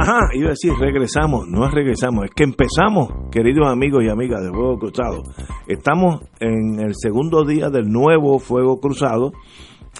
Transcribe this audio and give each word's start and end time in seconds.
Ajá, 0.00 0.30
iba 0.32 0.46
a 0.46 0.50
decir, 0.52 0.72
regresamos, 0.80 1.46
no 1.46 1.66
es 1.66 1.74
regresamos, 1.74 2.24
es 2.24 2.30
que 2.30 2.44
empezamos, 2.44 3.28
queridos 3.30 3.68
amigos 3.68 4.02
y 4.02 4.08
amigas 4.08 4.40
del 4.40 4.52
Fuego 4.52 4.78
Cruzado. 4.78 5.22
Estamos 5.68 6.22
en 6.40 6.80
el 6.80 6.94
segundo 6.94 7.44
día 7.44 7.68
del 7.68 7.90
nuevo 7.90 8.38
Fuego 8.38 8.80
Cruzado. 8.80 9.32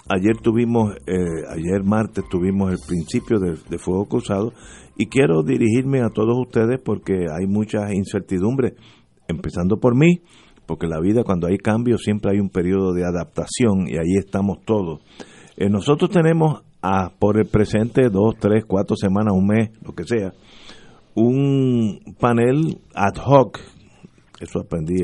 Ayer 0.09 0.37
tuvimos, 0.41 0.95
eh, 1.05 1.45
ayer 1.51 1.83
martes 1.83 2.23
tuvimos 2.31 2.71
el 2.71 2.79
principio 2.87 3.37
de, 3.37 3.51
de 3.69 3.77
Fuego 3.77 4.05
Cruzado 4.05 4.53
y 4.97 5.05
quiero 5.05 5.43
dirigirme 5.43 6.01
a 6.01 6.09
todos 6.09 6.35
ustedes 6.35 6.81
porque 6.83 7.27
hay 7.31 7.45
muchas 7.45 7.93
incertidumbres, 7.93 8.73
empezando 9.27 9.77
por 9.77 9.95
mí, 9.95 10.23
porque 10.65 10.87
la 10.87 10.99
vida 10.99 11.23
cuando 11.23 11.45
hay 11.45 11.59
cambios 11.59 12.01
siempre 12.01 12.31
hay 12.31 12.39
un 12.39 12.49
periodo 12.49 12.93
de 12.93 13.05
adaptación 13.05 13.87
y 13.87 13.97
ahí 13.97 14.17
estamos 14.17 14.65
todos. 14.65 15.01
Eh, 15.57 15.69
nosotros 15.69 16.09
tenemos 16.09 16.63
a, 16.81 17.09
por 17.09 17.37
el 17.37 17.47
presente 17.47 18.09
dos, 18.09 18.35
tres, 18.39 18.65
cuatro 18.65 18.95
semanas, 18.95 19.33
un 19.33 19.47
mes, 19.47 19.69
lo 19.85 19.93
que 19.93 20.03
sea, 20.03 20.33
un 21.15 22.15
panel 22.19 22.79
ad 22.95 23.15
hoc, 23.25 23.59
eso 24.39 24.59
aprendí 24.59 24.95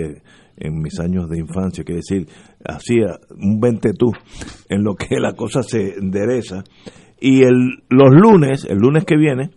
en 0.58 0.82
mis 0.82 1.00
años 1.00 1.30
de 1.30 1.40
infancia, 1.40 1.84
que 1.84 1.94
decir, 1.94 2.28
hacía 2.66 3.20
un 3.38 3.60
ventetú 3.60 4.12
en 4.70 4.84
lo 4.84 4.96
que 4.96 5.20
la 5.20 5.34
cosa 5.34 5.62
se 5.62 5.96
endereza. 5.96 6.64
Y 7.20 7.44
el, 7.44 7.84
los 7.90 8.12
lunes, 8.12 8.66
el 8.66 8.78
lunes 8.78 9.06
que 9.06 9.18
viene, 9.18 9.52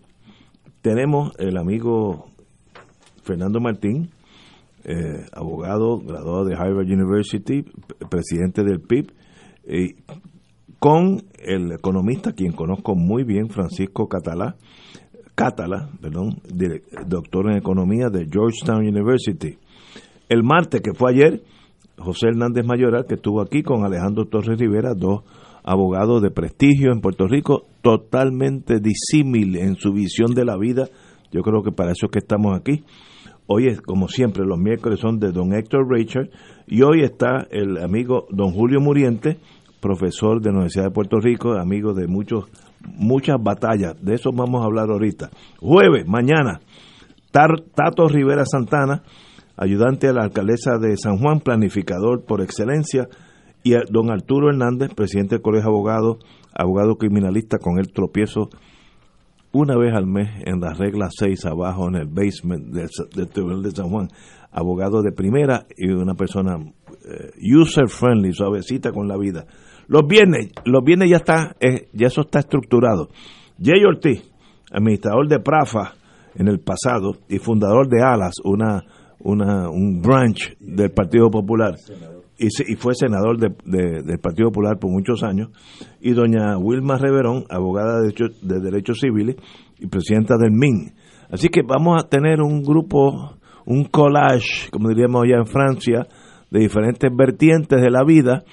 tenemos 0.81 1.31
el 1.39 1.57
amigo 1.57 2.27
Fernando 3.23 3.59
Martín, 3.59 4.09
eh, 4.83 5.25
abogado, 5.33 5.99
graduado 5.99 6.45
de 6.45 6.55
Harvard 6.55 6.87
University, 6.87 7.63
presidente 8.09 8.63
del 8.63 8.79
PIB, 8.81 9.11
eh, 9.65 9.95
con 10.81 11.25
el 11.37 11.71
economista, 11.73 12.33
quien 12.33 12.53
conozco 12.53 12.95
muy 12.95 13.23
bien, 13.23 13.49
Francisco 13.49 14.07
Catalá, 14.07 14.55
Catala, 15.35 15.91
perdón, 16.01 16.41
doctor 17.05 17.51
en 17.51 17.57
economía 17.57 18.09
de 18.09 18.25
Georgetown 18.25 18.87
University. 18.87 19.59
El 20.27 20.41
martes, 20.41 20.81
que 20.81 20.95
fue 20.95 21.11
ayer, 21.11 21.43
José 21.99 22.29
Hernández 22.29 22.65
Mayoral, 22.65 23.05
que 23.05 23.13
estuvo 23.13 23.41
aquí 23.41 23.61
con 23.61 23.85
Alejandro 23.85 24.25
Torres 24.25 24.59
Rivera, 24.59 24.95
dos 24.95 25.21
abogados 25.63 26.19
de 26.23 26.31
prestigio 26.31 26.91
en 26.91 26.99
Puerto 26.99 27.27
Rico, 27.27 27.67
totalmente 27.83 28.79
disímil 28.79 29.57
en 29.57 29.75
su 29.75 29.93
visión 29.93 30.33
de 30.33 30.45
la 30.45 30.57
vida. 30.57 30.87
Yo 31.31 31.43
creo 31.43 31.61
que 31.61 31.71
para 31.71 31.91
eso 31.91 32.07
es 32.07 32.11
que 32.11 32.19
estamos 32.19 32.57
aquí. 32.57 32.83
Hoy 33.45 33.67
es, 33.67 33.81
como 33.81 34.07
siempre, 34.07 34.45
los 34.45 34.57
miércoles 34.57 34.99
son 34.99 35.19
de 35.19 35.31
don 35.31 35.53
Héctor 35.53 35.87
Richard 35.87 36.31
y 36.65 36.81
hoy 36.81 37.03
está 37.03 37.47
el 37.51 37.77
amigo 37.77 38.25
don 38.31 38.51
Julio 38.51 38.79
Muriente, 38.79 39.37
profesor 39.81 40.39
de 40.41 40.49
la 40.49 40.57
Universidad 40.57 40.85
de 40.85 40.91
Puerto 40.91 41.19
Rico, 41.19 41.53
amigo 41.53 41.93
de 41.93 42.07
muchos 42.07 42.45
muchas 42.95 43.37
batallas. 43.41 43.95
De 44.01 44.15
eso 44.15 44.31
vamos 44.33 44.61
a 44.61 44.65
hablar 44.65 44.89
ahorita. 44.89 45.29
Jueves, 45.59 46.07
mañana, 46.07 46.61
Tato 47.31 48.07
Rivera 48.07 48.45
Santana, 48.45 49.03
ayudante 49.57 50.07
a 50.07 50.13
la 50.13 50.23
alcaldesa 50.23 50.77
de 50.77 50.95
San 50.97 51.17
Juan, 51.17 51.39
planificador 51.39 52.25
por 52.25 52.41
excelencia, 52.41 53.07
y 53.63 53.73
don 53.91 54.09
Arturo 54.09 54.49
Hernández, 54.49 54.93
presidente 54.95 55.35
del 55.35 55.41
Colegio 55.41 55.69
de 55.69 55.75
Abogados, 55.75 56.17
abogado 56.53 56.95
criminalista, 56.95 57.57
con 57.59 57.77
el 57.79 57.91
tropiezo 57.91 58.49
una 59.53 59.77
vez 59.77 59.93
al 59.93 60.07
mes 60.07 60.29
en 60.45 60.61
la 60.61 60.73
regla 60.73 61.09
6 61.11 61.45
abajo 61.45 61.87
en 61.89 61.95
el 61.95 62.07
basement 62.07 62.73
del, 62.73 63.29
Tribunal 63.29 63.61
de 63.61 63.71
San 63.71 63.89
Juan, 63.89 64.07
abogado 64.51 65.01
de 65.01 65.11
primera 65.11 65.65
y 65.77 65.89
una 65.89 66.15
persona 66.15 66.57
eh, 66.57 67.31
user 67.53 67.87
friendly, 67.87 68.33
suavecita 68.33 68.91
con 68.91 69.07
la 69.07 69.17
vida. 69.17 69.45
Los 69.91 70.07
viernes, 70.07 70.53
los 70.63 70.85
viernes 70.85 71.09
ya 71.09 71.17
está, 71.17 71.53
eh, 71.59 71.89
ya 71.91 72.07
eso 72.07 72.21
está 72.21 72.39
estructurado. 72.39 73.09
Jay 73.61 73.83
Ortiz, 73.83 74.23
administrador 74.71 75.27
de 75.27 75.41
Prafa 75.41 75.95
en 76.33 76.47
el 76.47 76.61
pasado 76.61 77.17
y 77.27 77.39
fundador 77.39 77.89
de 77.89 78.01
Alas, 78.01 78.35
una, 78.45 78.85
una 79.19 79.69
un 79.69 80.01
branch 80.01 80.55
del 80.61 80.91
Partido 80.91 81.29
Popular. 81.29 81.75
Y, 82.37 82.75
fue 82.77 82.95
senador 82.95 83.37
del 83.37 84.19
Partido 84.19 84.47
Popular 84.47 84.79
por 84.79 84.91
muchos 84.91 85.23
años, 85.23 85.49
y 85.99 86.13
doña 86.13 86.57
Wilma 86.57 86.97
Reverón, 86.97 87.43
abogada 87.49 87.99
de, 87.99 88.13
de 88.43 88.61
Derechos 88.61 89.01
Civiles 89.01 89.35
y 89.77 89.87
presidenta 89.87 90.37
del 90.37 90.53
MIN. 90.53 90.93
Así 91.29 91.49
que 91.49 91.63
vamos 91.67 92.01
a 92.01 92.07
tener 92.07 92.39
un 92.39 92.63
grupo, 92.63 93.35
un 93.65 93.83
collage, 93.83 94.69
como 94.71 94.87
diríamos 94.87 95.25
allá 95.25 95.35
en 95.35 95.47
Francia, 95.47 96.07
de 96.49 96.59
diferentes 96.61 97.11
vertientes 97.13 97.81
de 97.81 97.91
la 97.91 98.05
vida, 98.05 98.45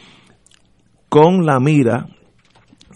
con 1.08 1.46
la 1.46 1.58
mira 1.60 2.08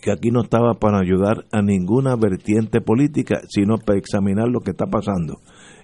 que 0.03 0.11
aquí 0.11 0.31
no 0.31 0.43
estaba 0.43 0.75
para 0.75 0.99
ayudar 0.99 1.45
a 1.53 1.63
ninguna 1.63 2.17
vertiente 2.17 2.81
política, 2.81 3.41
sino 3.49 3.79
para 3.79 3.99
examinar 3.99 4.49
lo 4.49 4.61
que 4.61 4.73
está 4.73 4.87
pasando. 4.87 5.39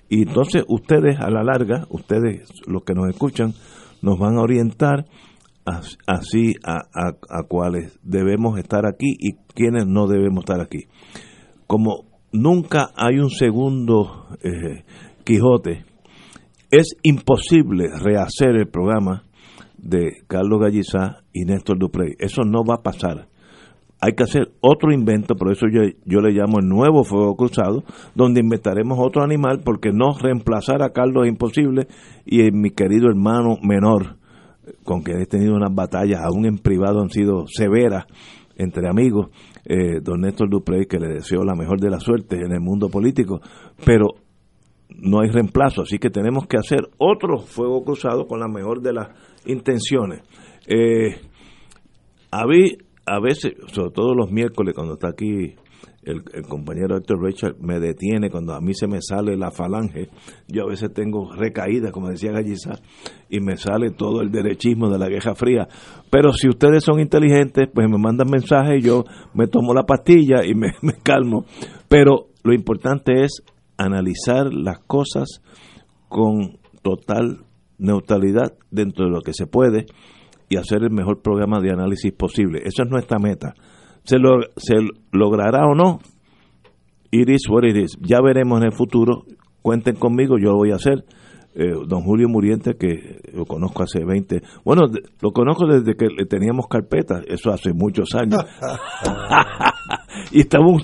Y 0.09 0.23
entonces 0.23 0.65
ustedes 0.67 1.21
a 1.21 1.31
la 1.31 1.45
larga, 1.45 1.87
ustedes 1.91 2.49
los 2.67 2.83
que 2.83 2.95
nos 2.95 3.09
escuchan, 3.09 3.55
nos 4.03 4.19
van 4.19 4.37
a 4.37 4.43
orientar 4.43 5.07
así 6.07 6.55
a, 6.65 6.79
a, 6.95 7.43
cuáles 7.47 7.99
debemos 8.03 8.59
estar 8.59 8.87
aquí 8.87 9.15
y 9.19 9.35
quiénes 9.55 9.87
no 9.87 10.07
debemos 10.07 10.45
estar 10.45 10.61
aquí. 10.61 10.87
Como 11.67 12.07
nunca 12.33 12.91
hay 12.97 13.19
un 13.19 13.31
segundo 13.31 14.29
eh, 14.43 14.85
Quijote, 15.25 15.85
es 16.71 16.97
imposible 17.03 17.89
rehacer 18.03 18.57
el 18.57 18.69
programa 18.69 19.25
de 19.77 20.23
Carlos 20.27 20.61
Gallizá 20.61 21.23
y 21.39 21.45
Néstor 21.45 21.79
Duprey. 21.79 22.15
Eso 22.19 22.43
no 22.43 22.65
va 22.65 22.77
a 22.77 22.83
pasar. 22.83 23.29
Hay 24.01 24.13
que 24.13 24.25
hacer 24.25 24.53
otro 24.61 24.93
invento, 24.93 25.35
por 25.35 25.51
eso 25.51 25.67
yo, 25.73 25.83
yo 26.05 26.21
le 26.21 26.33
llamo 26.33 26.61
el 26.61 26.69
nuevo 26.69 27.03
fuego 27.03 27.35
cruzado, 27.35 27.83
donde 28.15 28.41
inventaremos 28.41 28.99
otro 29.01 29.23
animal, 29.23 29.61
porque 29.65 29.91
no 29.93 30.17
reemplazar 30.21 30.83
a 30.83 30.91
Carlos 30.91 31.25
es 31.25 31.33
imposible, 31.33 31.89
y 32.25 32.51
mi 32.53 32.71
querido 32.71 33.09
hermano 33.09 33.57
menor, 33.61 34.17
con 34.85 35.03
quien 35.03 35.21
he 35.21 35.27
tenido 35.27 35.55
unas 35.55 35.75
batallas, 35.75 36.21
aún 36.23 36.47
en 36.47 36.59
privado 36.59 37.01
han 37.01 37.11
sido 37.11 37.47
severas 37.49 38.05
entre 38.57 38.89
amigos, 38.89 39.31
eh, 39.65 40.01
don 40.01 40.21
Néstor 40.21 40.49
Duprey, 40.49 40.87
que 40.87 40.99
le 40.99 41.15
deseo 41.15 41.45
la 41.45 41.55
mejor 41.55 41.81
de 41.81 41.91
la 41.91 41.99
suerte 41.99 42.37
en 42.37 42.53
el 42.53 42.61
mundo 42.61 42.89
político, 42.89 43.41
pero 43.85 44.07
no 44.97 45.21
hay 45.21 45.31
reemplazo, 45.31 45.83
así 45.83 45.99
que 45.99 46.11
tenemos 46.11 46.47
que 46.47 46.57
hacer 46.57 46.89
otro 46.99 47.39
fuego 47.39 47.83
cruzado 47.85 48.27
con 48.27 48.41
la 48.41 48.49
mejor 48.49 48.81
de 48.81 48.93
las 48.93 49.09
intenciones. 49.47 50.23
Eh, 50.69 51.17
a, 52.31 52.43
a 52.43 53.21
veces, 53.21 53.55
sobre 53.73 53.91
todo 53.91 54.15
los 54.15 54.31
miércoles, 54.31 54.75
cuando 54.75 54.95
está 54.95 55.09
aquí 55.09 55.55
el, 56.03 56.23
compañero 56.47 56.97
Héctor 56.97 57.23
Richard, 57.23 57.57
me 57.61 57.81
detiene 57.81 58.31
cuando 58.31 58.55
a 58.55 58.61
mí 58.61 58.75
se 58.75 58.87
me 58.87 59.01
sale 59.01 59.37
la 59.37 59.51
falange. 59.51 60.09
Yo 60.47 60.65
a 60.65 60.69
veces 60.69 60.93
tengo 60.93 61.33
recaídas, 61.33 61.91
como 61.91 62.09
decía 62.09 62.33
Galliza, 62.33 62.81
y 63.29 63.41
me 63.41 63.57
sale 63.57 63.91
todo 63.91 64.21
el 64.21 64.31
derechismo 64.31 64.91
de 64.91 64.99
la 64.99 65.09
Guerra 65.09 65.35
Fría. 65.35 65.69
Pero 66.11 66.33
si 66.33 66.49
ustedes 66.49 66.85
son 66.85 67.01
inteligentes, 67.01 67.69
pues 67.73 67.89
me 67.89 67.99
mandan 67.99 68.31
mensajes 68.31 68.85
yo 68.85 69.05
me 69.35 69.47
tomo 69.47 69.75
la 69.75 69.85
pastilla 69.85 70.45
y 70.45 70.55
me 70.55 70.73
calmo. 71.03 71.45
Pero 71.89 72.29
lo 72.43 72.55
importante 72.55 73.25
es 73.25 73.43
analizar 73.77 74.53
las 74.53 74.81
cosas 74.81 75.43
con 76.09 76.59
total 76.83 77.45
neutralidad 77.79 78.55
dentro 78.71 79.07
de 79.07 79.11
lo 79.11 79.21
que 79.21 79.33
se 79.33 79.47
puede 79.47 79.87
y 80.49 80.57
hacer 80.57 80.83
el 80.83 80.91
mejor 80.91 81.23
programa 81.23 81.61
de 81.61 81.71
análisis 81.71 82.13
posible. 82.13 82.61
Esa 82.65 82.85
es 82.85 82.91
nuestra 82.91 83.19
meta. 83.19 83.55
¿Se, 84.05 84.19
lo, 84.19 84.41
se 84.57 84.77
logrará 85.13 85.67
o 85.67 85.75
no? 85.75 86.01
It 87.11 87.29
is 87.29 87.49
what 87.49 87.65
it 87.65 87.77
is. 87.77 87.97
Ya 88.01 88.21
veremos 88.21 88.61
en 88.61 88.67
el 88.67 88.73
futuro. 88.73 89.25
Cuenten 89.63 89.97
conmigo, 89.97 90.37
yo 90.39 90.51
lo 90.51 90.57
voy 90.57 90.73
a 90.73 90.77
hacer. 90.77 91.05
Eh, 91.55 91.73
don 91.89 92.03
Julio 92.03 92.29
Muriente, 92.29 92.77
que 92.77 93.21
lo 93.33 93.45
conozco 93.45 93.83
hace 93.83 94.05
20, 94.05 94.43
bueno, 94.65 94.83
lo 95.21 95.33
conozco 95.33 95.67
desde 95.67 95.97
que 95.97 96.07
le 96.07 96.25
teníamos 96.27 96.69
carpeta, 96.69 97.21
eso 97.27 97.51
hace 97.51 97.73
muchos 97.73 98.15
años. 98.15 98.45
y, 100.31 100.43
estamos 100.43 100.83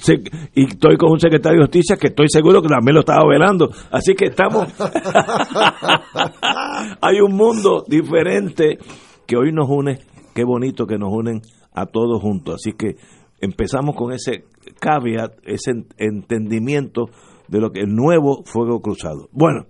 y 0.52 0.64
estoy 0.64 0.96
con 0.96 1.12
un 1.12 1.20
secretario 1.20 1.60
de 1.60 1.67
justicia 1.67 1.96
que 1.96 2.08
estoy 2.08 2.26
seguro 2.28 2.60
que 2.60 2.67
también 2.67 2.94
lo 2.94 3.00
estaba 3.00 3.25
velando. 3.28 3.70
Así 3.93 4.14
que 4.14 4.25
estamos. 4.25 4.67
Hay 7.00 7.20
un 7.20 7.37
mundo 7.37 7.84
diferente 7.87 8.78
que 9.26 9.36
hoy 9.36 9.52
nos 9.52 9.68
une, 9.68 9.98
qué 10.34 10.44
bonito 10.44 10.86
que 10.86 10.98
nos 10.98 11.12
unen 11.12 11.42
a 11.72 11.86
todos 11.86 12.20
juntos. 12.20 12.56
Así 12.56 12.72
que 12.72 12.96
empezamos 13.40 13.96
con 13.96 14.12
ese 14.12 14.44
caveat, 14.80 15.32
ese 15.44 15.72
entendimiento 15.98 17.06
de 17.48 17.60
lo 17.60 17.70
que 17.70 17.80
el 17.80 17.94
nuevo 17.94 18.42
fuego 18.44 18.80
cruzado. 18.80 19.28
Bueno, 19.32 19.66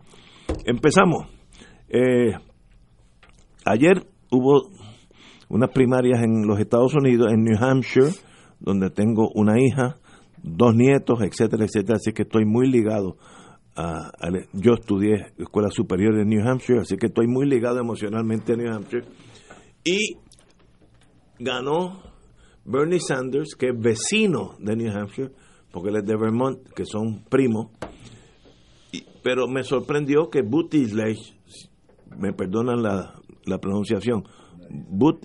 empezamos. 0.65 1.27
Eh, 1.89 2.33
ayer 3.65 4.07
hubo 4.31 4.71
unas 5.49 5.71
primarias 5.71 6.23
en 6.23 6.47
los 6.47 6.59
Estados 6.59 6.95
Unidos, 6.95 7.33
en 7.33 7.45
New 7.45 7.57
Hampshire, 7.61 8.11
donde 8.61 8.91
tengo 8.91 9.31
una 9.35 9.61
hija, 9.61 9.97
dos 10.43 10.75
nietos, 10.75 11.21
etcétera, 11.23 11.65
etcétera, 11.65 11.97
así 11.97 12.13
que 12.13 12.23
estoy 12.23 12.45
muy 12.45 12.71
ligado 12.71 13.17
a, 13.77 14.11
yo 14.53 14.75
estudié 14.75 15.33
escuela 15.39 15.69
superior 15.71 16.19
en 16.19 16.29
New 16.29 16.47
Hampshire, 16.47 16.81
así 16.81 16.97
que 16.97 17.07
estoy 17.07 17.27
muy 17.27 17.47
ligado 17.47 17.81
emocionalmente 17.81 18.53
a 18.53 18.57
New 18.57 18.73
Hampshire 18.73 19.05
y 19.85 20.17
ganó 21.39 22.03
Bernie 22.65 23.01
Sanders, 23.01 23.55
que 23.55 23.69
es 23.69 23.79
vecino 23.79 24.57
de 24.59 24.77
New 24.77 24.91
Hampshire, 24.91 25.31
porque 25.71 25.91
él 25.91 25.97
es 25.97 26.05
de 26.05 26.17
Vermont, 26.17 26.59
que 26.75 26.85
son 26.85 27.25
primos, 27.25 27.71
pero 29.23 29.47
me 29.49 29.63
sorprendió 29.63 30.31
que 30.31 30.43
Buttigieg, 30.43 31.19
me 32.17 32.33
perdonan 32.33 32.83
la, 32.83 33.15
la 33.45 33.59
pronunciación, 33.59 34.25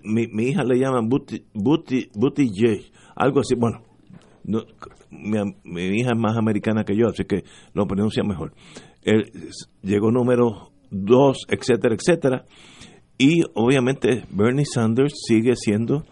mi, 0.03 0.27
mi, 0.27 0.49
hija 0.49 0.63
le 0.63 0.79
llaman 0.79 1.07
Buttigieg, 1.07 2.91
algo 3.15 3.39
así, 3.39 3.55
bueno, 3.55 3.83
mi, 5.11 5.81
hija 5.81 6.11
es 6.13 6.19
más 6.19 6.37
americana 6.37 6.83
que 6.83 6.95
yo, 6.95 7.07
así 7.07 7.23
que 7.25 7.43
lo 7.73 7.85
pronuncia 7.87 8.23
mejor. 8.23 8.53
Llegó 9.81 10.11
número 10.11 10.71
dos, 10.91 11.45
etcétera, 11.47 11.95
etcétera. 11.95 12.45
Y 13.21 13.43
obviamente 13.53 14.23
Bernie 14.31 14.63
Sanders 14.63 15.13
sigue 15.27 15.53
siendo, 15.57 16.05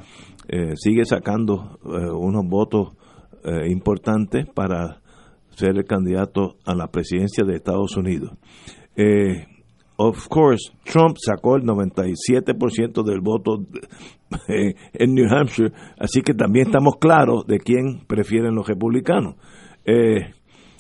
eh, 0.50 0.74
sigue 0.75 1.06
sacando 1.06 1.80
eh, 1.86 2.12
unos 2.12 2.44
votos 2.45 2.89
eh, 3.45 3.71
importantes 3.71 4.45
para 4.54 5.00
ser 5.51 5.77
el 5.77 5.86
candidato 5.86 6.57
a 6.65 6.75
la 6.75 6.88
presidencia 6.88 7.45
de 7.45 7.56
Estados 7.56 7.95
Unidos. 7.95 8.31
of 9.95 10.27
course, 10.27 10.69
Trump 10.83 11.15
sacó 11.18 11.56
el 11.56 11.63
97% 11.63 13.04
del 13.04 13.21
voto 13.21 13.63
en 14.50 15.13
New 15.13 15.33
Hampshire, 15.33 15.71
así 15.98 16.21
que 16.21 16.33
también 16.33 16.68
estamos 16.68 16.98
claros 17.00 17.48
de 17.48 17.60
quién 17.60 18.01
prefieren 18.06 18.53
los 18.53 18.68
republicanos. 18.68 19.36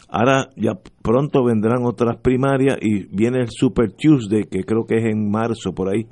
Ahora 0.07 0.49
ya 0.55 0.73
pronto 1.01 1.43
vendrán 1.43 1.85
otras 1.85 2.17
primarias 2.17 2.77
y 2.81 3.05
viene 3.15 3.41
el 3.41 3.49
Super 3.49 3.91
Tuesday, 3.91 4.43
que 4.45 4.63
creo 4.63 4.85
que 4.85 4.97
es 4.97 5.05
en 5.05 5.29
marzo 5.29 5.73
por 5.73 5.89
ahí, 5.89 6.07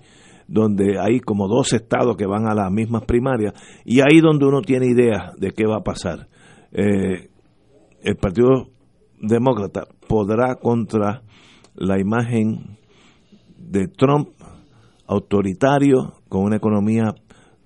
donde 0.47 0.99
hay 0.99 1.19
como 1.19 1.47
dos 1.47 1.73
estados 1.73 2.15
que 2.17 2.25
van 2.25 2.47
a 2.47 2.53
las 2.53 2.71
mismas 2.71 3.03
primarias 3.05 3.53
y 3.83 4.01
ahí 4.01 4.19
donde 4.21 4.45
uno 4.45 4.61
tiene 4.61 4.87
idea 4.87 5.33
de 5.37 5.51
qué 5.51 5.65
va 5.65 5.77
a 5.77 5.83
pasar. 5.83 6.27
Eh, 6.71 7.29
el 8.03 8.15
Partido 8.17 8.67
Demócrata 9.19 9.87
podrá 10.07 10.55
contra 10.55 11.23
la 11.73 11.99
imagen 11.99 12.77
de 13.57 13.87
Trump 13.87 14.29
autoritario 15.07 16.13
con 16.29 16.43
una 16.43 16.57
economía 16.57 17.15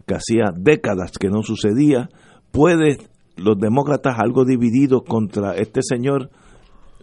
que 0.07 0.15
hacía 0.15 0.51
décadas 0.55 1.11
que 1.17 1.29
no 1.29 1.43
sucedía, 1.43 2.09
puede 2.51 2.97
los 3.39 3.57
demócratas 3.57 4.19
algo 4.19 4.45
divididos 4.45 5.03
contra 5.07 5.55
este 5.55 5.81
señor, 5.81 6.29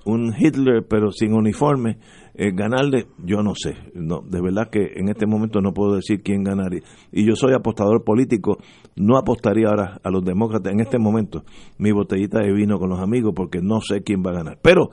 un 0.05 0.33
Hitler 0.39 0.87
pero 0.89 1.11
sin 1.11 1.35
uniforme, 1.35 1.99
eh, 2.35 2.53
ganarle, 2.53 3.07
yo 3.25 3.43
no 3.43 3.55
sé, 3.55 3.77
no, 3.95 4.21
de 4.21 4.41
verdad 4.41 4.69
que 4.71 4.93
en 4.97 5.09
este 5.09 5.27
momento 5.27 5.61
no 5.61 5.73
puedo 5.73 5.97
decir 5.97 6.23
quién 6.23 6.45
ganaría. 6.45 6.83
Y 7.11 7.27
yo 7.27 7.35
soy 7.35 7.55
apostador 7.55 8.05
político, 8.05 8.59
no 8.95 9.17
apostaría 9.17 9.69
ahora 9.69 10.01
a 10.05 10.11
los 10.11 10.25
demócratas 10.25 10.73
en 10.73 10.81
este 10.81 10.99
momento 10.99 11.45
mi 11.79 11.93
botellita 11.93 12.41
de 12.41 12.53
vino 12.53 12.79
con 12.79 12.91
los 12.91 13.01
amigos 13.01 13.33
porque 13.35 13.61
no 13.61 13.81
sé 13.81 14.03
quién 14.03 14.23
va 14.25 14.31
a 14.31 14.35
ganar. 14.35 14.59
Pero 14.63 14.91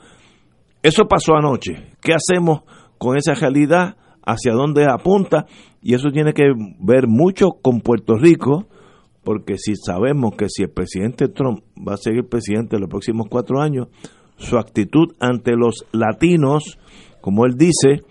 eso 0.82 1.06
pasó 1.06 1.36
anoche. 1.36 1.92
¿Qué 2.02 2.14
hacemos 2.14 2.64
con 2.98 3.18
esa 3.18 3.34
realidad? 3.34 3.96
¿Hacia 4.26 4.54
dónde 4.54 4.86
apunta? 4.86 5.46
Y 5.82 5.96
eso 5.96 6.12
tiene 6.12 6.34
que 6.34 6.44
ver 6.80 7.08
mucho 7.08 7.52
con 7.62 7.82
Puerto 7.82 8.16
Rico, 8.16 8.68
porque 9.24 9.58
si 9.58 9.76
sabemos 9.76 10.36
que 10.36 10.48
si 10.50 10.64
el 10.64 10.70
presidente 10.70 11.28
Trump 11.28 11.64
va 11.78 11.94
a 11.94 11.98
seguir 11.98 12.28
presidente 12.28 12.80
los 12.80 12.90
próximos 12.90 13.28
cuatro 13.30 13.62
años, 13.62 13.88
su 14.38 14.58
actitud 14.58 15.14
ante 15.20 15.56
los 15.56 15.86
latinos 15.92 16.78
como 17.24 17.46
él 17.46 17.56
dice, 17.56 18.04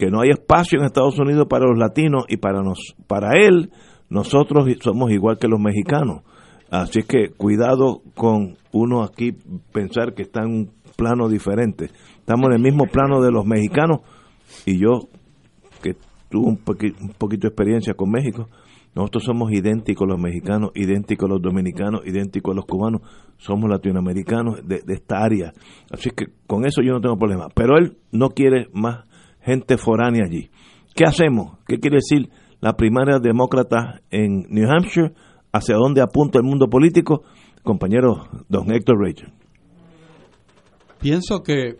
que 0.00 0.10
no 0.10 0.20
hay 0.20 0.30
espacio 0.30 0.80
en 0.80 0.84
Estados 0.84 1.16
Unidos 1.20 1.46
para 1.48 1.64
los 1.64 1.78
latinos 1.78 2.24
y 2.28 2.38
para, 2.38 2.60
nos, 2.60 2.96
para 3.06 3.40
él 3.40 3.70
nosotros 4.10 4.66
somos 4.80 5.12
igual 5.12 5.38
que 5.38 5.46
los 5.46 5.60
mexicanos. 5.60 6.22
Así 6.68 7.04
que 7.04 7.28
cuidado 7.28 8.02
con 8.16 8.56
uno 8.72 9.04
aquí 9.04 9.30
pensar 9.72 10.14
que 10.14 10.22
está 10.22 10.42
en 10.42 10.50
un 10.50 10.70
plano 10.96 11.28
diferente. 11.28 11.90
Estamos 12.18 12.48
en 12.48 12.54
el 12.54 12.62
mismo 12.62 12.86
plano 12.86 13.22
de 13.22 13.30
los 13.30 13.46
mexicanos 13.46 14.00
y 14.66 14.76
yo, 14.76 15.08
que 15.80 15.94
tuve 16.28 16.48
un, 16.48 16.56
poquito 16.56 17.42
de 17.42 17.48
experiencia 17.48 17.94
con 17.94 18.10
México, 18.10 18.48
nosotros 18.94 19.24
somos 19.24 19.50
idénticos 19.52 20.06
los 20.06 20.20
mexicanos, 20.20 20.70
idénticos 20.74 21.28
los 21.28 21.40
dominicanos, 21.40 22.02
idénticos 22.04 22.54
los 22.54 22.66
cubanos, 22.66 23.00
somos 23.38 23.70
latinoamericanos 23.70 24.66
de, 24.66 24.82
esta 24.88 25.22
área. 25.22 25.52
Así 25.90 26.10
que 26.10 26.26
con 26.46 26.66
eso 26.66 26.82
yo 26.82 26.92
no 26.92 27.00
tengo 27.00 27.16
problema. 27.16 27.48
Pero 27.54 27.78
él 27.78 27.96
no 28.10 28.30
quiere 28.30 28.68
más 28.72 29.06
gente 29.40 29.78
foránea 29.78 30.24
allí. 30.26 30.50
¿Qué 30.94 31.04
hacemos? 31.04 31.58
¿Qué 31.66 31.78
quiere 31.78 31.96
decir 31.96 32.28
la 32.60 32.74
primaria 32.74 33.18
demócrata 33.18 34.02
en 34.10 34.44
New 34.50 34.68
Hampshire? 34.70 35.12
¿Hacia 35.52 35.76
dónde 35.76 36.02
apunta 36.02 36.38
el 36.38 36.44
mundo 36.44 36.68
político? 36.68 37.22
Compañero 37.62 38.28
don 38.48 38.70
Héctor 38.70 38.98
Rachel. 39.00 39.32
Pienso 41.00 41.42
que 41.42 41.76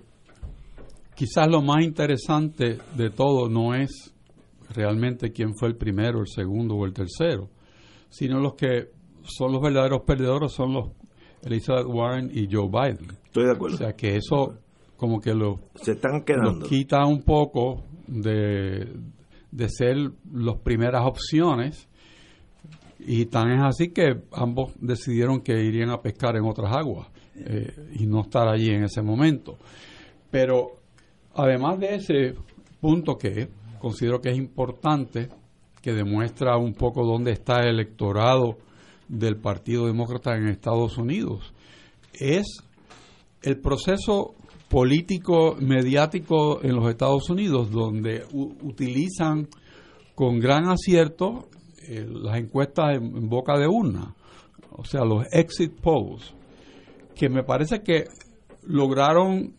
quizás 1.15 1.47
lo 1.49 1.61
más 1.61 1.85
interesante 1.85 2.79
de 2.97 3.11
todo 3.11 3.49
no 3.51 3.75
es 3.75 4.12
realmente 4.75 5.33
quién 5.33 5.55
fue 5.55 5.69
el 5.69 5.77
primero, 5.77 6.21
el 6.21 6.29
segundo 6.29 6.75
o 6.75 6.85
el 6.87 6.93
tercero, 6.93 7.49
sino 8.09 8.41
los 8.41 8.55
que 8.55 8.91
son 9.25 9.53
los 9.53 9.63
verdaderos 9.63 10.03
perdedores 10.03 10.53
son 10.53 10.73
los 10.73 10.91
Elizabeth 11.43 11.87
Warren 11.87 12.31
y 12.33 12.49
Joe 12.51 12.69
Biden. 12.69 13.11
Estoy 13.25 13.45
de 13.45 13.53
acuerdo. 13.53 13.75
O 13.77 13.79
sea 13.79 13.93
que 13.95 14.17
eso 14.17 14.59
como 14.97 15.21
que 15.21 15.35
lo, 15.35 15.59
Se 15.75 15.93
están 15.93 16.23
quedando. 16.23 16.67
quita 16.69 17.05
un 17.05 17.23
poco 17.23 17.83
de, 18.07 18.87
de 19.51 19.69
ser 19.69 19.97
las 20.33 20.57
primeras 20.59 21.05
opciones 21.05 21.89
y 23.01 23.27
tan 23.27 23.51
es 23.51 23.63
así 23.63 23.89
que 23.89 24.23
ambos 24.31 24.73
decidieron 24.81 25.41
que 25.41 25.61
irían 25.65 25.91
a 25.91 26.01
pescar 26.01 26.37
en 26.37 26.45
otras 26.45 26.73
aguas 26.73 27.09
eh, 27.35 27.75
y 27.99 28.07
no 28.07 28.21
estar 28.21 28.47
allí 28.47 28.71
en 28.71 28.85
ese 28.85 29.03
momento. 29.03 29.59
Pero 30.31 30.77
además 31.35 31.81
de 31.81 31.95
ese 31.97 32.35
punto 32.81 33.17
que 33.19 33.49
considero 33.83 34.21
que 34.21 34.31
es 34.31 34.39
importante, 34.39 35.29
que 35.83 35.93
demuestra 35.93 36.57
un 36.57 36.73
poco 36.73 37.05
dónde 37.05 37.33
está 37.33 37.59
el 37.63 37.71
electorado 37.71 38.59
del 39.09 39.39
Partido 39.39 39.87
Demócrata 39.87 40.37
en 40.37 40.47
Estados 40.47 40.99
Unidos. 40.99 41.53
Es 42.13 42.47
el 43.43 43.59
proceso 43.59 44.37
político 44.69 45.57
mediático 45.59 46.63
en 46.63 46.77
los 46.77 46.89
Estados 46.89 47.29
Unidos 47.29 47.73
donde 47.73 48.25
utilizan 48.33 49.49
con 50.15 50.39
gran 50.39 50.69
acierto 50.69 51.49
eh, 51.89 52.07
las 52.09 52.39
encuestas 52.39 52.95
en, 52.95 53.29
boca 53.29 53.59
de 53.59 53.67
urna, 53.67 54.15
o 54.71 54.85
sea, 54.85 55.05
los 55.05 55.27
exit 55.33 55.73
polls, 55.81 56.33
que 57.17 57.29
me 57.29 57.43
parece 57.43 57.83
que 57.83 58.05
lograron 58.63 59.57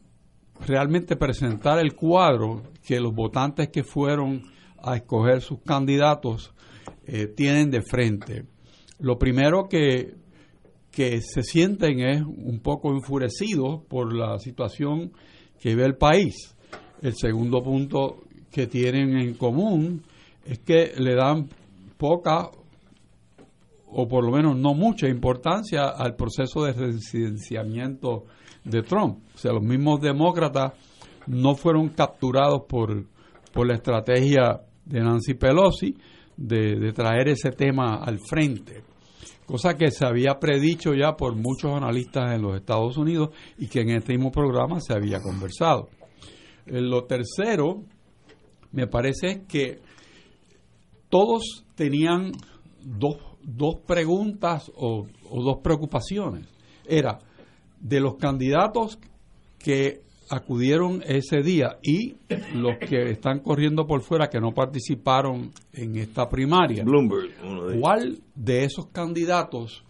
realmente 0.66 1.16
presentar 1.16 1.80
el 1.80 1.94
cuadro 1.96 2.64
que 2.86 3.00
los 3.00 3.14
votantes 3.14 3.70
que 3.70 3.84
fueron 3.84 4.44
a 4.82 4.96
escoger 4.96 5.42
sus 5.42 5.62
candidatos 5.62 6.54
eh, 7.06 7.28
tienen 7.28 7.72
de 7.72 7.82
frente. 7.82 8.46
Lo 9.00 9.18
primero 9.18 9.68
que, 9.68 10.16
que 10.92 11.22
se 11.22 11.44
sienten 11.44 12.00
es 12.00 12.22
un 12.22 12.60
poco 12.62 12.92
enfurecidos 12.92 13.82
por 13.88 14.14
la 14.14 14.40
situación 14.40 15.12
que 15.60 15.76
ve 15.76 15.86
el 15.86 15.96
país. 15.96 16.56
El 17.02 17.16
segundo 17.16 17.62
punto 17.64 18.24
que 18.52 18.68
tienen 18.68 19.18
en 19.18 19.34
común 19.34 20.04
es 20.46 20.60
que 20.60 20.94
le 20.98 21.16
dan 21.16 21.50
poca 21.98 22.50
o 23.96 24.08
por 24.08 24.26
lo 24.26 24.32
menos 24.32 24.58
no 24.58 24.74
mucha 24.74 25.08
importancia 25.08 25.88
al 25.88 26.16
proceso 26.16 26.64
de 26.64 26.74
residenciamiento 26.74 28.26
de 28.64 28.82
Trump. 28.82 29.20
O 29.36 29.38
sea, 29.38 29.54
los 29.54 29.64
mismos 29.64 30.02
demócratas 30.02 30.74
no 31.28 31.56
fueron 31.56 31.90
capturados 31.90 32.64
por, 32.68 33.06
por 33.52 33.68
la 33.68 33.76
estrategia 33.76 34.62
de 34.86 35.00
Nancy 35.02 35.34
Pelosi 35.36 35.96
de, 36.36 36.92
traer 36.94 37.30
ese 37.30 37.52
tema 37.52 37.96
al 38.04 38.20
frente 38.20 38.84
cosa 39.46 39.76
que 39.76 39.92
se 39.92 40.06
había 40.06 40.40
predicho 40.40 40.94
ya 40.94 41.18
por 41.18 41.36
muchos 41.36 41.74
analistas 41.74 42.34
en 42.34 42.42
los 42.42 42.56
Estados 42.56 42.98
Unidos 42.98 43.30
y 43.58 43.68
que 43.68 43.82
en 43.82 43.90
este 43.90 44.14
mismo 44.14 44.32
programa 44.32 44.80
se 44.80 44.94
había 44.94 45.20
conversado. 45.20 45.90
Eh, 46.66 46.80
lo 46.80 47.04
tercero, 47.04 47.84
me 48.72 48.88
parece 48.88 49.44
que 49.46 49.82
todos 51.10 51.66
tenían 51.76 52.32
dos, 52.82 53.18
dos 53.44 53.82
preguntas 53.86 54.72
o, 54.76 55.06
o 55.30 55.44
dos 55.44 55.58
preocupaciones. 55.62 56.48
Era 56.86 57.20
de 57.84 58.00
los 58.00 58.16
candidatos 58.16 58.98
que 59.60 60.02
acudieron 60.30 61.04
ese 61.06 61.44
día 61.44 61.78
y 61.84 62.16
los 62.56 62.78
que 62.78 63.12
están 63.12 63.40
corriendo 63.40 63.86
por 63.86 64.02
fuera 64.02 64.30
que 64.30 64.40
no 64.40 64.52
participaron 64.52 65.52
en 65.74 65.98
esta 65.98 66.28
primaria. 66.28 66.84
Bloomberg, 66.84 67.80
¿Cuál 67.80 68.20
de 68.34 68.64
esos 68.64 68.88
candidatos 68.88 69.84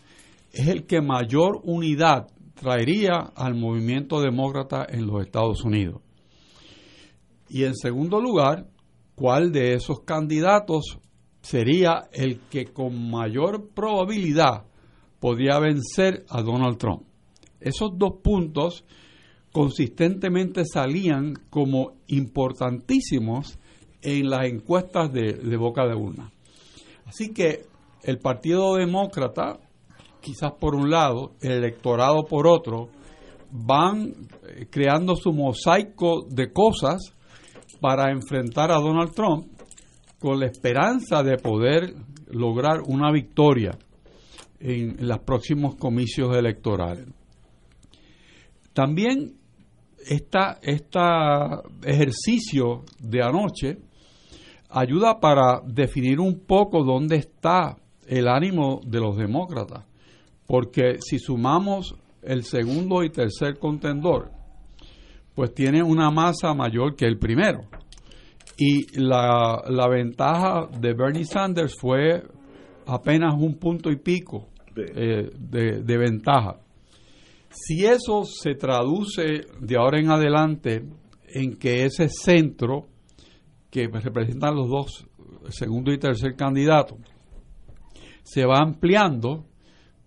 es 0.51 0.67
el 0.67 0.85
que 0.85 1.01
mayor 1.01 1.61
unidad 1.63 2.27
traería 2.55 3.31
al 3.35 3.55
movimiento 3.55 4.21
demócrata 4.21 4.85
en 4.89 5.05
los 5.05 5.23
Estados 5.23 5.63
Unidos? 5.63 6.01
Y 7.47 7.63
en 7.63 7.75
segundo 7.75 8.19
lugar, 8.19 8.67
¿cuál 9.15 9.51
de 9.51 9.73
esos 9.75 10.01
candidatos 10.01 10.97
sería 11.41 12.09
el 12.11 12.39
que 12.49 12.65
con 12.65 13.11
mayor 13.11 13.69
probabilidad 13.69 14.65
podría 15.19 15.59
vencer 15.59 16.25
a 16.29 16.41
Donald 16.41 16.77
Trump? 16.77 17.03
Esos 17.63 17.97
dos 17.97 18.15
puntos 18.21 18.83
consistentemente 19.53 20.65
salían 20.65 21.35
como 21.49 21.93
importantísimos 22.07 23.57
en 24.01 24.29
las 24.29 24.47
encuestas 24.47 25.13
de, 25.13 25.57
boca 25.57 25.87
de 25.87 25.95
urna. 25.95 26.31
Así 27.05 27.33
que 27.33 27.61
el 28.03 28.17
Partido 28.17 28.75
Demócrata, 28.75 29.59
quizás 30.19 30.53
por 30.59 30.75
un 30.75 30.89
lado, 30.89 31.33
el 31.39 31.51
electorado 31.51 32.25
por 32.25 32.47
otro, 32.47 32.89
van 33.51 34.11
eh, 34.47 34.67
creando 34.69 35.15
su 35.15 35.31
mosaico 35.31 36.25
de 36.27 36.51
cosas 36.51 37.13
para 37.79 38.11
enfrentar 38.11 38.71
a 38.71 38.79
Donald 38.79 39.13
Trump 39.13 39.47
con 40.19 40.39
la 40.39 40.47
esperanza 40.47 41.21
de 41.21 41.37
poder 41.37 41.93
lograr 42.27 42.81
una 42.87 43.11
victoria 43.11 43.77
en, 44.59 44.99
en 44.99 45.07
los 45.07 45.19
próximos 45.19 45.75
comicios 45.75 46.35
electorales. 46.35 47.07
También 48.73 49.35
este 50.05 50.39
ejercicio 51.83 52.83
de 52.99 53.23
anoche 53.23 53.77
ayuda 54.69 55.19
para 55.19 55.61
definir 55.65 56.19
un 56.19 56.39
poco 56.45 56.83
dónde 56.83 57.17
está 57.17 57.77
el 58.07 58.27
ánimo 58.27 58.81
de 58.85 58.99
los 58.99 59.15
demócratas, 59.15 59.85
porque 60.47 60.97
si 60.99 61.19
sumamos 61.19 61.95
el 62.21 62.43
segundo 62.43 63.03
y 63.03 63.09
tercer 63.09 63.59
contendor, 63.59 64.31
pues 65.35 65.53
tiene 65.53 65.83
una 65.83 66.09
masa 66.09 66.53
mayor 66.53 66.95
que 66.95 67.05
el 67.05 67.17
primero. 67.17 67.61
Y 68.57 68.99
la, 68.99 69.63
la 69.67 69.87
ventaja 69.87 70.67
de 70.79 70.93
Bernie 70.93 71.25
Sanders 71.25 71.75
fue 71.79 72.23
apenas 72.85 73.33
un 73.35 73.57
punto 73.57 73.89
y 73.89 73.97
pico 73.97 74.49
eh, 74.75 75.29
de 75.33 75.97
ventaja. 75.97 76.62
Si 77.53 77.85
eso 77.85 78.23
se 78.23 78.55
traduce 78.55 79.45
de 79.59 79.77
ahora 79.77 79.99
en 79.99 80.09
adelante 80.09 80.83
en 81.27 81.55
que 81.57 81.85
ese 81.85 82.09
centro 82.09 82.87
que 83.69 83.87
representan 83.87 84.55
los 84.55 84.67
dos, 84.67 85.07
segundo 85.49 85.91
y 85.91 85.99
tercer 85.99 86.35
candidato, 86.35 86.97
se 88.23 88.45
va 88.45 88.57
ampliando, 88.57 89.45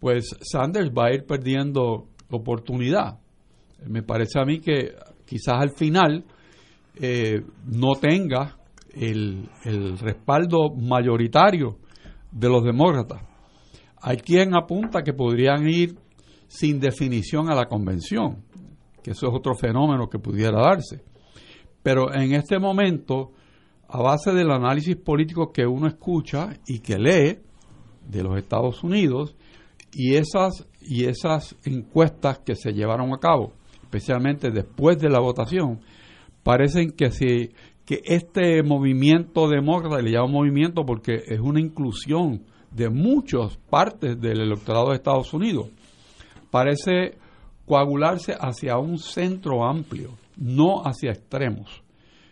pues 0.01 0.37
Sanders 0.41 0.91
va 0.91 1.07
a 1.07 1.15
ir 1.15 1.25
perdiendo 1.25 2.09
oportunidad. 2.31 3.21
Me 3.87 4.03
parece 4.03 4.41
a 4.41 4.45
mí 4.45 4.59
que 4.59 4.97
quizás 5.25 5.55
al 5.61 5.71
final 5.71 6.25
eh, 7.01 7.43
no 7.65 7.93
tenga 7.95 8.57
el, 8.93 9.49
el 9.65 9.99
respaldo 9.99 10.75
mayoritario 10.75 11.79
de 12.33 12.49
los 12.49 12.65
demócratas. 12.65 13.23
Hay 14.01 14.17
quien 14.17 14.57
apunta 14.57 15.03
que 15.03 15.13
podrían 15.13 15.69
ir 15.69 16.06
sin 16.57 16.81
definición 16.81 17.51
a 17.51 17.55
la 17.55 17.67
convención, 17.67 18.43
que 19.03 19.11
eso 19.11 19.29
es 19.29 19.35
otro 19.35 19.55
fenómeno 19.55 20.09
que 20.09 20.19
pudiera 20.19 20.59
darse. 20.59 21.03
Pero 21.83 22.13
en 22.15 22.33
este 22.33 22.59
momento, 22.59 23.33
a 23.89 24.01
base 24.01 24.33
del 24.33 24.51
análisis 24.51 24.97
político 24.97 25.53
que 25.53 25.67
uno 25.67 25.87
escucha 25.87 26.55
y 26.67 26.79
que 26.79 26.99
lee 26.99 27.39
de 28.09 28.23
los 28.23 28.39
Estados 28.39 28.83
Unidos 28.83 29.37
y 29.93 30.15
esas 30.15 30.67
y 30.81 31.05
esas 31.05 31.57
encuestas 31.65 32.39
que 32.39 32.55
se 32.55 32.73
llevaron 32.73 33.13
a 33.13 33.19
cabo, 33.19 33.53
especialmente 33.83 34.51
después 34.51 34.99
de 34.99 35.11
la 35.11 35.21
votación, 35.21 35.81
parecen 36.43 36.91
que 36.91 37.11
si 37.11 37.51
que 37.85 38.01
este 38.05 38.63
movimiento 38.63 39.49
demócrata, 39.49 40.01
le 40.01 40.11
llamo 40.11 40.41
movimiento 40.41 40.87
porque 40.87 41.23
es 41.27 41.39
una 41.39 41.61
inclusión 41.61 42.45
de 42.71 42.89
muchas 42.89 43.59
partes 43.71 44.21
del 44.21 44.41
electorado 44.41 44.89
de 44.89 44.97
Estados 44.97 45.33
Unidos, 45.35 45.71
parece 46.57 47.19
coagularse 47.67 48.33
hacia 48.33 48.79
un 48.79 48.99
centro 48.99 49.63
amplio, 49.63 50.13
no 50.39 50.81
hacia 50.87 51.11
extremos. 51.11 51.83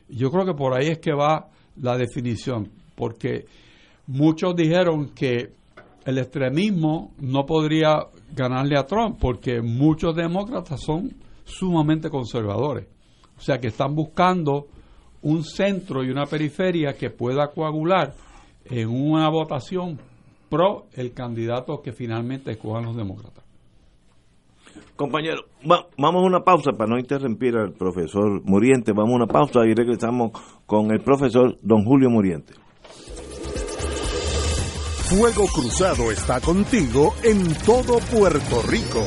Yo 0.08 0.30
creo 0.30 0.46
que 0.46 0.54
por 0.54 0.74
ahí 0.74 0.88
es 0.88 0.98
que 0.98 1.12
va 1.12 1.50
la 1.76 1.98
definición, 1.98 2.70
porque 2.94 3.44
muchos 4.06 4.56
dijeron 4.56 5.10
que 5.14 5.52
el 6.06 6.16
extremismo 6.16 7.12
no 7.18 7.44
podría 7.44 8.06
ganarle 8.34 8.78
a 8.78 8.86
Trump, 8.86 9.18
porque 9.20 9.60
muchos 9.60 10.16
demócratas 10.16 10.80
son 10.80 11.12
sumamente 11.44 12.08
conservadores. 12.08 12.86
O 13.36 13.42
sea 13.42 13.58
que 13.58 13.66
están 13.68 13.94
buscando 13.94 14.68
un 15.20 15.44
centro 15.44 16.02
y 16.02 16.08
una 16.08 16.24
periferia 16.24 16.94
que 16.94 17.10
pueda 17.10 17.48
coagular 17.48 18.14
en 18.64 18.88
una 18.88 19.28
votación 19.28 19.98
pro 20.48 20.86
el 20.94 21.12
candidato 21.12 21.82
que 21.82 21.92
finalmente 21.92 22.52
escojan 22.52 22.84
los 22.84 22.96
demócratas. 22.96 23.43
Compañero, 24.96 25.44
vamos 25.64 26.22
a 26.22 26.26
una 26.26 26.44
pausa 26.44 26.72
para 26.72 26.90
no 26.90 26.98
interrumpir 26.98 27.56
al 27.56 27.72
profesor 27.72 28.42
Muriente. 28.44 28.92
Vamos 28.92 29.12
a 29.12 29.16
una 29.16 29.26
pausa 29.26 29.66
y 29.66 29.74
regresamos 29.74 30.32
con 30.66 30.90
el 30.92 31.00
profesor 31.00 31.58
don 31.62 31.84
Julio 31.84 32.10
Muriente. 32.10 32.54
Fuego 35.08 35.46
Cruzado 35.46 36.10
está 36.10 36.40
contigo 36.40 37.14
en 37.22 37.54
todo 37.66 37.98
Puerto 38.10 38.62
Rico. 38.68 39.02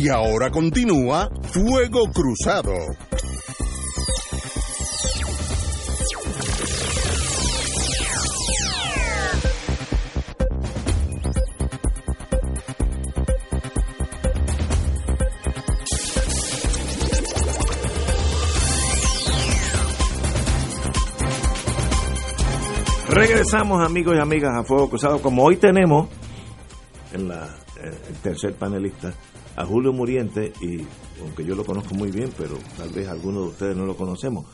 Y 0.00 0.08
ahora 0.10 0.48
continúa 0.48 1.28
Fuego 1.50 2.04
Cruzado. 2.12 2.72
Regresamos 23.08 23.84
amigos 23.84 24.14
y 24.16 24.20
amigas 24.20 24.54
a 24.56 24.62
Fuego 24.62 24.90
Cruzado. 24.90 25.20
Como 25.20 25.42
hoy 25.42 25.56
tenemos 25.56 26.08
en 27.12 27.26
la, 27.26 27.46
eh, 27.82 27.98
el 28.10 28.14
tercer 28.22 28.54
panelista 28.54 29.12
a 29.58 29.66
Julio 29.66 29.92
Muriente, 29.92 30.52
y 30.60 30.86
aunque 31.20 31.44
yo 31.44 31.56
lo 31.56 31.64
conozco 31.64 31.92
muy 31.96 32.12
bien, 32.12 32.30
pero 32.38 32.54
tal 32.76 32.90
vez 32.90 33.08
algunos 33.08 33.42
de 33.42 33.48
ustedes 33.48 33.76
no 33.76 33.86
lo 33.86 33.96
conocemos. 33.96 34.46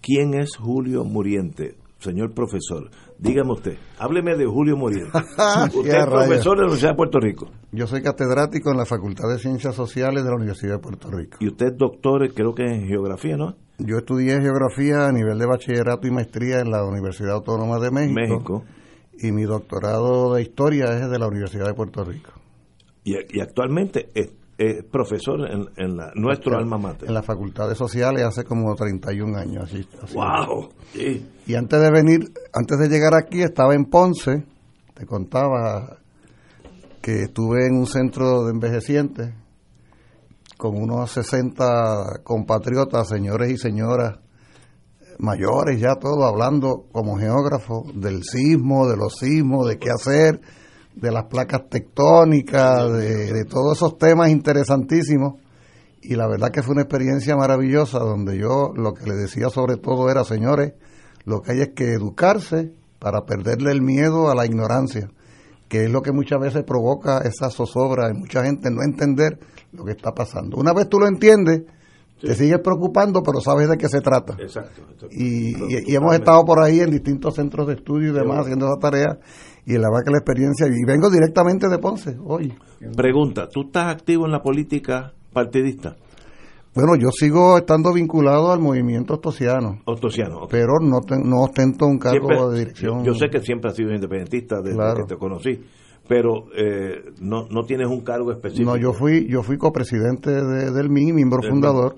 ¿Quién 0.00 0.34
es 0.34 0.56
Julio 0.56 1.04
Muriente? 1.04 1.74
Señor 1.98 2.34
profesor, 2.34 2.88
dígame 3.18 3.52
usted, 3.52 3.78
hábleme 3.98 4.36
de 4.36 4.46
Julio 4.46 4.76
Muriente. 4.76 5.10
usted 5.74 5.98
es 5.98 6.06
profesor 6.06 6.56
de 6.56 6.60
la 6.60 6.66
Universidad 6.66 6.90
de 6.90 6.96
Puerto 6.96 7.18
Rico. 7.18 7.50
Yo 7.72 7.86
soy 7.88 8.02
catedrático 8.02 8.70
en 8.70 8.76
la 8.76 8.84
Facultad 8.84 9.28
de 9.28 9.38
Ciencias 9.38 9.74
Sociales 9.74 10.22
de 10.22 10.30
la 10.30 10.36
Universidad 10.36 10.74
de 10.74 10.78
Puerto 10.78 11.10
Rico. 11.10 11.38
Y 11.40 11.48
usted 11.48 11.66
es 11.72 11.76
doctor, 11.76 12.32
creo 12.32 12.54
que 12.54 12.62
en 12.62 12.86
geografía, 12.86 13.36
¿no? 13.36 13.56
Yo 13.78 13.96
estudié 13.96 14.40
geografía 14.40 15.08
a 15.08 15.12
nivel 15.12 15.36
de 15.36 15.46
bachillerato 15.46 16.06
y 16.06 16.12
maestría 16.12 16.60
en 16.60 16.70
la 16.70 16.84
Universidad 16.84 17.32
Autónoma 17.32 17.80
de 17.80 17.90
México. 17.90 18.20
México. 18.20 18.64
Y 19.18 19.32
mi 19.32 19.44
doctorado 19.44 20.34
de 20.34 20.42
historia 20.42 20.84
es 20.96 21.10
de 21.10 21.18
la 21.18 21.26
Universidad 21.26 21.66
de 21.66 21.74
Puerto 21.74 22.04
Rico. 22.04 22.30
Y, 23.02 23.14
y 23.14 23.40
actualmente 23.40 24.10
eh, 24.56 24.82
profesor 24.82 25.40
en, 25.50 25.96
la, 25.96 26.12
nuestro 26.14 26.56
alma 26.56 26.78
mater. 26.78 27.08
En 27.08 27.14
las 27.14 27.24
facultades 27.24 27.76
sociales 27.76 28.24
hace 28.24 28.44
como 28.44 28.74
31 28.74 29.36
años. 29.36 29.64
Así, 29.64 29.86
¡Wow! 30.14 30.68
Y 31.46 31.54
antes 31.54 31.80
de 31.80 31.90
venir, 31.90 32.32
antes 32.52 32.78
de 32.78 32.88
llegar 32.88 33.14
aquí, 33.14 33.42
estaba 33.42 33.74
en 33.74 33.86
Ponce, 33.86 34.44
te 34.94 35.06
contaba 35.06 35.98
que 37.02 37.24
estuve 37.24 37.66
en 37.66 37.76
un 37.76 37.86
centro 37.86 38.44
de 38.44 38.52
envejecientes 38.52 39.34
con 40.56 40.76
unos 40.76 41.10
60 41.10 42.20
compatriotas, 42.22 43.08
señores 43.08 43.50
y 43.50 43.58
señoras 43.58 44.20
mayores, 45.18 45.80
ya 45.80 45.96
todo 45.96 46.24
hablando 46.24 46.86
como 46.92 47.16
geógrafo 47.16 47.84
del 47.94 48.22
sismo, 48.22 48.88
de 48.88 48.96
los 48.96 49.14
sismos, 49.16 49.68
de 49.68 49.78
qué 49.78 49.90
hacer 49.90 50.40
de 50.94 51.10
las 51.10 51.24
placas 51.24 51.68
tectónicas, 51.68 52.92
de, 52.92 53.44
todos 53.44 53.76
esos 53.76 53.98
temas 53.98 54.30
interesantísimos. 54.30 55.34
Y 56.02 56.16
la 56.16 56.28
verdad 56.28 56.50
que 56.50 56.62
fue 56.62 56.72
una 56.72 56.82
experiencia 56.82 57.36
maravillosa 57.36 57.98
donde 57.98 58.38
yo 58.38 58.72
lo 58.74 58.92
que 58.92 59.06
le 59.06 59.14
decía 59.14 59.48
sobre 59.48 59.76
todo 59.76 60.10
era, 60.10 60.24
señores, 60.24 60.74
lo 61.24 61.40
que 61.40 61.52
hay 61.52 61.60
es 61.62 61.70
que 61.74 61.94
educarse 61.94 62.72
para 62.98 63.24
perderle 63.24 63.72
el 63.72 63.82
miedo 63.82 64.30
a 64.30 64.34
la 64.34 64.46
ignorancia, 64.46 65.10
que 65.68 65.84
es 65.84 65.90
lo 65.90 66.02
que 66.02 66.12
muchas 66.12 66.40
veces 66.40 66.62
provoca 66.64 67.18
esa 67.18 67.50
zozobra 67.50 68.08
en 68.10 68.18
mucha 68.18 68.44
gente 68.44 68.70
no 68.70 68.82
entender 68.82 69.38
lo 69.72 69.84
que 69.84 69.92
está 69.92 70.12
pasando. 70.12 70.58
Una 70.58 70.74
vez 70.74 70.88
tú 70.88 71.00
lo 71.00 71.08
entiendes, 71.08 71.62
te 72.20 72.34
sigues 72.34 72.60
preocupando, 72.60 73.22
pero 73.22 73.40
sabes 73.40 73.68
de 73.68 73.76
qué 73.76 73.88
se 73.88 74.00
trata. 74.00 74.36
Exacto. 74.38 74.82
Y, 75.10 75.90
y, 75.90 75.94
hemos 75.94 76.14
estado 76.14 76.44
por 76.44 76.62
ahí 76.62 76.80
en 76.80 76.90
distintos 76.90 77.34
centros 77.34 77.66
de 77.66 77.74
estudio 77.74 78.10
y 78.10 78.14
demás 78.14 78.40
haciendo 78.40 78.66
esa 78.66 78.78
tarea 78.78 79.18
y 79.66 79.72
la 79.74 79.88
verdad 79.88 80.04
que 80.04 80.10
la 80.10 80.18
experiencia, 80.18 80.66
y 80.66 80.84
vengo 80.86 81.10
directamente 81.10 81.68
de 81.68 81.78
Ponce 81.78 82.16
hoy. 82.24 82.52
Pregunta, 82.96 83.48
¿tú 83.48 83.62
estás 83.62 83.94
activo 83.94 84.26
en 84.26 84.32
la 84.32 84.42
política 84.42 85.12
partidista? 85.32 85.96
Bueno, 86.74 86.96
yo 86.96 87.10
sigo 87.12 87.56
estando 87.56 87.92
vinculado 87.92 88.52
al 88.52 88.58
movimiento 88.58 89.14
ostosiano. 89.14 89.80
Ostosiano. 89.84 90.48
Pero 90.50 90.72
no, 90.80 91.00
no 91.24 91.42
ostento 91.42 91.86
un 91.86 91.98
cargo 91.98 92.50
de 92.50 92.58
dirección. 92.58 93.04
Yo, 93.04 93.14
sé 93.14 93.28
que 93.30 93.40
siempre 93.40 93.70
has 93.70 93.76
sido 93.76 93.92
independentista 93.92 94.60
desde 94.60 94.76
que 94.96 95.04
te 95.06 95.16
conocí, 95.16 95.60
pero 96.08 96.46
eh, 96.56 97.12
no, 97.20 97.46
no 97.48 97.62
tienes 97.62 97.86
un 97.86 98.00
cargo 98.02 98.32
específico. 98.32 98.72
No, 98.72 98.76
yo 98.76 98.92
fui 98.92 99.26
yo 99.28 99.42
fui 99.42 99.56
copresidente 99.56 100.30
del 100.30 100.90
MIN, 100.90 101.14
miembro 101.14 101.40
fundador. 101.48 101.96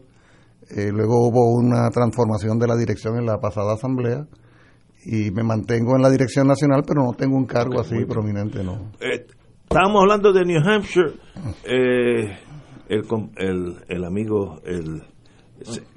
Eh, 0.68 0.90
luego 0.92 1.26
hubo 1.26 1.55
una 1.55 1.88
transformación 1.90 2.59
de 2.59 2.66
la 2.66 2.76
dirección 2.76 3.16
en 3.18 3.24
la 3.24 3.38
pasada 3.38 3.74
asamblea 3.74 4.26
y 5.06 5.30
me 5.30 5.44
mantengo 5.44 5.94
en 5.94 6.02
la 6.02 6.10
dirección 6.10 6.48
nacional, 6.48 6.82
pero 6.86 7.04
no 7.04 7.12
tengo 7.12 7.36
un 7.36 7.46
cargo 7.46 7.80
así 7.80 8.04
prominente, 8.04 8.64
no. 8.64 8.90
Eh, 9.00 9.24
estábamos 9.62 10.02
hablando 10.02 10.32
de 10.32 10.44
New 10.44 10.60
Hampshire, 10.60 11.12
eh, 11.64 12.38
el, 12.88 13.02
el, 13.36 13.76
el, 13.88 14.04
amigo 14.04 14.60
el 14.64 15.02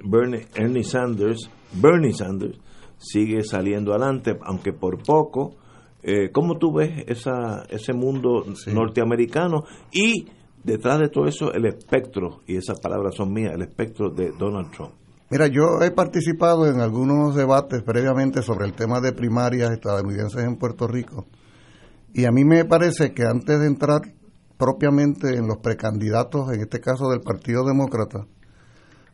Bernie, 0.04 0.46
Ernie 0.54 0.84
Sanders, 0.84 1.50
Bernie 1.72 2.12
Sanders 2.12 2.58
sigue 2.98 3.42
saliendo 3.42 3.92
adelante, 3.92 4.38
aunque 4.42 4.72
por 4.72 5.02
poco. 5.02 5.56
Eh, 6.02 6.30
¿Cómo 6.32 6.56
tú 6.56 6.72
ves 6.72 7.04
esa, 7.08 7.64
ese 7.68 7.92
mundo 7.92 8.44
norteamericano 8.72 9.64
y 9.92 10.26
detrás 10.62 10.98
de 10.98 11.08
todo 11.08 11.26
eso 11.26 11.52
el 11.52 11.66
espectro, 11.66 12.40
y 12.46 12.56
esas 12.56 12.80
palabras 12.80 13.16
son 13.16 13.32
mías, 13.32 13.52
el 13.54 13.62
espectro 13.62 14.08
de 14.10 14.30
Donald 14.38 14.70
Trump? 14.70 14.92
Mira, 15.30 15.46
yo 15.46 15.80
he 15.80 15.92
participado 15.92 16.66
en 16.66 16.80
algunos 16.80 17.36
debates 17.36 17.84
previamente 17.84 18.42
sobre 18.42 18.66
el 18.66 18.72
tema 18.72 19.00
de 19.00 19.12
primarias 19.12 19.70
estadounidenses 19.70 20.42
en 20.42 20.56
Puerto 20.56 20.88
Rico 20.88 21.28
y 22.12 22.24
a 22.24 22.32
mí 22.32 22.44
me 22.44 22.64
parece 22.64 23.14
que 23.14 23.22
antes 23.22 23.60
de 23.60 23.68
entrar 23.68 24.00
propiamente 24.58 25.36
en 25.36 25.46
los 25.46 25.58
precandidatos, 25.58 26.52
en 26.52 26.62
este 26.62 26.80
caso 26.80 27.08
del 27.10 27.20
Partido 27.20 27.64
Demócrata, 27.64 28.26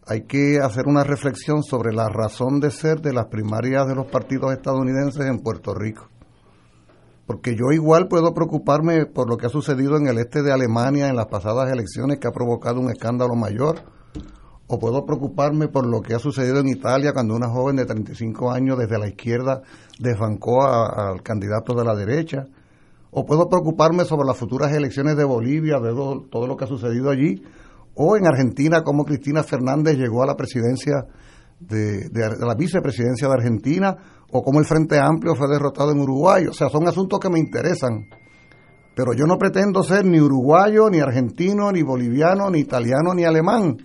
hay 0.07 0.23
que 0.23 0.59
hacer 0.59 0.87
una 0.87 1.05
reflexión 1.05 1.63
sobre 1.63 1.93
la 1.93 2.09
razón 2.09 2.61
de 2.61 2.71
ser 2.71 3.03
de 3.03 3.13
las 3.13 3.27
primarias 3.27 3.87
de 3.87 3.95
los 3.95 4.07
partidos 4.07 4.55
estadounidenses 4.55 5.27
en 5.27 5.41
Puerto 5.41 5.75
Rico. 5.75 6.09
Porque 7.27 7.55
yo 7.55 7.73
igual 7.73 8.09
puedo 8.09 8.33
preocuparme 8.33 9.05
por 9.05 9.29
lo 9.29 9.37
que 9.37 9.47
ha 9.47 9.51
sucedido 9.51 9.99
en 9.99 10.07
el 10.07 10.17
este 10.17 10.43
de 10.43 10.53
Alemania 10.53 11.09
en 11.09 11.17
las 11.17 11.27
pasadas 11.27 11.71
elecciones, 11.71 12.19
que 12.19 12.29
ha 12.29 12.33
provocado 12.33 12.81
un 12.81 12.91
escándalo 12.91 13.35
mayor 13.35 13.96
o 14.69 14.79
puedo 14.79 15.05
preocuparme 15.05 15.69
por 15.69 15.87
lo 15.87 16.01
que 16.03 16.15
ha 16.15 16.19
sucedido 16.19 16.59
en 16.59 16.69
Italia 16.69 17.13
cuando 17.13 17.35
una 17.35 17.49
joven 17.49 17.77
de 17.77 17.87
35 17.87 18.51
años 18.51 18.79
desde 18.79 18.99
la 18.99 19.09
izquierda 19.09 19.63
desbancó 19.99 20.67
al 20.67 21.23
candidato 21.23 21.75
de 21.75 21.85
la 21.85 21.95
derecha, 21.95 22.47
o 23.13 23.25
puedo 23.25 23.49
preocuparme 23.49 24.05
sobre 24.05 24.27
las 24.27 24.37
futuras 24.37 24.73
elecciones 24.73 25.17
de 25.17 25.25
Bolivia, 25.25 25.79
de 25.79 25.93
todo, 25.93 26.47
lo 26.47 26.57
que 26.57 26.65
ha 26.65 26.69
sucedido 26.69 27.11
allí, 27.11 27.43
o 27.95 28.17
en 28.17 28.27
Argentina 28.27 28.83
cómo 28.83 29.05
Cristina 29.05 29.43
Fernández 29.43 29.97
llegó 29.97 30.23
a 30.23 30.27
la 30.27 30.37
presidencia 30.37 31.07
de, 31.61 32.09
de, 32.11 32.37
la 32.39 32.55
vicepresidencia 32.55 33.29
de 33.29 33.35
Argentina, 33.35 33.97
o 34.33 34.43
cómo 34.43 34.59
el 34.59 34.67
Frente 34.67 34.99
Amplio 34.99 35.35
fue 35.37 35.49
derrotado 35.49 35.93
en 35.93 36.01
Uruguay. 36.01 36.47
O 36.47 36.53
sea, 36.53 36.69
son 36.69 36.87
asuntos 36.89 37.21
que 37.21 37.31
me 37.31 37.39
interesan. 37.39 38.07
Pero 38.95 39.15
yo 39.15 39.25
no 39.25 39.39
pretendo 39.39 39.83
ser 39.83 40.05
ni 40.05 40.21
uruguayo, 40.21 40.91
ni 40.91 40.99
argentino, 40.99 41.71
ni 41.71 41.83
boliviano, 41.83 42.51
ni 42.51 42.59
italiano, 42.59 43.15
ni 43.15 43.25
alemán 43.25 43.77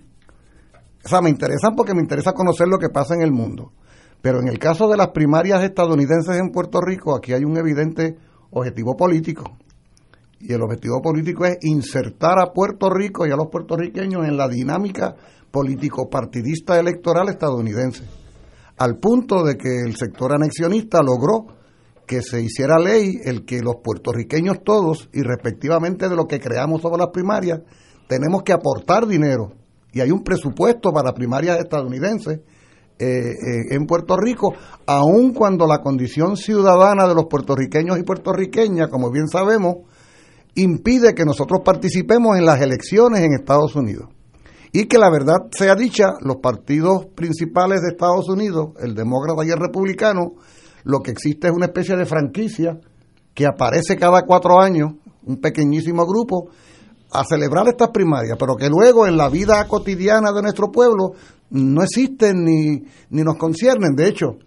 o 1.04 1.08
sea, 1.08 1.20
me 1.20 1.30
interesan 1.30 1.74
porque 1.76 1.94
me 1.94 2.02
interesa 2.02 2.32
conocer 2.32 2.68
lo 2.68 2.78
que 2.78 2.88
pasa 2.88 3.14
en 3.14 3.22
el 3.22 3.32
mundo. 3.32 3.72
Pero 4.20 4.40
en 4.40 4.48
el 4.48 4.58
caso 4.58 4.88
de 4.88 4.96
las 4.96 5.08
primarias 5.08 5.64
estadounidenses 5.64 6.36
en 6.38 6.50
Puerto 6.50 6.80
Rico, 6.80 7.16
aquí 7.16 7.32
hay 7.32 7.44
un 7.44 7.56
evidente 7.56 8.16
objetivo 8.50 8.96
político. 8.96 9.44
y 10.44 10.52
el 10.52 10.62
objetivo 10.62 11.00
político 11.00 11.44
es 11.44 11.56
insertar 11.62 12.40
a 12.40 12.52
Puerto 12.52 12.90
Rico 12.90 13.24
y 13.24 13.30
a 13.30 13.36
los 13.36 13.46
puertorriqueños 13.46 14.26
en 14.26 14.36
la 14.36 14.48
dinámica 14.48 15.14
político-partidista 15.52 16.80
electoral 16.80 17.28
estadounidense, 17.28 18.02
al 18.76 18.98
punto 18.98 19.44
de 19.44 19.56
que 19.56 19.82
el 19.86 19.94
sector 19.94 20.32
anexionista 20.32 21.00
logró 21.00 21.46
que 22.06 22.22
se 22.22 22.42
hiciera 22.42 22.80
ley 22.80 23.20
el 23.24 23.44
que 23.44 23.60
los 23.60 23.76
puertorriqueños 23.84 24.64
todos, 24.64 25.08
y 25.12 25.22
respectivamente 25.22 26.08
de 26.08 26.16
lo 26.16 26.26
que 26.26 26.40
creamos 26.40 26.82
sobre 26.82 26.98
las 26.98 27.10
primarias, 27.12 27.60
tenemos 28.08 28.42
que 28.42 28.52
aportar 28.52 29.06
dinero. 29.06 29.52
Y 29.92 30.00
hay 30.00 30.10
un 30.10 30.22
presupuesto 30.22 30.92
para 30.92 31.12
primarias 31.12 31.58
estadounidenses 31.58 32.40
eh, 32.98 33.06
eh, 33.06 33.34
en 33.70 33.86
Puerto 33.86 34.16
Rico, 34.16 34.54
aun 34.86 35.32
cuando 35.32 35.66
la 35.66 35.78
condición 35.78 36.36
ciudadana 36.36 37.08
de 37.08 37.14
los 37.14 37.26
puertorriqueños 37.26 37.98
y 37.98 38.02
puertorriqueñas, 38.02 38.88
como 38.88 39.10
bien 39.10 39.28
sabemos, 39.28 39.78
impide 40.54 41.14
que 41.14 41.24
nosotros 41.24 41.62
participemos 41.64 42.38
en 42.38 42.44
las 42.44 42.60
elecciones 42.60 43.20
en 43.20 43.32
Estados 43.32 43.74
Unidos. 43.74 44.08
Y 44.72 44.86
que 44.86 44.98
la 44.98 45.10
verdad 45.10 45.36
sea 45.50 45.74
dicha, 45.74 46.12
los 46.20 46.36
partidos 46.36 47.06
principales 47.14 47.82
de 47.82 47.88
Estados 47.88 48.28
Unidos, 48.28 48.70
el 48.80 48.94
demócrata 48.94 49.44
y 49.44 49.50
el 49.50 49.58
republicano, 49.58 50.34
lo 50.84 51.00
que 51.00 51.10
existe 51.10 51.48
es 51.48 51.52
una 51.52 51.66
especie 51.66 51.96
de 51.96 52.06
franquicia 52.06 52.78
que 53.34 53.46
aparece 53.46 53.96
cada 53.96 54.22
cuatro 54.22 54.60
años, 54.60 54.92
un 55.24 55.40
pequeñísimo 55.40 56.06
grupo, 56.06 56.50
a 57.12 57.24
celebrar 57.24 57.68
estas 57.68 57.90
primarias, 57.90 58.36
pero 58.38 58.56
que 58.56 58.68
luego 58.68 59.06
en 59.06 59.16
la 59.16 59.28
vida 59.28 59.66
cotidiana 59.68 60.32
de 60.32 60.42
nuestro 60.42 60.70
pueblo 60.70 61.12
no 61.50 61.82
existen 61.82 62.44
ni, 62.44 62.84
ni 63.10 63.22
nos 63.22 63.36
conciernen. 63.36 63.94
De 63.94 64.08
hecho, 64.08 64.38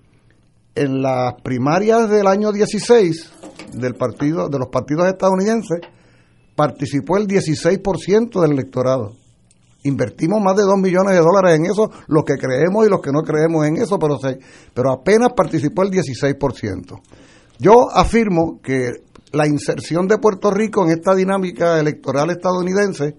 en 0.74 1.02
las 1.02 1.36
primarias 1.42 2.10
del 2.10 2.28
año 2.28 2.52
16 2.52 3.32
del 3.74 3.96
partido, 3.96 4.50
de 4.50 4.60
los 4.60 4.70
partidos 4.70 5.08
estadounidenses, 5.08 5.80
participó 6.56 7.18
el 7.18 7.28
16% 7.28 8.42
del 8.42 8.52
electorado. 8.52 9.14
Invertimos 9.84 10.42
más 10.42 10.56
de 10.56 10.64
2 10.64 10.78
millones 10.78 11.14
de 11.14 11.20
dólares 11.20 11.60
en 11.60 11.66
eso, 11.66 11.92
los 12.08 12.24
que 12.24 12.36
creemos 12.36 12.88
y 12.88 12.90
los 12.90 13.02
que 13.02 13.12
no 13.12 13.22
creemos 13.22 13.68
en 13.68 13.78
eso, 13.78 14.00
pero, 14.00 14.18
pero 14.74 14.92
apenas 14.92 15.30
participó 15.36 15.84
el 15.84 15.92
16%. 15.92 17.00
Yo 17.60 17.74
afirmo 17.94 18.60
que 18.64 19.05
la 19.32 19.48
inserción 19.48 20.08
de 20.08 20.18
Puerto 20.18 20.52
Rico 20.52 20.86
en 20.86 20.92
esta 20.92 21.14
dinámica 21.16 21.80
electoral 21.80 22.30
estadounidense, 22.30 23.16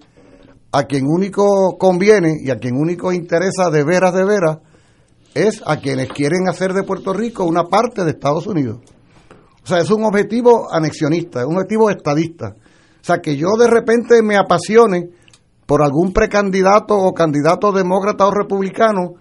a 0.71 0.83
quien 0.83 1.05
único 1.05 1.77
conviene 1.77 2.35
y 2.43 2.49
a 2.49 2.57
quien 2.57 2.75
único 2.75 3.11
interesa 3.11 3.69
de 3.69 3.83
veras, 3.83 4.13
de 4.13 4.25
veras, 4.25 4.57
es 5.33 5.61
a 5.65 5.77
quienes 5.77 6.09
quieren 6.09 6.47
hacer 6.49 6.73
de 6.73 6.83
Puerto 6.83 7.13
Rico 7.13 7.45
una 7.45 7.63
parte 7.63 8.03
de 8.03 8.11
Estados 8.11 8.47
Unidos. 8.47 8.79
O 9.63 9.67
sea, 9.67 9.79
es 9.79 9.91
un 9.91 10.03
objetivo 10.03 10.73
anexionista, 10.73 11.41
es 11.41 11.45
un 11.45 11.55
objetivo 11.55 11.89
estadista. 11.89 12.55
O 12.55 13.03
sea, 13.03 13.19
que 13.19 13.37
yo 13.37 13.49
de 13.59 13.67
repente 13.67 14.21
me 14.23 14.37
apasione 14.37 15.09
por 15.65 15.83
algún 15.83 16.13
precandidato 16.13 16.95
o 16.95 17.13
candidato 17.13 17.71
demócrata 17.71 18.25
o 18.25 18.31
republicano, 18.31 19.15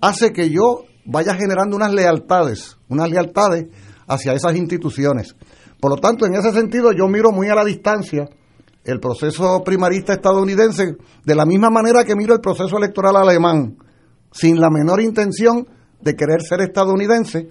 hace 0.00 0.32
que 0.32 0.50
yo 0.50 0.84
vaya 1.04 1.34
generando 1.34 1.76
unas 1.76 1.92
lealtades, 1.92 2.76
unas 2.88 3.08
lealtades 3.08 3.68
hacia 4.06 4.32
esas 4.32 4.56
instituciones. 4.56 5.36
Por 5.82 5.90
lo 5.90 5.96
tanto, 5.96 6.26
en 6.26 6.34
ese 6.34 6.52
sentido, 6.52 6.92
yo 6.92 7.08
miro 7.08 7.32
muy 7.32 7.48
a 7.48 7.56
la 7.56 7.64
distancia 7.64 8.28
el 8.84 9.00
proceso 9.00 9.64
primarista 9.64 10.12
estadounidense 10.12 10.96
de 11.24 11.34
la 11.34 11.44
misma 11.44 11.70
manera 11.70 12.04
que 12.04 12.14
miro 12.14 12.34
el 12.34 12.40
proceso 12.40 12.78
electoral 12.78 13.16
alemán, 13.16 13.78
sin 14.30 14.60
la 14.60 14.70
menor 14.70 15.00
intención 15.00 15.66
de 16.00 16.14
querer 16.14 16.40
ser 16.42 16.60
estadounidense. 16.60 17.48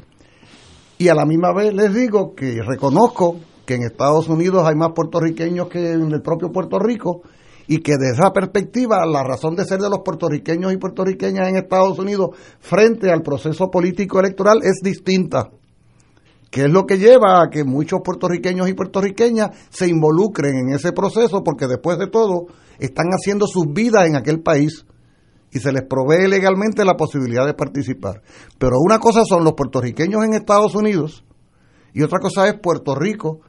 Y 0.97 1.09
a 1.09 1.13
la 1.13 1.25
misma 1.25 1.51
vez 1.53 1.73
les 1.73 1.93
digo 1.93 2.33
que 2.33 2.61
reconozco 2.65 3.35
que 3.65 3.73
en 3.73 3.83
Estados 3.83 4.29
Unidos 4.29 4.65
hay 4.65 4.75
más 4.75 4.93
puertorriqueños 4.95 5.67
que 5.67 5.91
en 5.91 6.09
el 6.13 6.21
propio 6.21 6.53
Puerto 6.53 6.79
Rico 6.79 7.23
y 7.67 7.79
que 7.79 7.97
desde 7.97 8.13
esa 8.13 8.31
perspectiva 8.31 9.05
la 9.05 9.25
razón 9.25 9.57
de 9.57 9.65
ser 9.65 9.79
de 9.79 9.89
los 9.89 10.03
puertorriqueños 10.05 10.71
y 10.71 10.77
puertorriqueñas 10.77 11.49
en 11.49 11.57
Estados 11.57 11.99
Unidos 11.99 12.29
frente 12.61 13.11
al 13.11 13.23
proceso 13.23 13.69
político 13.69 14.21
electoral 14.21 14.59
es 14.63 14.79
distinta, 14.81 15.49
que 16.51 16.65
es 16.65 16.69
lo 16.69 16.85
que 16.85 16.97
lleva 16.97 17.41
a 17.41 17.49
que 17.49 17.63
muchos 17.63 18.01
puertorriqueños 18.03 18.67
y 18.69 18.73
puertorriqueñas 18.73 19.51
se 19.69 19.87
involucren 19.87 20.53
en 20.57 20.75
ese 20.75 20.91
proceso 20.91 21.43
porque 21.43 21.65
después 21.65 21.97
de 21.97 22.07
todo 22.07 22.47
están 22.77 23.07
haciendo 23.11 23.47
sus 23.47 23.67
vidas 23.73 24.05
en 24.05 24.17
aquel 24.17 24.41
país 24.41 24.85
y 25.49 25.59
se 25.59 25.71
les 25.71 25.83
provee 25.83 26.27
legalmente 26.27 26.83
la 26.83 26.95
posibilidad 26.95 27.45
de 27.45 27.53
participar. 27.53 28.21
Pero 28.59 28.75
una 28.79 28.99
cosa 28.99 29.23
son 29.25 29.45
los 29.45 29.53
puertorriqueños 29.53 30.25
en 30.25 30.33
Estados 30.33 30.75
Unidos 30.75 31.23
y 31.93 32.03
otra 32.03 32.19
cosa 32.19 32.47
es 32.47 32.59
Puerto 32.59 32.95
Rico 32.95 33.39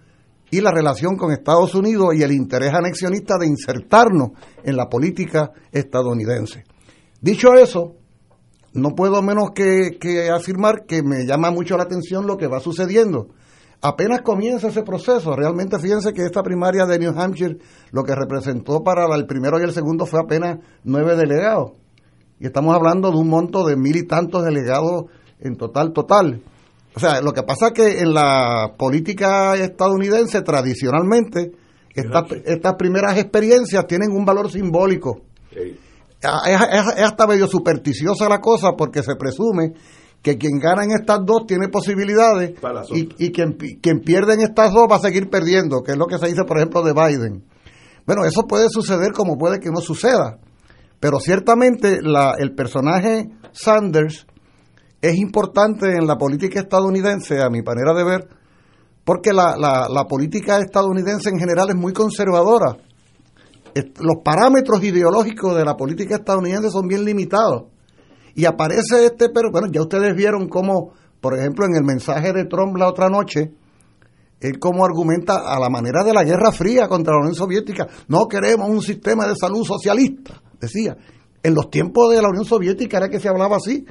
y 0.53 0.61
la 0.61 0.71
relación 0.71 1.17
con 1.17 1.33
Estados 1.33 1.75
Unidos 1.75 2.15
y 2.15 2.23
el 2.23 2.31
interés 2.31 2.73
anexionista 2.73 3.37
de 3.37 3.49
insertarnos 3.49 4.31
en 4.63 4.77
la 4.77 4.89
política 4.89 5.51
estadounidense. 5.73 6.65
Dicho 7.21 7.55
eso, 7.55 7.97
no 8.75 8.91
puedo 8.95 9.23
menos 9.23 9.51
que, 9.55 9.99
afirmar 10.31 10.85
que 10.87 11.03
me 11.03 11.27
llama 11.27 11.51
mucho 11.51 11.77
la 11.77 11.85
atención 11.85 12.27
lo 12.27 12.37
que 12.37 12.47
va 12.47 12.61
sucediendo. 12.61 13.29
Apenas 13.81 14.23
comienza 14.23 14.69
ese 14.69 14.83
proceso, 14.83 15.35
realmente 15.35 15.79
fíjense 15.79 16.13
que 16.13 16.23
esta 16.23 16.43
primaria 16.43 16.87
de 16.87 16.99
New 16.99 17.19
Hampshire 17.19 17.59
lo 17.91 18.05
que 18.05 18.15
representó 18.15 18.83
para 18.83 19.13
el 19.15 19.27
primero 19.27 19.59
y 19.59 19.65
el 19.65 19.73
segundo 19.73 20.07
fue 20.07 20.21
apenas 20.21 20.59
nueve 20.85 21.17
delegados. 21.17 21.73
Y 22.39 22.47
estamos 22.47 22.75
hablando 22.75 23.11
de 23.11 23.19
un 23.19 23.29
monto 23.29 23.65
de 23.65 23.77
mil 23.77 23.97
y 23.97 24.07
tantos 24.07 24.45
delegados 24.45 25.07
en 25.41 25.57
total, 25.57 25.93
total. 25.93 26.43
O 26.95 27.01
sea, 27.01 27.21
lo 27.21 27.33
que 27.33 27.43
pasa 27.43 27.69
es 27.69 27.73
que 27.73 28.01
en 28.01 28.15
la 28.15 28.75
política 28.79 29.57
estadounidense 29.57 30.43
tradicionalmente 30.43 31.53
estas 31.95 32.75
primeras 32.75 33.19
experiencias 33.19 33.87
tienen 33.87 34.13
un 34.13 34.25
valor 34.25 34.51
simbólico. 34.51 35.23
Es, 36.23 37.03
hasta 37.03 37.27
medio 37.27 37.47
supersticiosa 37.47 38.29
la 38.29 38.41
cosa 38.41 38.73
porque 38.77 39.03
se 39.03 39.17
presume 39.17 39.73
que 40.23 40.39
quien 40.39 40.59
gana 40.59 40.85
en 40.85 40.93
estas 40.93 41.21
dos 41.25 41.47
tiene 41.47 41.69
posibilidades 41.69 42.55
y, 42.95 43.09
y 43.19 43.33
quien, 43.33 43.57
quien, 43.83 44.01
pierde 44.01 44.35
en 44.35 44.41
estas 44.41 44.73
dos 44.73 44.87
va 44.91 44.97
a 44.97 45.01
seguir 45.01 45.29
perdiendo, 45.29 45.83
que 45.83 45.93
es 45.93 45.99
lo 45.99 46.07
que 46.07 46.19
se 46.19 46.29
dice, 46.29 46.45
por 46.45 46.59
ejemplo, 46.59 46.83
de 46.83 46.93
Biden. 46.93 47.45
Bueno, 48.07 48.25
eso 48.25 48.47
puede 48.47 48.69
suceder 48.69 49.13
como 49.13 49.37
puede 49.37 49.59
que 49.59 49.71
no 49.71 49.81
suceda, 49.81 50.39
pero 51.01 51.19
ciertamente 51.19 51.99
la, 52.03 52.35
el 52.39 52.55
personaje 52.55 53.31
Sanders 53.53 54.27
es 55.01 55.17
importante 55.17 55.97
en 55.97 56.07
la 56.07 56.17
política 56.17 56.61
estadounidense, 56.61 57.43
a 57.43 57.51
mi 57.51 57.63
manera 57.63 57.93
de 57.93 58.05
ver, 58.05 58.29
porque 59.05 59.33
la, 59.33 59.57
la, 59.57 60.05
política 60.05 60.59
estadounidense 60.59 61.29
en 61.29 61.39
general 61.39 61.71
es 61.71 61.75
muy 61.75 61.93
conservadora. 61.93 62.77
Los 63.75 64.23
parámetros 64.25 64.83
ideológicos 64.83 65.57
de 65.57 65.65
la 65.65 65.77
política 65.77 66.17
estadounidense 66.17 66.71
son 66.71 66.87
bien 66.87 67.05
limitados. 67.05 67.65
Y 68.35 68.45
aparece 68.45 69.07
este, 69.07 69.29
pero 69.29 69.51
bueno, 69.51 69.69
ya 69.71 69.83
ustedes 69.83 70.15
vieron 70.17 70.49
cómo, 70.49 70.93
por 71.21 71.39
ejemplo, 71.39 71.67
en 71.67 71.77
el 71.77 71.85
mensaje 71.85 72.33
de 72.33 72.47
Trump 72.47 72.77
la 72.77 72.89
otra 72.89 73.09
noche, 73.09 73.53
él 74.41 74.59
como 74.59 74.85
argumenta 74.85 75.35
a 75.47 75.61
la 75.61 75.69
manera 75.69 76.03
de 76.05 76.13
la 76.13 76.25
Guerra 76.25 76.51
Fría 76.51 76.89
contra 76.89 77.15
la 77.15 77.21
Unión 77.21 77.35
Soviética, 77.35 77.87
no 78.09 78.27
queremos 78.27 78.69
un 78.69 78.83
sistema 78.83 79.27
de 79.27 79.37
salud 79.37 79.65
socialista, 79.65 80.43
decía. 80.61 80.97
En 81.45 81.55
los 81.55 81.71
tiempos 81.71 82.11
de 82.11 82.23
la 82.23 82.29
Unión 82.29 82.45
Soviética 82.45 82.99
era 82.99 83.09
que 83.09 83.19
se 83.19 83.29
hablaba 83.29 83.57
así, 83.57 83.85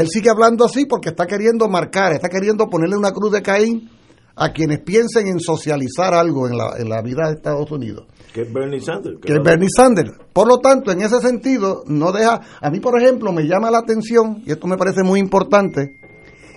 él 0.00 0.08
sigue 0.08 0.30
hablando 0.30 0.64
así 0.64 0.86
porque 0.86 1.10
está 1.10 1.26
queriendo 1.26 1.68
marcar, 1.68 2.12
está 2.12 2.28
queriendo 2.28 2.66
ponerle 2.68 2.96
una 2.96 3.12
cruz 3.12 3.32
de 3.32 3.42
Caín 3.42 3.90
a 4.34 4.52
quienes 4.52 4.80
piensen 4.80 5.26
en 5.26 5.38
socializar 5.38 6.14
algo 6.14 6.48
en 6.48 6.56
la, 6.56 6.76
en 6.78 6.88
la 6.88 7.02
vida 7.02 7.28
de 7.28 7.34
Estados 7.34 7.70
Unidos. 7.70 8.06
Que 8.32 8.42
es 8.42 8.52
Bernie 8.52 8.80
Sanders. 8.80 9.18
Que, 9.20 9.32
es 9.32 9.42
Bernie 9.42 9.68
Sanders. 9.74 10.12
Por 10.32 10.48
lo 10.48 10.58
tanto, 10.58 10.90
en 10.90 11.02
ese 11.02 11.20
sentido, 11.20 11.84
no 11.86 12.12
deja. 12.12 12.40
A 12.60 12.70
mí, 12.70 12.80
por 12.80 13.00
ejemplo, 13.00 13.32
me 13.32 13.46
llama 13.46 13.70
la 13.70 13.78
atención, 13.78 14.42
y 14.46 14.52
esto 14.52 14.66
me 14.66 14.76
parece 14.76 15.02
muy 15.02 15.20
importante, 15.20 16.00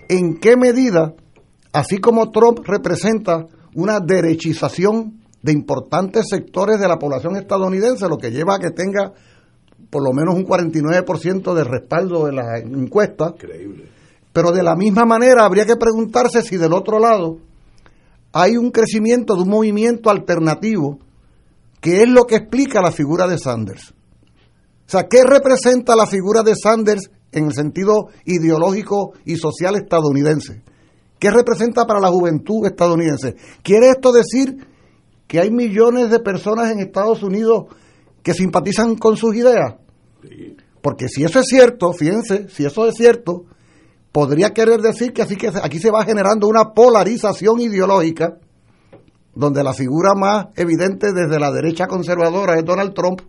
en 0.07 0.37
qué 0.39 0.55
medida, 0.55 1.13
así 1.73 1.97
como 1.97 2.31
Trump 2.31 2.59
representa 2.65 3.47
una 3.73 3.99
derechización 3.99 5.21
de 5.41 5.51
importantes 5.51 6.27
sectores 6.29 6.79
de 6.79 6.87
la 6.87 6.97
población 6.97 7.35
estadounidense, 7.35 8.07
lo 8.07 8.17
que 8.17 8.31
lleva 8.31 8.55
a 8.55 8.59
que 8.59 8.71
tenga 8.71 9.13
por 9.89 10.03
lo 10.03 10.11
menos 10.13 10.35
un 10.35 10.45
49% 10.45 11.53
de 11.53 11.63
respaldo 11.63 12.25
de 12.25 12.33
la 12.33 12.57
encuesta. 12.57 13.33
Increíble. 13.35 13.85
Pero 14.33 14.51
de 14.51 14.63
la 14.63 14.75
misma 14.75 15.05
manera 15.05 15.45
habría 15.45 15.65
que 15.65 15.75
preguntarse 15.75 16.41
si 16.41 16.57
del 16.57 16.73
otro 16.73 16.99
lado 16.99 17.37
hay 18.33 18.57
un 18.57 18.71
crecimiento 18.71 19.35
de 19.35 19.43
un 19.43 19.49
movimiento 19.49 20.09
alternativo 20.09 20.99
que 21.85 22.01
es 22.01 22.09
lo 22.09 22.23
que 22.23 22.37
explica 22.37 22.81
la 22.81 22.91
figura 22.91 23.27
de 23.27 23.37
Sanders. 23.37 23.91
O 23.91 24.89
sea, 24.89 25.07
¿qué 25.07 25.21
representa 25.23 25.95
la 25.95 26.07
figura 26.07 26.41
de 26.41 26.55
Sanders 26.55 27.11
en 27.31 27.45
el 27.45 27.53
sentido 27.53 28.07
ideológico 28.25 29.13
y 29.23 29.35
social 29.35 29.75
estadounidense? 29.75 30.63
¿Qué 31.19 31.29
representa 31.29 31.85
para 31.85 31.99
la 31.99 32.07
juventud 32.07 32.65
estadounidense? 32.65 33.35
¿Quiere 33.61 33.91
esto 33.91 34.11
decir 34.11 34.65
que 35.27 35.39
hay 35.39 35.51
millones 35.51 36.09
de 36.09 36.21
personas 36.21 36.71
en 36.71 36.79
Estados 36.79 37.21
Unidos 37.21 37.65
que 38.23 38.33
simpatizan 38.33 38.95
con 38.95 39.15
sus 39.15 39.35
ideas? 39.35 39.75
Porque 40.81 41.07
si 41.07 41.23
eso 41.23 41.39
es 41.39 41.45
cierto, 41.45 41.93
fíjense, 41.93 42.49
si 42.49 42.65
eso 42.65 42.87
es 42.87 42.95
cierto, 42.95 43.45
podría 44.11 44.55
querer 44.55 44.81
decir 44.81 45.13
que 45.13 45.21
así 45.21 45.35
que 45.35 45.51
aquí 45.61 45.77
se 45.77 45.91
va 45.91 46.03
generando 46.03 46.47
una 46.47 46.73
polarización 46.73 47.59
ideológica 47.59 48.39
donde 49.35 49.63
la 49.63 49.73
figura 49.73 50.13
más 50.15 50.47
evidente 50.55 51.11
desde 51.13 51.39
la 51.39 51.51
derecha 51.51 51.87
conservadora 51.87 52.57
es 52.57 52.65
Donald 52.65 52.93
Trump, 52.93 53.21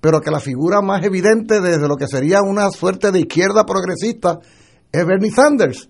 pero 0.00 0.20
que 0.20 0.30
la 0.30 0.40
figura 0.40 0.82
más 0.82 1.04
evidente 1.04 1.60
desde 1.60 1.88
lo 1.88 1.96
que 1.96 2.06
sería 2.06 2.40
una 2.42 2.70
suerte 2.70 3.10
de 3.10 3.20
izquierda 3.20 3.64
progresista 3.64 4.40
es 4.92 5.06
Bernie 5.06 5.30
Sanders. 5.30 5.88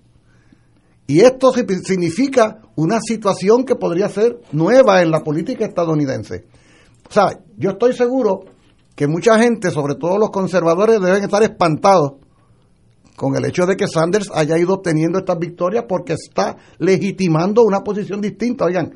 Y 1.07 1.21
esto 1.21 1.53
significa 1.53 2.61
una 2.77 3.01
situación 3.01 3.65
que 3.65 3.75
podría 3.75 4.09
ser 4.09 4.39
nueva 4.53 5.03
en 5.03 5.11
la 5.11 5.21
política 5.21 5.67
estadounidense. 5.67 6.45
O 7.09 7.13
sea, 7.13 7.39
yo 7.57 7.71
estoy 7.71 7.93
seguro 7.93 8.45
que 8.95 9.07
mucha 9.07 9.39
gente, 9.39 9.71
sobre 9.71 9.97
todo 9.97 10.19
los 10.19 10.31
conservadores, 10.31 11.01
deben 11.01 11.25
estar 11.25 11.43
espantados 11.43 12.13
con 13.17 13.37
el 13.37 13.45
hecho 13.45 13.67
de 13.67 13.77
que 13.77 13.87
Sanders 13.87 14.31
haya 14.35 14.59
ido 14.59 14.75
obteniendo 14.75 15.19
estas 15.19 15.39
victorias 15.39 15.85
porque 15.89 16.15
está 16.15 16.57
legitimando 16.79 17.63
una 17.63 17.81
posición 17.81 18.21
distinta. 18.21 18.65
Oigan, 18.65 18.93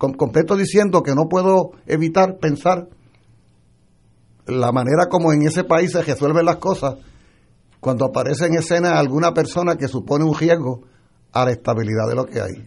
completo 0.00 0.56
diciendo 0.56 1.02
que 1.02 1.14
no 1.14 1.28
puedo 1.28 1.72
evitar 1.86 2.38
pensar 2.38 2.88
la 4.46 4.72
manera 4.72 5.06
como 5.10 5.32
en 5.32 5.42
ese 5.42 5.64
país 5.64 5.92
se 5.92 6.02
resuelven 6.02 6.46
las 6.46 6.56
cosas 6.56 6.96
cuando 7.78 8.06
aparece 8.06 8.46
en 8.46 8.54
escena 8.54 8.98
alguna 8.98 9.32
persona 9.32 9.76
que 9.76 9.88
supone 9.88 10.24
un 10.24 10.34
riesgo 10.34 10.82
a 11.32 11.44
la 11.44 11.52
estabilidad 11.52 12.08
de 12.08 12.14
lo 12.14 12.26
que 12.26 12.40
hay. 12.40 12.66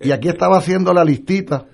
Y 0.00 0.10
aquí 0.10 0.28
estaba 0.28 0.58
haciendo 0.58 0.92
la 0.92 1.04
listita. 1.04 1.66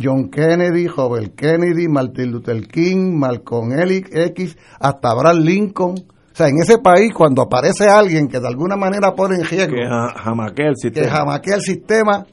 John 0.00 0.30
Kennedy, 0.30 0.86
Robert 0.86 1.34
Kennedy, 1.34 1.86
Martin 1.86 2.32
Luther 2.32 2.66
King, 2.66 3.14
Malcolm 3.18 3.72
X, 3.78 4.56
hasta 4.80 5.10
Abraham 5.10 5.40
Lincoln. 5.40 5.94
O 5.98 6.34
sea, 6.34 6.48
en 6.48 6.56
ese 6.62 6.78
país, 6.78 7.12
cuando 7.12 7.42
aparece 7.42 7.88
alguien 7.88 8.26
que 8.26 8.40
de 8.40 8.48
alguna 8.48 8.74
manera 8.74 9.14
pone 9.14 9.36
en 9.36 9.44
riesgo 9.44 9.74
que 9.74 9.86
jamaquea 10.18 10.68
el 10.68 10.76
sistema, 10.76 11.06
que 11.06 11.12
jamaquea 11.12 11.54
el 11.56 11.60
sistema 11.60 12.26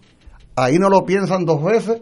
ahí 0.63 0.77
no 0.77 0.89
lo 0.89 1.05
piensan 1.05 1.45
dos 1.45 1.63
veces. 1.63 2.01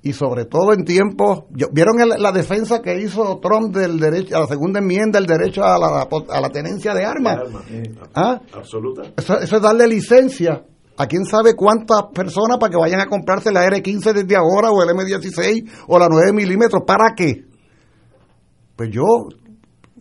Y 0.00 0.12
sobre 0.12 0.44
todo 0.44 0.72
en 0.72 0.84
tiempos 0.84 1.44
vieron 1.72 1.96
la 2.18 2.30
defensa 2.30 2.80
que 2.80 3.00
hizo 3.00 3.40
Trump 3.40 3.74
del 3.74 3.98
derecho 3.98 4.36
a 4.36 4.40
la 4.40 4.46
segunda 4.46 4.78
enmienda 4.78 5.18
el 5.18 5.26
derecho 5.26 5.64
a 5.64 5.76
la, 5.76 6.08
a 6.30 6.40
la 6.40 6.48
tenencia 6.50 6.94
de 6.94 7.04
armas 7.04 7.38
¿Ah? 8.14 8.40
absoluta. 8.54 9.02
Eso, 9.16 9.40
es 9.40 9.50
darle 9.60 9.88
licencia 9.88 10.64
a 10.96 11.06
quién 11.06 11.24
sabe 11.24 11.54
cuántas 11.56 12.04
personas 12.14 12.58
para 12.58 12.70
que 12.70 12.78
vayan 12.78 13.00
a 13.00 13.06
comprarse 13.06 13.50
la 13.50 13.66
R15 13.66 14.12
desde 14.12 14.36
ahora 14.36 14.70
o 14.70 14.80
el 14.84 14.88
M16 14.90 15.68
o 15.88 15.98
la 15.98 16.08
9 16.08 16.32
milímetros. 16.32 16.84
Para 16.86 17.14
qué 17.16 17.48
pues 18.78 18.90
yo 18.92 19.02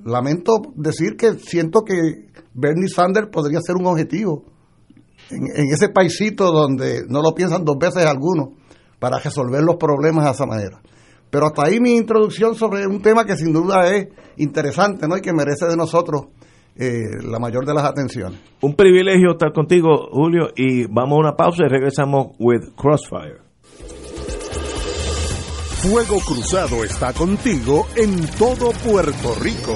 lamento 0.05 0.61
decir 0.75 1.17
que 1.17 1.39
siento 1.39 1.81
que 1.81 2.27
Bernie 2.53 2.87
Sanders 2.87 3.27
podría 3.31 3.59
ser 3.59 3.75
un 3.75 3.87
objetivo 3.87 4.45
en, 5.29 5.71
ese 5.71 5.89
paisito 5.89 6.51
donde 6.51 7.03
no 7.07 7.21
lo 7.21 7.33
piensan 7.33 7.65
dos 7.65 7.77
veces 7.77 8.05
algunos 8.05 8.49
para 8.99 9.19
resolver 9.19 9.61
los 9.63 9.75
problemas 9.77 10.25
de 10.25 10.31
esa 10.31 10.45
manera. 10.45 10.81
Pero 11.29 11.47
hasta 11.47 11.65
ahí 11.65 11.79
mi 11.79 11.95
introducción 11.95 12.55
sobre 12.55 12.87
un 12.87 13.01
tema 13.01 13.25
que 13.25 13.35
sin 13.35 13.51
duda 13.51 13.93
es 13.93 14.07
interesante 14.37 15.07
¿no? 15.07 15.17
y 15.17 15.21
que 15.21 15.33
merece 15.33 15.65
de 15.65 15.75
nosotros 15.75 16.27
eh, 16.75 17.23
la 17.23 17.39
mayor 17.39 17.65
de 17.65 17.73
las 17.73 17.83
atenciones. 17.83 18.39
Un 18.61 18.75
privilegio 18.75 19.31
estar 19.31 19.51
contigo, 19.51 20.09
Julio, 20.11 20.49
y 20.55 20.85
vamos 20.85 21.17
a 21.17 21.19
una 21.19 21.35
pausa 21.35 21.63
y 21.65 21.69
regresamos 21.69 22.35
with 22.39 22.73
Crossfire. 22.75 23.41
Fuego 25.81 26.17
Cruzado 26.25 26.83
está 26.83 27.13
contigo 27.13 27.87
en 27.95 28.27
todo 28.37 28.71
Puerto 28.83 29.35
Rico. 29.41 29.75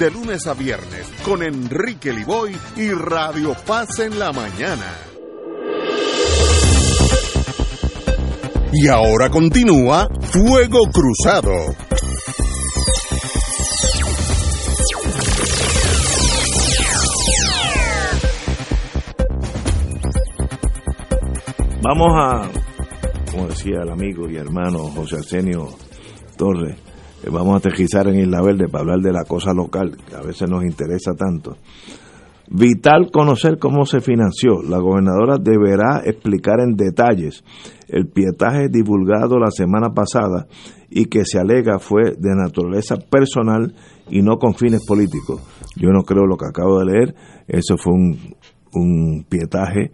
de 0.01 0.09
lunes 0.09 0.47
a 0.47 0.55
viernes 0.55 1.05
con 1.23 1.43
Enrique 1.43 2.11
Liboy 2.11 2.57
y 2.75 2.89
Radio 2.89 3.55
Paz 3.67 3.99
en 3.99 4.17
la 4.17 4.31
mañana. 4.31 4.95
Y 8.73 8.87
ahora 8.87 9.29
continúa 9.29 10.07
Fuego 10.21 10.79
Cruzado. 10.91 11.51
Vamos 21.83 22.07
a, 22.17 22.49
como 23.29 23.49
decía 23.49 23.81
el 23.83 23.89
amigo 23.91 24.27
y 24.27 24.37
hermano 24.37 24.79
José 24.95 25.17
Arsenio 25.17 25.67
Torres, 26.35 26.75
vamos 27.29 27.53
a 27.53 27.57
aterrizar 27.57 28.07
en 28.07 28.19
Isla 28.19 28.41
Verde 28.41 28.67
para 28.67 28.81
hablar 28.81 28.99
de 28.99 29.11
la 29.11 29.23
cosa 29.25 29.53
local, 29.53 29.97
que 30.07 30.15
a 30.15 30.21
veces 30.21 30.49
nos 30.49 30.63
interesa 30.63 31.13
tanto. 31.13 31.57
Vital 32.53 33.11
conocer 33.11 33.57
cómo 33.59 33.85
se 33.85 34.01
financió. 34.01 34.61
La 34.61 34.79
gobernadora 34.79 35.37
deberá 35.37 36.01
explicar 36.03 36.59
en 36.59 36.75
detalles 36.75 37.43
el 37.87 38.07
pietaje 38.07 38.67
divulgado 38.69 39.39
la 39.39 39.51
semana 39.51 39.93
pasada 39.93 40.47
y 40.89 41.05
que 41.05 41.23
se 41.23 41.39
alega 41.39 41.79
fue 41.79 42.11
de 42.17 42.35
naturaleza 42.35 42.97
personal 42.97 43.73
y 44.09 44.21
no 44.21 44.37
con 44.37 44.53
fines 44.53 44.85
políticos. 44.85 45.41
Yo 45.77 45.91
no 45.91 46.03
creo 46.03 46.25
lo 46.25 46.35
que 46.35 46.47
acabo 46.47 46.79
de 46.79 46.85
leer. 46.85 47.15
Eso 47.47 47.77
fue 47.77 47.93
un, 47.93 48.17
un 48.73 49.25
pietaje 49.29 49.91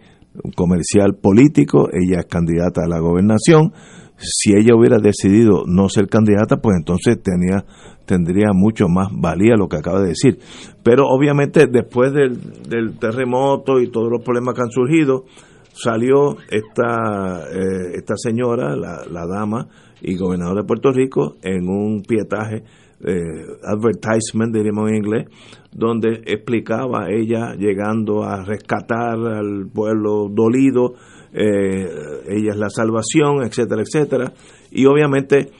comercial 0.56 1.14
político. 1.14 1.88
Ella 1.92 2.20
es 2.20 2.26
candidata 2.26 2.82
a 2.84 2.88
la 2.88 2.98
gobernación 2.98 3.72
si 4.18 4.52
ella 4.54 4.74
hubiera 4.74 4.98
decidido 4.98 5.64
no 5.66 5.88
ser 5.88 6.08
candidata, 6.08 6.56
pues 6.56 6.76
entonces 6.78 7.22
tenía, 7.22 7.64
tendría 8.04 8.48
mucho 8.52 8.88
más 8.88 9.08
valía 9.12 9.54
lo 9.56 9.68
que 9.68 9.76
acaba 9.76 10.00
de 10.00 10.08
decir. 10.08 10.38
Pero 10.82 11.06
obviamente 11.06 11.66
después 11.70 12.12
del, 12.12 12.98
terremoto 12.98 13.80
y 13.80 13.90
todos 13.90 14.10
los 14.10 14.22
problemas 14.22 14.54
que 14.54 14.62
han 14.62 14.70
surgido, 14.70 15.24
salió 15.72 16.36
esta, 16.50 17.44
eh, 17.52 17.94
esta 17.94 18.14
señora, 18.16 18.74
la, 18.74 19.04
la, 19.08 19.26
dama 19.26 19.68
y 20.00 20.16
gobernadora 20.16 20.62
de 20.62 20.66
Puerto 20.66 20.90
Rico, 20.90 21.36
en 21.42 21.68
un 21.68 22.02
pietaje, 22.02 22.64
eh, 23.04 23.46
advertisement, 23.62 24.52
diríamos 24.52 24.90
en 24.90 24.96
inglés, 24.96 25.26
donde 25.70 26.22
explicaba 26.26 27.10
ella 27.10 27.54
llegando 27.54 28.24
a 28.24 28.44
rescatar 28.44 29.18
al 29.18 29.68
pueblo 29.72 30.28
dolido, 30.28 30.94
eh, 31.32 31.86
ella 32.28 32.52
es 32.52 32.56
la 32.56 32.70
salvación, 32.70 33.42
etcétera, 33.44 33.82
etcétera, 33.82 34.32
y 34.70 34.86
obviamente 34.86 35.50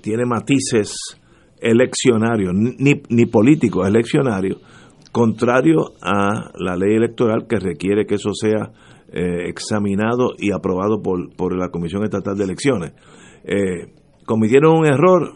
tiene 0.00 0.26
matices 0.26 0.96
eleccionarios, 1.60 2.52
ni, 2.54 3.02
ni 3.08 3.26
políticos, 3.26 3.88
eleccionarios, 3.88 4.58
contrario 5.10 5.92
a 6.00 6.52
la 6.56 6.76
ley 6.76 6.94
electoral 6.94 7.46
que 7.48 7.58
requiere 7.58 8.06
que 8.06 8.14
eso 8.14 8.30
sea 8.32 8.70
eh, 9.16 9.48
examinado 9.48 10.30
y 10.36 10.50
aprobado 10.50 11.00
por, 11.00 11.34
por, 11.36 11.56
la 11.56 11.68
Comisión 11.68 12.02
Estatal 12.02 12.36
de 12.36 12.42
Elecciones. 12.42 12.94
Eh, 13.44 13.92
¿Cometieron 14.26 14.76
un 14.76 14.86
error? 14.86 15.34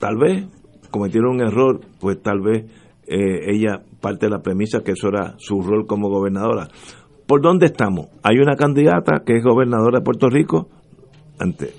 Tal 0.00 0.16
vez. 0.16 0.44
¿Cometieron 0.90 1.36
un 1.36 1.40
error? 1.40 1.80
Pues 2.00 2.20
tal 2.20 2.40
vez 2.40 2.64
eh, 3.06 3.52
ella 3.52 3.82
parte 4.00 4.26
de 4.26 4.30
la 4.30 4.42
premisa 4.42 4.82
que 4.82 4.92
eso 4.92 5.06
era 5.06 5.34
su 5.38 5.60
rol 5.60 5.86
como 5.86 6.08
gobernadora. 6.08 6.66
¿Por 7.26 7.42
dónde 7.42 7.66
estamos? 7.66 8.06
Hay 8.22 8.38
una 8.38 8.54
candidata 8.54 9.22
que 9.26 9.36
es 9.36 9.44
gobernadora 9.44 9.98
de 9.98 10.04
Puerto 10.04 10.28
Rico, 10.28 10.68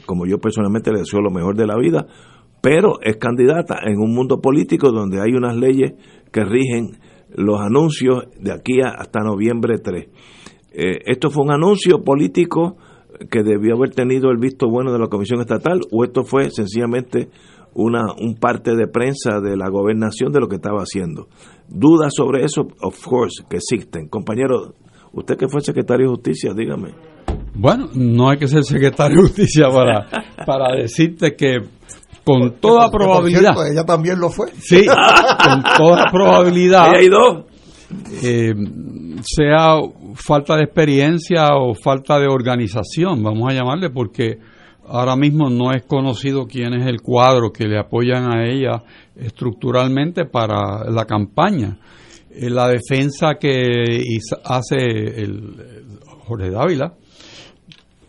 como 0.05 0.25
yo 0.25 0.39
personalmente 0.39 0.91
le 0.91 0.99
deseo 0.99 1.21
lo 1.21 1.31
mejor 1.31 1.55
de 1.55 1.65
la 1.65 1.77
vida, 1.77 2.05
pero 2.61 2.99
es 3.01 3.15
candidata 3.15 3.79
en 3.85 3.97
un 3.97 4.13
mundo 4.13 4.41
político 4.41 4.91
donde 4.91 5.21
hay 5.21 5.33
unas 5.33 5.55
leyes 5.55 5.93
que 6.31 6.43
rigen 6.43 6.97
los 7.33 7.61
anuncios 7.61 8.25
de 8.39 8.51
aquí 8.51 8.81
hasta 8.81 9.21
noviembre 9.21 9.77
3. 9.81 10.07
Eh, 10.73 10.99
¿Esto 11.05 11.29
fue 11.29 11.43
un 11.43 11.51
anuncio 11.51 12.03
político 12.03 12.75
que 13.31 13.41
debió 13.41 13.75
haber 13.75 13.91
tenido 13.91 14.29
el 14.31 14.37
visto 14.37 14.69
bueno 14.69 14.91
de 14.91 14.99
la 14.99 15.07
Comisión 15.07 15.39
Estatal 15.39 15.79
o 15.91 16.03
esto 16.03 16.23
fue 16.23 16.51
sencillamente 16.51 17.29
una 17.73 18.13
un 18.19 18.35
parte 18.35 18.75
de 18.75 18.87
prensa 18.87 19.39
de 19.39 19.55
la 19.55 19.69
gobernación 19.69 20.31
de 20.31 20.39
lo 20.39 20.47
que 20.47 20.55
estaba 20.57 20.81
haciendo? 20.81 21.27
Dudas 21.69 22.13
sobre 22.15 22.43
eso, 22.43 22.67
of 22.81 23.01
course, 23.05 23.43
que 23.49 23.57
existen. 23.57 24.07
Compañero, 24.07 24.73
usted 25.17 25.37
que 25.37 25.47
fue 25.47 25.61
secretario 25.61 26.07
de 26.07 26.15
Justicia, 26.15 26.53
dígame. 26.55 26.93
Bueno, 27.53 27.89
no 27.93 28.29
hay 28.29 28.37
que 28.37 28.47
ser 28.47 28.63
secretario 28.63 29.17
de 29.17 29.23
Justicia 29.23 29.69
para, 29.69 30.07
para 30.45 30.75
decirte 30.75 31.35
que 31.35 31.57
con 32.23 32.59
toda 32.59 32.91
probabilidad. 32.91 33.53
ella 33.71 33.83
también 33.85 34.19
lo 34.19 34.29
fue. 34.29 34.51
Sí, 34.59 34.85
con 34.85 35.63
toda 35.77 36.05
probabilidad. 36.11 36.93
hay 36.93 37.07
dos. 37.07 37.45
Eh, 38.21 38.53
sea 39.23 39.79
falta 40.15 40.57
de 40.57 40.63
experiencia 40.63 41.55
o 41.55 41.73
falta 41.73 42.19
de 42.19 42.27
organización, 42.27 43.23
vamos 43.23 43.49
a 43.49 43.55
llamarle, 43.55 43.89
porque 43.89 44.39
ahora 44.87 45.15
mismo 45.15 45.49
no 45.49 45.71
es 45.71 45.83
conocido 45.83 46.47
quién 46.47 46.73
es 46.73 46.85
el 46.85 47.01
cuadro 47.01 47.51
que 47.51 47.65
le 47.65 47.79
apoyan 47.79 48.29
a 48.29 48.45
ella 48.45 48.83
estructuralmente 49.15 50.25
para 50.25 50.89
la 50.89 51.05
campaña. 51.05 51.77
La 52.41 52.67
defensa 52.67 53.35
que 53.39 54.01
hace 54.43 54.75
el 54.75 55.55
Jorge 56.25 56.49
Dávila 56.49 56.93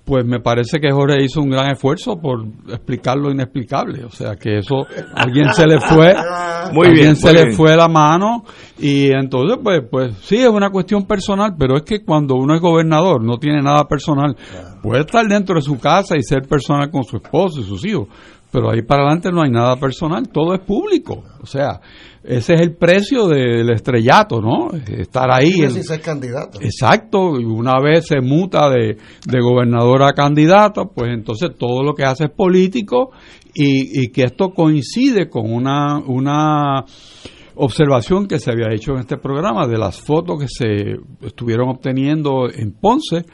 pues 0.08 0.24
me 0.24 0.40
parece 0.40 0.80
que 0.80 0.90
Jorge 0.90 1.22
hizo 1.22 1.42
un 1.42 1.50
gran 1.50 1.70
esfuerzo 1.70 2.18
por 2.18 2.42
explicar 2.68 3.18
lo 3.18 3.30
inexplicable. 3.30 4.06
O 4.06 4.10
sea, 4.10 4.36
que 4.36 4.60
eso 4.60 4.86
alguien 5.14 5.52
se 5.52 5.66
le 5.66 5.78
fue, 5.78 6.14
muy 6.72 6.86
alguien 6.86 7.14
se 7.14 7.30
le 7.30 7.52
fue 7.52 7.76
la 7.76 7.88
mano 7.88 8.42
y 8.78 9.12
entonces, 9.12 9.58
pues, 9.62 9.82
pues 9.90 10.14
sí, 10.22 10.36
es 10.36 10.48
una 10.48 10.70
cuestión 10.70 11.06
personal, 11.06 11.54
pero 11.58 11.76
es 11.76 11.82
que 11.82 12.02
cuando 12.02 12.36
uno 12.36 12.54
es 12.54 12.60
gobernador 12.62 13.22
no 13.22 13.36
tiene 13.36 13.60
nada 13.60 13.84
personal. 13.84 14.34
Puede 14.82 15.00
estar 15.00 15.26
dentro 15.26 15.56
de 15.56 15.62
su 15.62 15.78
casa 15.78 16.16
y 16.16 16.22
ser 16.22 16.48
personal 16.48 16.90
con 16.90 17.04
su 17.04 17.18
esposo 17.18 17.60
y 17.60 17.64
sus 17.64 17.84
hijos, 17.84 18.08
pero 18.50 18.70
ahí 18.70 18.82
para 18.82 19.02
adelante 19.02 19.30
no 19.30 19.42
hay 19.42 19.50
nada 19.50 19.76
personal, 19.76 20.28
todo 20.28 20.54
es 20.54 20.60
público. 20.60 21.22
O 21.42 21.46
sea, 21.46 21.80
ese 22.24 22.54
es 22.54 22.60
el 22.60 22.76
precio 22.76 23.28
del 23.28 23.70
estrellato, 23.70 24.40
¿no? 24.40 24.70
Estar 24.86 25.30
ahí. 25.30 25.52
Sí, 25.70 25.82
ser 25.82 26.00
candidato. 26.00 26.58
Exacto, 26.60 27.38
y 27.38 27.44
una 27.44 27.80
vez 27.80 28.06
se 28.06 28.20
muta 28.20 28.68
de, 28.70 28.96
de 29.26 29.40
gobernadora 29.40 30.08
a 30.08 30.12
candidata, 30.12 30.84
pues 30.84 31.10
entonces 31.12 31.50
todo 31.58 31.82
lo 31.82 31.94
que 31.94 32.04
hace 32.04 32.24
es 32.24 32.30
político 32.30 33.10
y, 33.54 34.02
y 34.02 34.08
que 34.08 34.24
esto 34.24 34.50
coincide 34.50 35.28
con 35.28 35.52
una, 35.52 35.98
una 35.98 36.84
observación 37.58 38.26
que 38.26 38.38
se 38.38 38.50
había 38.50 38.72
hecho 38.72 38.92
en 38.92 39.00
este 39.00 39.18
programa 39.18 39.66
de 39.66 39.78
las 39.78 40.00
fotos 40.00 40.38
que 40.40 40.46
se 40.48 41.26
estuvieron 41.26 41.68
obteniendo 41.68 42.48
en 42.50 42.72
Ponce 42.72 43.24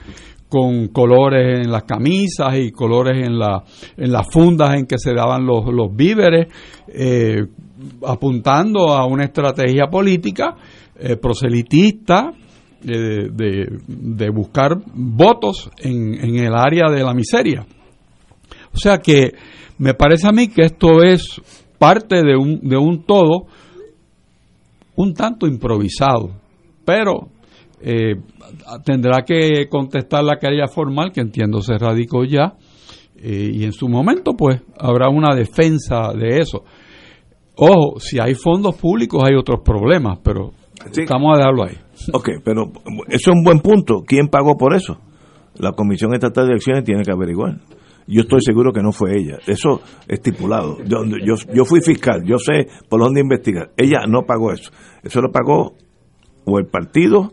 con 0.55 0.87
colores 0.87 1.67
en 1.67 1.73
las 1.73 1.83
camisas 1.83 2.57
y 2.57 2.71
colores 2.71 3.27
en, 3.27 3.37
la, 3.37 3.65
en 3.97 4.13
las 4.13 4.31
fundas 4.31 4.77
en 4.77 4.87
que 4.87 4.99
se 4.99 5.13
daban 5.13 5.45
los, 5.45 5.65
los 5.67 5.93
víveres, 5.93 6.47
eh, 6.87 7.45
apuntando 8.07 8.91
a 8.91 9.05
una 9.05 9.25
estrategia 9.25 9.89
política 9.91 10.55
eh, 10.97 11.17
proselitista 11.17 12.31
eh, 12.85 13.31
de, 13.33 14.31
buscar 14.31 14.77
votos 14.95 15.73
en, 15.79 16.15
en 16.25 16.37
el 16.37 16.55
área 16.55 16.89
de 16.89 17.03
la 17.03 17.15
miseria. 17.15 17.67
O 18.73 18.79
sea 18.79 18.99
que 18.99 19.33
me 19.79 19.95
parece 19.95 20.29
a 20.29 20.33
mí 20.33 20.47
que 20.47 20.67
esto 20.67 21.03
es 21.03 21.41
parte 21.81 22.23
de 22.23 22.37
un, 22.37 22.61
de 22.61 22.77
un 22.77 23.03
todo 23.03 23.47
un 24.95 25.15
tanto 25.15 25.49
improvisado, 25.49 26.31
pero 26.85 27.31
tendrá 28.85 29.23
que 29.25 29.69
contestar 29.69 30.25
la 30.25 30.39
querella 30.39 30.67
formal, 30.67 31.13
que 31.13 31.21
entiendo 31.21 31.61
se 31.61 31.79
radicó 31.79 32.25
ya, 32.25 32.55
eh, 33.17 33.51
y 33.55 33.65
en 33.65 33.73
su 33.73 33.89
momento 33.89 34.33
pues 34.37 34.63
habrá 34.79 35.09
una 35.09 35.35
defensa 35.35 36.13
de 36.13 36.39
eso. 36.39 36.65
Ojo, 37.57 38.01
si 38.01 38.19
hay 38.19 38.35
fondos 38.35 38.75
públicos 38.77 39.23
hay 39.25 39.37
otros 39.37 39.61
problemas, 39.65 40.19
pero 40.23 40.53
vamos 41.09 41.35
a 41.35 41.39
dejarlo 41.39 41.65
ahí. 41.65 41.79
Ok, 42.13 42.31
pero 42.45 42.73
eso 43.09 43.31
es 43.31 43.37
un 43.37 43.45
buen 43.45 43.61
punto. 43.61 44.03
¿Quién 44.07 44.29
pagó 44.29 44.57
por 44.57 44.75
eso? 44.75 44.99
La 45.57 45.73
Comisión 45.73 46.15
Estatal 46.15 46.47
de 46.47 46.53
Elecciones 46.53 46.85
tiene 46.85 47.03
que 47.05 47.13
averiguar. 47.13 47.61
Yo 48.07 48.23
estoy 48.23 48.41
seguro 48.43 48.73
que 48.73 48.83
no 48.83 48.93
fue 48.93 49.17
ella. 49.17 49.39
Eso 49.47 49.81
estipulado. 50.09 50.79
Yo, 50.85 51.05
yo, 51.25 51.35
yo 51.55 51.65
fui 51.65 51.81
fiscal, 51.81 52.23
yo 52.27 52.39
sé 52.39 52.67
por 52.89 53.01
dónde 53.01 53.21
investigar. 53.21 53.71
Ella 53.77 54.01
no 54.09 54.23
pagó 54.27 54.53
eso. 54.53 54.71
Eso 55.03 55.23
lo 55.23 55.31
pagó 55.31 55.75
o 56.45 56.59
el 56.59 56.67
partido 56.67 57.33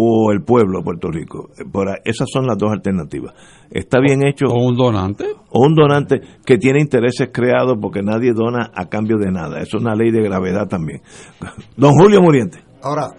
o 0.00 0.30
el 0.30 0.44
pueblo 0.44 0.78
de 0.78 0.84
Puerto 0.84 1.10
Rico. 1.10 1.50
Por 1.72 1.88
esas 2.04 2.28
son 2.32 2.46
las 2.46 2.56
dos 2.56 2.70
alternativas. 2.70 3.34
Está 3.68 3.98
bien 4.00 4.24
hecho. 4.24 4.46
O 4.46 4.64
un 4.64 4.76
donante. 4.76 5.24
O 5.50 5.66
un 5.66 5.74
donante 5.74 6.20
que 6.46 6.56
tiene 6.56 6.80
intereses 6.80 7.30
creados 7.32 7.76
porque 7.82 8.00
nadie 8.00 8.32
dona 8.32 8.70
a 8.72 8.88
cambio 8.88 9.16
de 9.18 9.32
nada. 9.32 9.60
Es 9.60 9.74
una 9.74 9.96
ley 9.96 10.12
de 10.12 10.22
gravedad 10.22 10.68
también. 10.68 11.02
Don 11.76 11.94
Julio 11.94 12.22
Muriente. 12.22 12.64
Ahora, 12.80 13.10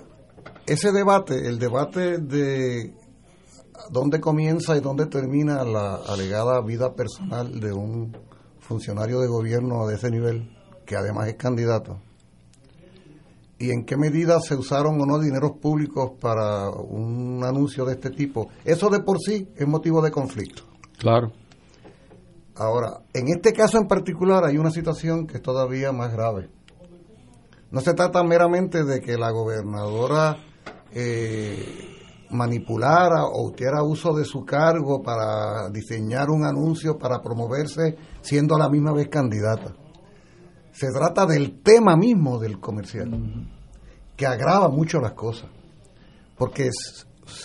ese 0.66 0.94
debate, 0.94 1.50
el 1.50 1.60
debate 1.60 2.20
de 2.20 2.94
dónde 3.92 4.22
comienza 4.22 4.78
y 4.78 4.80
dónde 4.80 5.08
termina 5.08 5.66
la 5.66 5.96
alegada 6.08 6.62
vida 6.62 6.94
personal 6.94 7.60
de 7.60 7.74
un 7.74 8.16
funcionario 8.60 9.20
de 9.20 9.28
gobierno 9.28 9.86
de 9.86 9.96
ese 9.96 10.10
nivel, 10.10 10.56
que 10.86 10.96
además 10.96 11.28
es 11.28 11.36
candidato, 11.36 12.00
y 13.60 13.72
en 13.72 13.84
qué 13.84 13.98
medida 13.98 14.40
se 14.40 14.56
usaron 14.56 15.00
o 15.02 15.06
no 15.06 15.20
dineros 15.20 15.52
públicos 15.62 16.12
para 16.20 16.70
un 16.70 17.44
anuncio 17.44 17.84
de 17.86 17.94
este 17.94 18.10
tipo. 18.10 18.48
Eso 18.64 18.90
de 18.90 19.02
por 19.02 19.20
sí 19.20 19.50
es 19.56 19.68
motivo 19.68 20.02
de 20.02 20.12
conflicto. 20.12 20.64
Claro. 20.98 21.34
Ahora, 22.56 23.02
en 23.14 23.28
este 23.28 23.52
caso 23.52 23.78
en 23.78 23.88
particular 23.88 24.46
hay 24.46 24.58
una 24.58 24.72
situación 24.72 25.28
que 25.28 25.38
es 25.38 25.44
todavía 25.44 25.92
más 25.92 26.12
grave. 26.14 26.50
No 27.72 27.82
se 27.82 27.94
trata 27.94 28.24
meramente 28.24 28.84
de 28.84 29.02
que 29.02 29.18
la 29.18 29.30
gobernadora 29.30 30.38
eh, 30.92 31.90
manipulara 32.32 33.26
o 33.26 33.52
hiciera 33.52 33.84
uso 33.84 34.14
de 34.14 34.24
su 34.24 34.46
cargo 34.46 35.04
para 35.04 35.70
diseñar 35.70 36.30
un 36.30 36.46
anuncio 36.46 36.98
para 36.98 37.22
promoverse 37.22 37.98
siendo 38.22 38.56
a 38.56 38.60
la 38.60 38.70
misma 38.70 38.94
vez 38.94 39.10
candidata 39.10 39.74
se 40.80 40.94
trata 40.94 41.26
del 41.26 41.62
tema 41.62 41.98
mismo 41.98 42.40
del 42.40 42.58
comercial, 42.62 43.12
que 44.16 44.26
agrava 44.26 44.70
mucho 44.70 45.02
las 45.02 45.12
cosas. 45.12 45.50
Porque, 46.38 46.70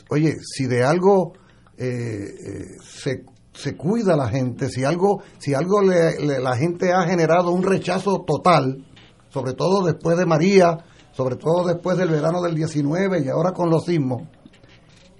oye, 0.08 0.36
si 0.40 0.66
de 0.66 0.84
algo 0.84 1.32
eh, 1.76 1.86
eh, 1.86 2.64
se, 2.80 3.24
se, 3.52 3.76
cuida 3.76 4.16
la 4.16 4.28
gente, 4.28 4.68
si 4.68 4.84
algo, 4.84 5.20
si 5.38 5.52
algo 5.52 5.82
la 5.82 6.56
gente 6.56 6.92
ha 6.92 7.02
generado 7.08 7.50
un 7.50 7.64
rechazo 7.64 8.24
total, 8.24 8.86
sobre 9.30 9.54
todo 9.54 9.84
después 9.84 10.16
de 10.16 10.26
María, 10.26 10.84
sobre 11.10 11.34
todo 11.34 11.66
después 11.66 11.98
del 11.98 12.10
verano 12.10 12.40
del 12.40 12.54
19 12.54 13.24
y 13.24 13.28
ahora 13.30 13.50
con 13.50 13.68
los 13.68 13.86
sismos, 13.86 14.22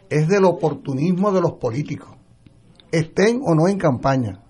es 0.09 0.29
del 0.29 0.45
oportunismo 0.45 1.33
de 1.33 1.41
los 1.41 1.55
políticos, 1.55 2.11
estén 2.93 3.41
o 3.45 3.57
no 3.57 3.67
en 3.67 3.77
campaña. 3.77 4.41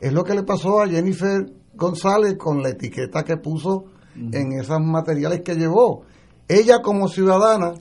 Es 0.00 0.14
lo 0.14 0.24
que 0.24 0.34
le 0.34 0.44
pasó 0.44 0.80
a 0.80 0.88
Jennifer 0.88 1.59
González 1.80 2.36
con 2.36 2.62
la 2.62 2.68
etiqueta 2.68 3.24
que 3.24 3.38
puso 3.38 3.86
en 4.14 4.52
esos 4.52 4.80
materiales 4.80 5.40
que 5.40 5.54
llevó. 5.54 6.02
Ella 6.46 6.82
como 6.82 7.08
ciudadana 7.08 7.72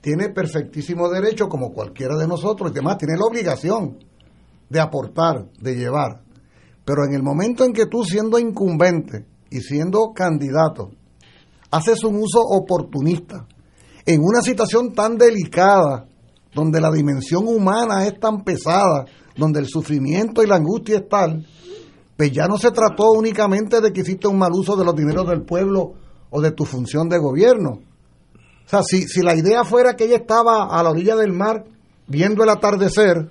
tiene 0.00 0.28
perfectísimo 0.28 1.08
derecho, 1.10 1.48
como 1.48 1.72
cualquiera 1.72 2.16
de 2.16 2.28
nosotros, 2.28 2.70
y 2.70 2.74
demás, 2.74 2.98
tiene 2.98 3.16
la 3.16 3.26
obligación 3.26 3.98
de 4.68 4.80
aportar, 4.80 5.48
de 5.60 5.74
llevar. 5.74 6.22
Pero 6.84 7.04
en 7.04 7.14
el 7.14 7.22
momento 7.22 7.64
en 7.64 7.72
que 7.72 7.86
tú 7.86 8.04
siendo 8.04 8.38
incumbente 8.38 9.26
y 9.50 9.60
siendo 9.60 10.12
candidato, 10.14 10.90
haces 11.70 12.04
un 12.04 12.16
uso 12.16 12.40
oportunista, 12.40 13.46
en 14.06 14.20
una 14.20 14.40
situación 14.40 14.92
tan 14.92 15.16
delicada, 15.16 16.06
donde 16.54 16.80
la 16.80 16.90
dimensión 16.90 17.46
humana 17.46 18.06
es 18.06 18.18
tan 18.20 18.44
pesada, 18.44 19.06
donde 19.36 19.60
el 19.60 19.66
sufrimiento 19.66 20.42
y 20.42 20.46
la 20.46 20.56
angustia 20.56 20.98
es 20.98 21.08
tal, 21.08 21.46
pues 22.22 22.30
ya 22.30 22.46
no 22.46 22.56
se 22.56 22.70
trató 22.70 23.10
únicamente 23.10 23.80
de 23.80 23.92
que 23.92 24.02
hiciste 24.02 24.28
un 24.28 24.38
mal 24.38 24.52
uso 24.52 24.76
de 24.76 24.84
los 24.84 24.94
dineros 24.94 25.26
del 25.26 25.42
pueblo 25.42 25.94
o 26.30 26.40
de 26.40 26.52
tu 26.52 26.64
función 26.64 27.08
de 27.08 27.18
gobierno. 27.18 27.80
O 28.64 28.68
sea, 28.68 28.84
si, 28.84 29.08
si 29.08 29.22
la 29.22 29.34
idea 29.34 29.64
fuera 29.64 29.96
que 29.96 30.04
ella 30.04 30.18
estaba 30.18 30.66
a 30.66 30.80
la 30.84 30.90
orilla 30.90 31.16
del 31.16 31.32
mar 31.32 31.64
viendo 32.06 32.44
el 32.44 32.50
atardecer, 32.50 33.28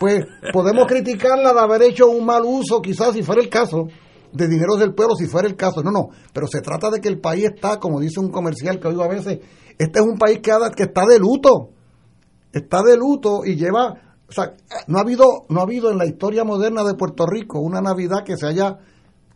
pues 0.00 0.24
podemos 0.52 0.88
criticarla 0.88 1.52
de 1.52 1.60
haber 1.60 1.82
hecho 1.82 2.08
un 2.08 2.26
mal 2.26 2.42
uso, 2.44 2.82
quizás 2.82 3.12
si 3.12 3.22
fuera 3.22 3.40
el 3.40 3.48
caso, 3.48 3.86
de 4.32 4.48
dineros 4.48 4.80
del 4.80 4.94
pueblo, 4.94 5.14
si 5.14 5.28
fuera 5.28 5.46
el 5.46 5.54
caso. 5.54 5.80
No, 5.84 5.92
no, 5.92 6.08
pero 6.32 6.48
se 6.48 6.60
trata 6.60 6.90
de 6.90 7.00
que 7.00 7.08
el 7.08 7.20
país 7.20 7.44
está, 7.54 7.78
como 7.78 8.00
dice 8.00 8.18
un 8.18 8.32
comercial 8.32 8.80
que 8.80 8.88
oigo 8.88 9.04
a 9.04 9.08
veces, 9.08 9.38
este 9.78 10.00
es 10.00 10.04
un 10.04 10.18
país 10.18 10.40
que, 10.42 10.50
que 10.74 10.82
está 10.82 11.06
de 11.06 11.20
luto, 11.20 11.68
está 12.52 12.82
de 12.82 12.96
luto 12.96 13.44
y 13.44 13.54
lleva, 13.54 14.11
o 14.32 14.34
sea, 14.34 14.54
no 14.86 14.98
ha 14.98 15.02
habido, 15.02 15.44
no 15.48 15.60
ha 15.60 15.62
habido 15.64 15.90
en 15.90 15.98
la 15.98 16.06
historia 16.06 16.42
moderna 16.44 16.82
de 16.84 16.94
Puerto 16.94 17.26
Rico 17.26 17.60
una 17.60 17.80
Navidad 17.80 18.24
que 18.24 18.36
se 18.36 18.46
haya 18.46 18.78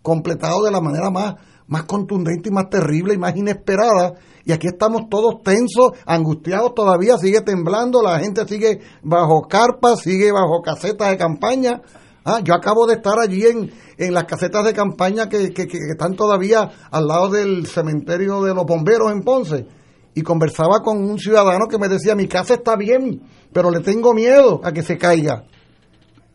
completado 0.02 0.64
de 0.64 0.70
la 0.70 0.80
manera 0.80 1.10
más 1.10 1.34
más 1.68 1.84
contundente 1.84 2.48
y 2.48 2.52
más 2.52 2.68
terrible 2.68 3.14
y 3.14 3.18
más 3.18 3.36
inesperada. 3.36 4.14
Y 4.44 4.52
aquí 4.52 4.68
estamos 4.68 5.08
todos 5.10 5.42
tensos, 5.42 5.92
angustiados 6.06 6.74
todavía, 6.74 7.18
sigue 7.18 7.40
temblando, 7.40 8.02
la 8.02 8.20
gente 8.20 8.46
sigue 8.46 8.80
bajo 9.02 9.42
carpas, 9.48 10.00
sigue 10.00 10.30
bajo 10.30 10.62
casetas 10.62 11.10
de 11.10 11.16
campaña. 11.16 11.82
Ah, 12.24 12.40
yo 12.42 12.54
acabo 12.54 12.86
de 12.86 12.94
estar 12.94 13.18
allí 13.18 13.44
en, 13.44 13.72
en 13.98 14.14
las 14.14 14.24
casetas 14.24 14.64
de 14.64 14.72
campaña 14.72 15.28
que, 15.28 15.52
que, 15.52 15.66
que, 15.66 15.78
están 15.90 16.14
todavía 16.14 16.70
al 16.90 17.06
lado 17.06 17.28
del 17.28 17.66
cementerio 17.66 18.42
de 18.42 18.54
los 18.54 18.64
bomberos 18.64 19.12
en 19.12 19.22
Ponce. 19.22 19.66
Y 20.14 20.22
conversaba 20.22 20.80
con 20.82 20.98
un 20.98 21.18
ciudadano 21.18 21.66
que 21.68 21.78
me 21.78 21.88
decía, 21.88 22.14
mi 22.14 22.26
casa 22.26 22.54
está 22.54 22.74
bien, 22.74 23.22
pero 23.56 23.70
le 23.70 23.80
tengo 23.80 24.12
miedo 24.12 24.60
a 24.62 24.70
que 24.70 24.82
se 24.82 24.98
caiga. 24.98 25.44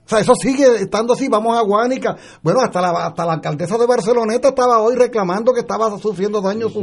O 0.04 0.10
sea, 0.10 0.22
eso 0.22 0.34
sigue 0.34 0.78
estando 0.78 1.14
así, 1.14 1.28
vamos 1.28 1.56
a 1.56 1.62
Guánica. 1.62 2.18
Bueno, 2.42 2.62
hasta 2.62 2.82
la, 2.82 3.06
hasta 3.06 3.28
la 3.28 3.34
alcaldesa 3.34 3.78
de 3.78 3.86
Barceloneta 3.86 4.48
estaba 4.48 4.82
hoy 4.82 4.96
reclamando 4.96 5.54
que 5.54 5.60
estaba 5.60 5.96
sufriendo 6.00 6.42
daños, 6.42 6.74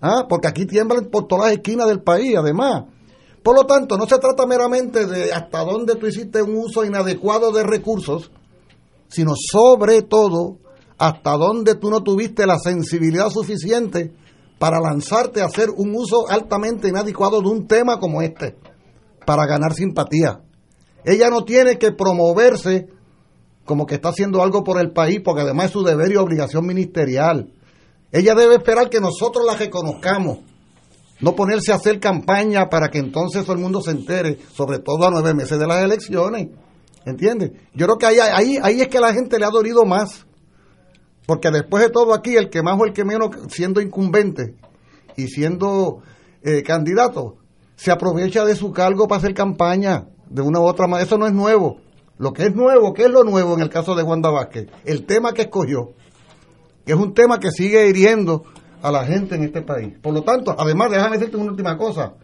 ¿ah? 0.00 0.24
porque 0.28 0.46
aquí 0.46 0.66
tiemblan 0.66 1.06
por 1.06 1.26
todas 1.26 1.46
las 1.46 1.54
esquinas 1.54 1.88
del 1.88 2.00
país, 2.00 2.36
además. 2.38 2.84
Por 3.42 3.56
lo 3.56 3.66
tanto, 3.66 3.98
no 3.98 4.06
se 4.06 4.18
trata 4.18 4.46
meramente 4.46 5.04
de 5.04 5.32
hasta 5.32 5.64
dónde 5.64 5.96
tú 5.96 6.06
hiciste 6.06 6.42
un 6.42 6.54
uso 6.54 6.84
inadecuado 6.84 7.50
de 7.50 7.64
recursos, 7.64 8.30
sino 9.08 9.32
sobre 9.34 10.02
todo 10.02 10.58
hasta 10.96 11.32
dónde 11.32 11.74
tú 11.74 11.90
no 11.90 12.04
tuviste 12.04 12.46
la 12.46 12.60
sensibilidad 12.60 13.30
suficiente 13.30 14.12
para 14.60 14.78
lanzarte 14.78 15.40
a 15.40 15.46
hacer 15.46 15.70
un 15.70 15.92
uso 15.92 16.28
altamente 16.28 16.86
inadecuado 16.86 17.40
de 17.40 17.48
un 17.48 17.66
tema 17.66 17.98
como 17.98 18.22
este, 18.22 18.56
para 19.28 19.44
ganar 19.44 19.74
simpatía. 19.74 20.40
Ella 21.04 21.28
no 21.28 21.44
tiene 21.44 21.76
que 21.76 21.92
promoverse 21.92 22.88
como 23.66 23.84
que 23.84 23.96
está 23.96 24.08
haciendo 24.08 24.42
algo 24.42 24.64
por 24.64 24.80
el 24.80 24.90
país, 24.92 25.20
porque 25.22 25.42
además 25.42 25.66
es 25.66 25.72
su 25.72 25.82
deber 25.82 26.10
y 26.10 26.16
obligación 26.16 26.66
ministerial. 26.66 27.52
Ella 28.10 28.34
debe 28.34 28.54
esperar 28.54 28.88
que 28.88 29.02
nosotros 29.02 29.44
la 29.44 29.54
reconozcamos, 29.54 30.38
no 31.20 31.36
ponerse 31.36 31.72
a 31.72 31.74
hacer 31.74 32.00
campaña 32.00 32.70
para 32.70 32.88
que 32.88 33.00
entonces 33.00 33.42
todo 33.42 33.52
el 33.52 33.60
mundo 33.60 33.82
se 33.82 33.90
entere, 33.90 34.38
sobre 34.50 34.78
todo 34.78 35.06
a 35.06 35.10
nueve 35.10 35.34
meses 35.34 35.58
de 35.58 35.66
las 35.66 35.84
elecciones. 35.84 36.48
¿Entiendes? 37.04 37.50
Yo 37.74 37.84
creo 37.84 37.98
que 37.98 38.06
ahí, 38.06 38.18
ahí, 38.20 38.58
ahí 38.62 38.80
es 38.80 38.88
que 38.88 38.98
la 38.98 39.12
gente 39.12 39.38
le 39.38 39.44
ha 39.44 39.50
dolido 39.50 39.84
más. 39.84 40.24
Porque 41.26 41.50
después 41.50 41.82
de 41.82 41.90
todo 41.90 42.14
aquí, 42.14 42.34
el 42.36 42.48
que 42.48 42.62
más 42.62 42.80
o 42.80 42.86
el 42.86 42.94
que 42.94 43.04
menos, 43.04 43.28
siendo 43.50 43.82
incumbente 43.82 44.54
y 45.18 45.26
siendo 45.26 46.00
eh, 46.42 46.62
candidato, 46.62 47.36
se 47.78 47.92
aprovecha 47.92 48.44
de 48.44 48.56
su 48.56 48.72
cargo 48.72 49.06
para 49.06 49.20
hacer 49.20 49.34
campaña 49.34 50.08
de 50.28 50.42
una 50.42 50.58
u 50.58 50.64
otra 50.64 50.88
manera. 50.88 51.06
Eso 51.06 51.16
no 51.16 51.28
es 51.28 51.32
nuevo. 51.32 51.78
Lo 52.18 52.32
que 52.32 52.46
es 52.46 52.54
nuevo, 52.54 52.92
¿qué 52.92 53.04
es 53.04 53.10
lo 53.10 53.22
nuevo 53.22 53.54
en 53.54 53.60
el 53.60 53.68
caso 53.68 53.94
de 53.94 54.02
Wanda 54.02 54.30
Vázquez? 54.30 54.66
El 54.84 55.06
tema 55.06 55.32
que 55.32 55.42
escogió, 55.42 55.92
que 56.84 56.92
es 56.92 56.98
un 56.98 57.14
tema 57.14 57.38
que 57.38 57.52
sigue 57.52 57.88
hiriendo 57.88 58.42
a 58.82 58.90
la 58.90 59.04
gente 59.04 59.36
en 59.36 59.44
este 59.44 59.62
país. 59.62 59.94
Por 60.02 60.12
lo 60.12 60.22
tanto, 60.22 60.56
además, 60.58 60.90
déjame 60.90 61.18
decirte 61.18 61.36
una 61.36 61.52
última 61.52 61.76
cosa, 61.76 62.14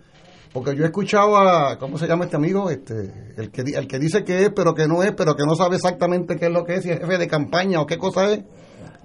porque 0.53 0.75
yo 0.75 0.83
he 0.83 0.87
escuchado 0.87 1.37
a, 1.37 1.79
¿cómo 1.79 1.99
se 1.99 2.09
llama 2.09 2.25
este 2.25 2.35
amigo? 2.35 2.69
Este, 2.69 3.35
el 3.37 3.53
que, 3.53 3.63
el 3.63 3.87
que 3.87 3.99
dice 4.01 4.25
que 4.25 4.47
es, 4.47 4.51
pero 4.51 4.75
que 4.75 4.89
no 4.89 5.05
es, 5.05 5.13
pero 5.13 5.37
que 5.37 5.45
no 5.45 5.55
sabe 5.55 5.77
exactamente 5.77 6.35
qué 6.35 6.47
es 6.47 6.53
lo 6.53 6.65
que 6.65 6.75
es, 6.75 6.83
si 6.83 6.91
es 6.91 6.99
jefe 6.99 7.17
de 7.17 7.29
campaña 7.29 7.81
o 7.81 7.87
qué 7.87 7.97
cosa 7.97 8.33
es. 8.33 8.43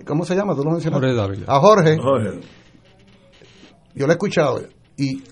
¿Cómo 0.04 0.26
se 0.26 0.36
llama? 0.36 0.56
¿Tú 0.56 0.64
lo 0.64 0.72
mencionaste? 0.72 1.06
Jorge 1.06 1.16
A 1.48 1.60
Jorge. 1.60 2.40
Yo 3.94 4.08
lo 4.08 4.14
he 4.14 4.16
escuchado. 4.16 4.79
Y 5.00 5.24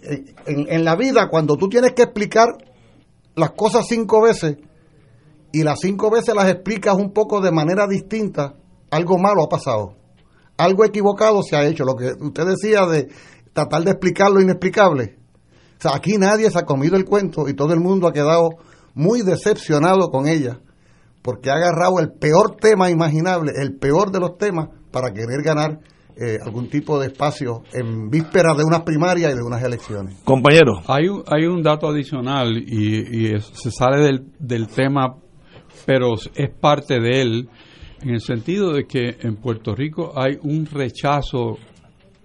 en, 0.45 0.65
en 0.70 0.86
la 0.86 0.95
vida, 0.95 1.28
cuando 1.30 1.57
tú 1.57 1.68
tienes 1.68 1.91
que 1.91 2.03
explicar 2.03 2.47
las 3.36 3.51
cosas 3.51 3.86
cinco 3.88 4.22
veces 4.22 4.57
y 5.51 5.63
las 5.63 5.80
cinco 5.80 6.09
veces 6.09 6.34
las 6.34 6.49
explicas 6.49 6.95
un 6.95 7.11
poco 7.11 7.41
de 7.41 7.51
manera 7.51 7.86
distinta, 7.86 8.55
algo 8.89 9.18
malo 9.18 9.43
ha 9.43 9.49
pasado. 9.49 9.95
Algo 10.57 10.86
equivocado 10.86 11.43
se 11.43 11.55
ha 11.55 11.65
hecho. 11.65 11.84
Lo 11.84 11.95
que 11.95 12.13
usted 12.20 12.45
decía 12.45 12.86
de 12.86 13.09
tratar 13.53 13.84
de 13.84 13.91
explicar 13.91 14.32
lo 14.32 14.41
inexplicable. 14.41 15.18
O 15.78 15.82
sea, 15.82 15.91
aquí 15.95 16.18
nadie 16.18 16.49
se 16.49 16.57
ha 16.57 16.65
comido 16.65 16.95
el 16.95 17.05
cuento 17.05 17.47
y 17.49 17.53
todo 17.53 17.74
el 17.74 17.80
mundo 17.80 18.07
ha 18.07 18.13
quedado 18.13 18.49
muy 18.93 19.22
decepcionado 19.22 20.09
con 20.09 20.28
ella 20.28 20.59
porque 21.22 21.49
ha 21.49 21.55
agarrado 21.55 21.99
el 21.99 22.13
peor 22.13 22.55
tema 22.55 22.89
imaginable, 22.89 23.51
el 23.61 23.76
peor 23.76 24.11
de 24.11 24.20
los 24.22 24.38
temas, 24.38 24.70
para 24.91 25.11
querer 25.11 25.43
ganar 25.43 25.82
eh, 26.20 26.39
algún 26.43 26.68
tipo 26.68 26.99
de 26.99 27.07
espacio 27.07 27.61
en 27.74 28.09
vísperas 28.09 28.57
de 28.57 28.63
unas 28.63 28.82
primarias 28.82 29.34
y 29.34 29.36
de 29.36 29.43
unas 29.43 29.61
elecciones. 29.61 30.20
Compañero. 30.24 30.82
Hay, 30.88 31.07
un, 31.07 31.24
hay 31.28 31.45
un 31.45 31.61
dato 31.61 31.88
adicional 31.88 32.57
y, 32.57 33.39
se 33.39 33.70
sale 33.70 33.99
del, 33.99 34.26
del 34.39 34.68
tema, 34.68 35.15
pero 35.86 36.15
es 36.15 36.49
parte 36.59 36.99
de 36.99 37.22
él, 37.22 37.49
en 38.01 38.09
el 38.09 38.22
sentido 38.22 38.74
de 38.74 38.86
que 38.88 39.18
en 39.22 39.36
Puerto 39.36 39.76
Rico 39.76 40.13
hay 40.15 40.39
un 40.41 40.65
rechazo, 40.65 41.57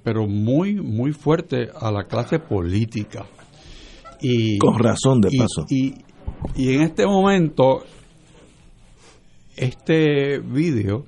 pero 0.02 0.26
muy, 0.26 0.74
muy 0.76 1.12
fuerte 1.12 1.68
a 1.78 1.90
la 1.92 2.04
clase 2.04 2.38
política. 2.38 3.26
Y, 4.22 4.56
Con 4.56 4.78
razón, 4.78 5.20
de 5.20 5.28
paso. 5.36 5.66
Y, 5.68 5.94
y 6.56 6.74
en 6.74 6.82
este 6.82 7.04
momento, 7.06 7.82
este 9.54 10.38
vídeo 10.38 11.04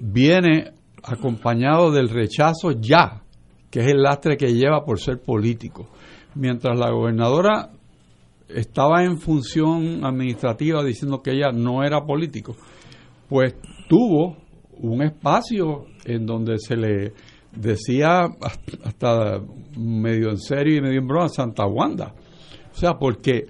viene 0.00 0.75
acompañado 1.06 1.90
del 1.90 2.08
rechazo 2.08 2.72
ya, 2.72 3.22
que 3.70 3.80
es 3.80 3.86
el 3.86 4.02
lastre 4.02 4.36
que 4.36 4.52
lleva 4.52 4.84
por 4.84 5.00
ser 5.00 5.20
político. 5.20 5.88
Mientras 6.34 6.78
la 6.78 6.90
gobernadora 6.90 7.70
estaba 8.48 9.04
en 9.04 9.18
función 9.18 10.04
administrativa 10.04 10.84
diciendo 10.84 11.22
que 11.22 11.32
ella 11.32 11.50
no 11.52 11.82
era 11.84 12.04
político, 12.04 12.56
pues 13.28 13.54
tuvo 13.88 14.36
un 14.78 15.02
espacio 15.02 15.86
en 16.04 16.26
donde 16.26 16.58
se 16.58 16.76
le 16.76 17.12
decía 17.52 18.26
hasta 18.84 19.40
medio 19.76 20.30
en 20.30 20.38
serio 20.38 20.76
y 20.76 20.80
medio 20.80 21.00
en 21.00 21.06
broma 21.06 21.28
Santa 21.28 21.66
Wanda. 21.66 22.14
O 22.72 22.78
sea, 22.78 22.94
porque, 22.94 23.46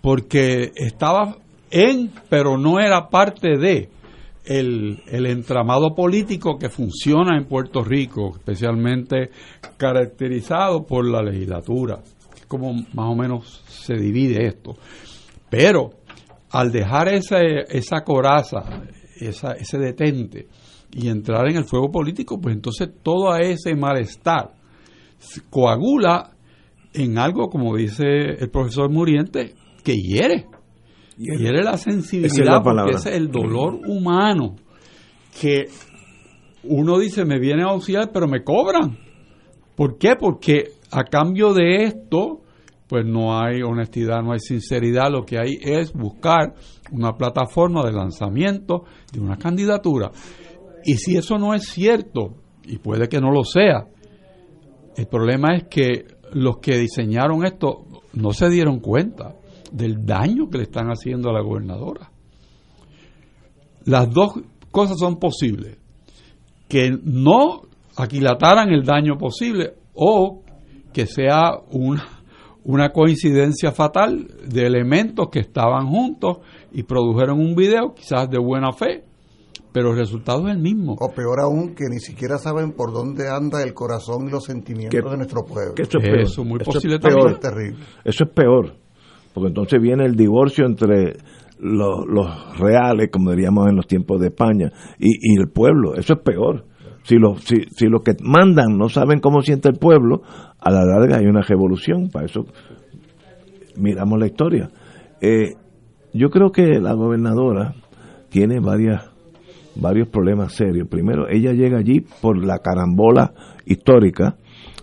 porque 0.00 0.70
estaba 0.76 1.36
en, 1.70 2.10
pero 2.28 2.56
no 2.56 2.78
era 2.78 3.08
parte 3.08 3.58
de 3.58 3.88
el, 4.44 5.02
el, 5.06 5.26
entramado 5.26 5.94
político 5.94 6.58
que 6.58 6.68
funciona 6.68 7.36
en 7.36 7.46
Puerto 7.46 7.82
Rico, 7.84 8.32
especialmente 8.36 9.30
caracterizado 9.76 10.84
por 10.84 11.08
la 11.08 11.22
legislatura, 11.22 12.00
como 12.48 12.72
más 12.72 13.06
o 13.10 13.14
menos 13.14 13.62
se 13.68 13.94
divide 13.94 14.46
esto. 14.46 14.76
Pero 15.48 15.90
al 16.50 16.72
dejar 16.72 17.08
ese, 17.08 17.64
esa 17.68 18.02
coraza, 18.02 18.62
esa, 19.20 19.52
ese 19.52 19.78
detente, 19.78 20.48
y 20.92 21.08
entrar 21.08 21.48
en 21.48 21.56
el 21.56 21.64
fuego 21.64 21.90
político, 21.90 22.40
pues 22.40 22.54
entonces 22.54 22.88
todo 23.02 23.36
ese 23.36 23.74
malestar 23.74 24.54
coagula 25.48 26.32
en 26.92 27.18
algo, 27.18 27.48
como 27.48 27.76
dice 27.76 28.04
el 28.38 28.50
profesor 28.50 28.90
Muriente, 28.90 29.54
que 29.84 29.94
hiere 29.94 30.46
hiere 31.20 31.62
la 31.62 31.76
sensibilidad 31.76 32.62
porque 32.62 32.96
es 32.96 33.06
el 33.06 33.30
dolor 33.30 33.80
humano 33.86 34.56
que 35.40 35.66
uno 36.64 36.98
dice 36.98 37.24
me 37.24 37.38
viene 37.38 37.62
a 37.62 37.72
auxiliar 37.72 38.10
pero 38.12 38.26
me 38.26 38.42
cobran. 38.42 38.98
¿Por 39.76 39.98
qué? 39.98 40.16
Porque 40.18 40.72
a 40.90 41.04
cambio 41.04 41.52
de 41.52 41.84
esto 41.84 42.40
pues 42.88 43.06
no 43.06 43.38
hay 43.38 43.62
honestidad, 43.62 44.20
no 44.22 44.32
hay 44.32 44.40
sinceridad, 44.40 45.12
lo 45.12 45.24
que 45.24 45.38
hay 45.38 45.58
es 45.62 45.92
buscar 45.92 46.54
una 46.90 47.12
plataforma 47.12 47.84
de 47.84 47.92
lanzamiento 47.92 48.82
de 49.12 49.20
una 49.20 49.36
candidatura. 49.36 50.10
Y 50.84 50.94
si 50.96 51.16
eso 51.16 51.38
no 51.38 51.54
es 51.54 51.68
cierto, 51.68 52.34
y 52.64 52.78
puede 52.78 53.08
que 53.08 53.20
no 53.20 53.30
lo 53.30 53.44
sea, 53.44 53.86
el 54.96 55.06
problema 55.06 55.54
es 55.54 55.64
que 55.70 56.04
los 56.32 56.58
que 56.58 56.78
diseñaron 56.78 57.44
esto 57.44 57.84
no 58.12 58.32
se 58.32 58.48
dieron 58.48 58.80
cuenta 58.80 59.36
del 59.72 60.04
daño 60.04 60.48
que 60.48 60.58
le 60.58 60.64
están 60.64 60.88
haciendo 60.88 61.30
a 61.30 61.32
la 61.32 61.40
gobernadora. 61.42 62.10
Las 63.84 64.12
dos 64.12 64.34
cosas 64.70 64.98
son 64.98 65.16
posibles. 65.18 65.78
Que 66.68 66.90
no 67.02 67.62
aquilataran 67.96 68.70
el 68.70 68.84
daño 68.84 69.16
posible 69.18 69.74
o 69.94 70.42
que 70.92 71.06
sea 71.06 71.52
una, 71.70 72.04
una 72.64 72.90
coincidencia 72.90 73.72
fatal 73.72 74.28
de 74.48 74.66
elementos 74.66 75.28
que 75.30 75.40
estaban 75.40 75.86
juntos 75.88 76.38
y 76.72 76.82
produjeron 76.84 77.40
un 77.40 77.54
video 77.54 77.94
quizás 77.94 78.30
de 78.30 78.38
buena 78.38 78.72
fe, 78.72 79.04
pero 79.72 79.90
el 79.92 79.98
resultado 79.98 80.46
es 80.48 80.54
el 80.54 80.60
mismo. 80.60 80.96
O 80.98 81.10
peor 81.12 81.40
aún, 81.40 81.74
que 81.74 81.84
ni 81.88 82.00
siquiera 82.00 82.38
saben 82.38 82.72
por 82.72 82.92
dónde 82.92 83.28
anda 83.28 83.62
el 83.62 83.72
corazón 83.72 84.26
y 84.28 84.30
los 84.30 84.44
sentimientos 84.44 85.10
de 85.10 85.16
nuestro 85.16 85.44
pueblo. 85.44 85.74
eso 85.76 85.98
es 85.98 86.04
peor. 86.04 86.20
Eso, 86.20 86.44
muy 86.44 86.60
Eso 86.60 86.72
posible 86.72 86.96
es 86.96 87.02
peor. 87.02 87.14
también. 87.14 87.34
es 87.34 87.40
terrible. 87.40 87.84
Eso 88.04 88.24
es 88.24 88.30
peor, 88.30 88.76
porque 89.34 89.48
entonces 89.48 89.80
viene 89.80 90.04
el 90.04 90.16
divorcio 90.16 90.66
entre 90.66 91.16
los, 91.58 92.58
reales, 92.58 93.10
como 93.12 93.30
diríamos 93.30 93.68
en 93.68 93.76
los 93.76 93.86
tiempos 93.86 94.20
de 94.20 94.28
España, 94.28 94.72
y, 94.98 95.38
el 95.38 95.48
pueblo. 95.48 95.94
Eso 95.94 96.14
es 96.14 96.20
peor. 96.20 96.64
Si 97.02 97.16
los 97.16 97.42
si, 97.42 97.86
los 97.86 98.02
que 98.02 98.12
mandan 98.22 98.76
no 98.76 98.88
saben 98.88 99.20
cómo 99.20 99.40
siente 99.40 99.68
el 99.68 99.78
pueblo, 99.78 100.22
a 100.58 100.70
la 100.70 100.84
larga 100.84 101.18
hay 101.18 101.26
una 101.26 101.42
revolución. 101.42 102.10
Para 102.10 102.26
eso 102.26 102.44
miramos 103.76 104.18
la 104.18 104.26
historia. 104.26 104.70
Eh, 105.20 105.54
yo 106.12 106.30
creo 106.30 106.50
que 106.50 106.80
la 106.80 106.92
gobernadora 106.92 107.74
tiene 108.28 108.60
varias 108.60 109.10
varios 109.76 110.08
problemas 110.08 110.52
serios. 110.52 110.88
Primero, 110.88 111.28
ella 111.28 111.52
llega 111.52 111.78
allí 111.78 112.00
por 112.20 112.36
la 112.44 112.58
carambola 112.58 113.32
histórica 113.64 114.36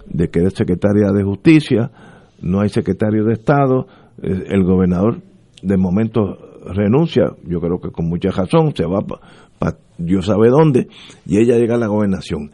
de 0.08 0.30
que 0.30 0.44
es 0.44 0.54
secretaria 0.54 1.12
de 1.12 1.24
justicia, 1.24 1.92
no 2.42 2.62
hay 2.62 2.70
secretario 2.70 3.26
de 3.26 3.34
Estado, 3.34 3.88
el 4.22 4.64
gobernador 4.64 5.22
de 5.62 5.78
momento 5.78 6.38
renuncia, 6.74 7.26
yo 7.46 7.60
creo 7.60 7.80
que 7.80 7.92
con 7.92 8.08
mucha 8.08 8.30
razón, 8.30 8.74
se 8.76 8.86
va 8.86 9.02
para 9.02 9.78
Dios 9.98 10.28
sabe 10.28 10.50
dónde, 10.50 10.88
y 11.26 11.40
ella 11.40 11.58
llega 11.58 11.76
a 11.76 11.80
la 11.80 11.88
gobernación. 11.88 12.52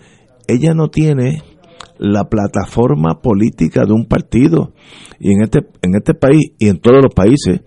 Ella 0.47 0.73
no 0.73 0.87
tiene 0.89 1.41
la 1.97 2.25
plataforma 2.25 3.21
política 3.21 3.85
de 3.85 3.93
un 3.93 4.05
partido, 4.05 4.73
y 5.19 5.33
en 5.33 5.43
este, 5.43 5.59
en 5.81 5.95
este 5.95 6.13
país 6.13 6.53
y 6.57 6.69
en 6.69 6.79
todos 6.79 7.01
los 7.03 7.13
países, 7.13 7.61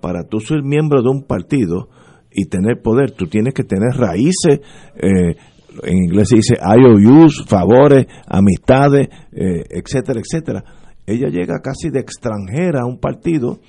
para 0.00 0.24
tú 0.24 0.40
ser 0.40 0.62
miembro 0.62 1.02
de 1.02 1.10
un 1.10 1.24
partido 1.24 1.88
y 2.32 2.46
tener 2.46 2.80
poder, 2.82 3.12
tú 3.12 3.26
tienes 3.26 3.54
que 3.54 3.64
tener 3.64 3.94
raíces, 3.96 4.60
eh, 4.96 5.36
en 5.84 5.96
inglés 5.96 6.28
se 6.28 6.36
dice 6.36 6.54
IOUs, 6.60 7.44
favores, 7.46 8.06
amistades, 8.26 9.08
eh, 9.32 9.64
etcétera, 9.70 10.20
etcétera. 10.20 10.64
Ella 11.06 11.28
llega 11.28 11.60
casi 11.60 11.90
de 11.90 12.00
extranjera 12.00 12.82
a 12.82 12.86
un 12.86 12.98
partido 12.98 13.60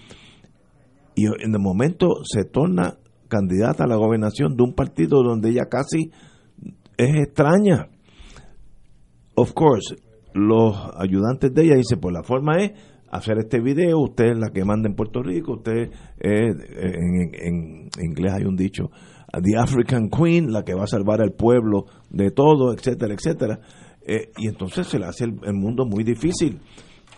y 1.15 1.25
en 1.25 1.53
el 1.53 1.59
momento 1.59 2.07
se 2.23 2.45
torna 2.45 2.97
candidata 3.27 3.85
a 3.85 3.87
la 3.87 3.95
gobernación 3.95 4.55
de 4.55 4.63
un 4.63 4.73
partido 4.73 5.23
donde 5.23 5.49
ella 5.49 5.65
casi 5.69 6.11
es 6.97 7.15
extraña. 7.15 7.87
Of 9.35 9.53
course, 9.53 9.95
los 10.33 10.75
ayudantes 10.97 11.53
de 11.53 11.63
ella 11.63 11.75
dicen, 11.75 11.99
pues 11.99 12.13
la 12.13 12.23
forma 12.23 12.57
es 12.57 12.71
hacer 13.09 13.37
este 13.39 13.59
video, 13.59 13.99
usted 13.99 14.31
es 14.31 14.37
la 14.37 14.49
que 14.49 14.63
manda 14.63 14.89
en 14.89 14.95
Puerto 14.95 15.21
Rico, 15.21 15.53
usted 15.53 15.91
es, 16.19 16.55
en, 17.41 17.89
inglés 18.01 18.33
hay 18.33 18.45
un 18.45 18.55
dicho, 18.55 18.89
The 19.33 19.57
African 19.57 20.09
Queen, 20.09 20.51
la 20.51 20.63
que 20.63 20.73
va 20.73 20.83
a 20.83 20.87
salvar 20.87 21.21
al 21.21 21.31
pueblo 21.31 21.85
de 22.09 22.31
todo, 22.31 22.73
etcétera, 22.73 23.13
etcétera. 23.13 23.59
Eh, 24.05 24.31
y 24.37 24.47
entonces 24.47 24.87
se 24.87 24.99
le 24.99 25.05
hace 25.05 25.25
el 25.25 25.53
mundo 25.53 25.85
muy 25.85 26.03
difícil. 26.03 26.59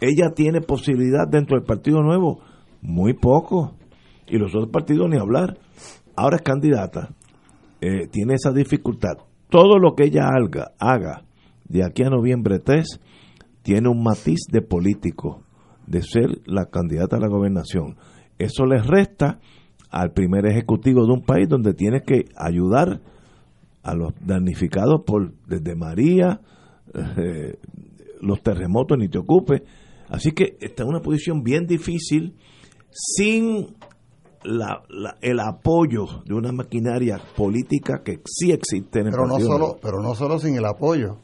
Ella 0.06 0.34
tiene 0.36 0.60
posibilidad 0.60 1.26
dentro 1.30 1.56
del 1.56 1.66
Partido 1.66 2.02
Nuevo, 2.02 2.42
muy 2.82 3.14
poco, 3.14 3.76
y 4.28 4.38
los 4.38 4.54
otros 4.54 4.70
partidos 4.70 5.10
ni 5.10 5.18
hablar. 5.18 5.58
Ahora 6.14 6.36
es 6.36 6.42
candidata, 6.42 7.16
eh, 7.80 8.08
tiene 8.12 8.34
esa 8.34 8.52
dificultad. 8.52 9.14
Todo 9.48 9.80
lo 9.80 9.96
que 9.96 10.04
ella 10.04 10.28
haga, 10.28 10.74
haga 10.78 11.24
de 11.70 11.86
aquí 11.86 12.04
a 12.04 12.10
noviembre 12.10 12.60
3 12.60 13.00
tiene 13.62 13.88
un 13.88 14.04
matiz 14.04 14.42
de 14.52 14.62
político, 14.62 15.44
de 15.88 16.02
ser 16.02 16.42
la 16.48 16.66
candidata 16.66 17.16
a 17.16 17.22
la 17.22 17.30
gobernación. 17.30 17.96
Eso 18.38 18.66
le 18.66 18.82
resta 18.82 19.40
al 19.90 20.12
primer 20.12 20.46
ejecutivo 20.48 21.06
de 21.06 21.14
un 21.14 21.22
país 21.22 21.48
donde 21.48 21.74
tiene 21.74 22.02
que 22.02 22.26
ayudar 22.36 23.00
a 23.84 23.96
los 23.96 24.12
damnificados 24.20 25.04
por 25.06 25.32
desde 25.48 25.78
María, 25.78 26.42
eh, 26.94 27.58
los 28.20 28.44
terremotos, 28.44 28.98
ni 28.98 29.08
te 29.08 29.20
ocupe. 29.20 29.64
Así 30.14 30.32
que 30.32 30.58
está 30.62 30.84
en 30.84 30.90
una 30.90 31.02
posición 31.02 31.42
bien 31.42 31.66
difícil 31.66 32.38
sin 32.92 33.76
la- 34.44 34.84
la- 34.88 35.18
el 35.22 35.40
apoyo 35.40 36.06
de 36.26 36.36
una 36.36 36.52
maquinaria 36.52 37.20
política 37.36 38.04
que 38.06 38.22
sí 38.26 38.52
existe 38.52 39.00
en 39.00 39.08
el 39.08 39.12
Pero 39.12 39.26
no 39.26 39.40
solo, 39.40 39.78
pero 39.82 40.02
no 40.04 40.14
solo 40.14 40.38
sin 40.38 40.56
el 40.56 40.66
apoyo. 40.66 41.18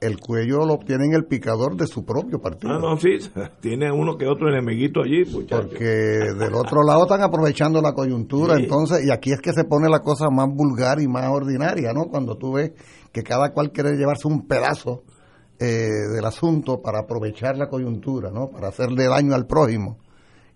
El 0.00 0.18
cuello 0.20 0.66
lo 0.66 0.74
obtiene 0.74 1.06
en 1.06 1.14
el 1.14 1.24
picador 1.26 1.76
de 1.76 1.86
su 1.88 2.04
propio 2.04 2.40
partido. 2.40 2.74
Ah, 2.74 2.78
no, 2.80 2.96
sí, 2.96 3.10
tiene 3.60 3.90
uno 3.90 4.16
que 4.16 4.26
otro 4.28 4.48
enemiguito 4.48 5.00
allí, 5.02 5.24
muchacho. 5.24 5.68
Porque 5.68 5.84
del 5.84 6.54
otro 6.54 6.84
lado 6.84 7.02
están 7.02 7.22
aprovechando 7.22 7.80
la 7.82 7.92
coyuntura, 7.92 8.56
Sí. 8.56 8.62
entonces, 8.64 9.04
y 9.04 9.10
aquí 9.10 9.32
es 9.32 9.40
que 9.40 9.52
se 9.52 9.64
pone 9.64 9.88
la 9.88 10.00
cosa 10.00 10.28
más 10.30 10.48
vulgar 10.48 11.00
y 11.00 11.08
más 11.08 11.26
ordinaria, 11.28 11.92
¿no? 11.92 12.04
Cuando 12.06 12.36
tú 12.36 12.52
ves 12.52 12.72
que 13.12 13.22
cada 13.24 13.52
cual 13.52 13.72
quiere 13.72 13.96
llevarse 13.96 14.28
un 14.28 14.46
pedazo 14.46 15.02
eh, 15.62 16.08
del 16.14 16.24
asunto 16.24 16.80
para 16.82 17.00
aprovechar 17.00 17.56
la 17.56 17.68
coyuntura, 17.68 18.30
¿no? 18.30 18.48
Para 18.50 18.68
hacerle 18.68 19.04
daño 19.06 19.34
al 19.34 19.46
prójimo. 19.46 19.98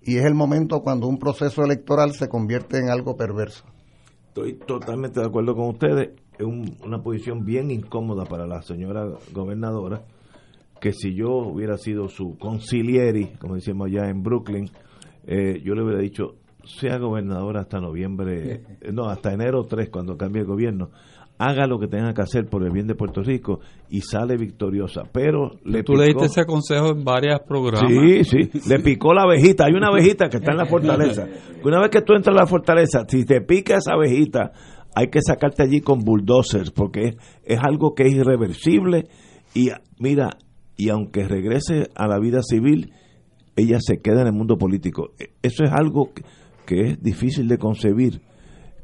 Y 0.02 0.16
es 0.16 0.24
el 0.24 0.34
momento 0.34 0.80
cuando 0.82 1.06
un 1.06 1.18
proceso 1.18 1.64
electoral 1.64 2.12
se 2.12 2.28
convierte 2.28 2.78
en 2.78 2.90
algo 2.90 3.16
perverso. 3.16 3.64
Estoy 4.28 4.54
totalmente 4.54 5.20
de 5.20 5.26
acuerdo 5.26 5.54
con 5.54 5.68
ustedes. 5.70 6.10
Es 6.38 6.44
un- 6.46 6.76
una 6.84 7.02
posición 7.02 7.44
bien 7.44 7.70
incómoda 7.70 8.24
para 8.24 8.46
la 8.46 8.62
señora 8.62 9.06
gobernadora, 9.32 10.02
que 10.80 10.92
si 10.92 11.14
yo 11.14 11.30
hubiera 11.38 11.78
sido 11.78 12.08
su 12.08 12.36
concilieri, 12.38 13.28
como 13.40 13.54
decimos 13.54 13.86
allá 13.88 14.08
en 14.10 14.22
Brooklyn, 14.22 14.70
eh, 15.26 15.60
yo 15.64 15.74
le 15.74 15.82
hubiera 15.82 16.00
dicho, 16.00 16.36
sea 16.64 16.98
gobernadora 16.98 17.60
hasta 17.62 17.80
noviembre, 17.80 18.62
eh, 18.80 18.92
no, 18.92 19.08
hasta 19.08 19.32
enero 19.32 19.64
3, 19.64 19.88
cuando 19.88 20.16
cambie 20.16 20.42
el 20.42 20.46
gobierno, 20.48 20.90
haga 21.38 21.66
lo 21.66 21.78
que 21.78 21.86
tenga 21.86 22.14
que 22.14 22.22
hacer 22.22 22.46
por 22.46 22.62
el 22.64 22.70
bien 22.72 22.86
de 22.86 22.94
Puerto 22.94 23.22
Rico 23.22 23.60
y 23.90 24.00
sale 24.00 24.36
victoriosa. 24.36 25.02
Pero 25.12 25.52
le 25.64 25.82
Tú 25.82 25.94
le 25.94 26.06
picó- 26.06 26.22
diste 26.22 26.40
ese 26.40 26.46
consejo 26.46 26.90
en 26.90 27.04
varios 27.04 27.40
programas. 27.46 27.90
Sí, 27.90 28.24
sí, 28.24 28.68
le 28.68 28.78
picó 28.80 29.12
la 29.12 29.22
abejita. 29.22 29.66
Hay 29.66 29.74
una 29.74 29.88
abejita 29.88 30.28
que 30.28 30.38
está 30.38 30.52
en 30.52 30.58
la 30.58 30.66
fortaleza. 30.66 31.26
Una 31.64 31.80
vez 31.80 31.90
que 31.90 32.02
tú 32.02 32.14
entras 32.14 32.34
a 32.36 32.40
la 32.40 32.46
fortaleza, 32.46 33.04
si 33.08 33.24
te 33.24 33.40
pica 33.42 33.76
esa 33.76 33.92
abejita, 33.94 34.52
hay 34.94 35.08
que 35.08 35.20
sacarte 35.20 35.62
allí 35.62 35.80
con 35.80 36.00
bulldozers, 36.00 36.70
porque 36.70 37.02
es, 37.08 37.16
es 37.44 37.58
algo 37.62 37.94
que 37.94 38.04
es 38.04 38.12
irreversible. 38.14 39.08
Y 39.54 39.68
mira, 39.98 40.30
y 40.76 40.88
aunque 40.88 41.28
regrese 41.28 41.88
a 41.94 42.06
la 42.06 42.18
vida 42.18 42.40
civil, 42.42 42.92
ella 43.56 43.78
se 43.80 43.98
queda 43.98 44.22
en 44.22 44.28
el 44.28 44.32
mundo 44.32 44.56
político. 44.56 45.10
E- 45.18 45.30
Eso 45.42 45.64
es 45.64 45.70
algo 45.72 46.12
que, 46.14 46.22
que 46.66 46.80
es 46.92 47.02
difícil 47.02 47.46
de 47.48 47.58
concebir, 47.58 48.20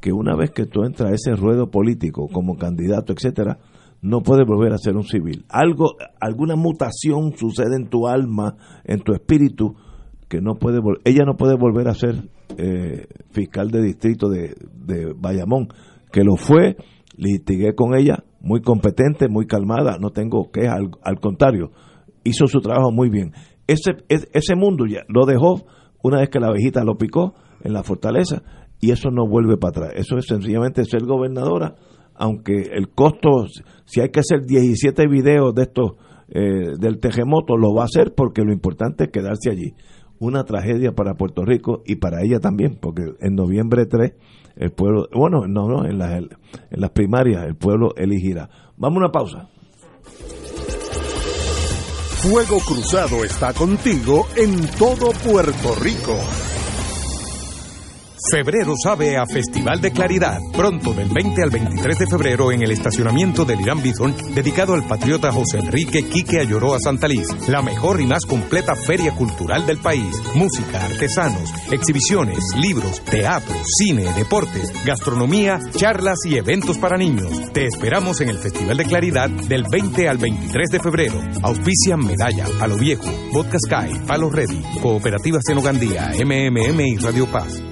que 0.03 0.13
una 0.13 0.37
vez 0.37 0.51
que 0.51 0.67
tú 0.67 0.83
entras 0.85 1.11
a 1.11 1.15
ese 1.15 1.35
ruedo 1.37 1.71
político 1.71 2.27
como 2.31 2.57
candidato, 2.57 3.15
etcétera, 3.15 3.59
no 4.03 4.21
puedes 4.21 4.45
volver 4.47 4.73
a 4.73 4.79
ser 4.79 4.97
un 4.97 5.05
civil. 5.05 5.45
Algo, 5.49 5.93
alguna 6.21 6.57
mutación 6.57 7.33
sucede 7.37 7.77
en 7.77 7.89
tu 7.89 8.09
alma, 8.09 8.57
en 8.85 8.99
tu 9.01 9.13
espíritu, 9.15 9.77
que 10.29 10.41
no 10.41 10.57
puede, 10.57 10.81
ella 11.05 11.25
no 11.25 11.37
puede 11.37 11.55
volver 11.57 11.87
a 11.89 11.95
ser 11.95 12.17
eh, 12.59 13.07
fiscal 13.31 13.71
de 13.71 13.81
distrito 13.81 14.29
de, 14.29 14.57
de 14.75 15.15
Bayamón, 15.17 15.69
que 16.11 16.25
lo 16.25 16.35
fue, 16.37 16.77
litigué 17.17 17.75
con 17.75 17.95
ella, 17.95 18.25
muy 18.41 18.61
competente, 18.61 19.29
muy 19.29 19.47
calmada, 19.47 19.99
no 20.01 20.11
tengo 20.11 20.51
que 20.51 20.67
al, 20.67 20.91
al 21.05 21.21
contrario, 21.21 21.71
hizo 22.25 22.49
su 22.49 22.61
trabajo 22.61 22.91
muy 22.91 23.09
bien. 23.09 23.33
Ese, 23.69 23.93
es- 24.09 24.29
ese 24.33 24.57
mundo 24.57 24.85
ya 24.87 25.03
lo 25.07 25.27
dejó 25.27 25.63
una 26.03 26.19
vez 26.19 26.29
que 26.29 26.41
la 26.41 26.49
abejita 26.49 26.83
lo 26.83 26.97
picó 26.97 27.35
en 27.63 27.73
la 27.73 27.85
fortaleza 27.85 28.43
y 28.83 28.91
eso 28.91 29.11
no 29.11 29.27
vuelve 29.27 29.57
para 29.57 29.71
atrás. 29.71 29.93
Eso 29.95 30.19
es 30.19 30.27
sencillamente 30.27 30.85
ser 30.85 31.05
gobernadora, 31.05 31.77
aunque 32.15 32.63
el 32.73 32.89
costo, 32.89 33.47
si 33.85 34.01
hay 34.01 34.11
que 34.11 34.21
hacer 34.21 34.45
17 34.45 35.07
videos 35.07 35.55
de 35.55 35.63
estos 35.63 35.93
eh, 36.29 36.73
del 36.79 36.99
terremoto, 36.99 37.57
lo 37.57 37.73
va 37.73 37.83
a 37.83 37.85
hacer 37.85 38.13
porque 38.15 38.43
lo 38.43 38.53
importante 38.53 39.05
es 39.05 39.11
quedarse 39.11 39.51
allí. 39.51 39.75
Una 40.19 40.43
tragedia 40.43 40.93
para 40.93 41.15
Puerto 41.15 41.45
Rico 41.45 41.83
y 41.87 41.97
para 41.97 42.23
ella 42.23 42.41
también, 42.41 42.77
porque 42.81 43.03
en 43.21 43.37
noviembre 43.37 43.87
3 43.87 44.15
el 44.57 44.73
pueblo, 44.73 45.07
bueno, 45.15 45.47
no, 45.47 45.69
no, 45.69 45.85
en 45.87 45.99
las, 45.99 46.21
en 46.21 46.81
las 46.81 46.91
primarias 46.91 47.45
el 47.47 47.55
pueblo 47.55 47.91
elegirá. 47.97 48.51
Vamos 48.77 48.97
a 48.97 48.99
una 49.05 49.13
pausa. 49.13 49.49
Fuego 52.23 52.59
Cruzado 52.67 53.25
está 53.25 53.53
contigo 53.53 54.27
en 54.37 54.67
todo 54.77 55.13
Puerto 55.25 55.75
Rico. 55.81 56.19
Febrero 58.31 58.75
sabe 58.81 59.17
a 59.17 59.27
Festival 59.27 59.81
de 59.81 59.91
Claridad. 59.91 60.39
Pronto, 60.53 60.93
del 60.95 61.09
20 61.09 61.43
al 61.43 61.51
23 61.51 61.99
de 61.99 62.07
febrero, 62.07 62.53
en 62.53 62.63
el 62.63 62.71
estacionamiento 62.71 63.45
del 63.45 63.61
Irán 63.61 63.83
Bison, 63.83 64.15
dedicado 64.35 64.75
al 64.75 64.87
patriota 64.87 65.33
José 65.33 65.59
Enrique 65.59 66.05
Quique 66.05 66.39
Ayoroa 66.39 66.79
Santalís. 66.79 67.27
La 67.49 67.63
mejor 67.63 68.01
y 68.01 68.07
más 68.07 68.25
completa 68.25 68.77
feria 68.77 69.13
cultural 69.15 69.67
del 69.67 69.79
país. 69.79 70.15
Música, 70.35 70.85
artesanos, 70.85 71.53
exhibiciones, 71.71 72.39
libros, 72.57 73.01
teatro, 73.05 73.55
cine, 73.79 74.05
deportes, 74.17 74.73
gastronomía, 74.85 75.59
charlas 75.75 76.19
y 76.25 76.37
eventos 76.37 76.79
para 76.79 76.97
niños. 76.97 77.53
Te 77.53 77.67
esperamos 77.67 78.21
en 78.21 78.29
el 78.29 78.39
Festival 78.39 78.77
de 78.77 78.85
Claridad 78.85 79.31
del 79.31 79.65
20 79.71 80.09
al 80.09 80.19
23 80.19 80.69
de 80.71 80.81
febrero. 80.81 81.21
Auspician 81.43 82.01
Medalla, 82.01 82.47
Palo 82.59 82.77
Viejo, 82.77 83.11
Vodka 83.33 83.59
Sky, 83.59 83.99
Palo 84.07 84.31
Ready, 84.31 84.63
Cooperativa 84.81 85.41
Senogandía, 85.43 86.13
MMM 86.25 86.81
y 86.81 86.97
Radio 86.99 87.27
Paz. 87.27 87.72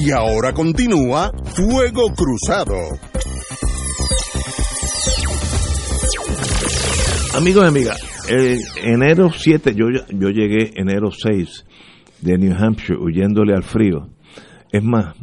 Y 0.00 0.12
ahora 0.12 0.52
continúa 0.52 1.32
Fuego 1.56 2.12
Cruzado. 2.14 2.76
Amigos 7.36 7.64
y 7.64 7.66
amigas, 7.66 8.00
enero 8.80 9.30
7, 9.36 9.74
yo, 9.74 9.86
yo 10.10 10.28
llegué 10.28 10.70
enero 10.76 11.10
6 11.10 11.64
de 12.20 12.38
New 12.38 12.54
Hampshire 12.56 12.96
huyéndole 12.96 13.54
al 13.54 13.64
frío. 13.64 14.08
Es 14.70 14.84
más, 14.84 15.16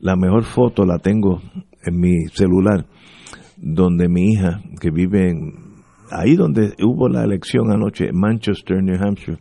la 0.00 0.16
mejor 0.16 0.42
foto 0.42 0.84
la 0.84 0.98
tengo 0.98 1.40
en 1.84 2.00
mi 2.00 2.26
celular, 2.32 2.86
donde 3.58 4.08
mi 4.08 4.32
hija, 4.32 4.60
que 4.80 4.90
vive 4.90 5.36
ahí 6.10 6.34
donde 6.34 6.74
hubo 6.82 7.08
la 7.08 7.22
elección 7.22 7.70
anoche, 7.70 8.10
Manchester, 8.12 8.82
New 8.82 9.00
Hampshire, 9.00 9.38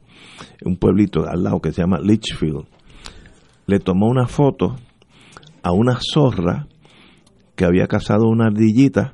un 0.63 0.77
pueblito 0.77 1.27
al 1.27 1.41
lado 1.41 1.59
que 1.59 1.71
se 1.71 1.81
llama 1.81 1.99
Litchfield, 1.99 2.67
le 3.69 3.79
tomó 3.79 4.07
una 4.07 4.27
foto 4.27 4.75
a 5.61 5.71
una 5.71 5.99
zorra 6.01 6.67
que 7.55 7.65
había 7.65 7.87
cazado 7.87 8.27
una 8.27 8.47
ardillita 8.47 9.13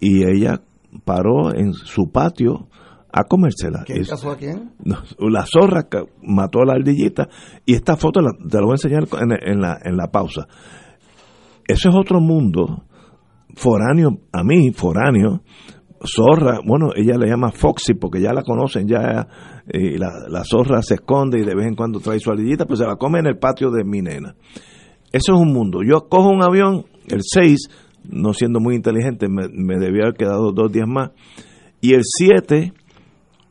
y 0.00 0.24
ella 0.24 0.62
paró 1.04 1.54
en 1.54 1.72
su 1.74 2.10
patio 2.10 2.68
a 3.12 3.24
comérsela. 3.24 3.82
¿Quién 3.84 4.04
casó 4.04 4.30
a 4.30 4.36
quién? 4.36 4.72
la 5.18 5.44
zorra 5.46 5.88
que 5.90 6.04
mató 6.22 6.60
a 6.60 6.66
la 6.66 6.74
ardillita 6.74 7.28
y 7.66 7.74
esta 7.74 7.96
foto 7.96 8.20
la- 8.20 8.32
te 8.32 8.56
la 8.58 8.62
voy 8.64 8.72
a 8.72 8.74
enseñar 8.74 9.04
en, 9.20 9.32
en 9.52 9.60
la, 9.60 9.78
en 9.84 9.96
la 9.96 10.08
pausa. 10.08 10.46
Eso 11.68 11.88
es 11.90 11.94
otro 11.94 12.20
mundo 12.20 12.84
foráneo, 13.56 14.18
a 14.32 14.42
mí, 14.44 14.70
foráneo, 14.72 15.42
zorra, 16.04 16.60
bueno, 16.64 16.90
ella 16.94 17.16
le 17.18 17.26
llama 17.28 17.50
Foxy 17.52 17.94
porque 17.94 18.20
ya 18.20 18.32
la 18.32 18.42
conocen, 18.42 18.86
ya 18.86 19.26
eh, 19.68 19.98
la, 19.98 20.10
la 20.28 20.44
zorra 20.44 20.82
se 20.82 20.94
esconde 20.94 21.40
y 21.40 21.44
de 21.44 21.54
vez 21.54 21.66
en 21.66 21.74
cuando 21.74 22.00
trae 22.00 22.18
su 22.20 22.30
ardillita, 22.30 22.66
pues 22.66 22.78
se 22.80 22.86
la 22.86 22.96
come 22.96 23.18
en 23.18 23.26
el 23.26 23.38
patio 23.38 23.70
de 23.70 23.84
mi 23.84 24.00
nena. 24.02 24.34
Eso 25.12 25.34
es 25.34 25.40
un 25.40 25.52
mundo. 25.52 25.80
Yo 25.86 26.08
cojo 26.08 26.28
un 26.30 26.42
avión, 26.42 26.84
el 27.08 27.20
6, 27.22 27.68
no 28.10 28.32
siendo 28.32 28.60
muy 28.60 28.74
inteligente, 28.76 29.28
me, 29.28 29.48
me 29.48 29.78
debía 29.78 30.02
haber 30.04 30.14
quedado 30.14 30.52
dos 30.52 30.70
días 30.70 30.86
más, 30.88 31.10
y 31.80 31.94
el 31.94 32.02
7 32.04 32.72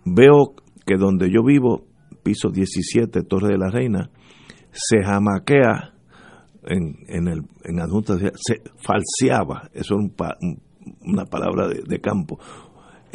veo 0.05 0.53
que 0.85 0.95
donde 0.97 1.29
yo 1.31 1.43
vivo, 1.43 1.85
piso 2.23 2.49
17, 2.49 3.23
Torre 3.23 3.49
de 3.49 3.57
la 3.57 3.69
Reina, 3.69 4.09
se 4.71 5.03
jamaquea 5.03 5.93
en, 6.67 6.95
en, 7.07 7.27
el, 7.27 7.41
en 7.63 7.79
adjunta, 7.79 8.17
se 8.35 8.61
falseaba, 8.77 9.69
eso 9.73 9.95
es 9.95 9.99
un 9.99 10.13
un- 10.41 10.61
una 11.03 11.25
palabra 11.25 11.67
de 11.67 11.99
campo. 11.99 12.37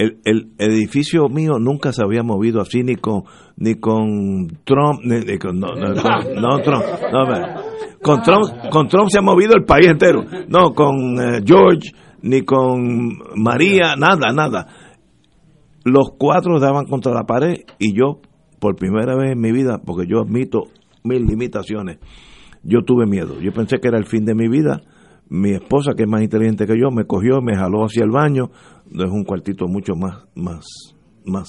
El, 0.00 0.18
el 0.24 0.52
edificio 0.58 1.28
mío 1.28 1.58
nunca 1.58 1.92
se 1.92 2.02
había 2.02 2.22
movido 2.22 2.60
así 2.60 2.82
ni 2.82 2.96
con 2.96 3.24
ni 3.56 3.74
con 3.74 4.46
Trump 4.64 5.00
ni, 5.04 5.20
ni 5.20 5.36
con, 5.38 5.58
no, 5.60 5.66
no, 5.74 5.94
con- 6.00 6.34
no, 6.40 6.58
Trump 6.60 6.84
no, 7.12 7.26
con 8.02 8.22
Trump 8.22 8.44
con 8.70 8.88
Trump 8.88 9.08
se 9.10 9.18
ha 9.18 9.22
movido 9.22 9.52
el 9.54 9.64
país 9.64 9.88
entero 9.88 10.24
no 10.48 10.72
con 10.72 10.94
eh, 11.20 11.40
George 11.44 11.90
ni 12.22 12.42
con 12.42 13.18
María 13.36 13.94
nada 13.96 14.32
nada. 14.32 14.66
Los 15.84 16.10
cuatro 16.18 16.58
daban 16.60 16.86
contra 16.86 17.12
la 17.12 17.24
pared 17.24 17.56
y 17.78 17.94
yo 17.94 18.20
por 18.58 18.76
primera 18.76 19.16
vez 19.16 19.32
en 19.32 19.40
mi 19.40 19.52
vida 19.52 19.80
porque 19.84 20.06
yo 20.08 20.20
admito 20.20 20.64
mis 21.04 21.20
limitaciones 21.20 21.98
yo 22.62 22.82
tuve 22.84 23.06
miedo. 23.06 23.40
Yo 23.40 23.52
pensé 23.52 23.78
que 23.80 23.88
era 23.88 23.98
el 23.98 24.04
fin 24.06 24.24
de 24.24 24.34
mi 24.34 24.48
vida 24.48 24.82
mi 25.30 25.52
esposa 25.52 25.92
que 25.96 26.02
es 26.02 26.08
más 26.08 26.22
inteligente 26.22 26.66
que 26.66 26.78
yo 26.78 26.90
me 26.90 27.04
cogió 27.04 27.40
me 27.40 27.56
jaló 27.56 27.84
hacia 27.84 28.04
el 28.04 28.10
baño 28.10 28.50
es 28.92 29.10
un 29.10 29.24
cuartito 29.24 29.66
mucho 29.68 29.94
más 29.94 30.26
más 30.34 30.64
más 31.24 31.46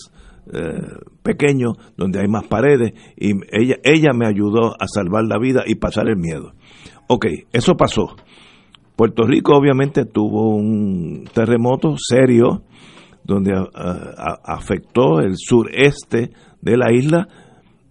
eh, 0.53 0.81
pequeño 1.23 1.73
donde 1.97 2.19
hay 2.19 2.27
más 2.27 2.45
paredes 2.47 2.93
y 3.17 3.31
ella 3.51 3.75
ella 3.83 4.11
me 4.13 4.27
ayudó 4.27 4.73
a 4.79 4.87
salvar 4.87 5.23
la 5.25 5.37
vida 5.39 5.63
y 5.65 5.75
pasar 5.75 6.07
el 6.09 6.17
miedo. 6.17 6.53
Ok 7.07 7.25
eso 7.53 7.75
pasó. 7.75 8.15
Puerto 8.95 9.23
Rico 9.23 9.55
obviamente 9.55 10.05
tuvo 10.05 10.55
un 10.55 11.25
terremoto 11.33 11.95
serio 11.97 12.63
donde 13.23 13.53
a- 13.53 14.39
afectó 14.43 15.19
el 15.21 15.33
sureste 15.37 16.31
de 16.61 16.77
la 16.77 16.91
isla, 16.93 17.27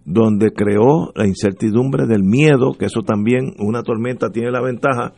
donde 0.05 0.51
creó 0.51 1.11
la 1.15 1.27
incertidumbre 1.27 2.05
del 2.05 2.23
miedo, 2.23 2.73
que 2.77 2.85
eso 2.85 3.01
también, 3.01 3.53
una 3.59 3.81
tormenta 3.83 4.29
tiene 4.29 4.51
la 4.51 4.61
ventaja 4.61 5.13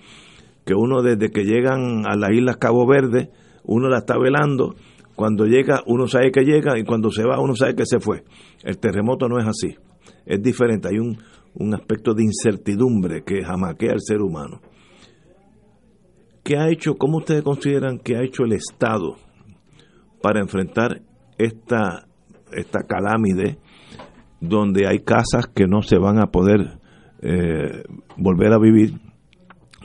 que 0.66 0.74
uno 0.76 1.02
desde 1.02 1.30
que 1.32 1.44
llegan 1.44 2.06
a 2.06 2.16
las 2.16 2.32
islas 2.32 2.58
Cabo 2.58 2.88
Verde, 2.88 3.30
uno 3.64 3.90
la 3.90 4.00
está 4.00 4.18
velando, 4.18 4.76
cuando 5.16 5.46
llega 5.46 5.82
uno 5.86 6.08
sabe 6.08 6.32
que 6.32 6.42
llega 6.42 6.78
y 6.78 6.84
cuando 6.84 7.12
se 7.12 7.24
va 7.24 7.40
uno 7.40 7.56
sabe 7.56 7.76
que 7.76 7.86
se 7.86 8.00
fue. 8.00 8.24
El 8.64 8.78
terremoto 8.78 9.28
no 9.28 9.40
es 9.40 9.48
así, 9.48 9.76
es 10.26 10.42
diferente, 10.42 10.90
hay 10.90 11.00
un, 11.00 11.18
un 11.56 11.74
aspecto 11.74 12.14
de 12.14 12.24
incertidumbre 12.24 13.24
que 13.24 13.44
jamaquea 13.44 13.92
al 13.92 14.02
ser 14.02 14.22
humano. 14.22 14.62
¿Qué 16.44 16.58
ha 16.58 16.70
hecho, 16.70 16.96
cómo 16.96 17.20
ustedes 17.20 17.42
consideran 17.44 18.00
que 18.00 18.18
ha 18.18 18.24
hecho 18.24 18.44
el 18.44 18.54
Estado 18.54 19.16
para 20.22 20.42
enfrentar 20.42 21.02
esta, 21.38 22.06
esta 22.52 22.84
calámide 22.84 23.58
donde 24.42 24.88
hay 24.88 25.00
casas 25.00 25.48
que 25.48 25.68
no 25.68 25.82
se 25.82 25.98
van 25.98 26.20
a 26.20 26.28
poder 26.28 26.80
eh, 27.22 27.84
volver 28.18 28.52
a 28.52 28.60
vivir, 28.60 29.00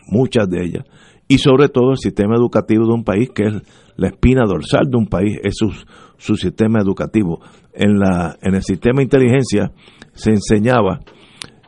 muchas 0.08 0.48
de 0.48 0.64
ellas, 0.64 0.84
y 1.28 1.38
sobre 1.38 1.68
todo 1.68 1.90
el 1.92 1.98
sistema 1.98 2.34
educativo 2.36 2.86
de 2.86 2.94
un 2.94 3.04
país 3.04 3.30
que 3.34 3.44
es 3.44 3.54
la 3.96 4.08
espina 4.08 4.44
dorsal 4.46 4.90
de 4.90 4.96
un 4.96 5.06
país, 5.06 5.38
es 5.42 5.54
su, 5.56 5.70
su 6.16 6.36
sistema 6.36 6.80
educativo. 6.80 7.40
En, 7.74 7.98
la, 7.98 8.36
en 8.40 8.54
el 8.54 8.62
sistema 8.62 8.98
de 8.98 9.04
inteligencia 9.04 9.72
se 10.14 10.30
enseñaba 10.30 11.00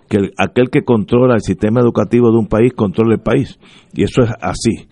que 0.09 0.31
aquel 0.39 0.71
que 0.71 0.83
controla 0.83 1.35
el 1.35 1.41
sistema 1.41 1.81
educativo 1.81 2.31
de 2.33 2.39
un 2.39 2.47
país 2.47 2.73
controla 2.73 3.15
el 3.15 3.21
país. 3.21 3.59
Y 3.93 4.05
eso 4.05 4.23
es 4.23 4.31
así. 4.41 4.89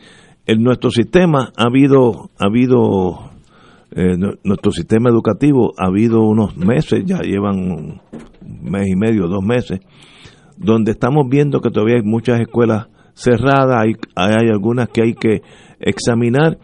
En 0.46 0.62
nuestro 0.62 0.90
sistema 0.90 1.50
ha 1.56 1.64
habido, 1.64 2.30
ha 2.38 2.46
habido 2.46 3.30
eh, 3.90 4.16
nuestro 4.44 4.70
sistema 4.70 5.08
educativo 5.08 5.72
ha 5.78 5.86
habido 5.86 6.20
unos 6.20 6.56
meses, 6.56 7.04
ya 7.06 7.20
llevan 7.20 7.56
un 7.58 8.00
mes 8.42 8.86
y 8.86 8.96
medio, 8.96 9.28
dos 9.28 9.42
meses, 9.42 9.80
donde 10.58 10.92
estamos 10.92 11.26
viendo 11.28 11.60
que 11.60 11.70
todavía 11.70 11.96
hay 11.96 12.02
muchas 12.02 12.40
escuelas 12.40 12.88
cerradas, 13.18 13.84
hay, 13.84 13.94
hay 14.14 14.48
algunas 14.48 14.88
que 14.88 15.02
hay 15.02 15.14
que 15.14 15.42
examinar 15.80 16.58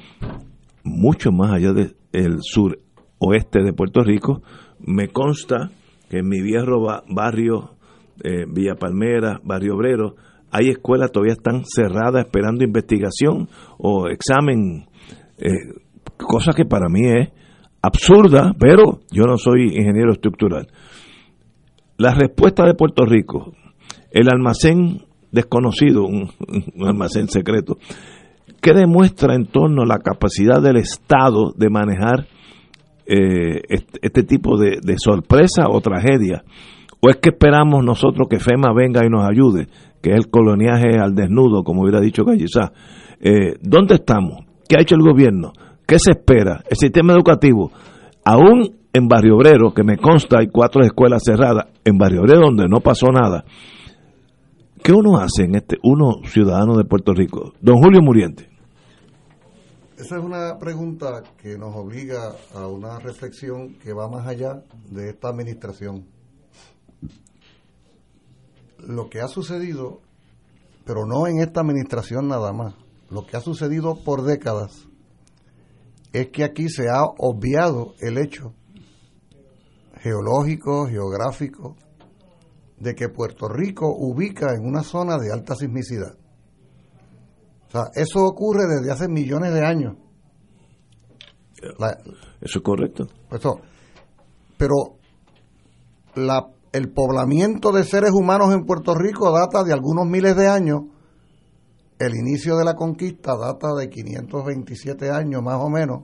mucho 0.84 1.32
más 1.32 1.52
allá 1.52 1.72
del 1.72 2.38
sur 2.42 2.78
oeste 3.18 3.62
de 3.62 3.72
Puerto 3.72 4.02
Rico. 4.02 4.42
Me 4.78 5.08
consta 5.08 5.70
que 6.08 6.18
en 6.18 6.28
mi 6.28 6.40
viejo 6.42 6.86
barrio, 7.08 7.76
eh, 8.22 8.44
Villa 8.48 8.76
Palmera, 8.76 9.40
Barrio 9.42 9.74
Obrero, 9.74 10.14
hay 10.50 10.68
escuelas 10.68 11.10
todavía 11.10 11.32
están 11.32 11.64
cerradas 11.64 12.26
esperando 12.26 12.62
investigación 12.62 13.48
o 13.78 14.06
examen, 14.08 14.86
eh, 15.38 15.50
cosa 16.16 16.52
que 16.52 16.64
para 16.64 16.88
mí 16.88 17.08
es 17.08 17.30
absurda, 17.82 18.54
pero 18.58 19.00
yo 19.10 19.24
no 19.24 19.36
soy 19.36 19.74
ingeniero 19.76 20.12
estructural. 20.12 20.68
La 21.96 22.14
respuesta 22.14 22.64
de 22.64 22.74
Puerto 22.74 23.04
Rico, 23.04 23.52
el 24.12 24.28
almacén 24.28 25.03
desconocido, 25.34 26.04
un, 26.04 26.30
almacén 26.86 27.28
secreto, 27.28 27.76
¿qué 28.62 28.72
demuestra 28.72 29.34
en 29.34 29.46
torno 29.46 29.82
a 29.82 29.86
la 29.86 29.98
capacidad 29.98 30.62
del 30.62 30.76
Estado 30.76 31.52
de 31.56 31.68
manejar 31.68 32.26
eh, 33.06 33.60
este, 34.00 34.22
tipo 34.22 34.56
de, 34.56 34.80
sorpresa 34.96 35.66
o 35.68 35.80
tragedia? 35.80 36.44
¿O 37.00 37.10
es 37.10 37.16
que 37.16 37.30
esperamos 37.30 37.84
nosotros 37.84 38.28
que 38.30 38.38
FEMA 38.38 38.72
venga 38.74 39.04
y 39.04 39.10
nos 39.10 39.28
ayude, 39.28 39.66
que 40.00 40.10
es 40.10 40.16
el 40.16 40.30
coloniaje 40.30 40.98
al 40.98 41.14
desnudo, 41.14 41.64
como 41.64 41.82
hubiera 41.82 42.00
dicho 42.00 42.24
Gallizá? 42.24 42.72
Eh, 43.20 43.56
¿Dónde 43.60 43.96
estamos? 43.96 44.38
¿Qué 44.66 44.76
ha 44.78 44.82
hecho 44.82 44.94
el 44.94 45.02
gobierno? 45.02 45.52
¿Qué 45.86 45.98
se 45.98 46.12
espera? 46.12 46.62
El 46.70 46.76
sistema 46.78 47.12
educativo, 47.12 47.70
aún 48.24 48.76
en 48.94 49.08
Barrio 49.08 49.36
Obrero, 49.36 49.74
que 49.74 49.82
me 49.82 49.98
consta 49.98 50.38
hay 50.38 50.46
cuatro 50.46 50.82
escuelas 50.82 51.22
cerradas, 51.24 51.66
en 51.84 51.98
Barrio 51.98 52.22
Obrero 52.22 52.46
donde 52.46 52.68
no 52.68 52.80
pasó 52.80 53.08
nada, 53.08 53.44
¿qué 54.84 54.92
uno 54.92 55.16
hace 55.16 55.44
en 55.44 55.54
este, 55.56 55.78
uno 55.82 56.20
ciudadano 56.28 56.76
de 56.76 56.84
Puerto 56.84 57.14
Rico? 57.14 57.54
Don 57.62 57.76
Julio 57.82 58.02
Muriente. 58.02 58.50
Esa 59.96 60.18
es 60.18 60.22
una 60.22 60.58
pregunta 60.58 61.22
que 61.38 61.56
nos 61.56 61.74
obliga 61.74 62.34
a 62.54 62.66
una 62.66 62.98
reflexión 62.98 63.78
que 63.78 63.94
va 63.94 64.10
más 64.10 64.26
allá 64.26 64.62
de 64.90 65.08
esta 65.08 65.28
administración. 65.28 66.04
Lo 68.86 69.08
que 69.08 69.20
ha 69.20 69.28
sucedido, 69.28 70.02
pero 70.84 71.06
no 71.06 71.26
en 71.26 71.38
esta 71.38 71.62
administración 71.62 72.28
nada 72.28 72.52
más, 72.52 72.74
lo 73.08 73.24
que 73.24 73.38
ha 73.38 73.40
sucedido 73.40 74.04
por 74.04 74.22
décadas 74.22 74.86
es 76.12 76.28
que 76.28 76.44
aquí 76.44 76.68
se 76.68 76.90
ha 76.90 77.04
obviado 77.16 77.94
el 78.00 78.18
hecho 78.18 78.52
geológico, 80.02 80.86
geográfico, 80.86 81.76
de 82.84 82.94
que 82.94 83.08
Puerto 83.08 83.48
Rico 83.48 83.88
ubica 83.88 84.54
en 84.54 84.64
una 84.64 84.82
zona 84.82 85.16
de 85.18 85.32
alta 85.32 85.56
sismicidad. 85.56 86.14
O 87.68 87.70
sea, 87.70 87.82
eso 87.94 88.24
ocurre 88.24 88.66
desde 88.68 88.92
hace 88.92 89.08
millones 89.08 89.52
de 89.52 89.64
años. 89.64 89.96
eso 92.40 92.58
es 92.58 92.62
correcto. 92.62 93.08
pero 94.56 94.74
la, 96.14 96.46
el 96.72 96.92
poblamiento 96.92 97.72
de 97.72 97.84
seres 97.84 98.12
humanos 98.12 98.54
en 98.54 98.64
Puerto 98.64 98.94
Rico 98.94 99.32
data 99.32 99.64
de 99.64 99.72
algunos 99.72 100.06
miles 100.06 100.36
de 100.36 100.46
años 100.46 100.82
el 101.98 102.14
inicio 102.14 102.56
de 102.56 102.64
la 102.64 102.74
conquista 102.74 103.36
data 103.36 103.68
de 103.74 103.88
527 103.88 105.10
años 105.10 105.42
más 105.42 105.60
o 105.60 105.70
menos 105.70 106.02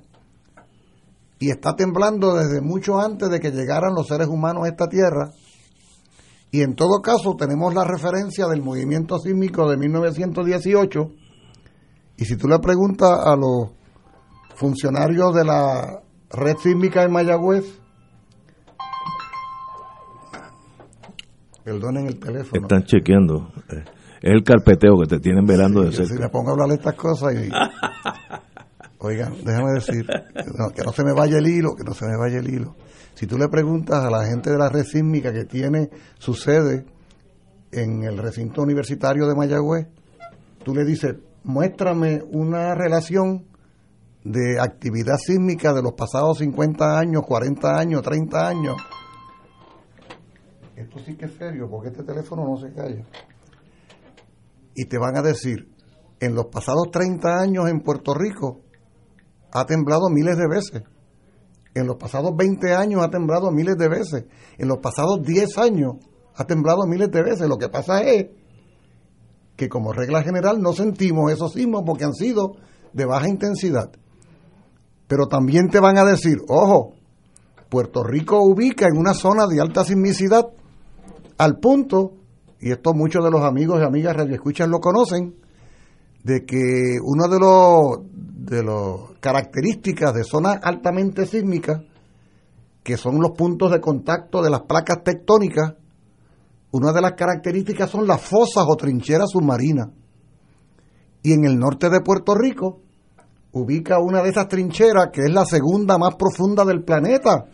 y 1.41 1.51
está 1.51 1.75
temblando 1.75 2.35
desde 2.35 2.61
mucho 2.61 3.01
antes 3.01 3.31
de 3.31 3.41
que 3.41 3.51
llegaran 3.51 3.95
los 3.95 4.07
seres 4.07 4.29
humanos 4.29 4.65
a 4.65 4.69
esta 4.69 4.89
tierra. 4.89 5.33
Y 6.53 6.63
en 6.63 6.75
todo 6.75 7.01
caso 7.01 7.37
tenemos 7.37 7.75
la 7.75 7.85
referencia 7.85 8.47
del 8.49 8.63
movimiento 8.63 9.19
sísmico 9.19 9.71
de 9.71 9.77
1918 9.77 11.11
y 12.17 12.25
si 12.25 12.37
tú 12.37 12.49
le 12.49 12.59
preguntas 12.59 13.19
a 13.25 13.37
los 13.37 13.71
funcionarios 14.57 15.35
de 15.35 15.45
la 15.45 16.03
red 16.31 16.57
sísmica 16.59 17.05
en 17.05 17.13
Mayagüez, 17.13 17.81
perdonen 21.65 22.07
el 22.09 22.19
teléfono. 22.19 22.63
Están 22.63 22.85
chequeando. 22.85 23.53
Eh, 23.71 23.85
es 24.21 24.33
el 24.33 24.43
carpeteo 24.43 24.99
que 25.01 25.07
te 25.07 25.21
tienen 25.21 25.47
velando 25.47 25.83
de 25.83 25.93
cerca. 25.93 26.15
Si 26.15 26.21
me 26.21 26.29
pongo 26.29 26.51
a 26.51 26.53
hablar 26.53 26.69
de 26.69 26.75
estas 26.75 26.95
cosas 26.95 27.33
y... 27.35 27.49
Oigan, 29.03 29.33
déjame 29.43 29.73
decir, 29.73 30.07
que 30.07 30.83
no 30.85 30.93
se 30.93 31.05
me 31.05 31.15
vaya 31.15 31.39
el 31.39 31.47
hilo, 31.47 31.75
que 31.75 31.85
no 31.85 31.95
se 31.95 32.05
me 32.05 32.19
vaya 32.19 32.39
el 32.39 32.53
hilo. 32.53 32.77
Si 33.21 33.27
tú 33.27 33.37
le 33.37 33.51
preguntas 33.51 34.03
a 34.03 34.09
la 34.09 34.25
gente 34.25 34.51
de 34.51 34.57
la 34.57 34.71
red 34.71 34.83
sísmica 34.83 35.31
que 35.31 35.45
tiene 35.45 35.91
su 36.19 36.33
sede 36.33 36.87
en 37.71 38.03
el 38.03 38.17
recinto 38.17 38.63
universitario 38.63 39.27
de 39.27 39.35
Mayagüez, 39.35 39.89
tú 40.65 40.75
le 40.75 40.87
dices, 40.87 41.17
muéstrame 41.45 42.23
una 42.31 42.75
relación 42.75 43.45
de 44.25 44.59
actividad 44.59 45.19
sísmica 45.19 45.75
de 45.75 45.83
los 45.83 45.93
pasados 45.93 46.39
50 46.39 46.99
años, 46.99 47.23
40 47.27 47.79
años, 47.79 48.01
30 48.01 48.49
años. 48.49 48.77
Esto 50.75 50.99
sí 51.01 51.15
que 51.15 51.27
es 51.27 51.35
serio, 51.35 51.69
porque 51.69 51.89
este 51.89 52.03
teléfono 52.03 52.47
no 52.49 52.57
se 52.57 52.73
calla 52.73 53.05
y 54.75 54.87
te 54.87 54.97
van 54.97 55.19
a 55.19 55.21
decir, 55.21 55.69
en 56.21 56.35
los 56.35 56.47
pasados 56.47 56.91
30 56.91 57.39
años 57.39 57.69
en 57.69 57.81
Puerto 57.81 58.15
Rico 58.15 58.63
ha 59.53 59.67
temblado 59.67 60.09
miles 60.09 60.39
de 60.39 60.49
veces. 60.49 61.00
En 61.75 61.87
los 61.87 61.97
pasados 61.97 62.35
20 62.37 62.75
años 62.75 63.03
ha 63.03 63.11
temblado 63.11 63.51
miles 63.51 63.77
de 63.77 63.89
veces. 63.89 64.25
En 64.59 64.69
los 64.69 64.79
pasados 64.79 65.23
10 65.23 65.59
años 65.59 65.97
ha 66.35 66.45
temblado 66.45 66.87
miles 66.87 67.11
de 67.11 67.23
veces. 67.23 67.49
Lo 67.49 67.59
que 67.59 67.69
pasa 67.69 68.03
es 68.03 68.27
que 69.57 69.69
como 69.69 69.93
regla 69.93 70.23
general 70.23 70.61
no 70.61 70.73
sentimos 70.73 71.31
esos 71.33 71.53
sismos 71.53 71.83
porque 71.87 72.05
han 72.05 72.15
sido 72.15 72.57
de 72.93 73.05
baja 73.05 73.29
intensidad. 73.29 73.91
Pero 75.07 75.27
también 75.27 75.69
te 75.69 75.81
van 75.81 75.99
a 75.99 76.05
decir, 76.05 76.39
ojo, 76.49 76.95
Puerto 77.69 78.03
Rico 78.03 78.43
ubica 78.43 78.87
en 78.87 78.97
una 78.99 79.15
zona 79.15 79.47
de 79.47 79.61
alta 79.61 79.85
sismicidad 79.85 80.47
al 81.39 81.59
punto 81.59 82.15
y 82.61 82.73
esto 82.73 82.93
muchos 82.93 83.25
de 83.25 83.31
los 83.31 83.43
amigos 83.43 83.81
y 83.81 83.85
amigas 83.85 84.15
radioescuchas 84.15 84.69
lo 84.69 84.81
conocen, 84.81 85.35
de 86.23 86.45
que 86.45 86.99
una 87.03 87.27
de 87.27 87.39
los 87.39 88.10
de 88.41 88.63
las 88.63 89.19
características 89.21 90.15
de 90.15 90.25
zonas 90.25 90.59
altamente 90.63 91.27
sísmicas, 91.27 91.83
que 92.83 92.97
son 92.97 93.21
los 93.21 93.33
puntos 93.33 93.71
de 93.71 93.81
contacto 93.81 94.43
de 94.43 94.49
las 94.49 94.63
placas 94.63 95.05
tectónicas, 95.05 95.75
una 96.73 96.93
de 96.93 97.03
las 97.03 97.13
características 97.13 97.91
son 97.91 98.07
las 98.07 98.23
fosas 98.23 98.65
o 98.67 98.77
trincheras 98.77 99.31
submarinas. 99.31 99.89
Y 101.23 101.35
en 101.35 101.45
el 101.45 101.59
norte 101.59 101.91
de 101.91 102.01
Puerto 102.01 102.35
Rico 102.35 102.81
ubica 103.53 103.99
una 103.99 104.23
de 104.23 104.31
esas 104.31 104.49
trincheras 104.49 105.11
que 105.13 105.23
es 105.23 105.31
la 105.31 105.45
segunda 105.45 105.99
más 105.99 106.15
profunda 106.15 106.65
del 106.65 106.83
planeta, 106.83 107.45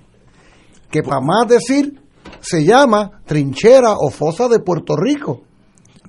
que 0.89 1.03
para 1.03 1.20
más 1.20 1.49
decir 1.49 2.01
se 2.41 2.64
llama 2.64 3.22
trinchera 3.24 3.95
o 3.99 4.11
fosa 4.11 4.47
de 4.47 4.61
Puerto 4.61 4.95
Rico. 4.97 5.43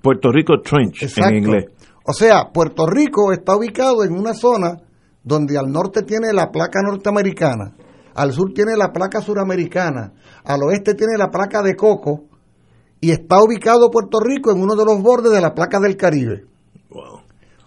Puerto 0.04 0.30
Rico 0.32 0.62
Trench 0.62 1.02
en 1.18 1.36
inglés. 1.36 1.66
O 2.08 2.14
sea, 2.14 2.52
Puerto 2.54 2.86
Rico 2.86 3.32
está 3.34 3.56
ubicado 3.56 4.04
en 4.04 4.14
una 4.14 4.34
zona 4.34 4.78
donde 5.24 5.58
al 5.58 5.72
norte 5.72 6.04
tiene 6.04 6.32
la 6.34 6.52
placa 6.52 6.80
norteamericana, 6.82 7.76
al 8.16 8.32
sur 8.32 8.54
tiene 8.54 8.78
la 8.78 8.92
placa 8.94 9.22
suramericana, 9.22 10.14
al 10.46 10.64
oeste 10.64 10.94
tiene 10.94 11.18
la 11.18 11.30
placa 11.30 11.62
de 11.62 11.76
Coco 11.76 12.24
y 13.02 13.12
está 13.12 13.44
ubicado 13.44 13.92
Puerto 13.92 14.20
Rico 14.20 14.52
en 14.52 14.62
uno 14.62 14.76
de 14.76 14.86
los 14.86 15.02
bordes 15.02 15.34
de 15.34 15.42
la 15.42 15.54
placa 15.54 15.80
del 15.80 15.98
Caribe. 15.98 16.46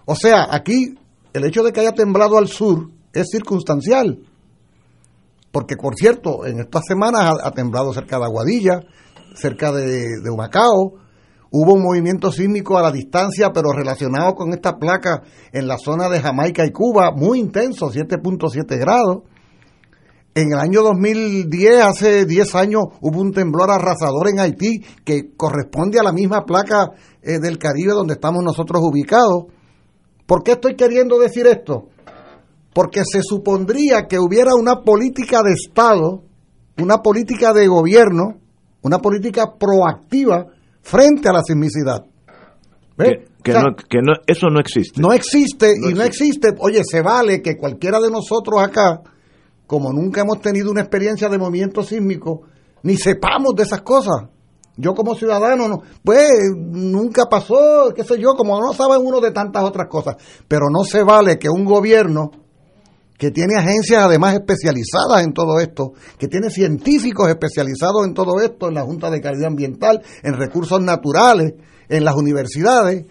O 0.07 0.15
sea, 0.17 0.47
aquí 0.51 0.95
el 1.33 1.45
hecho 1.45 1.63
de 1.63 1.73
que 1.73 1.81
haya 1.81 1.93
temblado 1.93 2.39
al 2.39 2.49
sur 2.49 2.89
es 3.13 3.29
circunstancial 3.31 4.25
porque 5.53 5.77
por 5.77 5.97
cierto, 5.97 6.47
en 6.47 6.61
estas 6.61 6.85
semanas 6.87 7.39
ha, 7.43 7.51
temblado 7.51 7.93
cerca 7.93 8.19
de 8.19 8.25
Aguadilla, 8.25 8.81
cerca 9.35 9.73
de, 9.73 10.21
de, 10.23 10.31
Humacao, 10.31 10.95
hubo 11.51 11.75
un 11.75 11.83
movimiento 11.83 12.31
sísmico 12.31 12.79
a 12.79 12.83
la 12.83 12.93
distancia, 12.93 13.51
pero 13.53 13.73
relacionado 13.73 14.35
con 14.35 14.53
esta 14.53 14.79
placa 14.79 15.23
en 15.53 15.67
la 15.67 15.79
zona 15.79 16.09
de 16.09 16.21
Jamaica 16.21 16.65
y 16.65 16.73
Cuba, 16.73 17.13
muy 17.15 17.39
intenso, 17.39 17.91
7.7 17.91 18.79
grados. 18.79 19.23
En 20.35 20.53
el 20.53 20.59
año 20.59 20.83
2010, 20.83 21.83
hace 21.83 22.25
10 22.25 22.55
años, 22.55 22.85
hubo 23.01 23.21
un 23.21 23.33
temblor 23.33 23.71
arrasador 23.71 24.29
en 24.29 24.39
Haití 24.39 24.85
que 25.05 25.35
corresponde 25.37 25.99
a 25.99 26.05
la 26.05 26.13
misma 26.13 26.45
placa 26.45 26.93
eh, 27.23 27.41
del 27.41 27.59
Caribe 27.59 27.93
donde 27.93 28.15
estamos 28.15 28.43
nosotros 28.45 28.81
ubicados. 28.83 29.47
¿Por 30.27 30.45
qué 30.45 30.53
estoy 30.53 30.77
queriendo 30.77 31.19
decir 31.19 31.47
esto? 31.49 31.89
porque 32.73 33.03
se 33.05 33.23
supondría 33.23 34.07
que 34.09 34.19
hubiera 34.19 34.55
una 34.55 34.83
política 34.83 35.43
de 35.43 35.53
Estado, 35.53 36.23
una 36.79 36.99
política 36.99 37.53
de 37.53 37.67
gobierno, 37.67 38.39
una 38.83 38.99
política 38.99 39.55
proactiva 39.59 40.47
frente 40.83 41.29
a 41.29 41.33
la 41.33 41.43
sismicidad. 41.43 42.05
Que, 43.43 43.53
eso 44.27 44.49
no 44.51 44.61
existe. 44.61 45.01
No 45.01 45.13
existe 45.13 45.73
y 45.75 45.95
no 45.95 46.03
existe. 46.03 46.49
Oye, 46.59 46.83
se 46.85 47.01
vale 47.01 47.41
que 47.41 47.57
cualquiera 47.57 47.99
de 47.99 48.11
nosotros 48.11 48.61
acá, 48.61 49.01
como 49.67 49.93
nunca 49.93 50.21
hemos 50.21 50.41
tenido 50.41 50.71
una 50.71 50.83
experiencia 50.83 51.29
de 51.29 51.39
movimiento 51.39 51.83
sísmico, 51.83 52.43
ni 52.83 52.97
sepamos 52.97 53.55
de 53.57 53.63
esas 53.63 53.83
cosas. 53.83 54.29
Yo 54.77 54.95
como 54.95 55.15
ciudadano, 55.15 55.69
no, 55.69 55.83
pues 56.05 56.31
nunca 56.57 57.25
pasó, 57.31 57.93
qué 57.95 58.05
sé 58.05 58.19
yo, 58.19 58.35
como 58.35 58.61
no 58.61 58.73
sabe 58.73 58.97
uno 58.97 59.21
de 59.21 59.31
tantas 59.31 59.63
otras 59.65 59.89
cosas. 59.89 60.17
Pero 60.49 60.67
no 60.71 60.85
se 60.85 61.03
vale 61.03 61.39
que 61.39 61.49
un 61.49 61.65
gobierno 61.65 62.31
que 63.21 63.31
tiene 63.31 63.55
agencias 63.55 64.03
además 64.03 64.33
especializadas 64.33 65.23
en 65.23 65.35
todo 65.35 65.61
esto, 65.61 65.93
que 66.17 66.27
tiene 66.27 66.49
científicos 66.49 67.29
especializados 67.29 68.07
en 68.07 68.15
todo 68.15 68.41
esto, 68.41 68.69
en 68.69 68.75
la 68.75 68.83
Junta 68.83 69.11
de 69.11 69.21
Calidad 69.21 69.49
Ambiental, 69.49 70.01
en 70.23 70.39
recursos 70.39 70.81
naturales, 70.81 71.53
en 71.91 72.03
las 72.07 72.15
universidades, 72.15 73.05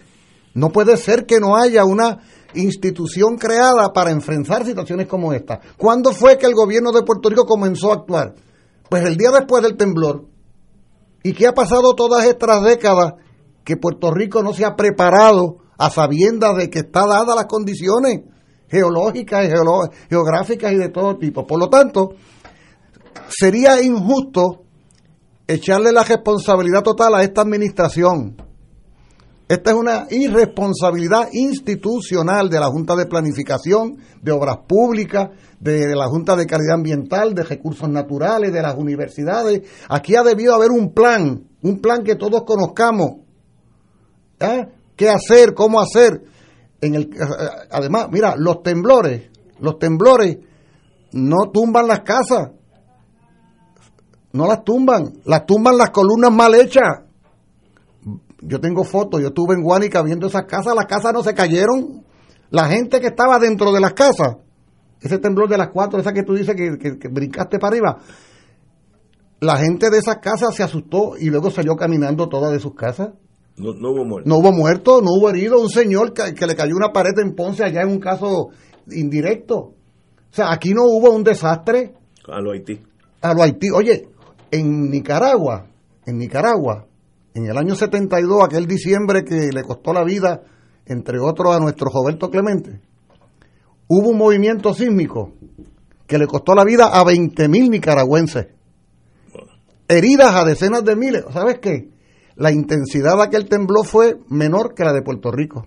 no 0.52 0.70
puede 0.70 0.96
ser 0.96 1.26
que 1.26 1.38
no 1.38 1.56
haya 1.56 1.84
una 1.84 2.18
institución 2.54 3.36
creada 3.38 3.92
para 3.92 4.10
enfrentar 4.10 4.64
situaciones 4.64 5.06
como 5.06 5.32
esta. 5.32 5.60
¿Cuándo 5.76 6.10
fue 6.10 6.36
que 6.38 6.46
el 6.46 6.54
gobierno 6.54 6.90
de 6.90 7.04
Puerto 7.04 7.28
Rico 7.28 7.46
comenzó 7.46 7.92
a 7.92 7.98
actuar? 7.98 8.34
Pues 8.88 9.04
el 9.04 9.16
día 9.16 9.30
después 9.30 9.62
del 9.62 9.76
temblor. 9.76 10.24
¿Y 11.22 11.34
qué 11.34 11.46
ha 11.46 11.54
pasado 11.54 11.94
todas 11.94 12.26
estas 12.26 12.64
décadas 12.64 13.12
que 13.62 13.76
Puerto 13.76 14.10
Rico 14.10 14.42
no 14.42 14.54
se 14.54 14.64
ha 14.64 14.74
preparado 14.74 15.58
a 15.78 15.88
sabiendas 15.88 16.56
de 16.56 16.68
que 16.68 16.80
está 16.80 17.06
dadas 17.06 17.36
las 17.36 17.46
condiciones 17.46 18.22
geológicas 18.70 19.46
y 19.46 19.50
geográficas 20.08 20.72
y 20.72 20.76
de 20.76 20.88
todo 20.88 21.18
tipo? 21.18 21.46
Por 21.46 21.58
lo 21.58 21.68
tanto, 21.68 22.14
sería 23.28 23.82
injusto 23.82 24.62
echarle 25.46 25.92
la 25.92 26.04
responsabilidad 26.04 26.82
total 26.82 27.14
a 27.14 27.22
esta 27.22 27.42
administración 27.42 28.36
esta 29.50 29.72
es 29.72 29.76
una 29.76 30.06
irresponsabilidad 30.10 31.26
institucional 31.32 32.48
de 32.48 32.60
la 32.60 32.68
Junta 32.68 32.94
de 32.94 33.06
Planificación, 33.06 33.96
de 34.22 34.30
Obras 34.30 34.58
Públicas, 34.68 35.30
de, 35.58 35.92
la 35.96 36.06
Junta 36.06 36.36
de 36.36 36.46
Calidad 36.46 36.76
Ambiental, 36.76 37.34
de 37.34 37.42
Recursos 37.42 37.88
Naturales, 37.88 38.52
de 38.52 38.62
las 38.62 38.76
universidades. 38.76 39.62
Aquí 39.88 40.14
ha 40.14 40.22
debido 40.22 40.54
haber 40.54 40.70
un 40.70 40.94
plan, 40.94 41.48
un 41.62 41.80
plan 41.80 42.04
que 42.04 42.14
todos 42.14 42.44
conozcamos. 42.44 43.22
¿Eh? 44.38 44.68
¿Qué 44.94 45.10
hacer? 45.10 45.52
¿Cómo 45.52 45.80
hacer? 45.80 46.22
En 46.80 46.94
el, 46.94 47.10
además, 47.70 48.08
mira, 48.10 48.34
los 48.36 48.62
temblores, 48.62 49.30
los 49.58 49.78
temblores 49.78 50.38
no 51.12 51.50
tumban 51.52 51.86
las 51.86 52.00
casas, 52.00 52.50
no 54.32 54.46
las 54.46 54.64
tumban, 54.64 55.12
las 55.24 55.44
tumban 55.46 55.76
las 55.76 55.90
columnas 55.90 56.32
mal 56.32 56.54
hechas 56.54 57.10
yo 58.42 58.60
tengo 58.60 58.84
fotos, 58.84 59.20
yo 59.20 59.28
estuve 59.28 59.54
en 59.54 59.62
Guánica 59.62 60.02
viendo 60.02 60.26
esas 60.26 60.44
casas, 60.44 60.74
las 60.74 60.86
casas 60.86 61.12
no 61.12 61.22
se 61.22 61.34
cayeron. 61.34 62.04
La 62.50 62.66
gente 62.66 63.00
que 63.00 63.08
estaba 63.08 63.38
dentro 63.38 63.72
de 63.72 63.80
las 63.80 63.92
casas, 63.92 64.36
ese 65.00 65.18
temblor 65.18 65.48
de 65.48 65.58
las 65.58 65.68
cuatro, 65.68 66.00
esa 66.00 66.12
que 66.12 66.22
tú 66.22 66.34
dices 66.34 66.56
que, 66.56 67.08
brincaste 67.08 67.58
para 67.58 67.68
arriba, 67.68 67.98
la 69.40 69.56
gente 69.56 69.88
de 69.90 69.98
esas 69.98 70.18
casas 70.18 70.54
se 70.54 70.62
asustó 70.62 71.16
y 71.18 71.30
luego 71.30 71.50
salió 71.50 71.76
caminando 71.76 72.28
toda 72.28 72.50
de 72.50 72.60
sus 72.60 72.74
casas. 72.74 73.10
No, 73.60 73.90
hubo 73.90 74.04
muerto. 74.04 74.28
No 74.28 74.38
hubo 74.38 74.52
muerto, 74.52 75.02
no 75.02 75.10
hubo 75.12 75.28
herido. 75.28 75.60
Un 75.60 75.68
señor 75.68 76.12
que, 76.14 76.46
le 76.46 76.56
cayó 76.56 76.74
una 76.74 76.92
pared 76.92 77.18
en 77.22 77.34
Ponce 77.34 77.62
allá 77.62 77.82
en 77.82 77.88
un 77.88 78.00
caso 78.00 78.48
indirecto. 78.90 79.56
O 79.56 80.32
sea, 80.32 80.52
aquí 80.52 80.72
no 80.72 80.84
hubo 80.84 81.10
un 81.10 81.22
desastre. 81.22 81.92
A 82.26 82.40
lo 82.40 82.52
Haití. 82.52 82.80
A 83.20 83.34
lo 83.34 83.42
Haití. 83.42 83.70
Oye, 83.70 84.08
en 84.50 84.90
Nicaragua, 84.90 85.66
en 86.06 86.18
Nicaragua, 86.18 86.86
en 87.34 87.46
el 87.46 87.56
año 87.56 87.74
72, 87.74 88.44
aquel 88.44 88.66
diciembre 88.66 89.24
que 89.24 89.50
le 89.52 89.62
costó 89.62 89.92
la 89.92 90.04
vida, 90.04 90.42
entre 90.86 91.18
otros, 91.18 91.54
a 91.54 91.60
nuestro 91.60 91.90
Roberto 91.90 92.30
Clemente, 92.30 92.80
hubo 93.88 94.08
un 94.08 94.18
movimiento 94.18 94.72
sísmico 94.72 95.34
que 96.06 96.18
le 96.18 96.26
costó 96.26 96.54
la 96.54 96.64
vida 96.64 96.86
a 96.86 97.04
20.000 97.04 97.70
nicaragüenses. 97.70 98.48
Heridas 99.86 100.34
a 100.34 100.44
decenas 100.44 100.84
de 100.84 100.96
miles. 100.96 101.24
¿Sabes 101.32 101.58
qué? 101.58 101.89
La 102.40 102.50
intensidad 102.50 103.18
de 103.18 103.24
aquel 103.24 103.50
temblor 103.50 103.84
fue 103.84 104.18
menor 104.30 104.72
que 104.72 104.82
la 104.82 104.94
de 104.94 105.02
Puerto 105.02 105.30
Rico. 105.30 105.66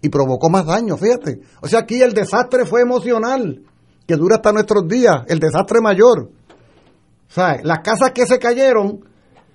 Y 0.00 0.08
provocó 0.08 0.48
más 0.48 0.64
daño, 0.64 0.96
fíjate. 0.96 1.40
O 1.60 1.68
sea, 1.68 1.80
aquí 1.80 2.00
el 2.00 2.14
desastre 2.14 2.64
fue 2.64 2.80
emocional, 2.80 3.62
que 4.06 4.16
dura 4.16 4.36
hasta 4.36 4.50
nuestros 4.50 4.88
días, 4.88 5.24
el 5.28 5.40
desastre 5.40 5.82
mayor. 5.82 6.30
O 7.28 7.34
sea, 7.34 7.60
las 7.64 7.80
casas 7.80 8.12
que 8.12 8.24
se 8.24 8.38
cayeron 8.38 9.04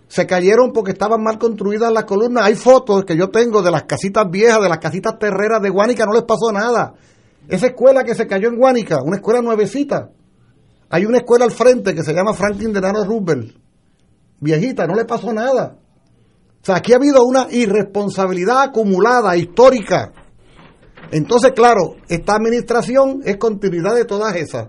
se 0.07 0.27
cayeron 0.27 0.71
porque 0.71 0.91
estaban 0.91 1.23
mal 1.23 1.39
construidas 1.39 1.91
las 1.91 2.03
columnas. 2.03 2.43
Hay 2.43 2.53
fotos 2.53 3.03
que 3.03 3.17
yo 3.17 3.31
tengo 3.31 3.63
de 3.63 3.71
las 3.71 3.85
casitas 3.85 4.29
viejas, 4.29 4.61
de 4.61 4.69
las 4.69 4.77
casitas 4.77 5.17
terreras 5.17 5.63
de 5.63 5.71
Guánica, 5.71 6.05
no 6.05 6.13
les 6.13 6.25
pasó 6.25 6.51
nada. 6.51 6.93
Esa 7.49 7.65
escuela 7.65 8.03
que 8.03 8.13
se 8.13 8.27
cayó 8.27 8.49
en 8.49 8.57
Guánica, 8.57 8.97
una 9.03 9.15
escuela 9.15 9.41
nuevecita. 9.41 10.11
Hay 10.91 11.05
una 11.05 11.17
escuela 11.17 11.45
al 11.45 11.51
frente 11.51 11.95
que 11.95 12.03
se 12.03 12.13
llama 12.13 12.33
Franklin 12.33 12.71
Delano 12.71 13.03
Roosevelt, 13.03 13.57
viejita, 14.39 14.85
no 14.85 14.93
le 14.93 15.03
pasó 15.03 15.33
nada. 15.33 15.79
Sea, 16.67 16.75
aquí 16.75 16.91
ha 16.91 16.97
habido 16.97 17.23
una 17.23 17.47
irresponsabilidad 17.49 18.61
acumulada, 18.61 19.37
histórica. 19.37 20.11
Entonces, 21.11 21.53
claro, 21.55 21.95
esta 22.09 22.35
administración 22.35 23.21
es 23.23 23.37
continuidad 23.37 23.95
de 23.95 24.03
todas 24.03 24.35
esas 24.35 24.67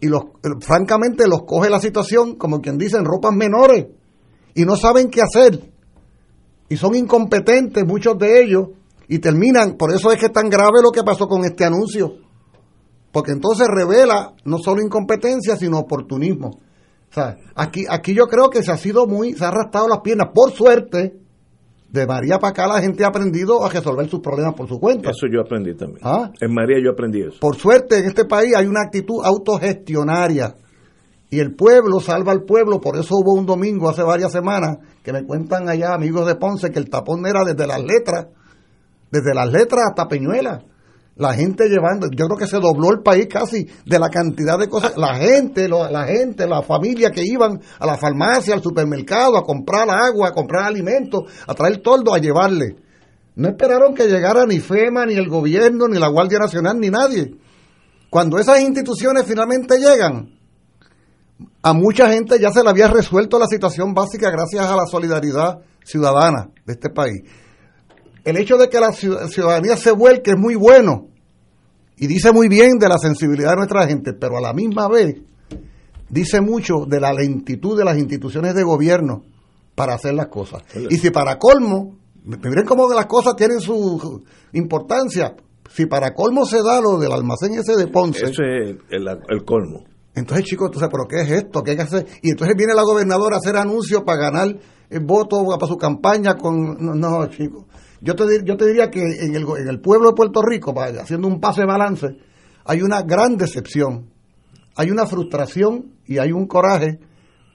y 0.00 0.06
los, 0.06 0.22
francamente 0.60 1.26
los 1.26 1.42
coge 1.42 1.68
la 1.68 1.80
situación, 1.80 2.36
como 2.36 2.60
quien 2.60 2.78
dice, 2.78 2.96
en 2.96 3.04
ropas 3.06 3.34
menores 3.34 3.86
y 4.54 4.64
no 4.64 4.76
saben 4.76 5.10
qué 5.10 5.20
hacer. 5.20 5.68
Y 6.68 6.76
son 6.76 6.94
incompetentes 6.94 7.84
muchos 7.84 8.16
de 8.16 8.40
ellos 8.40 8.68
y 9.08 9.18
terminan, 9.18 9.76
por 9.76 9.92
eso 9.92 10.12
es 10.12 10.20
que 10.20 10.26
es 10.26 10.32
tan 10.32 10.48
grave 10.48 10.80
lo 10.80 10.92
que 10.92 11.02
pasó 11.02 11.26
con 11.26 11.44
este 11.44 11.64
anuncio, 11.64 12.18
porque 13.10 13.32
entonces 13.32 13.66
revela 13.66 14.36
no 14.44 14.58
solo 14.58 14.80
incompetencia, 14.80 15.56
sino 15.56 15.80
oportunismo. 15.80 16.60
O 17.10 17.14
sea, 17.14 17.36
aquí, 17.54 17.84
aquí 17.88 18.14
yo 18.14 18.26
creo 18.26 18.50
que 18.50 18.62
se 18.62 18.72
ha 18.72 18.76
sido 18.76 19.06
muy, 19.06 19.32
se 19.34 19.44
ha 19.44 19.48
arrastrado 19.48 19.88
las 19.88 20.00
piernas, 20.00 20.28
por 20.34 20.52
suerte, 20.52 21.14
de 21.88 22.06
María 22.06 22.38
para 22.38 22.50
acá 22.50 22.66
la 22.66 22.80
gente 22.80 23.04
ha 23.04 23.08
aprendido 23.08 23.64
a 23.64 23.68
resolver 23.68 24.08
sus 24.08 24.20
problemas 24.20 24.54
por 24.54 24.68
su 24.68 24.78
cuenta. 24.78 25.10
Eso 25.10 25.26
yo 25.32 25.40
aprendí 25.40 25.74
también. 25.74 26.00
¿Ah? 26.02 26.30
En 26.40 26.52
María 26.52 26.78
yo 26.82 26.92
aprendí 26.92 27.22
eso. 27.22 27.38
Por 27.40 27.56
suerte 27.56 27.98
en 27.98 28.06
este 28.06 28.24
país 28.24 28.54
hay 28.54 28.66
una 28.66 28.82
actitud 28.82 29.24
autogestionaria 29.24 30.56
y 31.30 31.40
el 31.40 31.54
pueblo 31.54 32.00
salva 32.00 32.32
al 32.32 32.42
pueblo. 32.42 32.80
Por 32.80 32.96
eso 32.96 33.16
hubo 33.16 33.34
un 33.34 33.46
domingo 33.46 33.88
hace 33.88 34.02
varias 34.02 34.32
semanas 34.32 34.78
que 35.02 35.12
me 35.12 35.24
cuentan 35.24 35.68
allá 35.68 35.94
amigos 35.94 36.26
de 36.26 36.36
Ponce 36.36 36.70
que 36.70 36.78
el 36.78 36.90
tapón 36.90 37.26
era 37.26 37.44
desde 37.44 37.66
las 37.66 37.82
letras, 37.82 38.26
desde 39.10 39.34
las 39.34 39.50
letras 39.50 39.86
hasta 39.88 40.08
Peñuelas 40.08 40.64
la 41.16 41.32
gente 41.32 41.68
llevando, 41.68 42.08
yo 42.10 42.26
creo 42.26 42.36
que 42.36 42.46
se 42.46 42.58
dobló 42.58 42.90
el 42.92 43.02
país 43.02 43.26
casi 43.26 43.66
de 43.86 43.98
la 43.98 44.10
cantidad 44.10 44.58
de 44.58 44.68
cosas, 44.68 44.98
la 44.98 45.14
gente, 45.14 45.66
la 45.66 46.04
gente, 46.04 46.46
la 46.46 46.62
familia 46.62 47.10
que 47.10 47.24
iban 47.24 47.58
a 47.78 47.86
la 47.86 47.96
farmacia, 47.96 48.54
al 48.54 48.62
supermercado, 48.62 49.38
a 49.38 49.42
comprar 49.42 49.88
agua, 49.88 50.28
a 50.28 50.32
comprar 50.32 50.64
alimentos, 50.64 51.22
a 51.46 51.54
traer 51.54 51.78
toldo, 51.78 52.12
a 52.12 52.18
llevarle. 52.18 52.76
No 53.34 53.48
esperaron 53.48 53.94
que 53.94 54.08
llegara 54.08 54.44
ni 54.44 54.60
FEMA, 54.60 55.06
ni 55.06 55.14
el 55.14 55.28
gobierno, 55.28 55.88
ni 55.88 55.98
la 55.98 56.08
Guardia 56.08 56.38
Nacional, 56.38 56.78
ni 56.78 56.90
nadie. 56.90 57.34
Cuando 58.10 58.38
esas 58.38 58.60
instituciones 58.60 59.24
finalmente 59.24 59.78
llegan, 59.78 60.38
a 61.62 61.72
mucha 61.72 62.10
gente 62.10 62.38
ya 62.38 62.50
se 62.50 62.62
le 62.62 62.68
había 62.68 62.88
resuelto 62.88 63.38
la 63.38 63.46
situación 63.46 63.94
básica 63.94 64.30
gracias 64.30 64.66
a 64.66 64.76
la 64.76 64.86
solidaridad 64.86 65.60
ciudadana 65.82 66.50
de 66.66 66.72
este 66.74 66.90
país 66.90 67.22
el 68.26 68.36
hecho 68.36 68.58
de 68.58 68.68
que 68.68 68.80
la 68.80 68.92
ciudadanía 68.92 69.76
se 69.76 69.92
vuelque 69.92 70.32
es 70.32 70.36
muy 70.36 70.56
bueno 70.56 71.06
y 71.96 72.08
dice 72.08 72.32
muy 72.32 72.48
bien 72.48 72.76
de 72.76 72.88
la 72.88 72.98
sensibilidad 72.98 73.50
de 73.50 73.56
nuestra 73.58 73.86
gente, 73.86 74.14
pero 74.14 74.36
a 74.36 74.40
la 74.40 74.52
misma 74.52 74.88
vez 74.88 75.14
dice 76.08 76.40
mucho 76.40 76.86
de 76.88 76.98
la 76.98 77.12
lentitud 77.12 77.78
de 77.78 77.84
las 77.84 77.96
instituciones 77.96 78.56
de 78.56 78.64
gobierno 78.64 79.22
para 79.76 79.94
hacer 79.94 80.14
las 80.14 80.26
cosas. 80.26 80.64
Y 80.90 80.96
si 80.96 81.10
para 81.10 81.38
colmo, 81.38 81.98
miren 82.24 82.66
cómo 82.66 82.92
las 82.92 83.06
cosas 83.06 83.36
tienen 83.36 83.60
su 83.60 84.24
importancia, 84.54 85.36
si 85.70 85.86
para 85.86 86.12
colmo 86.12 86.46
se 86.46 86.64
da 86.64 86.80
lo 86.80 86.98
del 86.98 87.12
almacén 87.12 87.54
ese 87.54 87.76
de 87.76 87.86
Ponce. 87.86 88.24
Eso 88.24 88.42
es 88.42 88.76
el, 88.90 89.44
colmo. 89.44 89.84
Entonces, 90.16 90.46
chicos, 90.46 90.66
entonces, 90.66 90.88
¿pero 90.90 91.04
qué 91.06 91.20
es 91.20 91.30
esto? 91.44 91.62
¿Qué 91.62 91.72
hay 91.72 91.76
que 91.76 91.82
hacer? 91.84 92.06
Y 92.22 92.30
entonces 92.30 92.56
viene 92.56 92.74
la 92.74 92.82
gobernadora 92.82 93.36
a 93.36 93.38
hacer 93.38 93.56
anuncios 93.56 94.02
para 94.02 94.18
ganar 94.18 94.48
el 94.90 95.04
voto 95.04 95.44
para 95.44 95.66
su 95.68 95.76
campaña 95.76 96.34
con... 96.34 96.76
No, 96.78 96.94
no 96.94 97.26
chicos. 97.26 97.66
Yo 98.00 98.14
te, 98.14 98.24
yo 98.44 98.56
te 98.56 98.66
diría 98.66 98.90
que 98.90 99.00
en 99.00 99.34
el, 99.34 99.44
en 99.58 99.68
el 99.68 99.80
pueblo 99.80 100.10
de 100.10 100.14
Puerto 100.14 100.42
Rico, 100.42 100.74
haciendo 100.78 101.28
un 101.28 101.40
pase 101.40 101.64
balance, 101.64 102.16
hay 102.64 102.82
una 102.82 103.02
gran 103.02 103.36
decepción, 103.36 104.10
hay 104.74 104.90
una 104.90 105.06
frustración 105.06 105.92
y 106.06 106.18
hay 106.18 106.32
un 106.32 106.46
coraje 106.46 106.98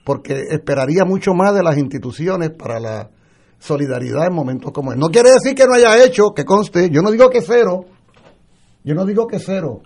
porque 0.03 0.33
esperaría 0.49 1.05
mucho 1.05 1.33
más 1.33 1.53
de 1.53 1.63
las 1.63 1.77
instituciones 1.77 2.51
para 2.51 2.79
la 2.79 3.11
solidaridad 3.59 4.27
en 4.27 4.33
momentos 4.33 4.71
como 4.71 4.91
este. 4.91 4.99
No 4.99 5.09
quiere 5.09 5.31
decir 5.31 5.53
que 5.53 5.65
no 5.65 5.73
haya 5.73 6.03
hecho, 6.03 6.31
que 6.35 6.43
conste, 6.43 6.89
yo 6.89 7.01
no 7.01 7.11
digo 7.11 7.29
que 7.29 7.41
cero, 7.41 7.85
yo 8.83 8.95
no 8.95 9.05
digo 9.05 9.27
que 9.27 9.39
cero. 9.39 9.81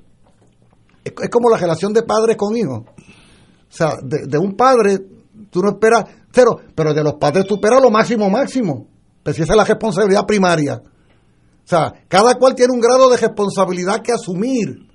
Es, 1.03 1.14
como 1.30 1.49
la 1.49 1.58
relación 1.58 1.91
de 1.91 2.03
padres 2.03 2.38
con 2.38 2.56
hijos. 2.56 2.84
O 2.88 3.78
sea, 3.78 3.95
de, 4.01 4.26
de 4.28 4.38
un 4.38 4.56
padre 4.56 4.99
tú 5.49 5.62
no 5.62 5.72
esperas 5.72 6.06
cero, 6.32 6.58
pero 6.74 6.93
de 6.93 7.03
los 7.03 7.16
padres 7.16 7.45
tú 7.45 7.56
esperas 7.56 7.82
lo 7.82 7.91
máximo, 7.91 8.30
máximo. 8.30 8.88
Pues 9.26 9.38
si 9.38 9.41
esa 9.41 9.53
es 9.53 9.57
la 9.57 9.63
responsabilidad 9.63 10.28
primaria. 10.28 10.84
O 10.84 11.67
sea, 11.67 11.91
cada 12.07 12.36
cual 12.36 12.53
tiene 12.53 12.71
un 12.71 12.80
grado 12.80 13.09
de 13.09 13.17
responsabilidad 13.17 14.03
que 14.03 14.11
asumir. 14.11 14.86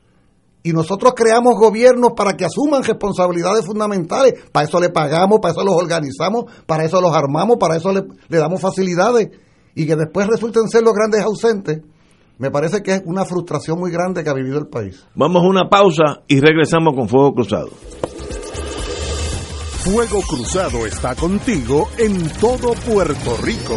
Y 0.62 0.72
nosotros 0.72 1.14
creamos 1.16 1.54
gobiernos 1.58 2.12
para 2.16 2.36
que 2.36 2.44
asuman 2.44 2.84
responsabilidades 2.84 3.66
fundamentales. 3.66 4.34
Para 4.52 4.68
eso 4.68 4.78
le 4.78 4.90
pagamos, 4.90 5.40
para 5.42 5.50
eso 5.50 5.64
los 5.64 5.74
organizamos, 5.74 6.44
para 6.64 6.84
eso 6.84 7.00
los 7.00 7.12
armamos, 7.12 7.56
para 7.58 7.76
eso 7.76 7.92
le, 7.92 8.04
le 8.28 8.38
damos 8.38 8.60
facilidades. 8.60 9.30
Y 9.74 9.84
que 9.84 9.96
después 9.96 10.28
resulten 10.28 10.68
ser 10.68 10.84
los 10.84 10.94
grandes 10.94 11.22
ausentes. 11.22 11.80
Me 12.38 12.52
parece 12.52 12.84
que 12.84 12.94
es 12.94 13.02
una 13.06 13.24
frustración 13.24 13.80
muy 13.80 13.90
grande 13.90 14.22
que 14.22 14.30
ha 14.30 14.34
vivido 14.34 14.60
el 14.60 14.68
país. 14.68 15.04
Vamos 15.16 15.42
a 15.42 15.48
una 15.48 15.68
pausa 15.68 16.22
y 16.28 16.38
regresamos 16.38 16.94
con 16.94 17.08
Fuego 17.08 17.34
Cruzado. 17.34 17.70
Fuego 19.80 20.20
Cruzado 20.22 20.86
está 20.86 21.16
contigo 21.16 21.88
en 21.98 22.28
todo 22.38 22.74
Puerto 22.86 23.36
Rico. 23.42 23.76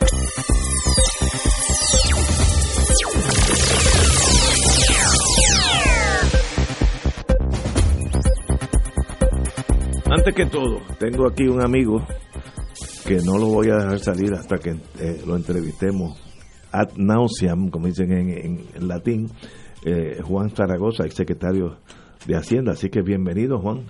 Antes 10.13 10.35
que 10.35 10.45
todo, 10.45 10.79
tengo 10.99 11.27
aquí 11.27 11.43
un 11.47 11.61
amigo 11.63 12.01
que 13.07 13.17
no 13.25 13.37
lo 13.37 13.47
voy 13.47 13.69
a 13.69 13.77
dejar 13.77 13.99
salir 13.99 14.33
hasta 14.33 14.57
que 14.57 14.71
eh, 14.99 15.21
lo 15.25 15.35
entrevistemos 15.37 16.19
ad 16.71 16.89
nauseam, 16.97 17.69
como 17.69 17.87
dicen 17.87 18.11
en, 18.11 18.29
en- 18.29 18.65
en 18.75 18.87
latín, 18.87 19.27
eh, 19.85 20.19
Juan 20.23 20.49
Zaragoza, 20.49 21.05
ex 21.05 21.15
secretario 21.15 21.77
de 22.27 22.35
Hacienda. 22.35 22.73
Así 22.73 22.89
que 22.89 23.01
bienvenido, 23.01 23.59
Juan. 23.59 23.83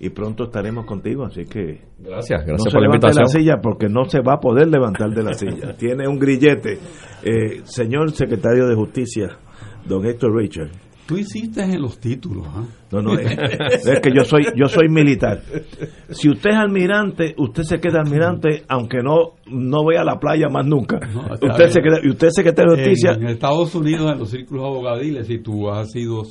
Y 0.00 0.10
pronto 0.10 0.44
estaremos 0.44 0.84
contigo, 0.86 1.24
así 1.24 1.44
que 1.44 1.80
Gracias, 1.98 2.44
gracias 2.44 2.72
por 2.72 2.80
la 2.82 2.88
levante 2.88 3.06
de 3.06 3.14
la 3.14 3.20
invitación. 3.22 3.28
silla 3.28 3.56
porque 3.62 3.88
no 3.88 4.04
se 4.04 4.20
va 4.20 4.34
a 4.34 4.40
poder 4.40 4.68
levantar 4.68 5.10
de 5.10 5.22
la 5.22 5.34
silla. 5.34 5.76
Tiene 5.76 6.06
un 6.08 6.18
grillete. 6.18 6.78
Eh, 7.22 7.62
señor 7.64 8.10
secretario 8.12 8.66
de 8.68 8.74
Justicia, 8.74 9.38
don 9.86 10.04
Héctor 10.06 10.36
Richard. 10.36 10.70
Tú 11.06 11.18
hiciste 11.18 11.62
en 11.62 11.82
los 11.82 11.98
títulos, 11.98 12.46
¿ah? 12.48 12.64
No, 12.92 13.02
no, 13.02 13.18
es, 13.18 13.86
es 13.86 14.00
que 14.00 14.10
yo 14.14 14.24
soy 14.24 14.44
yo 14.56 14.68
soy 14.68 14.88
militar. 14.88 15.42
Si 16.10 16.30
usted 16.30 16.50
es 16.50 16.56
almirante, 16.56 17.34
usted 17.36 17.62
se 17.64 17.78
queda 17.78 18.00
almirante 18.00 18.62
aunque 18.68 18.98
no 19.02 19.32
no 19.46 19.84
vea 19.84 20.02
la 20.02 20.18
playa 20.18 20.48
más 20.48 20.64
nunca. 20.66 20.98
No, 21.12 21.22
usted 21.48 21.68
se 21.68 21.80
queda 21.82 21.98
y 22.02 22.08
usted 22.10 22.28
es 22.28 22.34
secretario 22.34 22.72
de 22.74 22.84
justicia, 22.84 23.12
En 23.12 23.26
Estados 23.26 23.74
Unidos, 23.74 24.12
en 24.12 24.18
los 24.18 24.30
círculos 24.30 24.64
abogadiles, 24.64 25.26
si 25.26 25.38
tú 25.40 25.68
has 25.70 25.90
sido 25.90 26.22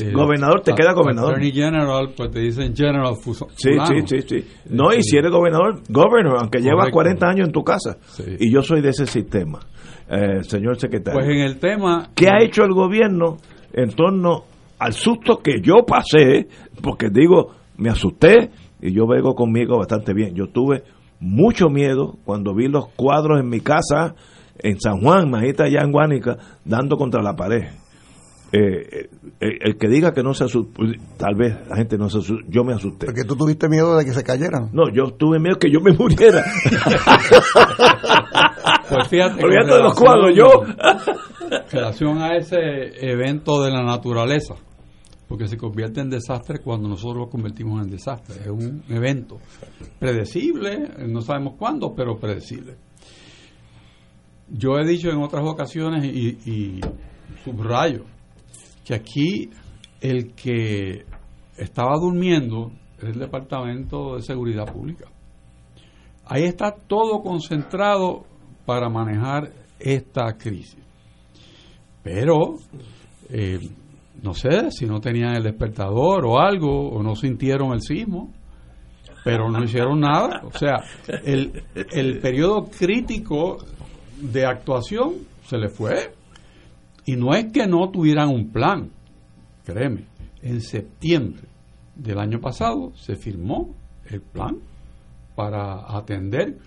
eh, 0.00 0.10
Gobernador, 0.12 0.60
te 0.62 0.72
queda 0.74 0.92
gobernador. 0.94 1.32
Attorney 1.32 1.52
General, 1.52 2.10
pues 2.16 2.30
te 2.30 2.40
dicen 2.40 2.74
General 2.74 3.14
Fuso- 3.14 3.48
Sí, 3.56 3.70
fulano. 3.72 4.06
sí, 4.06 4.20
sí, 4.20 4.26
sí. 4.40 4.48
No, 4.70 4.92
y 4.92 5.02
si 5.02 5.16
eres 5.18 5.30
gobernador, 5.30 5.82
governor, 5.88 6.36
aunque 6.40 6.60
llevas 6.60 6.90
Correcto. 6.90 6.94
40 6.94 7.26
años 7.28 7.46
en 7.48 7.52
tu 7.52 7.62
casa. 7.62 7.98
Sí. 8.08 8.24
Y 8.40 8.50
yo 8.52 8.62
soy 8.62 8.80
de 8.80 8.88
ese 8.90 9.06
sistema. 9.06 9.60
Eh, 10.10 10.42
señor 10.44 10.78
secretario. 10.78 11.18
Pues 11.20 11.30
en 11.30 11.42
el 11.42 11.58
tema... 11.58 12.08
¿Qué 12.14 12.28
ha 12.28 12.42
hecho 12.42 12.64
el 12.64 12.72
gobierno 12.72 13.36
en 13.72 13.90
torno 13.92 14.44
al 14.78 14.92
susto 14.92 15.38
que 15.38 15.60
yo 15.62 15.84
pasé? 15.86 16.48
Porque 16.82 17.08
digo, 17.10 17.52
me 17.76 17.90
asusté 17.90 18.50
y 18.80 18.92
yo 18.92 19.06
vengo 19.06 19.34
conmigo 19.34 19.78
bastante 19.78 20.12
bien. 20.12 20.34
Yo 20.34 20.48
tuve 20.48 20.82
mucho 21.20 21.68
miedo 21.68 22.16
cuando 22.24 22.54
vi 22.54 22.68
los 22.68 22.88
cuadros 22.88 23.40
en 23.40 23.48
mi 23.48 23.60
casa 23.60 24.14
en 24.58 24.80
San 24.80 25.00
Juan, 25.00 25.28
imagínate 25.28 25.64
allá 25.64 25.80
en 25.82 25.92
Guánica, 25.92 26.36
dando 26.64 26.96
contra 26.96 27.22
la 27.22 27.34
pared. 27.34 27.81
Eh, 28.54 28.58
eh, 28.60 29.08
el, 29.40 29.58
el 29.62 29.78
que 29.78 29.88
diga 29.88 30.12
que 30.12 30.22
no 30.22 30.34
se 30.34 30.44
asustó, 30.44 30.82
tal 31.16 31.34
vez 31.34 31.56
la 31.68 31.76
gente 31.76 31.96
no 31.96 32.10
se 32.10 32.18
asustó, 32.18 32.44
yo 32.48 32.64
me 32.64 32.74
asusté. 32.74 33.06
Porque 33.06 33.24
tú 33.24 33.34
tuviste 33.34 33.66
miedo 33.66 33.96
de 33.96 34.04
que 34.04 34.12
se 34.12 34.22
cayeran. 34.22 34.68
No, 34.74 34.90
yo 34.92 35.14
tuve 35.14 35.38
miedo 35.38 35.58
que 35.58 35.70
yo 35.70 35.80
me 35.80 35.92
muriera. 35.98 36.44
Pues 38.90 39.08
fíjate, 39.08 39.42
Olvídate 39.42 39.74
de 39.74 39.82
los 39.82 39.94
cuadros, 39.94 40.36
yo. 40.36 40.48
en 41.50 41.70
relación 41.70 42.18
a 42.18 42.36
ese 42.36 42.58
evento 43.00 43.62
de 43.62 43.70
la 43.70 43.82
naturaleza, 43.82 44.54
porque 45.28 45.48
se 45.48 45.56
convierte 45.56 46.00
en 46.02 46.10
desastre 46.10 46.58
cuando 46.60 46.88
nosotros 46.90 47.16
lo 47.24 47.30
convertimos 47.30 47.82
en 47.82 47.90
desastre. 47.90 48.36
Es 48.42 48.48
un 48.48 48.82
evento 48.90 49.38
predecible, 49.98 50.90
no 51.08 51.22
sabemos 51.22 51.54
cuándo, 51.58 51.94
pero 51.94 52.18
predecible. 52.18 52.76
Yo 54.50 54.76
he 54.78 54.86
dicho 54.86 55.08
en 55.08 55.22
otras 55.22 55.42
ocasiones 55.46 56.04
y, 56.04 56.38
y 56.44 56.80
subrayo 57.44 58.11
que 58.84 58.94
aquí 58.94 59.50
el 60.00 60.34
que 60.34 61.04
estaba 61.56 61.96
durmiendo 61.98 62.72
es 62.98 63.04
el 63.04 63.18
Departamento 63.18 64.16
de 64.16 64.22
Seguridad 64.22 64.72
Pública. 64.72 65.06
Ahí 66.26 66.44
está 66.44 66.72
todo 66.72 67.22
concentrado 67.22 68.24
para 68.64 68.88
manejar 68.88 69.52
esta 69.78 70.36
crisis. 70.38 70.78
Pero, 72.02 72.56
eh, 73.28 73.58
no 74.22 74.34
sé 74.34 74.70
si 74.70 74.86
no 74.86 75.00
tenían 75.00 75.36
el 75.36 75.42
despertador 75.42 76.24
o 76.24 76.38
algo, 76.38 76.90
o 76.90 77.02
no 77.02 77.14
sintieron 77.14 77.72
el 77.72 77.80
sismo, 77.80 78.32
pero 79.24 79.50
no 79.50 79.62
hicieron 79.62 80.00
nada. 80.00 80.42
O 80.44 80.56
sea, 80.56 80.82
el, 81.24 81.64
el 81.74 82.18
periodo 82.20 82.64
crítico 82.64 83.58
de 84.20 84.46
actuación 84.46 85.14
se 85.46 85.58
le 85.58 85.68
fue. 85.68 86.12
Y 87.04 87.16
no 87.16 87.34
es 87.34 87.52
que 87.52 87.66
no 87.66 87.90
tuvieran 87.90 88.28
un 88.28 88.50
plan, 88.50 88.90
créeme, 89.64 90.04
en 90.40 90.60
septiembre 90.60 91.42
del 91.94 92.18
año 92.18 92.40
pasado 92.40 92.92
se 92.94 93.16
firmó 93.16 93.74
el 94.06 94.20
plan 94.20 94.58
para 95.34 95.96
atender 95.96 96.58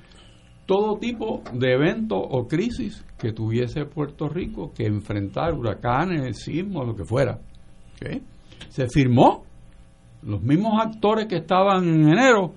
todo 0.66 0.98
tipo 0.98 1.44
de 1.54 1.74
evento 1.74 2.18
o 2.18 2.48
crisis 2.48 3.06
que 3.18 3.32
tuviese 3.32 3.86
Puerto 3.86 4.28
Rico 4.28 4.72
que 4.74 4.86
enfrentar, 4.86 5.54
huracanes, 5.54 6.40
sismos, 6.44 6.88
lo 6.88 6.96
que 6.96 7.06
fuera. 7.06 7.40
Se 8.70 8.88
firmó. 8.88 9.44
Los 10.24 10.42
mismos 10.42 10.74
actores 10.82 11.28
que 11.28 11.38
estaban 11.38 11.88
en 11.88 12.10
enero 12.10 12.54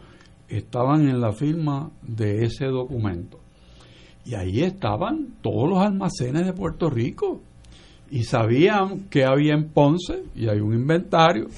estaban 0.49 1.07
en 1.07 1.21
la 1.21 1.33
firma 1.33 1.91
de 2.01 2.45
ese 2.45 2.65
documento. 2.65 3.41
Y 4.25 4.35
ahí 4.35 4.63
estaban 4.63 5.37
todos 5.43 5.69
los 5.69 5.79
almacenes 5.79 6.47
de 6.47 6.55
Puerto 6.55 6.89
Rico. 6.89 7.43
Y 8.11 8.23
sabían 8.25 9.09
que 9.11 9.25
había 9.25 9.55
en 9.55 9.69
Ponce, 9.69 10.25
y 10.35 10.49
hay 10.49 10.61
un 10.61 10.75
inventario, 10.75 11.49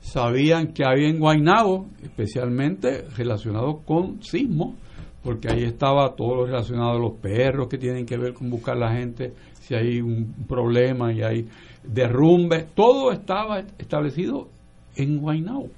sabían 0.00 0.74
que 0.74 0.84
había 0.84 1.08
en 1.08 1.18
Guaynabo, 1.18 1.86
especialmente 2.02 3.06
relacionado 3.16 3.78
con 3.86 4.22
sismos, 4.22 4.74
porque 5.22 5.50
ahí 5.50 5.64
estaba 5.64 6.14
todo 6.14 6.36
lo 6.36 6.46
relacionado 6.46 6.90
a 6.90 6.98
los 6.98 7.14
perros 7.14 7.68
que 7.68 7.78
tienen 7.78 8.04
que 8.04 8.18
ver 8.18 8.34
con 8.34 8.50
buscar 8.50 8.76
la 8.76 8.92
gente, 8.92 9.32
si 9.60 9.74
hay 9.74 10.02
un 10.02 10.34
problema 10.46 11.10
y 11.10 11.22
hay 11.22 11.48
derrumbe, 11.82 12.66
todo 12.74 13.10
estaba 13.10 13.60
establecido 13.78 14.48
en 14.96 15.18
Guaynabo. 15.18 15.70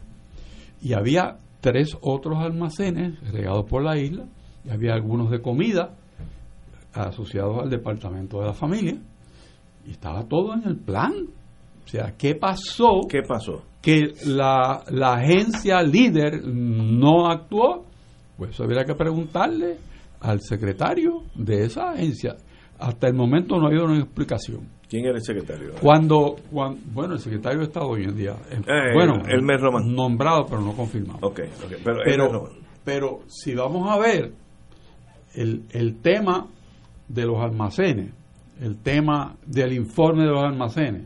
Y 0.83 0.95
había 0.95 1.39
tres 1.61 1.97
otros 2.01 2.39
almacenes 2.39 3.21
regados 3.31 3.65
por 3.67 3.85
la 3.85 3.97
isla, 3.97 4.25
y 4.65 4.71
había 4.71 4.95
algunos 4.95 5.31
de 5.31 5.41
comida 5.41 5.95
asociados 6.93 7.63
al 7.63 7.71
departamento 7.71 8.41
de 8.41 8.47
la 8.47 8.55
familia, 8.55 8.99
y 9.87 9.91
estaba 9.93 10.25
todo 10.25 10.55
en 10.55 10.65
el 10.67 10.77
plan. 10.77 11.13
O 11.85 11.89
sea, 11.89 12.15
¿qué 12.19 12.35
pasó? 12.35 13.01
¿Qué 13.09 13.23
pasó? 13.23 13.63
Que 13.81 14.13
la, 14.27 14.83
la 14.91 15.15
agencia 15.15 15.81
líder 15.83 16.43
no 16.45 17.29
actuó 17.29 17.85
pues 18.37 18.51
eso 18.51 18.65
habría 18.65 18.85
que 18.85 18.95
preguntarle 18.95 19.79
al 20.21 20.41
secretario 20.43 21.23
de 21.35 21.65
esa 21.65 21.91
agencia. 21.93 22.37
Hasta 22.79 23.09
el 23.09 23.15
momento 23.15 23.57
no 23.57 23.65
ha 23.65 23.69
habido 23.69 23.85
una 23.87 23.99
explicación. 23.99 24.69
¿Quién 24.91 25.07
era 25.07 25.17
el 25.17 25.23
secretario? 25.25 25.73
Cuando, 25.81 26.37
cuando 26.53 26.79
bueno, 26.93 27.15
el 27.15 27.21
secretario 27.21 27.61
de 27.61 27.65
Estado 27.65 27.89
hoy 27.89 28.05
en 28.05 28.15
día, 28.15 28.33
eh, 28.51 28.59
Eh, 28.67 28.93
bueno, 28.93 29.23
el 29.27 29.41
mes 29.43 29.59
romano. 29.59 29.87
nombrado 29.87 30.45
pero 30.47 30.61
no 30.61 30.73
confirmado. 30.75 31.21
Ok, 31.23 31.41
ok, 31.65 31.73
pero, 31.83 32.01
Pero, 32.05 32.27
el 32.27 32.63
pero 32.85 33.21
si 33.27 33.55
vamos 33.55 33.89
a 33.91 33.99
ver 33.99 34.33
el, 35.35 35.63
el 35.71 35.97
tema 36.03 36.47
de 37.09 37.25
los 37.25 37.39
almacenes, 37.41 38.13
el 38.61 38.77
tema 38.79 39.37
del 39.47 39.73
informe 39.73 40.25
de 40.25 40.31
los 40.31 40.43
almacenes, 40.43 41.03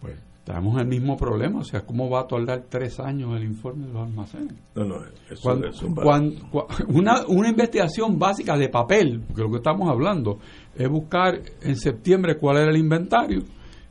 pues 0.00 0.16
tenemos 0.44 0.80
el 0.80 0.86
mismo 0.86 1.16
problema. 1.16 1.60
O 1.60 1.64
sea, 1.64 1.82
¿cómo 1.82 2.08
va 2.10 2.20
a 2.20 2.26
tardar 2.26 2.64
tres 2.68 2.98
años 3.00 3.36
el 3.36 3.44
informe 3.44 3.86
de 3.86 3.92
los 3.92 4.02
almacenes? 4.02 4.54
No, 4.74 4.84
no, 4.84 4.96
eso, 5.30 5.42
Cuando- 5.42 5.68
eso 5.68 5.94
para- 5.94 6.04
cuan- 6.04 6.34
cua- 6.50 6.66
una, 6.88 7.26
una 7.28 7.48
investigación 7.48 8.18
básica 8.18 8.56
de 8.56 8.68
papel, 8.68 9.22
que 9.34 9.42
lo 9.42 9.50
que 9.50 9.56
estamos 9.56 9.88
hablando 9.88 10.38
es 10.74 10.88
buscar 10.88 11.40
en 11.62 11.76
septiembre 11.76 12.36
cuál 12.36 12.58
era 12.58 12.70
el 12.70 12.76
inventario 12.76 13.42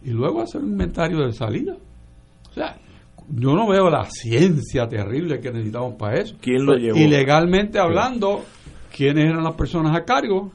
y 0.04 0.12
luego 0.12 0.42
hacer 0.42 0.62
un 0.62 0.72
inventario 0.72 1.20
de 1.26 1.32
salida. 1.34 1.76
O 2.50 2.54
sea, 2.54 2.78
yo 3.30 3.54
no 3.56 3.68
veo 3.68 3.90
la 3.90 4.06
ciencia 4.06 4.88
terrible 4.88 5.40
que 5.40 5.52
necesitamos 5.52 5.96
para 5.96 6.20
eso. 6.20 6.36
¿Quién 6.40 6.66
lo 6.66 6.74
Pues, 6.74 6.84
llevó? 6.84 6.98
Y 6.98 7.08
legalmente 7.08 7.80
hablando, 7.80 8.44
¿quiénes 8.96 9.26
eran 9.26 9.44
las 9.44 9.56
personas 9.56 9.96
a 9.98 10.04
cargo? 10.06 10.52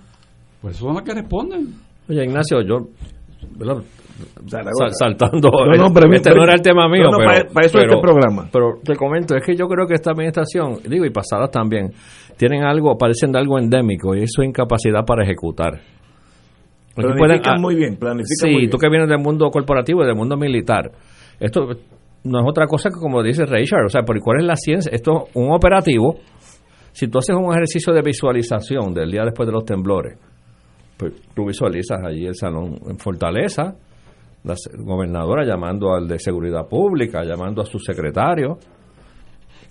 Pues 0.63 0.77
son 0.77 0.95
las 0.95 1.03
que 1.05 1.15
responden. 1.15 1.69
Oye, 2.09 2.25
Ignacio, 2.25 2.61
yo, 2.63 2.89
¿verdad? 3.57 3.83
Zaragoza. 4.49 4.89
Sal- 4.91 5.17
saltando. 5.19 5.49
No, 5.51 5.89
no, 5.89 5.95
pero- 5.95 6.13
este 6.13 6.35
no 6.35 6.43
era 6.45 6.55
el 6.55 6.61
tema 6.63 6.87
mío, 6.89 7.05
No, 7.05 7.13
no, 7.13 7.17
pero, 7.19 7.31
para- 7.31 7.45
para 7.49 7.67
eso 7.67 7.79
pero- 7.79 7.93
este 7.95 8.03
programa. 8.03 8.49
Pero 8.53 8.73
te 8.85 8.95
comento, 8.97 9.35
es 9.37 9.43
que 9.45 9.55
yo 9.57 9.67
creo 9.67 9.87
que 9.87 9.95
esta 9.95 10.11
administración, 10.11 10.79
digo, 10.87 11.05
y 11.07 11.11
pasadas 11.11 11.51
también, 11.51 11.93
tienen 12.37 12.65
algo, 12.65 12.97
parecen 12.99 13.33
de 13.33 13.39
algo 13.39 13.59
endémico, 13.59 14.15
y 14.15 14.23
es 14.25 14.31
su 14.33 14.43
incapacidad 14.43 15.05
para 15.07 15.25
ejecutar. 15.25 15.81
Planifican 16.95 17.19
pueden- 17.19 17.43
ah, 17.47 17.57
muy 17.59 17.75
bien, 17.77 17.97
planifican 17.97 18.27
Sí, 18.37 18.47
muy 18.51 18.59
bien. 18.63 18.71
tú 18.71 18.77
que 18.79 18.89
vienes 18.91 19.09
del 19.09 19.21
mundo 19.21 19.49
corporativo 19.51 20.03
y 20.03 20.07
del 20.07 20.17
mundo 20.17 20.37
militar. 20.37 20.91
Esto 21.39 21.69
no 22.25 22.41
es 22.41 22.45
otra 22.47 22.67
cosa 22.67 22.91
que 22.91 22.97
como 23.01 23.23
dice 23.23 23.47
Richard, 23.47 23.87
o 23.87 23.89
sea, 23.89 24.03
¿por 24.03 24.19
cuál 24.21 24.41
es 24.41 24.45
la 24.45 24.57
ciencia? 24.57 24.91
Esto 24.93 25.25
es 25.29 25.37
un 25.37 25.53
operativo. 25.53 26.17
Si 26.93 27.09
tú 27.09 27.19
haces 27.19 27.37
un 27.37 27.53
ejercicio 27.53 27.93
de 27.95 28.03
visualización 28.03 28.93
del 28.93 29.11
día 29.13 29.23
después 29.25 29.47
de 29.47 29.53
los 29.53 29.65
temblores, 29.65 30.19
pues 31.01 31.15
tú 31.35 31.47
visualizas 31.47 31.99
allí 32.05 32.27
el 32.27 32.35
salón 32.35 32.79
en 32.87 32.99
Fortaleza, 32.99 33.75
la 34.45 34.55
gobernadora 34.85 35.45
llamando 35.47 35.95
al 35.95 36.07
de 36.07 36.19
seguridad 36.19 36.69
pública, 36.69 37.25
llamando 37.25 37.63
a 37.63 37.65
su 37.65 37.79
secretario, 37.79 38.59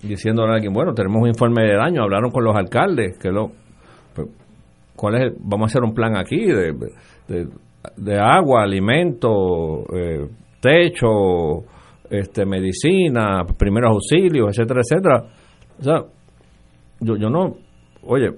diciéndole 0.02 0.50
a 0.52 0.54
alguien, 0.56 0.72
bueno, 0.72 0.92
tenemos 0.92 1.22
un 1.22 1.28
informe 1.28 1.62
de 1.62 1.76
daño, 1.76 2.02
hablaron 2.02 2.30
con 2.30 2.42
los 2.44 2.56
alcaldes, 2.56 3.16
que 3.18 3.30
lo 3.30 3.52
pues, 4.14 4.28
¿cuál 4.96 5.14
es 5.16 5.20
el- 5.22 5.34
vamos 5.38 5.66
a 5.66 5.70
hacer 5.70 5.82
un 5.82 5.94
plan 5.94 6.16
aquí 6.16 6.46
de, 6.46 6.72
de, 7.28 7.46
de 7.96 8.18
agua, 8.18 8.62
alimento, 8.64 9.84
eh, 9.94 10.26
techo, 10.60 11.64
este 12.10 12.44
medicina, 12.44 13.44
primeros 13.56 13.92
auxilios, 13.92 14.48
etcétera, 14.50 14.80
etcétera. 14.82 15.24
O 15.78 15.82
sea, 15.84 16.04
yo, 17.00 17.16
yo 17.16 17.30
no, 17.30 17.56
oye, 18.02 18.30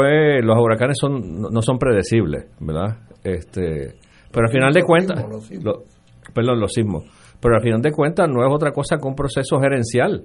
fue 0.00 0.42
los 0.42 0.56
huracanes 0.58 0.96
son 1.00 1.40
no, 1.40 1.48
no 1.50 1.62
son 1.62 1.78
predecibles, 1.78 2.46
¿verdad? 2.60 2.98
Este, 3.24 3.94
pero 4.32 4.46
al 4.46 4.52
final 4.52 4.72
de 4.72 4.80
Los 4.80 4.86
cuentas, 4.86 5.16
sismos, 5.18 5.32
los 5.34 5.44
sismos. 5.46 5.64
lo- 5.64 6.32
perdón, 6.34 6.60
los 6.60 6.72
sismos, 6.72 7.04
pero 7.40 7.54
al 7.56 7.62
final 7.62 7.80
de 7.80 7.92
cuentas 7.92 8.28
no 8.28 8.46
es 8.46 8.52
otra 8.52 8.72
cosa 8.72 8.96
que 8.98 9.06
un 9.08 9.14
proceso 9.14 9.58
gerencial. 9.60 10.24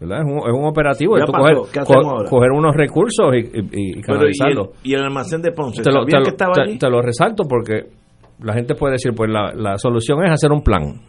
¿verdad? 0.00 0.18
Es 0.18 0.24
un, 0.24 0.38
es 0.38 0.52
un 0.52 0.64
operativo 0.66 1.16
de 1.16 1.24
coger, 1.24 1.56
¿qué 1.72 1.78
hacemos 1.78 2.02
co- 2.04 2.10
ahora? 2.10 2.28
coger 2.28 2.50
unos 2.50 2.74
recursos 2.74 3.32
y, 3.32 3.38
y- 3.38 3.42
y 3.42 3.52
Pero, 3.52 3.78
¿y, 3.78 3.92
el, 3.94 4.02
canalizarlos. 4.02 4.68
y 4.82 4.92
el 4.94 5.02
almacén 5.02 5.40
de 5.40 5.52
Ponce? 5.52 5.82
Te 5.82 5.90
lo, 5.92 6.00
¿Sabían 6.02 6.08
te 6.10 6.16
lo- 6.18 6.24
que 6.24 6.30
estaba 6.30 6.52
te- 6.52 6.60
allí? 6.62 6.78
te 6.78 6.90
lo 6.90 7.00
resalto 7.00 7.44
porque 7.48 7.86
la 8.40 8.52
gente 8.54 8.74
puede 8.74 8.94
decir, 8.94 9.12
pues 9.16 9.30
la, 9.30 9.52
la 9.54 9.78
solución 9.78 10.24
es 10.24 10.32
hacer 10.32 10.50
un 10.50 10.62
plan. 10.62 11.00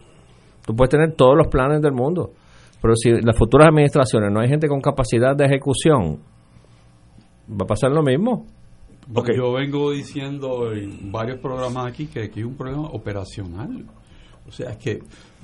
Tú 0.64 0.74
puedes 0.74 0.90
tener 0.90 1.12
todos 1.14 1.36
los 1.36 1.48
planes 1.48 1.82
del 1.82 1.92
mundo, 1.92 2.30
pero 2.80 2.94
si 2.94 3.10
las 3.10 3.36
futuras 3.36 3.68
administraciones 3.68 4.30
no 4.32 4.40
hay 4.40 4.48
gente 4.48 4.68
con 4.68 4.80
capacidad 4.80 5.34
de 5.36 5.44
ejecución, 5.46 6.20
va 7.50 7.64
a 7.64 7.66
pasar 7.66 7.90
lo 7.92 8.02
mismo. 8.02 8.46
Yo 9.36 9.52
vengo 9.52 9.92
diciendo 9.92 10.72
en 10.72 11.12
varios 11.12 11.38
programas 11.38 11.86
aquí 11.86 12.06
que 12.06 12.24
aquí 12.24 12.40
hay 12.40 12.44
un 12.44 12.56
problema 12.56 12.88
operacional. 12.88 13.84
O 14.48 14.50
sea, 14.52 14.70
es 14.70 14.76
que 14.78 14.98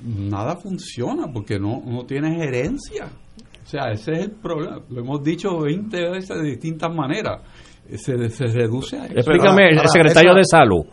nada 0.05 0.55
funciona 0.57 1.27
porque 1.33 1.59
no, 1.59 1.81
no 1.85 2.05
tiene 2.05 2.35
gerencia. 2.35 3.05
O 3.63 3.65
sea, 3.65 3.91
ese 3.91 4.11
es 4.11 4.19
el 4.19 4.31
problema. 4.31 4.79
Lo 4.89 4.99
hemos 5.01 5.23
dicho 5.23 5.59
20 5.61 6.09
veces 6.09 6.37
de 6.41 6.43
distintas 6.49 6.93
maneras. 6.93 7.41
Se, 7.95 8.29
se 8.29 8.45
reduce 8.47 8.97
a 8.97 9.05
eso. 9.05 9.13
Explícame, 9.15 9.69
el 9.69 9.79
secretario 9.87 10.31
esa- 10.31 10.37
de 10.39 10.45
salud, 10.45 10.85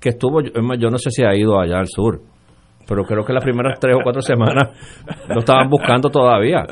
que 0.00 0.10
estuvo, 0.10 0.40
yo 0.42 0.90
no 0.90 0.98
sé 0.98 1.10
si 1.10 1.22
ha 1.24 1.34
ido 1.34 1.58
allá 1.60 1.78
al 1.78 1.86
sur, 1.88 2.20
pero 2.86 3.02
creo 3.04 3.24
que 3.24 3.32
las 3.32 3.42
primeras 3.44 3.78
tres 3.80 3.96
o 3.96 4.00
cuatro 4.02 4.20
semanas 4.22 4.68
lo 5.28 5.40
estaban 5.40 5.68
buscando 5.68 6.10
todavía. 6.10 6.64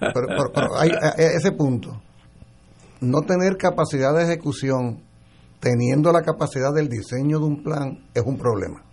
Pero, 0.00 0.12
pero- 0.28 0.52
pero 0.54 0.66
hay, 0.78 0.88
hay 0.90 1.26
ese 1.36 1.52
punto. 1.52 1.90
No 3.00 3.22
tener 3.22 3.56
capacidad 3.56 4.14
de 4.14 4.24
ejecución 4.24 5.02
teniendo 5.60 6.12
la 6.12 6.22
capacidad 6.22 6.72
del 6.74 6.88
diseño 6.88 7.38
de 7.38 7.44
un 7.46 7.62
plan 7.62 8.04
es 8.14 8.22
un 8.24 8.36
problema. 8.36 8.84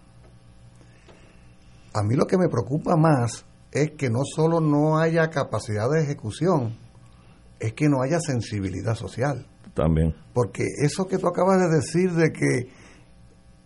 A 1.94 2.02
mí 2.04 2.16
lo 2.16 2.26
que 2.26 2.38
me 2.38 2.48
preocupa 2.48 2.96
más 2.96 3.46
es 3.72 3.92
que 3.92 4.10
no 4.10 4.22
solo 4.24 4.62
no 4.62 4.98
haya 4.98 5.30
capacidad 5.30 5.90
de 5.90 6.02
ejecución, 6.02 6.78
es 7.60 7.74
que 7.74 7.90
no 7.90 8.02
haya 8.02 8.20
sensibilidad 8.20 8.96
social. 8.96 9.46
También. 9.74 10.16
Porque 10.34 10.64
eso 10.84 11.08
que 11.08 11.18
tú 11.18 11.28
acabas 11.28 11.60
de 11.60 11.76
decir 11.76 12.12
de 12.14 12.32
que 12.32 12.70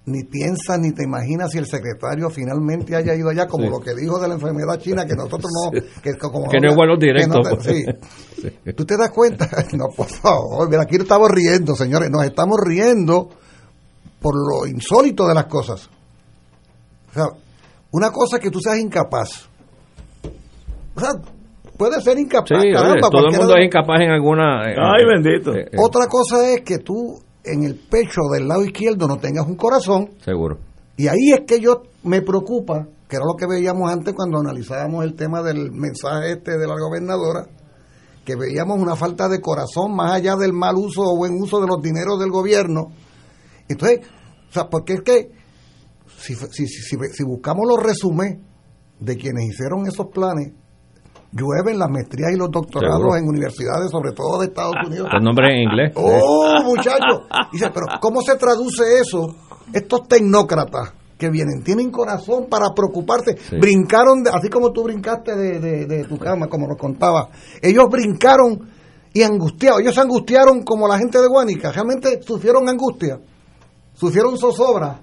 ni 0.07 0.23
piensas 0.23 0.80
ni 0.80 0.91
te 0.94 1.03
imaginas 1.03 1.52
si 1.52 1.57
el 1.57 1.65
secretario 1.65 2.30
finalmente 2.30 2.95
haya 2.95 3.15
ido 3.15 3.30
allá, 3.30 3.48
como 3.48 3.64
Sí. 3.65 3.69
lo 3.72 3.80
que 3.80 3.95
dijo 3.95 4.19
de 4.19 4.27
la 4.27 4.36
enfermedad 4.36 4.77
china, 4.80 5.06
que 5.06 5.15
nosotros 5.15 5.52
no... 5.52 5.72
Que, 6.03 6.15
como 6.18 6.48
Que 6.49 6.60
no 6.60 6.69
es 6.69 6.76
vuelos 6.76 6.99
que 6.99 7.27
no 7.27 7.41
pues. 7.41 7.64
sí. 7.64 7.86
¿Tú 8.76 8.86
te 8.86 8.98
das 8.98 9.10
cuenta? 9.10 9.49
No, 9.73 9.86
por 9.95 10.07
favor, 10.07 10.69
mira, 10.69 10.84
aquí 10.84 10.98
estamos 10.98 11.30
riendo, 11.32 11.76
señores, 11.76 12.10
nos 12.11 12.23
estamos 12.23 12.57
riendo 12.64 13.30
por 14.22 14.36
lo 14.36 14.68
insólito 14.68 15.27
de 15.27 15.34
las 15.34 15.45
cosas. 15.45 15.90
O 17.10 17.14
sea, 17.14 17.26
Una 17.91 18.11
cosa 18.11 18.38
es 18.38 18.44
que 18.44 18.52
tú 18.52 18.60
seas 18.60 18.77
incapaz. 18.77 19.48
O 20.95 20.99
sea, 20.99 21.10
puede 21.77 22.02
ser 22.02 22.18
incapaz. 22.19 22.61
Sí, 22.61 22.72
caramba, 22.72 23.10
todo 23.10 23.27
el 23.27 23.38
mundo 23.38 23.53
de- 23.53 23.60
es 23.61 23.65
incapaz 23.65 24.02
en 24.02 24.11
alguna... 24.11 24.69
eh, 24.69 24.76
Ay, 24.77 25.02
eh, 25.03 25.06
bendito. 25.07 25.53
eh, 25.56 25.65
eh, 25.72 25.77
Otra 25.80 26.07
cosa 26.07 26.48
es 26.53 26.61
que 26.61 26.77
tú 26.80 27.19
en 27.46 27.64
el 27.64 27.76
pecho 27.76 28.22
del 28.34 28.48
lado 28.48 28.64
izquierdo 28.64 29.08
no 29.08 29.18
tengas 29.18 29.46
un 29.48 29.56
corazón. 29.56 30.10
seguro. 30.24 30.58
Y 30.98 31.08
ahí 31.08 31.32
es 31.38 31.42
que 31.46 31.60
yo 31.60 31.84
me 32.04 32.22
preocupa, 32.22 32.88
que 33.10 33.18
era 33.18 33.26
lo 33.26 33.36
que 33.36 33.46
veíamos 33.48 33.92
antes 33.92 34.14
cuando 34.14 34.40
analizábamos 34.40 35.04
el 35.04 35.16
tema 35.16 35.42
del 35.44 35.72
mensaje 35.72 36.32
este 36.34 36.58
de 36.58 36.68
la 36.68 36.76
gobernadora, 36.80 37.48
que 38.24 38.36
veíamos 38.36 38.80
una 38.80 38.96
falta 38.96 39.28
de 39.28 39.42
corazón 39.42 39.96
más 39.96 40.12
allá 40.14 40.36
del 40.36 40.54
mal 40.54 40.76
uso 40.76 41.02
o 41.04 41.18
buen 41.18 41.34
uso 41.40 41.60
de 41.60 41.68
los 41.68 41.82
dineros 41.82 42.20
del 42.20 42.32
gobierno. 42.32 42.88
Entonces, 43.68 44.00
o 44.50 44.54
sea, 44.54 44.70
porque 44.70 44.94
es 44.94 45.02
que 45.02 45.32
si, 46.18 46.34
si, 46.36 46.66
si, 46.68 46.98
si- 47.14 47.24
buscamos 47.24 47.66
los 47.68 47.84
resúmenes 47.84 48.40
de 49.00 49.18
quienes 49.18 49.46
hicieron 49.50 49.86
esos 49.88 50.08
planes, 50.08 50.54
llueven 51.36 51.78
las 51.78 51.90
maestrías 51.90 52.32
y 52.34 52.38
los 52.38 52.49
doctorados 52.49 52.98
Seguro. 53.02 53.18
en 53.18 53.28
universidades, 53.28 53.91
sobre 53.91 54.14
todo 54.14 54.40
de 54.40 54.48
Estados 54.48 54.76
Unidos. 54.88 55.10
Con 55.12 55.24
nombre 55.24 55.53
en 55.53 55.64
inglés. 55.70 55.91
Oh, 55.98 56.64
muchachos. 56.64 57.22
Dice, 57.52 57.70
pero 57.74 57.88
¿cómo 58.02 58.22
se 58.22 58.36
traduce 58.36 58.84
eso? 59.02 59.28
Estos 59.74 60.07
tecnócratas 60.07 60.94
que 61.18 61.30
vienen, 61.30 61.64
tienen 61.64 61.91
corazón 61.91 62.48
para 62.49 62.70
preocuparse. 62.76 63.38
Sí. 63.38 63.57
Brincaron, 63.57 64.24
de- 64.24 64.30
así 64.32 64.49
como 64.49 64.72
tú 64.72 64.84
brincaste 64.84 65.36
de, 65.36 65.60
de- 65.60 65.86
de 65.86 66.03
tu 66.06 66.18
cama, 66.18 66.48
como 66.48 66.68
nos 66.68 66.78
contaba. 66.78 67.30
Ellos 67.62 67.86
brincaron 67.90 68.70
y 69.14 69.24
angustiados. 69.24 69.82
Ellos 69.82 69.95
se 69.95 70.02
angustiaron 70.02 70.64
como 70.64 70.88
la 70.88 70.98
gente 70.98 71.20
de 71.22 71.28
Guánica. 71.28 71.72
Realmente 71.72 72.22
sufrieron 72.22 72.68
angustia, 72.70 73.20
sufrieron 73.94 74.38
zozobra. 74.38 75.02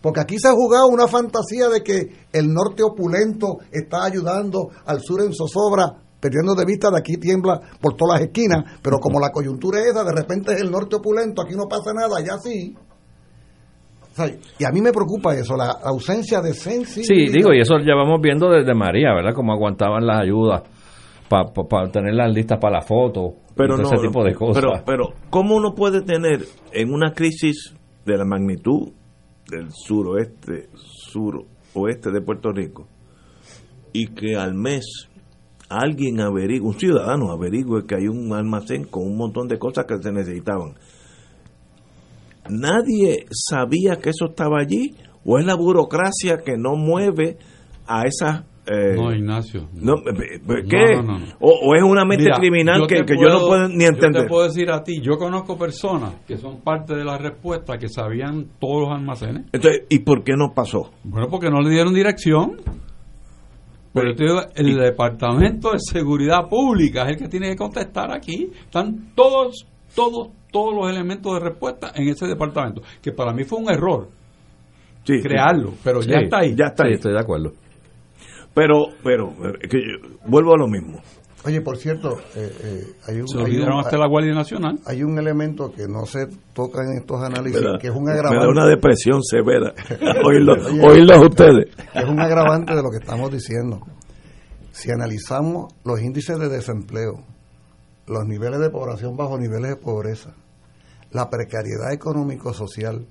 Porque 0.00 0.20
aquí 0.20 0.38
se 0.38 0.48
ha 0.48 0.52
jugado 0.52 0.88
una 0.88 1.06
fantasía 1.06 1.68
de 1.68 1.82
que 1.82 2.08
el 2.32 2.48
norte 2.48 2.82
opulento 2.82 3.58
está 3.70 4.04
ayudando 4.04 4.70
al 4.86 5.00
sur 5.00 5.20
en 5.20 5.34
zozobra, 5.34 5.92
perdiendo 6.18 6.54
de 6.54 6.64
vista 6.64 6.90
de 6.90 6.98
aquí 6.98 7.16
tiembla 7.16 7.60
por 7.80 7.94
todas 7.94 8.20
las 8.20 8.28
esquinas, 8.28 8.78
pero 8.82 8.98
como 8.98 9.20
la 9.20 9.30
coyuntura 9.30 9.80
es 9.80 9.88
esa, 9.88 10.04
de 10.04 10.12
repente 10.12 10.52
es 10.52 10.60
el 10.62 10.70
norte 10.70 10.96
opulento, 10.96 11.42
aquí 11.42 11.54
no 11.54 11.68
pasa 11.68 11.92
nada, 11.92 12.16
allá 12.18 12.38
sí. 12.38 12.74
O 14.12 14.14
sea, 14.14 14.26
y 14.26 14.64
a 14.64 14.70
mí 14.70 14.80
me 14.80 14.90
preocupa 14.90 15.34
eso, 15.34 15.56
la 15.56 15.70
ausencia 15.84 16.40
de 16.40 16.54
sensibilidad. 16.54 17.32
Sí, 17.32 17.36
digo, 17.36 17.52
y 17.52 17.60
eso 17.60 17.78
ya 17.78 17.94
vamos 17.94 18.20
viendo 18.22 18.50
desde 18.50 18.74
María, 18.74 19.14
¿verdad? 19.14 19.34
Cómo 19.34 19.52
aguantaban 19.52 20.06
las 20.06 20.22
ayudas 20.22 20.62
para 21.28 21.90
tener 21.92 22.14
las 22.14 22.34
listas 22.34 22.58
para 22.58 22.78
la 22.78 22.82
foto, 22.82 23.34
pero 23.54 23.76
no, 23.76 23.84
ese 23.84 23.98
tipo 23.98 24.24
de 24.24 24.34
cosas. 24.34 24.62
Pero, 24.62 24.82
pero, 24.84 25.04
¿cómo 25.30 25.54
uno 25.54 25.74
puede 25.74 26.02
tener 26.02 26.40
en 26.72 26.92
una 26.92 27.12
crisis 27.12 27.72
de 28.04 28.16
la 28.16 28.24
magnitud 28.24 28.92
del 29.50 29.70
suroeste, 29.72 30.70
suroeste 30.74 32.10
de 32.10 32.20
Puerto 32.22 32.52
Rico, 32.52 32.88
y 33.92 34.06
que 34.14 34.36
al 34.36 34.54
mes 34.54 35.08
alguien 35.68 36.20
averigüe, 36.20 36.68
un 36.68 36.78
ciudadano 36.78 37.30
averigüe 37.30 37.86
que 37.86 37.94
hay 37.94 38.08
un 38.08 38.32
almacén 38.32 38.84
con 38.84 39.04
un 39.04 39.16
montón 39.16 39.48
de 39.48 39.58
cosas 39.58 39.86
que 39.86 39.98
se 40.02 40.12
necesitaban? 40.12 40.74
¿Nadie 42.48 43.26
sabía 43.30 43.96
que 43.96 44.10
eso 44.10 44.26
estaba 44.30 44.60
allí? 44.60 44.96
¿O 45.24 45.38
es 45.38 45.46
la 45.46 45.54
burocracia 45.54 46.38
que 46.44 46.56
no 46.56 46.76
mueve 46.76 47.38
a 47.86 48.04
esas... 48.04 48.44
eh, 48.66 48.94
No, 48.96 49.12
Ignacio. 49.12 49.68
no, 49.74 49.94
eh, 49.94 50.36
eh, 50.36 50.64
¿Qué? 50.68 50.96
No, 50.96 51.02
no, 51.02 51.12
no, 51.12 51.18
no. 51.18 51.26
O, 51.40 51.50
o 51.70 51.74
es 51.74 51.82
una 51.82 52.04
mente 52.04 52.24
Mira, 52.24 52.36
criminal 52.38 52.86
que, 52.86 53.02
que 53.04 53.14
yo 53.16 53.28
no 53.28 53.46
puedo 53.46 53.68
ni 53.68 53.84
Yo 53.84 53.88
entender? 53.90 54.22
te 54.22 54.28
puedo 54.28 54.44
decir 54.44 54.70
a 54.70 54.82
ti, 54.82 55.00
yo 55.00 55.16
conozco 55.18 55.56
personas 55.58 56.14
que 56.26 56.36
son 56.36 56.60
parte 56.60 56.94
de 56.94 57.04
la 57.04 57.18
respuesta 57.18 57.78
que 57.78 57.88
sabían 57.88 58.46
todos 58.60 58.88
los 58.88 58.98
almacenes. 58.98 59.46
Entonces, 59.52 59.82
¿y 59.88 60.00
por 60.00 60.22
qué 60.24 60.32
no 60.36 60.52
pasó? 60.54 60.90
Bueno, 61.04 61.28
porque 61.30 61.50
no 61.50 61.60
le 61.60 61.70
dieron 61.70 61.94
dirección. 61.94 62.56
Pero 63.92 64.10
yo 64.10 64.14
te 64.14 64.24
digo, 64.24 64.40
el 64.54 64.76
Departamento 64.78 65.72
de 65.72 65.78
Seguridad 65.80 66.48
Pública 66.48 67.02
es 67.04 67.16
el 67.16 67.16
que 67.18 67.28
tiene 67.28 67.48
que 67.50 67.56
contestar 67.56 68.12
aquí. 68.12 68.48
Están 68.66 69.12
todos, 69.16 69.66
todos, 69.96 70.28
todos 70.52 70.74
los 70.76 70.88
elementos 70.88 71.34
de 71.34 71.40
respuesta 71.40 71.90
en 71.96 72.08
ese 72.08 72.26
departamento. 72.28 72.82
Que 73.02 73.10
para 73.10 73.32
mí 73.32 73.42
fue 73.42 73.58
un 73.58 73.68
error 73.68 74.08
Sí, 75.02 75.20
crearlo, 75.22 75.72
pero 75.82 76.02
ya 76.02 76.18
está 76.20 76.38
ahí. 76.40 76.54
Ya 76.54 76.66
está 76.66 76.84
Sí, 76.84 76.88
ahí. 76.90 76.94
estoy 76.94 77.12
de 77.14 77.18
acuerdo. 77.18 77.52
Pero, 78.54 78.86
pero, 79.04 79.32
que 79.68 79.78
yo- 79.78 80.18
vuelvo 80.26 80.54
a 80.54 80.58
lo 80.58 80.66
mismo. 80.68 81.00
Oye, 81.44 81.62
por 81.62 81.78
cierto, 81.78 82.18
eh, 82.36 82.52
eh, 82.62 82.84
hay, 83.08 83.20
un, 83.20 83.26
Se 83.28 83.38
hay, 83.38 83.44
olvidaron 83.44 83.78
un, 83.78 83.80
hasta 83.80 83.96
la 83.96 84.06
Guardia 84.06 84.34
Nacional. 84.34 84.78
hay 84.84 85.02
un 85.02 85.18
elemento 85.18 85.72
que 85.72 85.88
no 85.88 86.04
se 86.04 86.26
toca 86.52 86.82
en 86.84 86.98
estos 86.98 87.22
análisis, 87.22 87.62
que 87.80 87.86
es 87.88 87.94
un 87.94 88.04
me 88.04 88.10
da 88.12 88.18
agravante. 88.18 88.48
una 88.48 88.66
depresión 88.66 89.22
severa. 89.22 89.72
Oírlo, 90.26 90.52
Oye. 90.52 90.86
oírlos 90.86 91.22
ustedes. 91.30 91.68
es 91.94 92.04
un 92.04 92.20
agravante 92.20 92.74
de 92.74 92.82
lo 92.82 92.90
que 92.90 92.98
estamos 92.98 93.32
diciendo. 93.32 93.80
Si 94.72 94.90
analizamos 94.90 95.72
los 95.84 96.00
índices 96.02 96.38
de 96.38 96.48
desempleo, 96.50 97.24
los 98.06 98.26
niveles 98.26 98.60
de 98.60 98.68
población 98.68 99.16
bajo 99.16 99.38
niveles 99.38 99.70
de 99.70 99.76
pobreza, 99.76 100.34
la 101.10 101.30
precariedad 101.30 101.90
económico-social 101.92 103.06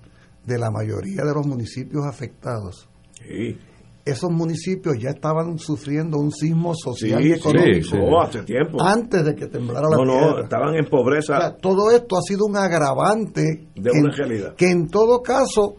de 0.46 0.58
la 0.60 0.70
mayoría 0.70 1.24
de 1.24 1.34
los 1.34 1.48
municipios 1.48 2.06
afectados, 2.06 2.88
Sí, 3.28 3.58
esos 4.06 4.32
municipios 4.32 4.96
ya 5.00 5.10
estaban 5.12 5.58
sufriendo 5.60 6.18
un 6.18 6.32
sismo 6.32 6.74
social 6.74 7.24
y 7.24 7.34
económico 7.34 7.90
sí, 7.92 7.98
oh, 8.02 8.22
hace 8.22 8.42
tiempo. 8.44 8.82
antes 8.82 9.24
de 9.26 9.36
que 9.36 9.48
temblara 9.48 9.88
la 9.90 9.98
No, 9.98 10.06
no, 10.06 10.14
tierra. 10.20 10.44
estaban 10.44 10.76
en 10.76 10.86
O 10.86 10.90
pobreza. 10.90 11.38
sea, 11.40 11.56
todo 11.58 11.92
esto 11.92 12.18
ha 12.18 12.22
sido 12.22 12.46
un 12.46 12.58
agravante 12.58 13.68
De 13.76 13.92
una 13.92 14.12
realidad. 14.16 14.56
que 14.56 14.70
en 14.72 14.88
todo 14.88 15.22
caso 15.22 15.76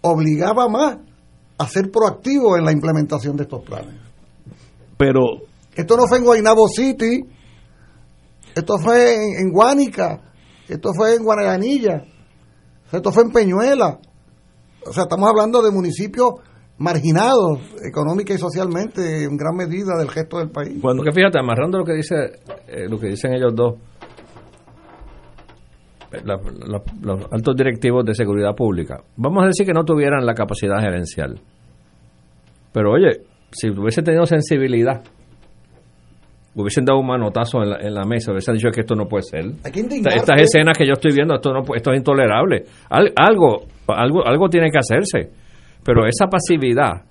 obligaba 0.00 0.68
más 0.68 0.98
a 1.58 1.66
ser 1.68 1.90
proactivo 1.90 2.56
en 2.56 2.64
la 2.64 2.72
implementación 2.72 3.36
de 3.36 3.44
estos 3.44 3.62
planes. 3.62 3.94
Pero, 4.98 5.20
Esto 5.74 5.96
no 5.96 6.06
fue 6.08 6.18
en 6.18 6.24
Guaynabo 6.24 6.68
City, 6.68 7.20
esto 8.54 8.78
fue 8.78 9.14
en, 9.14 9.46
en 9.46 9.52
Guánica, 9.52 10.20
esto 10.68 10.90
fue 10.94 11.14
en 11.14 11.22
Guanaganilla, 11.22 12.04
esto 12.90 13.12
fue 13.12 13.24
en 13.24 13.30
Peñuela. 13.30 13.98
O 14.86 14.92
sea, 14.92 15.02
estamos 15.04 15.28
hablando 15.28 15.60
de 15.62 15.70
municipios 15.70 16.34
marginados 16.78 17.60
económica 17.82 18.34
y 18.34 18.38
socialmente 18.38 19.24
en 19.24 19.36
gran 19.36 19.54
medida 19.56 19.96
del 19.98 20.08
resto 20.08 20.38
del 20.38 20.50
país. 20.50 20.78
cuando, 20.80 21.02
Porque 21.02 21.14
fíjate, 21.14 21.38
amarrando 21.38 21.78
lo 21.78 21.84
que 21.84 21.94
dice 21.94 22.14
eh, 22.68 22.86
lo 22.88 22.98
que 22.98 23.08
dicen 23.08 23.32
ellos 23.32 23.54
dos, 23.54 23.74
eh, 26.12 26.20
la- 26.24 26.36
la- 26.66 26.82
los 27.02 27.32
altos 27.32 27.56
directivos 27.56 28.04
de 28.04 28.14
seguridad 28.14 28.54
pública, 28.54 29.00
vamos 29.16 29.44
a 29.44 29.46
decir 29.48 29.66
que 29.66 29.72
no 29.72 29.84
tuvieran 29.84 30.24
la 30.24 30.34
capacidad 30.34 30.78
gerencial. 30.80 31.40
Pero 32.72 32.92
oye, 32.92 33.22
si 33.50 33.70
hubiese 33.70 34.02
tenido 34.02 34.26
sensibilidad, 34.26 35.02
hubiesen 36.54 36.84
dado 36.84 37.00
un 37.00 37.06
manotazo 37.06 37.62
en 37.62 37.70
la, 37.70 37.76
en 37.80 37.94
la 37.94 38.04
mesa, 38.04 38.32
hubiesen 38.32 38.54
dicho 38.54 38.68
que 38.70 38.80
esto 38.80 38.94
no 38.94 39.06
puede 39.06 39.22
ser. 39.24 39.44
Que. 40.10 40.16
Estas 40.16 40.40
escenas 40.42 40.76
que 40.76 40.86
yo 40.86 40.92
estoy 40.92 41.12
viendo, 41.14 41.34
esto 41.34 41.52
no 41.52 41.60
esto 41.74 41.90
es 41.92 41.98
intolerable. 41.98 42.64
Al- 42.90 43.12
algo, 43.16 43.64
algo, 43.88 44.26
algo 44.26 44.48
tiene 44.48 44.70
que 44.70 44.78
hacerse. 44.78 45.45
Pero 45.86 46.06
esa 46.06 46.26
pasividad, 46.26 47.04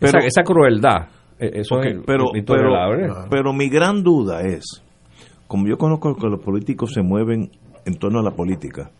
esa, 0.00 0.12
Pero- 0.18 0.26
esa 0.26 0.42
crueldad, 0.42 1.08
eh, 1.38 1.50
eso 1.54 1.80
es 1.82 1.96
pero, 2.06 2.26
intolerable. 2.34 3.02
pero, 3.08 3.26
pero 3.30 3.52
mi 3.52 3.68
gran 3.68 4.02
duda 4.02 4.42
es, 4.42 4.82
como 5.48 5.66
yo 5.66 5.76
conozco 5.78 6.14
que 6.14 6.26
los 6.28 6.40
políticos 6.44 6.92
se 6.92 7.02
mueven 7.02 7.50
en 7.86 7.94
torno 7.94 8.20
a 8.20 8.22
la 8.22 8.30
política, 8.32 8.90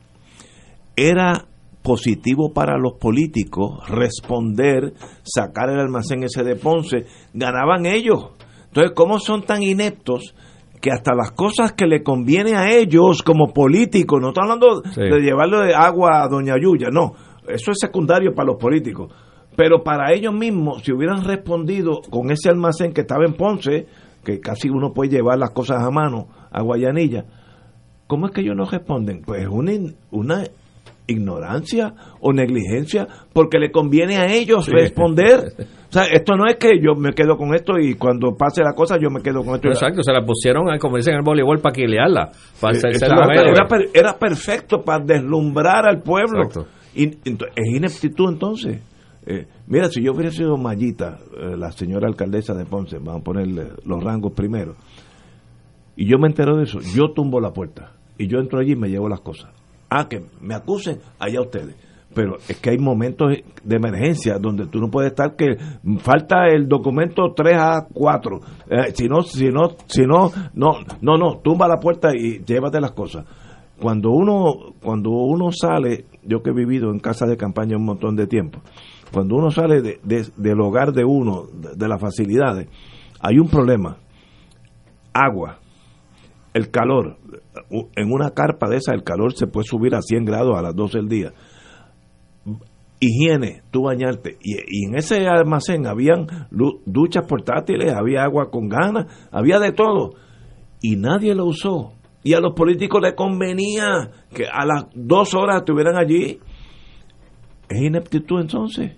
era 0.97 1.45
positivo 1.83 2.53
para 2.53 2.77
los 2.79 2.95
políticos 3.01 3.89
responder, 3.89 4.93
sacar 5.23 5.71
el 5.71 5.81
almacén 5.81 6.23
ese 6.25 6.43
de 6.43 6.57
Ponce, 6.57 7.05
ganaban 7.33 7.87
ellos. 7.87 8.31
Entonces, 8.67 8.93
¿cómo 8.95 9.19
son 9.19 9.43
tan 9.43 9.63
ineptos 9.63 10.35
que 10.81 10.91
hasta 10.91 11.15
las 11.15 11.33
cosas 11.33 11.73
que 11.73 11.87
le 11.87 12.03
conviene 12.03 12.55
a 12.57 12.71
ellos 12.71 13.23
como 13.23 13.53
políticos, 13.53 14.19
no 14.21 14.29
estoy 14.29 14.43
hablando 14.45 14.83
Sí. 14.95 15.01
de 15.03 15.21
llevarle 15.21 15.75
agua 15.75 16.23
a 16.23 16.29
Doña 16.29 16.55
Yuya, 16.61 16.89
no, 16.91 17.13
eso 17.51 17.71
es 17.71 17.79
secundario 17.81 18.35
para 18.35 18.47
los 18.49 18.57
políticos. 18.57 19.13
Pero 19.57 19.83
para 19.83 20.13
ellos 20.13 20.33
mismos, 20.33 20.83
si 20.83 20.93
hubieran 20.93 21.25
respondido 21.25 22.01
con 22.09 22.31
ese 22.31 22.49
almacén 22.49 22.93
que 22.93 23.03
estaba 23.03 23.25
en 23.27 23.35
Ponce, 23.35 23.87
que 24.25 24.41
casi 24.41 24.69
uno 24.71 24.93
puede 24.93 25.11
llevar 25.11 25.39
las 25.39 25.51
cosas 25.51 25.83
a 25.83 25.91
mano, 25.91 26.29
a 26.51 26.63
Guayanilla, 26.63 27.25
¿cómo 28.07 28.27
es 28.27 28.33
que 28.33 28.41
ellos 28.43 28.57
no 28.57 28.65
responden? 28.65 29.23
Pues 29.23 29.47
una, 29.49 29.73
una 30.11 30.45
ignorancia 31.07 31.93
o 32.21 32.33
negligencia 32.33 33.07
porque 33.33 33.59
le 33.59 33.71
conviene 33.71 34.17
a 34.19 34.27
ellos 34.33 34.65
Sí. 34.67 34.73
responder. 34.73 35.41
O 35.91 35.93
sea, 35.93 36.05
esto 36.05 36.37
no 36.37 36.47
es 36.47 36.55
que 36.55 36.79
yo 36.81 36.95
me 36.95 37.11
quedo 37.13 37.37
con 37.37 37.53
esto 37.53 37.73
y 37.77 37.95
cuando 37.95 38.37
pase 38.37 38.63
la 38.63 38.75
cosa 38.75 38.97
yo 38.97 39.11
me 39.11 39.21
quedo 39.23 39.43
con 39.45 39.57
esto. 39.57 39.71
Exacto, 39.71 40.05
se 40.05 40.13
la 40.13 40.25
pusieron, 40.25 40.73
eh, 40.73 40.79
como 40.79 40.97
dicen 40.97 41.15
en 41.15 41.19
el 41.19 41.25
voleibol, 41.25 41.59
para 41.59 41.73
quilearla, 41.75 42.31
para 42.61 42.75
exacto, 42.77 43.07
héroes. 43.29 43.59
era, 43.59 43.67
era 43.93 44.13
perfecto 44.17 44.85
para 44.85 45.03
deslumbrar 45.05 45.89
al 45.89 46.01
pueblo. 46.01 46.45
Exacto. 46.45 46.71
Es 46.95 47.75
ineptitud 47.75 48.29
entonces. 48.29 48.81
Eh, 49.27 49.47
mira, 49.67 49.89
si 49.91 50.03
yo 50.03 50.13
hubiera 50.13 50.31
sido 50.31 50.57
Mayita, 50.57 51.19
eh, 51.39 51.57
la 51.57 51.71
señora 51.73 52.09
alcaldesa 52.09 52.55
de 52.55 52.65
Ponce, 52.65 52.99
vamos 52.99 53.21
a 53.21 53.25
ponerle 53.25 53.69
los 53.85 54.03
rangos 54.03 54.33
primero, 54.33 54.77
y 55.95 56.07
yo 56.07 56.19
me 56.19 56.29
entero 56.29 56.57
de 56.57 56.65
eso, 56.65 56.81
yo 56.81 57.13
tumbo 57.13 57.41
la 57.41 57.53
puerta 57.53 57.93
y 58.17 58.27
yo 58.27 58.39
entro 58.39 58.61
allí 58.61 58.73
y 58.73 58.77
me 58.77 58.89
llevo 58.89 59.09
las 59.09 59.21
cosas. 59.21 59.51
Ah, 59.91 60.09
que 60.09 60.25
me 60.41 60.55
acusen, 60.55 60.99
allá 61.19 61.43
ustedes. 61.43 61.77
pero 62.15 62.37
es 62.49 62.59
que 62.59 62.71
hay 62.71 62.79
momentos 62.79 63.37
de 63.63 63.77
emergencia 63.77 64.39
donde 64.39 64.67
tú 64.67 64.81
no 64.81 64.91
puedes 64.91 65.11
estar 65.11 65.37
que 65.37 65.57
falta 65.99 66.47
el 66.49 66.67
documento 66.67 67.33
3 67.35 67.55
a 67.57 67.87
4 67.93 68.41
eh, 68.69 68.77
si 68.95 69.07
no 69.07 69.23
si 69.23 69.49
no 69.49 69.77
si 69.87 70.03
no 70.03 70.31
no 70.55 70.79
no 71.01 71.17
no 71.17 71.39
tumba 71.39 71.69
la 71.69 71.79
puerta 71.79 72.11
y 72.13 72.43
llévate 72.45 72.81
las 72.81 72.93
cosas 72.93 73.25
cuando 73.81 74.11
uno 74.11 74.75
cuando 74.83 75.11
uno 75.11 75.51
sale 75.53 76.07
yo 76.23 76.43
que 76.43 76.51
he 76.51 76.55
vivido 76.55 76.91
en 76.91 76.99
casa 76.99 77.27
de 77.27 77.37
campaña 77.37 77.77
un 77.77 77.85
montón 77.85 78.17
de 78.17 78.27
tiempo 78.27 78.61
cuando 79.13 79.37
uno 79.37 79.51
sale 79.51 79.83
de, 79.83 80.01
del 80.37 80.61
hogar 80.61 80.93
de 80.93 81.05
uno 81.05 81.45
de, 81.77 81.89
las 81.89 82.01
facilidades 82.01 82.69
hay 83.21 83.39
un 83.39 83.49
problema 83.49 83.97
agua 85.13 85.59
el 86.55 86.71
calor 86.71 87.17
en 87.71 88.13
una 88.13 88.31
carpa 88.31 88.69
de 88.69 88.77
esa 88.77 88.93
el 88.93 89.03
calor 89.03 89.33
se 89.35 89.47
puede 89.47 89.67
subir 89.67 89.95
a 89.95 90.03
100 90.03 90.25
grados 90.25 90.57
a 90.57 90.63
las 90.63 90.75
12 90.75 90.99
del 90.99 91.09
día 91.09 91.33
higiene, 93.01 93.63
tú 93.71 93.85
bañarte. 93.85 94.37
Y, 94.43 94.87
en 94.87 94.95
ese 94.95 95.27
almacén 95.27 95.87
habían 95.87 96.27
duchas 96.85 97.27
portátiles, 97.27 97.93
había 97.95 98.23
agua 98.23 98.51
con 98.51 98.69
ganas, 98.69 99.07
había 99.33 99.59
de 99.59 99.73
todo. 99.73 100.11
Y 100.83 100.97
nadie 100.97 101.35
lo 101.35 101.47
usó. 101.47 101.95
Y 102.23 102.35
a 102.35 102.41
los 102.41 102.55
políticos 102.55 103.01
les 103.03 103.15
convenía 103.15 104.11
que 104.35 104.47
a 104.47 104.67
las 104.67 104.85
dos 104.95 105.35
horas 105.35 105.59
estuvieran 105.59 105.97
allí. 105.97 106.39
¿Es 107.69 107.81
ineptitud 107.81 108.41
entonces? 108.41 108.93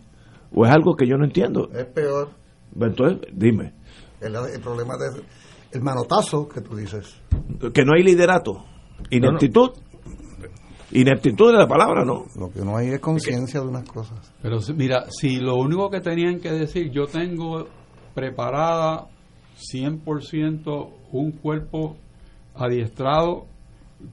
¿O 0.52 0.66
es 0.66 0.72
algo 0.72 0.94
que 0.96 1.06
yo 1.06 1.16
no 1.16 1.24
entiendo? 1.24 1.68
Es 1.72 1.86
peor. 1.86 2.30
Entonces, 2.78 3.28
dime. 3.32 3.74
El, 4.20 4.32
problema 4.60 4.94
del 4.96 5.24
el 5.72 5.82
manotazo 5.82 6.48
que 6.48 6.60
tú 6.60 6.76
dices. 6.76 7.20
Que 7.72 7.84
no 7.84 7.92
hay 7.96 8.02
liderato. 8.02 8.64
Ineptitud. 9.10 9.70
Ineptitud 10.92 11.52
de 11.52 11.58
la 11.58 11.66
palabra, 11.66 12.04
¿no? 12.04 12.26
Lo 12.38 12.50
que 12.50 12.60
no 12.60 12.76
hay 12.76 12.88
es 12.88 13.00
conciencia 13.00 13.60
de 13.60 13.66
unas 13.66 13.88
cosas. 13.88 14.32
Pero 14.42 14.58
mira, 14.76 15.06
si 15.08 15.40
lo 15.40 15.54
único 15.56 15.88
que 15.88 16.00
tenían 16.00 16.38
que 16.38 16.52
decir, 16.52 16.90
yo 16.90 17.06
tengo 17.06 17.66
preparada 18.14 19.06
100% 19.74 20.90
un 21.12 21.32
cuerpo 21.32 21.96
adiestrado 22.54 23.46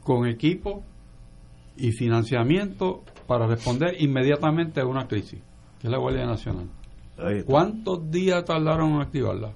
con 0.03 0.27
equipo 0.27 0.83
y 1.77 1.91
financiamiento 1.91 3.03
para 3.27 3.47
responder 3.47 3.95
inmediatamente 3.99 4.81
a 4.81 4.85
una 4.85 5.07
crisis, 5.07 5.39
que 5.79 5.87
es 5.87 5.91
la 5.91 5.97
Guardia 5.97 6.25
Nacional. 6.25 6.69
¿Cuántos 7.45 8.09
días 8.09 8.45
tardaron 8.45 8.93
en 8.93 9.01
activarla? 9.01 9.53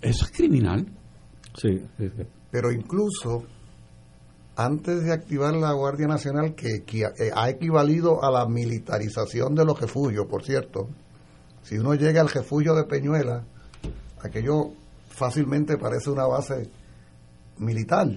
Eso 0.00 0.24
es 0.24 0.30
criminal. 0.30 0.86
sí, 1.54 1.80
sí. 1.98 2.10
Pero 2.50 2.70
incluso 2.72 3.44
antes 4.56 5.04
de 5.04 5.12
activar 5.12 5.54
la 5.54 5.72
Guardia 5.72 6.06
Nacional, 6.06 6.54
que, 6.54 6.84
eh, 6.86 7.30
ha 7.34 7.50
equivalido 7.50 8.24
a 8.24 8.30
la 8.30 8.46
militarización 8.46 9.54
de 9.54 9.64
los 9.66 9.78
refugios, 9.78 10.26
por 10.26 10.42
cierto, 10.42 10.88
si 11.62 11.76
uno 11.76 11.94
llega 11.94 12.22
al 12.22 12.30
refugio 12.30 12.74
de 12.74 12.84
Peñuela, 12.84 13.44
aquello 14.22 14.70
fácilmente 15.10 15.76
parece 15.76 16.10
una 16.10 16.26
base 16.26 16.70
militar. 17.58 18.08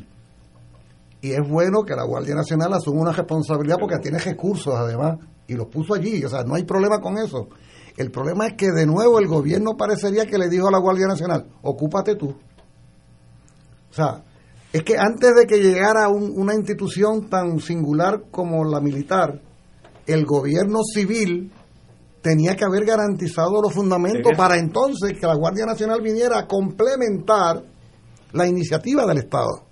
Y 1.21 1.31
es 1.31 1.47
bueno 1.47 1.83
que 1.83 1.95
la 1.95 2.05
Guardia 2.05 2.35
Nacional 2.35 2.73
asuma 2.73 3.01
una 3.01 3.11
responsabilidad 3.11 3.77
porque 3.79 3.99
tiene 3.99 4.19
recursos 4.19 4.73
además 4.73 5.17
y 5.47 5.53
los 5.53 5.67
puso 5.67 5.95
allí, 5.95 6.23
o 6.23 6.29
sea, 6.29 6.43
no 6.43 6.55
hay 6.55 6.63
problema 6.63 6.99
con 6.99 7.17
eso. 7.17 7.49
El 7.97 8.11
problema 8.11 8.47
es 8.47 8.53
que 8.53 8.71
de 8.71 8.85
nuevo 8.85 9.19
el 9.19 9.27
gobierno 9.27 9.75
parecería 9.75 10.25
que 10.25 10.37
le 10.37 10.47
dijo 10.47 10.67
a 10.67 10.71
la 10.71 10.79
Guardia 10.79 11.07
Nacional, 11.07 11.47
ocúpate 11.61 12.15
tú. 12.15 12.29
O 12.29 13.93
sea, 13.93 14.23
es 14.71 14.83
que 14.83 14.97
antes 14.97 15.35
de 15.35 15.45
que 15.45 15.59
llegara 15.59 16.07
una 16.07 16.53
institución 16.53 17.29
tan 17.29 17.59
singular 17.59 18.25
como 18.31 18.63
la 18.63 18.79
militar, 18.79 19.41
el 20.05 20.25
gobierno 20.25 20.79
civil 20.83 21.51
tenía 22.21 22.55
que 22.55 22.65
haber 22.65 22.85
garantizado 22.85 23.61
los 23.61 23.73
fundamentos 23.73 24.31
para 24.37 24.57
entonces 24.57 25.17
que 25.19 25.25
la 25.25 25.35
Guardia 25.35 25.65
Nacional 25.65 26.01
viniera 26.01 26.39
a 26.39 26.47
complementar 26.47 27.63
la 28.33 28.47
iniciativa 28.47 29.05
del 29.05 29.17
Estado. 29.17 29.65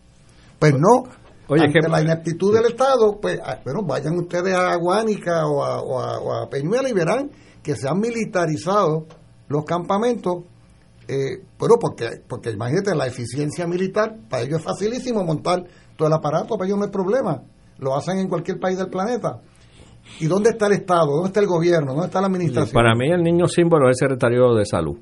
Pues 0.60 0.74
no, 0.74 1.10
Oye, 1.50 1.64
ante 1.64 1.88
la 1.88 2.02
ineptitud 2.02 2.54
del 2.54 2.66
Estado, 2.66 3.20
pues 3.22 3.40
ah, 3.44 3.60
bueno, 3.64 3.84
vayan 3.84 4.18
ustedes 4.18 4.54
a 4.56 4.76
Guánica 4.76 5.46
o 5.46 5.64
a, 5.64 5.82
o 5.82 6.34
a 6.34 6.50
Peñuela 6.50 6.90
y 6.90 6.94
verán 6.94 7.32
que 7.64 7.76
se 7.76 7.88
han 7.88 8.00
militarizado 8.00 9.06
los 9.48 9.64
campamentos 9.66 10.44
eh, 11.08 11.40
pero 11.58 11.76
porque, 11.80 12.22
porque 12.28 12.52
imagínate, 12.52 12.94
la 12.94 13.08
eficiencia 13.08 13.66
militar, 13.66 14.18
para 14.30 14.44
ellos 14.44 14.60
es 14.60 14.66
facilísimo 14.66 15.24
montar 15.24 15.64
todo 15.96 16.08
el 16.08 16.14
aparato, 16.14 16.58
para 16.58 16.68
ellos 16.68 16.80
no 16.80 16.86
es 16.86 16.92
problema. 16.92 17.44
Lo 17.80 17.96
hacen 17.96 18.20
en 18.20 18.28
cualquier 18.28 18.60
país 18.60 18.78
del 18.78 18.90
planeta. 18.90 19.40
¿Y 20.20 20.26
dónde 20.26 20.50
está 20.50 20.68
el 20.68 20.74
Estado? 20.74 21.08
¿Dónde 21.08 21.28
está 21.28 21.40
el 21.40 21.48
gobierno? 21.48 21.94
¿Dónde 21.94 22.08
está 22.08 22.20
la 22.20 22.28
administración? 22.28 22.74
Para 22.74 22.94
mí 22.96 23.10
el 23.10 23.24
niño 23.24 23.48
símbolo 23.48 23.90
es 23.90 24.02
el 24.02 24.08
secretario 24.08 24.54
de 24.54 24.66
salud. 24.66 24.98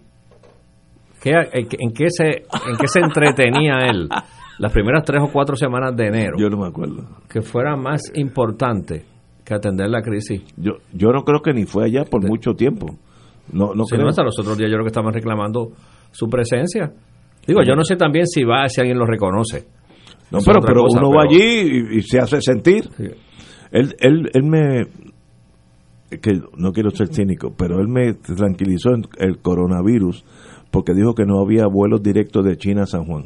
En, 1.31 1.91
qué 1.93 2.09
se, 2.09 2.25
¿En 2.25 2.77
qué 2.79 2.87
se 2.87 2.99
entretenía 2.99 3.79
él 3.89 4.07
las 4.59 4.71
primeras 4.71 5.03
tres 5.03 5.21
o 5.21 5.31
cuatro 5.31 5.55
semanas 5.55 5.95
de 5.95 6.07
enero? 6.07 6.37
Yo 6.37 6.49
no 6.49 6.57
me 6.57 6.67
acuerdo. 6.67 7.03
Que 7.29 7.41
fuera 7.41 7.75
más 7.75 8.11
importante 8.15 9.05
que 9.43 9.53
atender 9.53 9.89
la 9.89 10.01
crisis. 10.01 10.43
Yo, 10.57 10.73
yo 10.93 11.11
no 11.11 11.23
creo 11.23 11.41
que 11.41 11.53
ni 11.53 11.65
fue 11.65 11.85
allá 11.85 12.05
por 12.05 12.27
mucho 12.27 12.53
tiempo. 12.53 12.97
No, 13.51 13.73
no 13.75 13.85
creo. 13.85 14.07
hasta 14.07 14.23
los 14.23 14.37
otros 14.39 14.57
días 14.57 14.69
yo 14.69 14.75
creo 14.75 14.85
que 14.85 14.89
estaban 14.89 15.13
reclamando 15.13 15.69
su 16.11 16.27
presencia. 16.27 16.91
Digo, 17.45 17.61
yo 17.63 17.75
no 17.75 17.83
sé 17.83 17.95
también 17.95 18.25
si 18.25 18.43
va, 18.43 18.67
si 18.67 18.81
alguien 18.81 18.97
lo 18.97 19.05
reconoce. 19.05 19.65
No, 20.31 20.39
pero, 20.43 20.59
pero 20.61 20.85
uno 20.89 21.11
va 21.11 21.23
allí 21.23 21.97
y, 21.97 22.01
se 22.01 22.17
hace 22.17 22.41
sentir. 22.41 22.89
Él, 23.71 23.95
él, 23.99 24.29
él 24.33 24.43
me, 24.43 24.85
que 26.19 26.41
no 26.57 26.71
quiero 26.71 26.91
ser 26.91 27.13
cínico, 27.13 27.53
pero 27.57 27.79
él 27.79 27.87
me 27.87 28.13
tranquilizó 28.13 28.93
en 28.93 29.07
el 29.17 29.39
coronavirus 29.39 30.25
porque 30.71 30.93
dijo 30.93 31.15
que 31.15 31.25
no 31.25 31.39
había 31.39 31.67
vuelos 31.67 32.03
directos 32.03 32.43
de 32.45 32.57
China 32.57 32.83
a 32.83 32.87
San 32.87 33.05
Juan. 33.05 33.25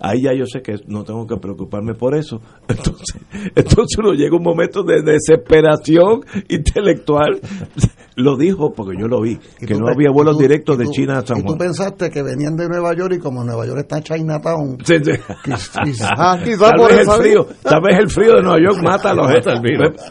Ahí 0.00 0.22
ya 0.22 0.34
yo 0.34 0.46
sé 0.46 0.62
que 0.62 0.74
no 0.86 1.04
tengo 1.04 1.26
que 1.26 1.36
preocuparme 1.36 1.94
por 1.94 2.16
eso. 2.16 2.40
Entonces, 2.68 3.16
entonces 3.54 3.98
uno 3.98 4.12
llega 4.12 4.36
un 4.36 4.42
momento 4.42 4.82
de 4.82 5.02
desesperación 5.02 6.20
intelectual 6.48 7.40
lo 8.16 8.36
dijo 8.36 8.72
porque 8.72 8.98
yo 8.98 9.06
lo 9.08 9.20
vi, 9.20 9.38
que 9.58 9.74
no 9.74 9.88
había 9.88 10.10
vuelos 10.10 10.38
directos 10.38 10.78
de 10.78 10.86
China 10.88 11.18
a 11.18 11.26
San 11.26 11.42
Juan. 11.42 11.46
Y 11.46 11.52
tú 11.52 11.58
pensaste 11.58 12.10
que 12.10 12.22
venían 12.22 12.56
de 12.56 12.68
Nueva 12.68 12.94
York 12.94 13.14
y 13.16 13.18
como 13.18 13.44
Nueva 13.44 13.66
York 13.66 13.80
está 13.80 14.00
Chinatown. 14.00 14.78
Sí, 14.92 14.98
sí. 15.94 16.02
tal 16.08 16.78
vez 16.78 16.98
el 16.98 17.10
frío, 17.10 17.46
tal 17.62 17.80
vez 17.82 17.98
el 17.98 18.10
frío 18.10 18.34
de 18.36 18.42
Nueva 18.42 18.58
York 18.58 18.82
mata 18.82 19.10
a 19.10 19.14
los 19.14 19.26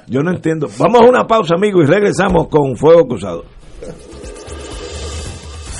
Yo 0.08 0.22
no 0.22 0.32
entiendo. 0.32 0.68
Vamos 0.78 1.02
a 1.02 1.10
una 1.10 1.26
pausa, 1.26 1.56
amigos, 1.56 1.84
y 1.88 1.92
regresamos 1.92 2.48
con 2.48 2.76
Fuego 2.76 3.08
Cruzado. 3.08 3.44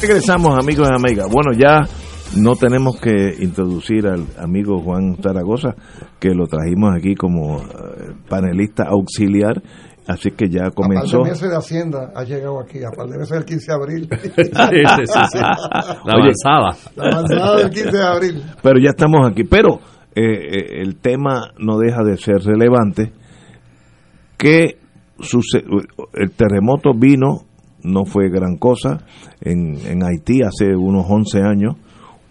Regresamos, 0.00 0.58
amigos 0.58 0.88
y 0.90 0.94
amigas. 0.94 1.28
Bueno, 1.30 1.52
ya 1.56 1.86
no 2.36 2.56
tenemos 2.56 3.00
que 3.00 3.36
introducir 3.38 4.06
al 4.06 4.26
amigo 4.38 4.80
Juan 4.82 5.16
Zaragoza, 5.22 5.74
que 6.18 6.30
lo 6.30 6.46
trajimos 6.46 6.94
aquí 6.96 7.14
como 7.14 7.58
eh, 7.58 8.14
panelista 8.28 8.84
auxiliar, 8.88 9.62
así 10.08 10.32
que 10.32 10.48
ya 10.48 10.70
comenzó. 10.70 11.18
A 11.18 11.20
par 11.20 11.24
de 11.24 11.30
meses 11.30 11.50
de 11.50 11.56
Hacienda 11.56 12.12
ha 12.14 12.24
llegado 12.24 12.60
aquí, 12.60 12.82
a 12.82 12.90
par 12.90 13.06
de 13.06 13.18
meses 13.18 13.30
del 13.30 13.44
15 13.44 13.66
de 13.66 13.74
abril. 13.74 14.08
La 16.04 16.12
avanzada. 16.12 16.76
La 16.96 17.04
avanzada 17.04 17.56
del 17.58 17.70
15 17.70 17.90
de 17.90 18.04
abril. 18.04 18.42
Pero 18.60 18.80
ya 18.80 18.90
estamos 18.90 19.26
aquí. 19.30 19.44
Pero 19.44 19.80
eh, 20.14 20.22
eh, 20.22 20.82
el 20.82 20.96
tema 20.96 21.52
no 21.58 21.78
deja 21.78 22.02
de 22.02 22.16
ser 22.16 22.38
relevante. 22.38 23.12
Que 24.36 24.78
el 26.12 26.30
terremoto 26.32 26.90
vino 26.94 27.45
no 27.86 28.04
fue 28.04 28.28
gran 28.28 28.56
cosa. 28.56 29.04
En, 29.40 29.76
en 29.86 30.02
Haití 30.04 30.42
hace 30.42 30.76
unos 30.76 31.06
11 31.08 31.40
años 31.40 31.76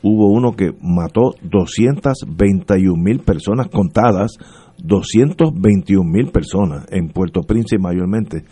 hubo 0.03 0.27
uno 0.31 0.51
que 0.51 0.71
mató 0.81 1.33
221 1.41 2.95
mil 2.95 3.19
personas 3.21 3.69
contadas, 3.69 4.37
221 4.77 6.03
mil 6.07 6.27
personas 6.31 6.85
en 6.91 7.09
Puerto 7.09 7.41
Príncipe 7.41 7.81
mayormente. 7.81 8.43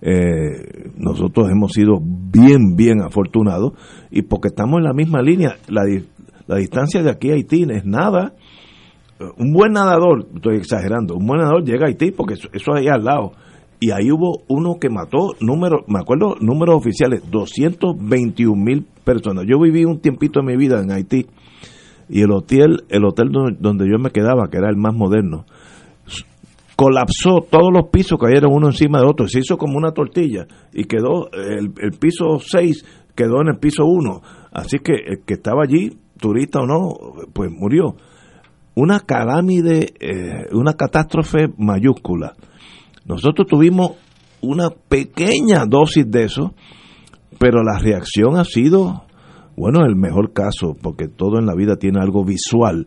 Eh, 0.00 0.90
nosotros 0.96 1.48
hemos 1.50 1.72
sido 1.72 1.94
bien, 2.00 2.76
bien 2.76 3.00
afortunados 3.00 3.72
y 4.10 4.22
porque 4.22 4.48
estamos 4.48 4.78
en 4.78 4.84
la 4.84 4.92
misma 4.92 5.22
línea, 5.22 5.56
la, 5.66 5.82
la 6.46 6.56
distancia 6.56 7.02
de 7.02 7.10
aquí 7.10 7.30
a 7.30 7.34
Haití 7.34 7.66
es 7.70 7.84
nada. 7.84 8.34
Un 9.36 9.52
buen 9.52 9.72
nadador, 9.72 10.28
estoy 10.36 10.56
exagerando, 10.56 11.16
un 11.16 11.26
buen 11.26 11.40
nadador 11.40 11.64
llega 11.64 11.86
a 11.86 11.88
Haití 11.88 12.12
porque 12.12 12.34
eso, 12.34 12.48
eso 12.52 12.74
es 12.74 12.80
ahí 12.80 12.88
al 12.88 13.02
lado. 13.02 13.32
Y 13.80 13.92
ahí 13.92 14.10
hubo 14.10 14.42
uno 14.48 14.78
que 14.80 14.90
mató, 14.90 15.34
número, 15.40 15.84
me 15.86 16.00
acuerdo, 16.00 16.34
números 16.40 16.76
oficiales, 16.76 17.22
221 17.30 18.56
mil 18.56 18.86
personas. 19.04 19.44
Yo 19.48 19.60
viví 19.60 19.84
un 19.84 20.00
tiempito 20.00 20.40
en 20.40 20.46
mi 20.46 20.56
vida 20.56 20.80
en 20.80 20.90
Haití 20.90 21.26
y 22.08 22.22
el 22.22 22.32
hotel, 22.32 22.84
el 22.88 23.04
hotel 23.04 23.28
donde, 23.30 23.86
yo 23.88 23.98
me 23.98 24.10
quedaba, 24.10 24.48
que 24.50 24.58
era 24.58 24.68
el 24.68 24.76
más 24.76 24.94
moderno, 24.94 25.44
colapsó, 26.74 27.46
todos 27.48 27.70
los 27.72 27.90
pisos 27.90 28.18
cayeron 28.18 28.52
uno 28.52 28.68
encima 28.68 29.00
de 29.00 29.06
otro, 29.06 29.28
se 29.28 29.40
hizo 29.40 29.56
como 29.56 29.76
una 29.76 29.92
tortilla 29.92 30.46
y 30.72 30.84
quedó, 30.84 31.30
el, 31.32 31.72
el 31.80 31.90
piso 31.98 32.38
6 32.40 32.84
quedó 33.18 33.40
en 33.40 33.48
el 33.48 33.58
piso 33.58 33.84
1. 33.84 34.22
Así 34.52 34.78
que 34.78 34.92
el 34.94 35.24
que 35.26 35.34
estaba 35.34 35.64
allí, 35.64 35.98
turista 36.20 36.60
o 36.60 36.66
no, 36.66 36.94
pues 37.32 37.50
murió. 37.50 37.96
Una 38.76 39.00
calámide, 39.00 39.92
eh, 39.98 40.46
una 40.52 40.74
catástrofe 40.74 41.48
mayúscula. 41.58 42.34
Nosotros 43.08 43.46
tuvimos 43.48 43.92
una 44.42 44.68
pequeña 44.70 45.64
dosis 45.66 46.08
de 46.08 46.24
eso, 46.24 46.54
pero 47.38 47.62
la 47.62 47.78
reacción 47.78 48.36
ha 48.36 48.44
sido, 48.44 49.04
bueno, 49.56 49.84
el 49.86 49.96
mejor 49.96 50.32
caso, 50.34 50.76
porque 50.80 51.08
todo 51.08 51.38
en 51.38 51.46
la 51.46 51.54
vida 51.54 51.76
tiene 51.76 52.00
algo 52.00 52.22
visual, 52.22 52.86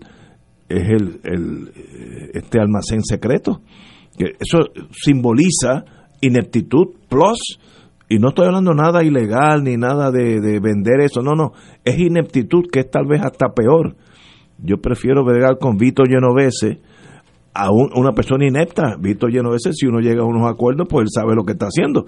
es 0.69 0.87
el, 0.89 1.19
el, 1.23 1.71
eh, 1.75 2.31
este 2.35 2.59
almacén 2.59 3.03
secreto. 3.03 3.61
Que 4.15 4.25
eso 4.39 4.59
simboliza 4.91 5.85
ineptitud 6.21 6.87
plus, 7.09 7.59
y 8.07 8.19
no 8.19 8.29
estoy 8.29 8.45
hablando 8.45 8.73
nada 8.73 9.03
ilegal 9.03 9.63
ni 9.63 9.75
nada 9.75 10.11
de, 10.11 10.39
de 10.39 10.59
vender 10.59 11.01
eso, 11.01 11.21
no, 11.21 11.31
no, 11.31 11.53
es 11.83 11.97
ineptitud 11.97 12.65
que 12.71 12.81
es 12.81 12.91
tal 12.91 13.07
vez 13.07 13.21
hasta 13.23 13.53
peor. 13.53 13.95
Yo 14.59 14.77
prefiero 14.77 15.23
bregar 15.25 15.57
con 15.57 15.77
Vito 15.77 16.03
Genovese 16.07 16.79
a 17.53 17.69
un- 17.71 17.91
una 17.95 18.13
persona 18.13 18.47
inepta. 18.47 18.95
Vito 18.99 19.27
Genovese, 19.27 19.73
si 19.73 19.85
uno 19.85 19.99
llega 19.99 20.21
a 20.23 20.25
unos 20.25 20.49
acuerdos, 20.49 20.87
pues 20.89 21.03
él 21.03 21.09
sabe 21.13 21.35
lo 21.35 21.43
que 21.43 21.53
está 21.53 21.65
haciendo. 21.67 22.05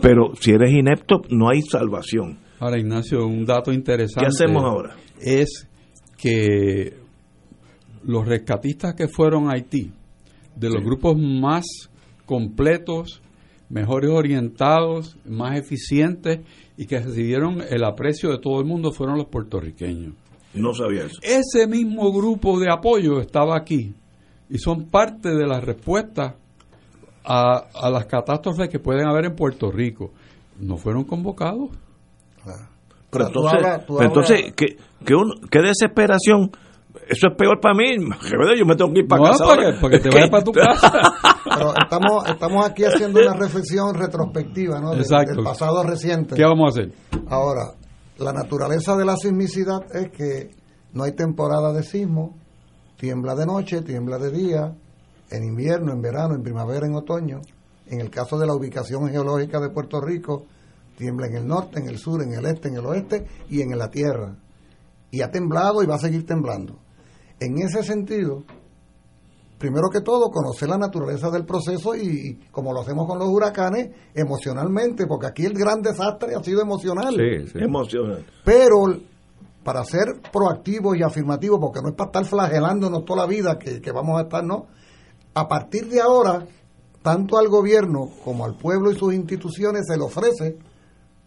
Pero 0.00 0.32
si 0.40 0.52
eres 0.52 0.72
inepto, 0.72 1.22
no 1.30 1.48
hay 1.48 1.60
salvación. 1.62 2.38
Ahora, 2.60 2.78
Ignacio, 2.78 3.26
un 3.26 3.44
dato 3.44 3.72
interesante. 3.72 4.20
¿Qué 4.20 4.26
hacemos 4.26 4.62
ahora? 4.64 4.94
Es 5.20 5.68
que 6.16 6.94
los 8.04 8.26
rescatistas 8.26 8.94
que 8.94 9.08
fueron 9.08 9.48
a 9.48 9.52
Haití, 9.54 9.90
de 10.56 10.68
los 10.68 10.78
Sí. 10.78 10.84
grupos 10.84 11.16
más 11.18 11.64
completos, 12.26 13.22
mejores 13.68 14.10
orientados, 14.10 15.16
más 15.26 15.58
eficientes 15.58 16.40
y 16.76 16.86
que 16.86 17.00
recibieron 17.00 17.58
el 17.68 17.82
aprecio 17.84 18.30
de 18.30 18.38
todo 18.38 18.60
el 18.60 18.66
mundo 18.66 18.92
fueron 18.92 19.18
los 19.18 19.26
puertorriqueños. 19.26 20.14
No 20.54 20.72
sabía 20.74 21.06
eso. 21.06 21.18
Ese 21.22 21.66
mismo 21.66 22.12
grupo 22.12 22.60
de 22.60 22.70
apoyo 22.70 23.20
estaba 23.20 23.56
aquí 23.56 23.92
y 24.50 24.58
son 24.58 24.86
parte 24.90 25.30
de 25.30 25.46
la 25.46 25.60
respuesta 25.60 26.36
a, 27.24 27.64
a 27.74 27.90
las 27.90 28.06
catástrofes 28.06 28.68
que 28.68 28.78
pueden 28.78 29.06
haber 29.08 29.24
en 29.26 29.34
Puerto 29.36 29.70
Rico. 29.70 30.12
No 30.60 30.76
fueron 30.76 31.04
convocados. 31.04 31.70
Pero 33.10 33.26
sea, 33.26 33.32
tú 33.32 33.40
entonces, 33.40 33.52
hablas- 33.64 33.86
tú 33.86 33.96
pero 33.96 34.08
entonces 34.08 34.38
hablas- 34.40 34.54
¿qué, 34.56 34.66
qué, 35.04 35.14
uno- 35.14 35.34
qué 35.50 35.58
desesperación. 35.60 36.50
Eso 37.08 37.28
es 37.28 37.36
peor 37.36 37.60
para 37.60 37.74
mí. 37.74 37.96
Que 37.96 38.36
verdad, 38.36 38.54
Yo 38.56 38.64
me 38.64 38.76
tengo 38.76 38.92
que 38.92 39.00
ir 39.00 39.08
para 39.08 39.22
No, 39.22 39.28
casa. 39.30 39.44
para 39.46 39.72
que- 39.72 39.80
para 39.80 39.90
que 39.90 39.98
te 40.02 40.08
vayas 40.10 40.30
para 40.30 40.44
tu 40.44 40.52
casa. 40.52 40.92
Pero 41.44 41.74
estamos, 41.82 42.28
estamos 42.28 42.66
aquí 42.66 42.84
haciendo 42.84 43.20
una 43.20 43.34
reflexión 43.34 43.94
retrospectiva 43.94 44.80
¿no? 44.80 44.90
Del- 44.90 45.00
Exacto. 45.00 45.34
del 45.34 45.44
pasado 45.44 45.82
reciente. 45.82 46.34
¿Qué 46.34 46.42
vamos 46.44 46.64
a 46.76 46.80
hacer? 46.80 46.92
Ahora, 47.28 47.72
la 48.18 48.32
naturaleza 48.32 48.96
de 48.96 49.04
la 49.04 49.16
sismicidad 49.16 49.80
es 49.94 50.10
que 50.10 50.50
no 50.92 51.04
hay 51.04 51.12
temporada 51.12 51.72
de 51.72 51.82
sismo, 51.82 52.36
tiembla 53.04 53.34
de 53.34 53.44
noche, 53.44 53.82
tiembla 53.82 54.16
de 54.18 54.30
día, 54.30 54.74
en 55.30 55.44
invierno, 55.44 55.92
en 55.92 56.00
verano, 56.00 56.34
en 56.34 56.42
primavera, 56.42 56.86
en 56.86 56.94
otoño. 56.94 57.42
En 57.86 58.00
el 58.00 58.08
caso 58.08 58.38
de 58.38 58.46
la 58.46 58.54
ubicación 58.54 59.10
geológica 59.10 59.60
de 59.60 59.68
Puerto 59.68 60.00
Rico, 60.00 60.46
tiembla 60.96 61.26
en 61.26 61.36
el 61.36 61.46
norte, 61.46 61.80
en 61.80 61.86
el 61.86 61.98
sur, 61.98 62.22
en 62.22 62.32
el 62.32 62.46
este, 62.46 62.68
en 62.68 62.76
el 62.76 62.86
oeste 62.86 63.26
y 63.50 63.60
en 63.60 63.76
la 63.76 63.90
tierra. 63.90 64.34
Y 65.10 65.20
ha 65.20 65.30
temblado 65.30 65.82
y 65.82 65.86
va 65.86 65.96
a 65.96 65.98
seguir 65.98 66.24
temblando. 66.24 66.78
En 67.38 67.58
ese 67.58 67.82
sentido, 67.82 68.42
primero 69.58 69.90
que 69.92 70.00
todo, 70.00 70.30
conocer 70.30 70.70
la 70.70 70.78
naturaleza 70.78 71.28
del 71.28 71.44
proceso 71.44 71.94
y, 71.94 72.40
como 72.50 72.72
lo 72.72 72.80
hacemos 72.80 73.06
con 73.06 73.18
los 73.18 73.28
huracanes, 73.28 73.90
emocionalmente, 74.14 75.06
porque 75.06 75.26
aquí 75.26 75.44
el 75.44 75.52
gran 75.52 75.82
desastre 75.82 76.34
ha 76.34 76.42
sido 76.42 76.62
emocional. 76.62 77.14
Sí, 77.14 77.48
sí. 77.52 77.58
Emocionante. 77.58 78.24
Pero 78.46 78.96
para 79.64 79.84
ser 79.84 80.20
proactivos 80.32 80.96
y 80.96 81.02
afirmativos, 81.02 81.58
porque 81.58 81.80
no 81.82 81.88
es 81.88 81.94
para 81.94 82.08
estar 82.08 82.24
flagelándonos 82.24 83.04
toda 83.04 83.22
la 83.22 83.26
vida 83.26 83.58
que, 83.58 83.80
que 83.80 83.92
vamos 83.92 84.18
a 84.18 84.24
estar, 84.24 84.44
¿no? 84.44 84.66
A 85.34 85.48
partir 85.48 85.88
de 85.88 86.00
ahora, 86.00 86.46
tanto 87.02 87.38
al 87.38 87.48
gobierno 87.48 88.10
como 88.24 88.44
al 88.44 88.56
pueblo 88.56 88.92
y 88.92 88.96
sus 88.96 89.14
instituciones 89.14 89.86
se 89.88 89.96
le 89.96 90.04
ofrece, 90.04 90.58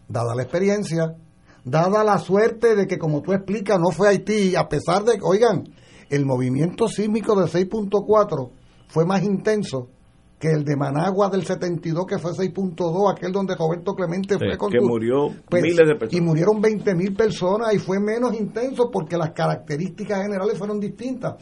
dada 0.08 0.34
la 0.34 0.42
experiencia, 0.42 1.16
dada 1.64 2.04
la 2.04 2.18
suerte 2.18 2.74
de 2.74 2.86
que, 2.86 2.98
como 2.98 3.20
tú 3.20 3.32
explicas, 3.32 3.78
no 3.78 3.90
fue 3.90 4.08
Haití, 4.08 4.56
a 4.56 4.68
pesar 4.68 5.04
de 5.04 5.18
que, 5.18 5.24
oigan, 5.24 5.64
el 6.08 6.24
movimiento 6.24 6.88
sísmico 6.88 7.38
de 7.38 7.46
6.4 7.46 8.50
fue 8.88 9.04
más 9.04 9.22
intenso 9.22 9.90
que 10.38 10.48
el 10.48 10.64
de 10.64 10.76
Managua 10.76 11.28
del 11.28 11.44
72, 11.44 12.06
que 12.06 12.18
fue 12.18 12.30
6.2, 12.30 13.12
aquel 13.12 13.32
donde 13.32 13.56
Roberto 13.56 13.94
Clemente 13.94 14.34
Sí, 14.34 14.44
fue 14.46 14.56
con 14.56 14.70
que 14.70 14.80
murió 14.80 15.30
pues, 15.48 15.62
miles 15.62 15.86
de 15.86 15.96
personas. 15.96 16.12
Y 16.12 16.20
murieron 16.20 16.60
20 16.60 16.94
mil 16.94 17.14
personas 17.14 17.74
y 17.74 17.78
fue 17.78 17.98
menos 17.98 18.38
intenso 18.38 18.88
porque 18.90 19.16
las 19.16 19.32
características 19.32 20.22
generales 20.22 20.56
fueron 20.56 20.78
distintas. 20.78 21.34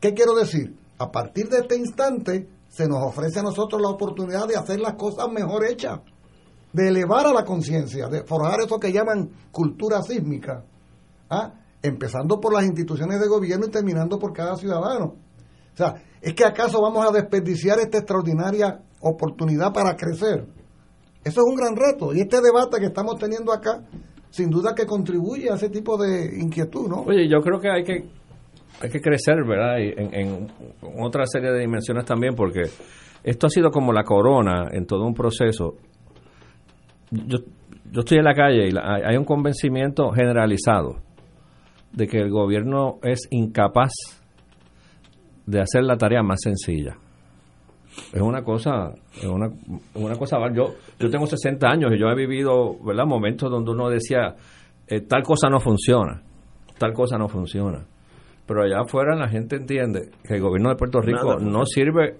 ¿Qué 0.00 0.14
quiero 0.14 0.34
decir? 0.34 0.72
A 0.98 1.10
partir 1.10 1.48
de 1.48 1.58
este 1.58 1.76
instante 1.76 2.48
se 2.68 2.86
nos 2.86 2.98
ofrece 3.02 3.40
a 3.40 3.42
nosotros 3.42 3.80
la 3.82 3.88
oportunidad 3.88 4.46
de 4.46 4.56
hacer 4.56 4.78
las 4.80 4.94
cosas 4.94 5.28
mejor 5.32 5.64
hechas. 5.64 6.00
de 6.72 6.88
elevar 6.88 7.26
a 7.26 7.32
la 7.32 7.44
conciencia, 7.44 8.08
de 8.08 8.24
forjar 8.24 8.60
eso 8.60 8.80
que 8.80 8.92
llaman 8.92 9.30
cultura 9.52 10.02
sísmica, 10.02 10.64
¿ah? 11.30 11.54
empezando 11.80 12.40
por 12.40 12.52
las 12.52 12.64
instituciones 12.64 13.20
de 13.20 13.28
gobierno 13.28 13.66
y 13.66 13.70
terminando 13.70 14.18
por 14.18 14.32
cada 14.32 14.56
ciudadano. 14.56 15.14
O 15.74 15.76
sea, 15.76 15.94
¿es 16.24 16.34
que 16.34 16.44
acaso 16.44 16.80
vamos 16.82 17.06
a 17.06 17.12
desperdiciar 17.12 17.78
esta 17.78 17.98
extraordinaria 17.98 18.80
oportunidad 19.00 19.72
para 19.72 19.94
crecer? 19.96 20.46
Eso 21.24 21.40
es 21.40 21.46
un 21.46 21.54
gran 21.56 21.74
reto. 21.76 22.14
Y 22.14 22.20
este 22.20 22.40
debate 22.40 22.78
que 22.80 22.86
estamos 22.86 23.16
teniendo 23.18 23.52
acá, 23.52 23.82
sin 24.30 24.50
duda 24.50 24.74
que 24.74 24.86
contribuye 24.86 25.50
a 25.50 25.54
ese 25.54 25.68
tipo 25.70 25.96
de 25.96 26.38
inquietud, 26.40 26.88
¿no? 26.88 27.02
Oye, 27.02 27.28
yo 27.28 27.40
creo 27.40 27.60
que 27.60 27.70
hay 27.70 27.84
que 27.84 28.04
hay 28.80 28.90
que 28.90 29.00
crecer, 29.00 29.36
¿verdad? 29.46 29.78
Y 29.78 29.92
en, 30.00 30.14
en 30.14 30.48
otra 31.00 31.24
serie 31.26 31.52
de 31.52 31.60
dimensiones 31.60 32.04
también, 32.04 32.34
porque 32.34 32.62
esto 33.22 33.46
ha 33.46 33.50
sido 33.50 33.70
como 33.70 33.92
la 33.92 34.02
corona 34.02 34.66
en 34.72 34.84
todo 34.86 35.06
un 35.06 35.14
proceso. 35.14 35.74
Yo, 37.10 37.38
yo 37.92 38.00
estoy 38.00 38.18
en 38.18 38.24
la 38.24 38.34
calle 38.34 38.66
y 38.66 38.70
la- 38.72 38.96
hay 39.06 39.16
un 39.16 39.24
convencimiento 39.24 40.10
generalizado 40.10 40.96
de 41.92 42.06
que 42.08 42.18
el 42.20 42.30
gobierno 42.30 42.98
es 43.02 43.28
incapaz 43.30 43.92
de 45.46 45.60
hacer 45.60 45.82
la 45.84 45.96
tarea 45.96 46.22
más 46.22 46.40
sencilla. 46.42 46.96
Es 48.12 48.20
una 48.20 48.42
cosa, 48.42 48.92
es 49.16 49.24
una, 49.24 49.48
una 49.94 50.16
cosa, 50.16 50.38
yo, 50.52 50.74
yo 50.98 51.10
tengo 51.10 51.26
60 51.26 51.66
años 51.66 51.92
y 51.94 51.98
yo 51.98 52.08
he 52.08 52.14
vivido, 52.14 52.76
¿verdad? 52.84 53.06
Momentos 53.06 53.50
donde 53.50 53.70
uno 53.70 53.88
decía, 53.88 54.34
eh, 54.88 55.00
tal 55.02 55.22
cosa 55.22 55.48
no 55.48 55.60
funciona, 55.60 56.22
tal 56.78 56.92
cosa 56.92 57.16
no 57.18 57.28
funciona. 57.28 57.84
Pero 58.46 58.62
allá 58.62 58.80
afuera 58.80 59.14
la 59.16 59.28
gente 59.28 59.56
entiende 59.56 60.10
que 60.22 60.34
el 60.34 60.42
gobierno 60.42 60.70
de 60.70 60.76
Puerto 60.76 61.00
Rico 61.00 61.38
Nada 61.38 61.50
no 61.50 61.64
sirve 61.64 62.16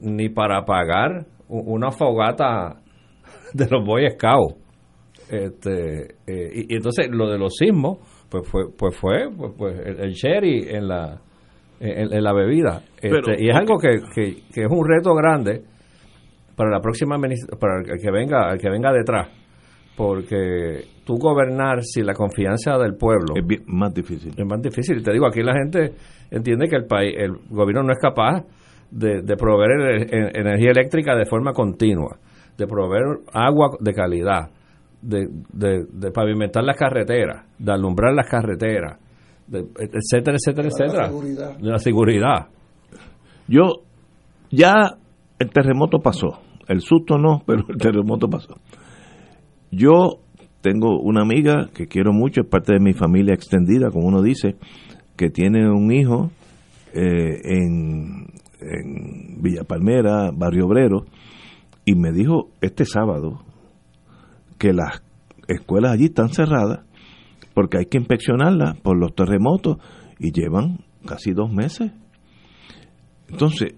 ni 0.00 0.28
para 0.30 0.64
pagar 0.64 1.26
una 1.48 1.90
fogata 1.90 2.80
de 3.52 3.68
los 3.70 3.84
Boy 3.84 4.10
Scouts. 4.10 4.56
Este, 5.28 6.14
eh, 6.26 6.50
y, 6.54 6.72
y 6.72 6.76
entonces 6.76 7.08
lo 7.10 7.28
de 7.28 7.38
los 7.38 7.54
sismos, 7.56 7.98
pues 8.28 8.48
fue, 8.48 8.64
pues 8.76 8.96
fue 8.96 9.28
pues, 9.36 9.52
pues, 9.56 9.78
el, 9.80 10.00
el 10.00 10.12
sherry 10.12 10.68
en 10.68 10.88
la, 10.88 11.20
en, 11.80 12.12
en 12.12 12.22
la 12.24 12.32
bebida. 12.32 12.82
Este, 12.96 13.08
Pero, 13.10 13.34
y 13.38 13.48
es 13.50 13.56
algo 13.56 13.78
que, 13.78 13.88
que, 14.14 14.34
que 14.52 14.60
es 14.62 14.70
un 14.70 14.86
reto 14.88 15.14
grande 15.14 15.62
para 16.56 16.70
la 16.70 16.80
próxima 16.80 17.16
para 17.60 17.80
el 17.80 18.00
que 18.00 18.10
venga 18.10 18.50
el 18.52 18.58
que 18.60 18.70
venga 18.70 18.92
detrás. 18.92 19.28
Porque 19.96 20.84
tú 21.06 21.14
gobernar 21.16 21.82
sin 21.82 22.04
la 22.06 22.12
confianza 22.14 22.76
del 22.78 22.96
pueblo 22.96 23.34
es 23.34 23.44
más 23.66 23.94
difícil. 23.94 24.32
es 24.36 24.44
más 24.46 24.60
difícil. 24.60 25.02
Te 25.02 25.12
digo 25.12 25.26
aquí 25.26 25.42
la 25.42 25.54
gente 25.54 25.92
entiende 26.30 26.68
que 26.68 26.76
el 26.76 26.84
país 26.86 27.14
el 27.16 27.32
gobierno 27.48 27.82
no 27.84 27.92
es 27.92 27.98
capaz 27.98 28.44
de, 28.90 29.22
de 29.22 29.36
proveer 29.36 29.70
ener- 29.70 30.08
en- 30.14 30.36
energía 30.46 30.70
eléctrica 30.70 31.16
de 31.16 31.24
forma 31.24 31.52
continua 31.52 32.18
de 32.58 32.66
proveer 32.66 33.04
agua 33.32 33.70
de 33.80 33.92
calidad 33.94 34.50
de, 35.02 35.28
de, 35.52 35.84
de 35.92 36.10
pavimentar 36.10 36.62
las 36.64 36.76
carreteras 36.76 37.44
de 37.58 37.72
alumbrar 37.72 38.12
las 38.14 38.28
carreteras 38.28 38.98
de- 39.48 39.66
etcétera 39.78 40.36
etcétera 40.36 40.62
La 40.62 40.68
etcétera 40.68 41.06
seguridad. 41.08 41.56
de 41.58 41.68
la 41.70 41.78
seguridad 41.78 42.46
Yo, 43.48 43.62
ya 44.50 44.72
el 45.38 45.50
terremoto 45.50 45.98
pasó. 46.00 46.40
El 46.68 46.80
susto 46.80 47.16
no, 47.18 47.42
pero 47.46 47.64
el 47.68 47.76
terremoto 47.78 48.28
pasó. 48.28 48.56
Yo 49.70 50.18
tengo 50.62 50.98
una 51.00 51.22
amiga 51.22 51.68
que 51.74 51.86
quiero 51.86 52.12
mucho, 52.12 52.40
es 52.42 52.48
parte 52.48 52.72
de 52.72 52.80
mi 52.80 52.92
familia 52.92 53.34
extendida, 53.34 53.90
como 53.90 54.08
uno 54.08 54.20
dice, 54.22 54.56
que 55.16 55.30
tiene 55.30 55.68
un 55.70 55.92
hijo 55.92 56.30
eh, 56.92 57.38
en, 57.44 58.26
en 58.60 59.42
Villa 59.42 59.62
Palmera, 59.64 60.30
Barrio 60.34 60.66
Obrero, 60.66 61.04
y 61.84 61.94
me 61.94 62.10
dijo 62.12 62.48
este 62.60 62.84
sábado 62.84 63.42
que 64.58 64.72
las 64.72 65.02
escuelas 65.46 65.92
allí 65.92 66.06
están 66.06 66.30
cerradas 66.30 66.80
porque 67.56 67.78
hay 67.78 67.86
que 67.86 67.96
inspeccionarlas 67.96 68.78
por 68.80 68.98
los 68.98 69.14
terremotos 69.14 69.78
y 70.18 70.30
llevan 70.30 70.84
casi 71.06 71.32
dos 71.32 71.50
meses. 71.50 71.90
Entonces, 73.30 73.72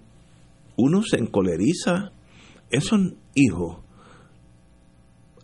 uno 0.77 1.03
se 1.05 1.19
encoleriza. 1.19 2.11
Esos 2.71 2.99
hijos 3.37 3.79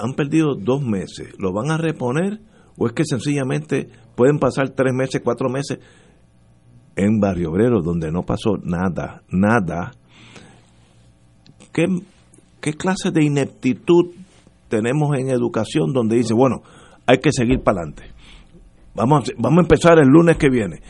han 0.01 0.15
perdido 0.15 0.57
dos 0.57 0.83
meses. 0.83 1.33
¿Lo 1.39 1.53
van 1.53 1.71
a 1.71 1.79
reponer? 1.79 2.41
¿O 2.77 2.89
es 2.89 2.93
que 2.93 3.05
sencillamente 3.05 3.89
pueden 4.17 4.41
pasar 4.41 4.71
tres 4.71 4.93
meses, 4.93 5.23
cuatro 5.23 5.49
meses 5.49 5.79
en 6.97 7.21
Barrio 7.21 7.53
Obrero, 7.53 7.83
donde 7.83 8.11
no 8.11 8.23
pasó 8.23 8.57
nada, 8.65 9.23
nada? 9.29 9.93
¿Qué, 11.73 11.87
qué 12.61 12.73
clase 12.73 13.13
de 13.13 13.23
ineptitud 13.23 14.07
tenemos 14.69 15.17
en 15.17 15.29
educación 15.29 15.93
donde 15.93 16.17
dice, 16.17 16.35
bueno, 16.35 16.65
hay 17.07 17.19
que 17.19 17.31
seguir 17.31 17.63
para 17.63 17.83
adelante? 17.83 18.14
Vamos, 18.95 19.33
vamos 19.39 19.59
a 19.59 19.63
empezar 19.63 19.99
el 19.99 20.09
lunes 20.09 20.37
que 20.37 20.49
viene. 20.49 20.81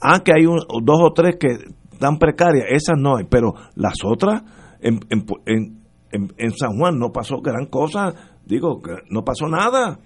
Ah, 0.00 0.20
que 0.24 0.32
hay 0.36 0.44
dos 0.44 1.00
o 1.02 1.12
tres 1.12 1.36
que 1.40 1.48
están 1.92 2.18
precarias, 2.18 2.66
esas 2.70 2.96
no 2.98 3.16
hay, 3.16 3.24
pero 3.28 3.54
las 3.74 3.94
otras, 4.04 4.42
en, 4.80 5.00
en, 5.10 5.26
en, 5.46 6.32
en- 6.38 6.52
San 6.52 6.78
Juan 6.78 6.98
no 6.98 7.10
pasó 7.10 7.40
gran 7.40 7.66
cosa, 7.66 8.14
digo, 8.46 8.80
no 9.10 9.24
pasó 9.24 9.48
nada. 9.48 9.98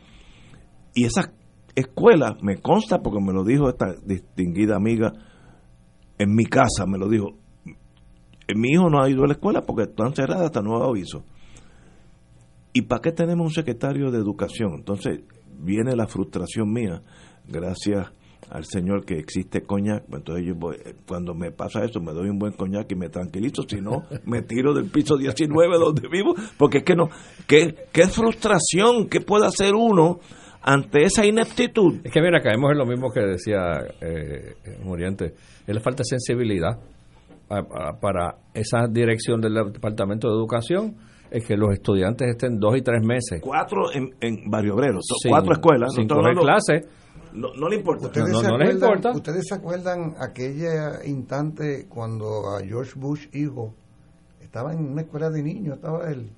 Y 0.95 1.05
esas 1.05 1.31
escuelas, 1.74 2.43
me 2.43 2.57
consta 2.57 3.01
porque 3.03 3.20
me 3.20 3.33
lo 3.35 3.45
dijo 3.45 3.69
esta 3.69 3.95
distinguida 4.05 4.77
amiga 4.77 5.12
en 6.19 6.35
mi 6.35 6.45
casa, 6.45 6.87
me 6.87 6.99
lo 6.99 7.09
dijo, 7.09 7.29
"Eh, 7.66 8.55
mi 8.57 8.69
hijo 8.70 8.89
no 8.89 9.03
ha 9.03 9.11
ido 9.11 9.24
a 9.24 9.27
la 9.27 9.35
escuela 9.35 9.61
porque 9.62 9.83
están 9.85 10.15
cerradas 10.15 10.47
hasta 10.47 10.62
nuevo 10.62 10.85
aviso. 10.85 11.24
¿Y 12.73 12.83
para 12.83 13.03
qué 13.03 13.12
tenemos 13.12 13.47
un 13.47 13.53
secretario 13.53 14.11
de 14.11 14.19
educación? 14.19 14.73
Entonces 14.79 15.20
viene 15.59 15.95
la 15.95 16.07
frustración 16.07 16.73
mía, 16.73 17.03
gracias 17.48 18.09
al 18.51 18.64
señor 18.64 19.05
que 19.05 19.19
existe 19.19 19.62
coñac. 19.62 20.05
Entonces 20.12 20.44
yo 20.47 20.55
voy- 20.55 20.77
cuando 21.06 21.35
me 21.35 21.51
pasa 21.52 21.85
eso 21.85 22.01
me 22.01 22.12
doy 22.12 22.28
un 22.28 22.39
buen 22.39 22.52
coñac 22.52 22.90
y 22.93 22.94
me 22.94 23.09
tranquilizo, 23.09 23.62
si 23.69 23.81
no 23.81 24.02
me 24.27 24.43
tiro 24.43 24.74
del 24.74 24.90
piso 24.90 25.16
19 25.16 25.78
donde 25.78 26.09
vivo, 26.09 26.35
porque 26.59 26.78
es 26.78 26.85
que 26.85 26.94
no, 26.94 27.09
qué, 27.47 27.74
qué 27.93 28.06
frustración, 28.09 29.09
qué 29.09 29.20
puede 29.20 29.47
hacer 29.47 29.74
uno 29.74 30.20
ante 30.62 31.02
esa 31.05 31.24
ineptitud. 31.27 32.01
Es 32.05 32.12
que 32.12 32.20
mira, 32.20 32.40
caemos 32.40 32.70
en 32.73 32.78
lo 32.78 32.86
mismo 32.86 33.10
que 33.10 33.20
decía 33.20 33.81
eh, 34.01 34.55
Muriente. 34.85 35.35
Es 35.66 35.74
la 35.74 35.81
falta 35.81 36.02
de 36.02 36.05
sensibilidad 36.19 36.78
a- 37.48 37.89
a- 37.89 37.98
para 38.01 38.36
esa 38.55 38.86
dirección 38.89 39.40
del 39.40 39.55
Departamento 39.73 40.28
de 40.28 40.35
Educación, 40.35 40.97
es 41.31 41.44
que 41.47 41.56
los 41.56 41.73
estudiantes 41.73 42.28
estén 42.28 42.59
dos 42.59 42.77
y 42.77 42.82
tres 42.82 43.02
meses. 43.02 43.40
Cuatro 43.40 43.90
en, 43.93 44.10
en 44.20 44.51
Barrio 44.51 44.74
Obrero, 44.74 44.98
sin- 45.01 45.31
cuatro 45.31 45.52
escuelas. 45.55 45.94
Sin 45.94 46.06
no, 46.06 46.16
no, 46.16 46.20
coger 46.20 46.35
no, 46.36 46.43
clases. 46.43 46.86
No, 47.34 47.48
no 47.54 47.68
le 47.68 47.76
importa. 47.76 48.06
¿Ustedes, 48.06 48.28
No, 48.30 48.40
se 48.40 48.46
acuerdan, 48.46 48.74
importa. 48.74 49.10
¿Ustedes 49.12 49.46
se 49.48 49.54
acuerdan 49.54 50.14
aquella 50.18 51.04
instante 51.04 51.86
cuando 51.88 52.56
a 52.56 52.60
George 52.62 52.92
Bush, 52.96 53.26
hijo, 53.32 53.74
estaba 54.40 54.72
en 54.72 54.92
una 54.92 55.02
escuela 55.02 55.30
de 55.30 55.42
niños, 55.42 55.76
estaba 55.76 56.10
él, 56.10 56.30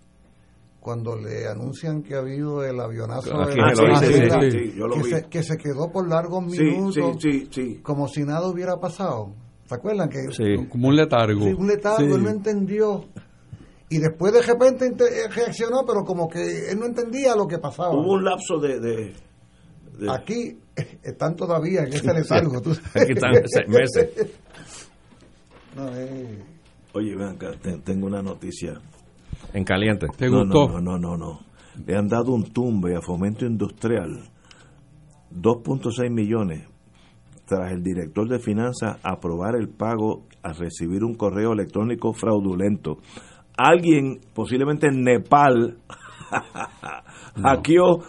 cuando 0.81 1.17
le 1.17 1.49
anuncian 1.49 2.03
que 2.03 2.15
ha 2.15 2.19
habido 2.19 2.63
el 2.63 2.79
avionazo 2.79 3.31
de 3.31 3.57
la 3.57 4.41
que, 4.41 5.01
vi. 5.03 5.11
se, 5.11 5.23
que 5.29 5.43
se 5.43 5.57
quedó 5.57 5.91
por 5.91 6.07
largos 6.09 6.45
minutos, 6.45 7.17
sí, 7.21 7.41
sí, 7.41 7.49
sí. 7.51 7.81
como 7.83 8.07
si 8.07 8.23
nada 8.23 8.47
hubiera 8.47 8.79
pasado. 8.79 9.33
¿Se 9.67 9.75
acuerdan? 9.75 10.11
que 10.11 10.31
Sí. 10.31 10.67
Como 10.69 10.89
un 10.89 10.97
letargo. 10.97 11.41
Sí, 11.43 11.53
un 11.55 11.67
letargo, 11.67 12.07
Sí. 12.07 12.13
él 12.15 12.23
no 12.23 12.29
entendió. 12.31 13.05
Y 13.89 13.99
después 13.99 14.33
de 14.35 14.43
repente 14.43 14.87
eh, 14.87 15.29
reaccionó, 15.35 15.85
pero 15.87 16.05
como 16.05 16.29
que 16.29 16.71
él 16.71 16.79
no 16.79 16.85
entendía 16.87 17.35
lo 17.35 17.47
que 17.47 17.59
pasaba. 17.59 17.91
Hubo 17.91 18.13
un 18.15 18.25
lapso 18.25 18.59
de... 18.59 18.79
de- 18.81 19.13
de- 19.99 20.11
Aquí 20.13 20.59
están 21.03 21.37
todavía 21.37 21.83
en 21.83 21.93
ese 21.93 22.13
letargo. 22.13 22.61
tú 22.61 22.75
sabes. 22.75 22.97
Aquí 23.03 23.13
están 23.13 23.35
seis 23.47 23.69
meses. 23.69 24.11
No, 25.77 25.89
eh, 25.95 26.43
Oye, 26.93 27.17
ven 27.17 27.29
acá, 27.29 27.53
te- 27.61 27.79
tengo 27.79 28.07
una 28.07 28.23
noticia. 28.23 28.81
En 29.53 29.65
caliente. 29.65 30.07
¿Te 30.17 30.29
no, 30.29 30.45
gustó? 30.45 30.69
No, 30.69 30.81
no, 30.81 30.99
no, 30.99 31.17
no. 31.17 31.41
Le 31.85 31.97
han 31.97 32.07
dado 32.07 32.33
un 32.33 32.53
tumbe 32.53 32.95
a 32.97 33.01
Fomento 33.01 33.45
Industrial, 33.45 34.29
2.6 35.33 36.09
millones, 36.11 36.69
tras 37.47 37.73
el 37.73 37.83
director 37.83 38.29
de 38.29 38.39
finanzas 38.39 38.99
aprobar 39.03 39.57
el 39.57 39.69
pago 39.69 40.27
a 40.43 40.53
recibir 40.53 41.03
un 41.03 41.15
correo 41.15 41.53
electrónico 41.53 42.13
fraudulento. 42.13 42.99
Alguien, 43.57 44.21
posiblemente 44.33 44.87
en 44.87 45.03
Nepal, 45.03 45.79
hackeó 47.43 48.05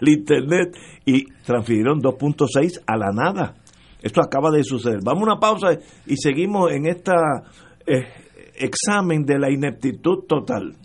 el 0.00 0.08
internet 0.08 0.76
y 1.04 1.24
transfirieron 1.44 2.00
2.6 2.00 2.82
a 2.86 2.96
la 2.96 3.12
nada. 3.12 3.54
Esto 4.02 4.22
acaba 4.22 4.50
de 4.50 4.64
suceder. 4.64 5.00
Vamos 5.04 5.22
a 5.22 5.32
una 5.32 5.40
pausa 5.40 5.78
y 6.06 6.16
seguimos 6.16 6.72
en 6.72 6.86
este 6.86 7.12
examen 8.56 9.24
de 9.24 9.38
la 9.38 9.50
ineptitud 9.50 10.24
total. 10.26 10.76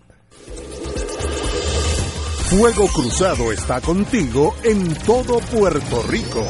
Fuego 2.49 2.87
Cruzado 2.93 3.51
está 3.51 3.81
contigo 3.81 4.53
en 4.63 4.93
todo 5.05 5.39
Puerto 5.39 6.03
Rico. 6.07 6.45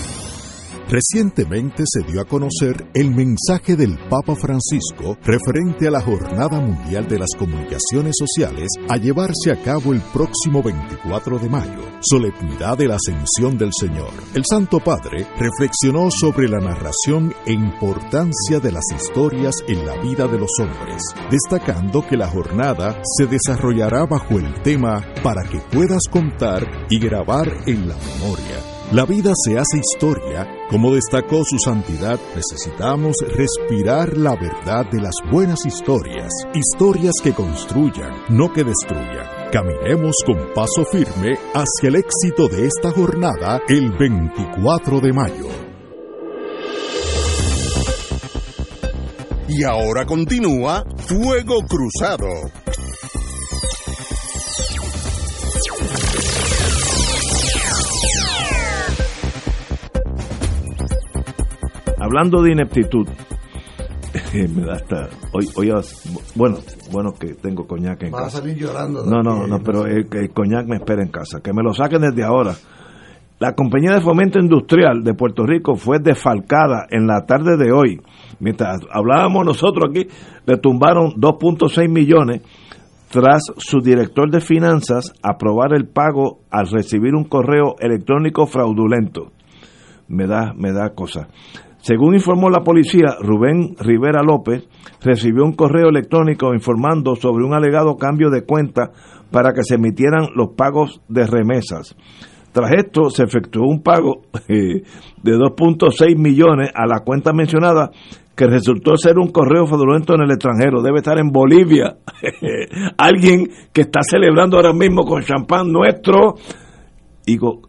Recientemente 0.91 1.85
se 1.85 2.01
dio 2.03 2.19
a 2.19 2.25
conocer 2.25 2.85
el 2.93 3.11
mensaje 3.11 3.77
del 3.77 3.97
Papa 4.09 4.35
Francisco 4.35 5.17
referente 5.23 5.87
a 5.87 5.91
la 5.91 6.01
Jornada 6.01 6.59
Mundial 6.59 7.07
de 7.07 7.17
las 7.17 7.29
Comunicaciones 7.39 8.17
Sociales 8.19 8.67
a 8.89 8.97
llevarse 8.97 9.53
a 9.53 9.63
cabo 9.63 9.93
el 9.93 10.01
próximo 10.01 10.61
24 10.61 11.39
de 11.39 11.47
mayo, 11.47 11.81
solemnidad 12.01 12.77
de 12.77 12.89
la 12.89 12.95
Ascensión 12.95 13.57
del 13.57 13.69
Señor. 13.71 14.09
El 14.33 14.43
Santo 14.45 14.81
Padre 14.81 15.25
reflexionó 15.39 16.11
sobre 16.11 16.49
la 16.49 16.59
narración 16.59 17.33
e 17.45 17.53
importancia 17.53 18.59
de 18.59 18.73
las 18.73 18.83
historias 18.93 19.55
en 19.69 19.85
la 19.85 19.95
vida 20.01 20.27
de 20.27 20.39
los 20.39 20.51
hombres, 20.59 21.03
destacando 21.29 22.05
que 22.05 22.17
la 22.17 22.27
jornada 22.27 23.01
se 23.17 23.27
desarrollará 23.27 24.05
bajo 24.05 24.39
el 24.39 24.61
tema 24.61 25.05
para 25.23 25.43
que 25.43 25.61
puedas 25.71 26.01
contar 26.11 26.67
y 26.89 26.99
grabar 26.99 27.47
en 27.65 27.87
la 27.87 27.95
memoria. 27.95 28.70
La 28.91 29.05
vida 29.05 29.31
se 29.45 29.57
hace 29.57 29.77
historia 29.77 30.45
como 30.69 30.93
destacó 30.93 31.45
su 31.45 31.57
santidad, 31.59 32.19
necesitamos 32.35 33.15
respirar 33.25 34.17
la 34.17 34.35
verdad 34.35 34.85
de 34.91 35.01
las 35.01 35.15
buenas 35.31 35.65
historias, 35.65 36.29
historias 36.53 37.13
que 37.23 37.31
construyan, 37.31 38.11
no 38.27 38.51
que 38.51 38.65
destruyan. 38.65 39.25
Caminemos 39.49 40.15
con 40.25 40.53
paso 40.53 40.83
firme 40.91 41.37
hacia 41.53 41.87
el 41.87 41.95
éxito 41.95 42.49
de 42.49 42.67
esta 42.67 42.91
jornada 42.91 43.61
el 43.69 43.91
24 43.91 44.99
de 44.99 45.13
mayo. 45.13 45.47
Y 49.47 49.63
ahora 49.63 50.05
continúa 50.05 50.83
Fuego 50.97 51.61
Cruzado. 51.67 52.27
Hablando 62.11 62.41
de 62.41 62.51
ineptitud, 62.51 63.07
me 64.33 64.65
da 64.65 64.73
hasta 64.73 65.07
hoy, 65.31 65.47
hoy 65.55 65.71
bueno, 66.35 66.57
bueno 66.91 67.13
que 67.13 67.35
tengo 67.35 67.65
coñac 67.65 68.03
en 68.03 68.11
casa. 68.11 68.25
A 68.25 68.29
salir 68.41 68.57
llorando. 68.57 69.05
No, 69.05 69.23
no, 69.23 69.47
no, 69.47 69.59
pero 69.59 69.85
el, 69.85 70.09
coñac 70.33 70.67
me 70.67 70.75
espera 70.75 71.01
en 71.03 71.09
casa, 71.09 71.39
que 71.41 71.53
me 71.53 71.63
lo 71.63 71.73
saquen 71.73 72.01
desde 72.01 72.23
ahora. 72.25 72.53
La 73.39 73.53
compañía 73.53 73.93
de 73.93 74.01
fomento 74.01 74.39
industrial 74.39 75.03
de 75.03 75.13
Puerto 75.13 75.45
Rico 75.45 75.75
fue 75.75 75.99
defalcada 75.99 76.85
en 76.89 77.07
la 77.07 77.25
tarde 77.25 77.55
de 77.57 77.71
hoy. 77.71 78.01
Mientras 78.41 78.81
hablábamos 78.91 79.45
nosotros 79.45 79.89
aquí, 79.89 80.07
le 80.45 80.57
tumbaron 80.57 81.13
2.6 81.13 81.89
millones 81.89 82.41
tras 83.09 83.41
su 83.55 83.79
director 83.79 84.29
de 84.29 84.41
finanzas 84.41 85.13
aprobar 85.23 85.73
el 85.73 85.87
pago 85.87 86.39
al 86.51 86.67
recibir 86.67 87.15
un 87.15 87.23
correo 87.23 87.75
electrónico 87.79 88.47
fraudulento. 88.47 89.31
Me 90.09 90.27
da, 90.27 90.53
me 90.53 90.73
da 90.73 90.89
cosa. 90.89 91.29
Según 91.81 92.13
informó 92.13 92.49
la 92.49 92.63
policía, 92.63 93.15
Rubén 93.19 93.75
Rivera 93.79 94.21
López 94.21 94.67
recibió 95.01 95.43
un 95.43 95.53
correo 95.53 95.89
electrónico 95.89 96.53
informando 96.53 97.15
sobre 97.15 97.43
un 97.43 97.55
alegado 97.55 97.97
cambio 97.97 98.29
de 98.29 98.43
cuenta 98.43 98.91
para 99.31 99.53
que 99.53 99.63
se 99.63 99.75
emitieran 99.75 100.27
los 100.35 100.49
pagos 100.55 101.01
de 101.07 101.25
remesas. 101.25 101.95
Tras 102.51 102.71
esto, 102.73 103.09
se 103.09 103.23
efectuó 103.23 103.65
un 103.67 103.81
pago 103.81 104.21
eh, 104.47 104.83
de 105.23 105.31
2.6 105.31 106.17
millones 106.17 106.69
a 106.75 106.85
la 106.85 106.99
cuenta 106.99 107.33
mencionada, 107.33 107.89
que 108.35 108.45
resultó 108.45 108.95
ser 108.95 109.17
un 109.17 109.31
correo 109.31 109.65
fraudulento 109.65 110.13
en 110.13 110.21
el 110.21 110.31
extranjero. 110.31 110.81
Debe 110.81 110.97
estar 110.97 111.17
en 111.17 111.31
Bolivia. 111.31 111.97
Alguien 112.97 113.49
que 113.73 113.81
está 113.81 114.01
celebrando 114.03 114.57
ahora 114.57 114.73
mismo 114.73 115.03
con 115.03 115.21
champán 115.23 115.71
nuestro. 115.71 116.35
Digo, 117.25 117.61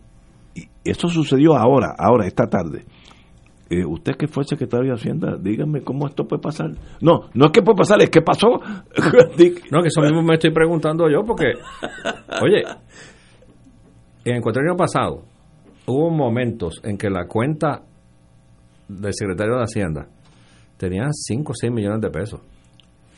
esto 0.84 1.08
sucedió 1.08 1.56
ahora, 1.56 1.94
ahora, 1.98 2.26
esta 2.26 2.46
tarde. 2.46 2.84
Eh, 3.72 3.86
usted 3.86 4.16
que 4.16 4.28
fue 4.28 4.44
secretario 4.44 4.88
de 4.88 4.96
Hacienda, 4.96 5.38
dígame 5.40 5.80
cómo 5.80 6.06
esto 6.06 6.28
puede 6.28 6.42
pasar. 6.42 6.72
No, 7.00 7.30
no 7.32 7.46
es 7.46 7.52
que 7.52 7.62
puede 7.62 7.78
pasar, 7.78 8.02
es 8.02 8.10
que 8.10 8.20
pasó. 8.20 8.48
no, 9.70 9.82
que 9.82 9.88
eso 9.88 10.02
mismo 10.02 10.22
me 10.22 10.34
estoy 10.34 10.52
preguntando 10.52 11.08
yo, 11.08 11.24
porque, 11.24 11.54
oye, 12.42 12.64
en 14.26 14.36
el 14.36 14.58
año 14.58 14.76
pasado 14.76 15.22
hubo 15.86 16.10
momentos 16.10 16.82
en 16.84 16.98
que 16.98 17.08
la 17.08 17.26
cuenta 17.26 17.80
del 18.88 19.14
secretario 19.14 19.56
de 19.56 19.62
Hacienda 19.62 20.06
tenía 20.76 21.04
5 21.10 21.52
o 21.52 21.54
6 21.54 21.72
millones 21.72 22.02
de 22.02 22.10
pesos. 22.10 22.42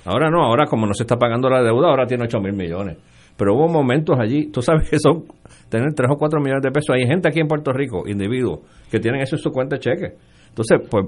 Ahora 0.04 0.30
no, 0.30 0.44
ahora 0.44 0.66
como 0.66 0.86
no 0.86 0.94
se 0.94 1.02
está 1.02 1.16
pagando 1.16 1.50
la 1.50 1.64
deuda, 1.64 1.88
ahora 1.88 2.06
tiene 2.06 2.26
8 2.26 2.38
mil 2.38 2.52
millones. 2.52 2.98
Pero 3.36 3.56
hubo 3.56 3.66
momentos 3.66 4.16
allí, 4.20 4.52
tú 4.52 4.62
sabes 4.62 4.88
que 4.88 5.00
son 5.00 5.24
tener 5.68 5.94
3 5.94 6.10
o 6.12 6.16
4 6.16 6.40
millones 6.40 6.62
de 6.62 6.70
pesos. 6.70 6.94
Hay 6.94 7.08
gente 7.08 7.26
aquí 7.28 7.40
en 7.40 7.48
Puerto 7.48 7.72
Rico, 7.72 8.04
individuos, 8.06 8.60
que 8.88 9.00
tienen 9.00 9.20
eso 9.20 9.34
en 9.34 9.42
su 9.42 9.50
cuenta 9.50 9.74
de 9.74 9.80
cheque. 9.80 10.14
Entonces, 10.54 10.88
pues, 10.88 11.06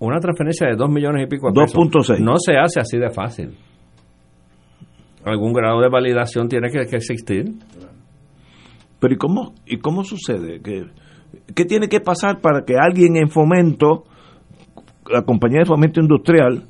una 0.00 0.18
transferencia 0.18 0.66
de 0.66 0.74
2 0.74 0.90
millones 0.90 1.24
y 1.24 1.30
pico 1.30 1.52
de 1.52 1.60
pesos 1.62 1.78
2.6 1.78 2.18
no 2.18 2.34
se 2.36 2.56
hace 2.56 2.80
así 2.80 2.98
de 2.98 3.10
fácil. 3.10 3.56
Algún 5.24 5.52
grado 5.52 5.80
de 5.80 5.88
validación 5.88 6.48
tiene 6.48 6.68
que, 6.68 6.80
existir. 6.80 7.44
Pero 8.98 9.14
¿y 9.14 9.16
cómo, 9.16 9.54
y 9.66 9.78
cómo 9.78 10.02
sucede? 10.02 10.60
¿Qué, 10.62 10.82
¿Qué 11.54 11.64
tiene 11.64 11.88
que 11.88 12.00
pasar 12.00 12.40
para 12.40 12.64
que 12.64 12.74
alguien 12.76 13.16
en 13.16 13.28
fomento, 13.28 14.02
la 15.08 15.22
compañía 15.22 15.60
de 15.60 15.66
fomento 15.66 16.00
industrial, 16.00 16.64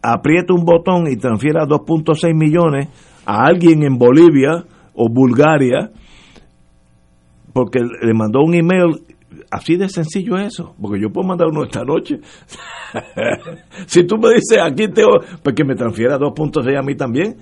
apriete 0.00 0.52
un 0.52 0.64
botón 0.64 1.08
y 1.10 1.16
transfiera 1.16 1.66
2.6 1.66 2.34
millones 2.34 2.88
a 3.26 3.46
alguien 3.46 3.82
en 3.82 3.98
Bolivia 3.98 4.64
o 4.94 5.08
Bulgaria 5.12 5.90
porque 7.54 7.78
le 7.80 8.12
mandó 8.14 8.40
un 8.42 8.54
email 8.54 9.00
así 9.54 9.76
de 9.76 9.88
sencillo 9.88 10.36
eso, 10.36 10.74
porque 10.80 11.00
yo 11.00 11.10
puedo 11.10 11.26
mandar 11.28 11.48
uno 11.48 11.64
esta 11.64 11.84
noche. 11.84 12.18
si 13.86 14.04
tú 14.06 14.16
me 14.18 14.30
dices 14.34 14.58
aquí 14.62 14.88
tengo, 14.88 15.18
pues 15.42 15.54
que 15.54 15.64
me 15.64 15.74
transfiera 15.74 16.18
2.6 16.18 16.78
a 16.78 16.82
mí 16.82 16.94
también. 16.96 17.36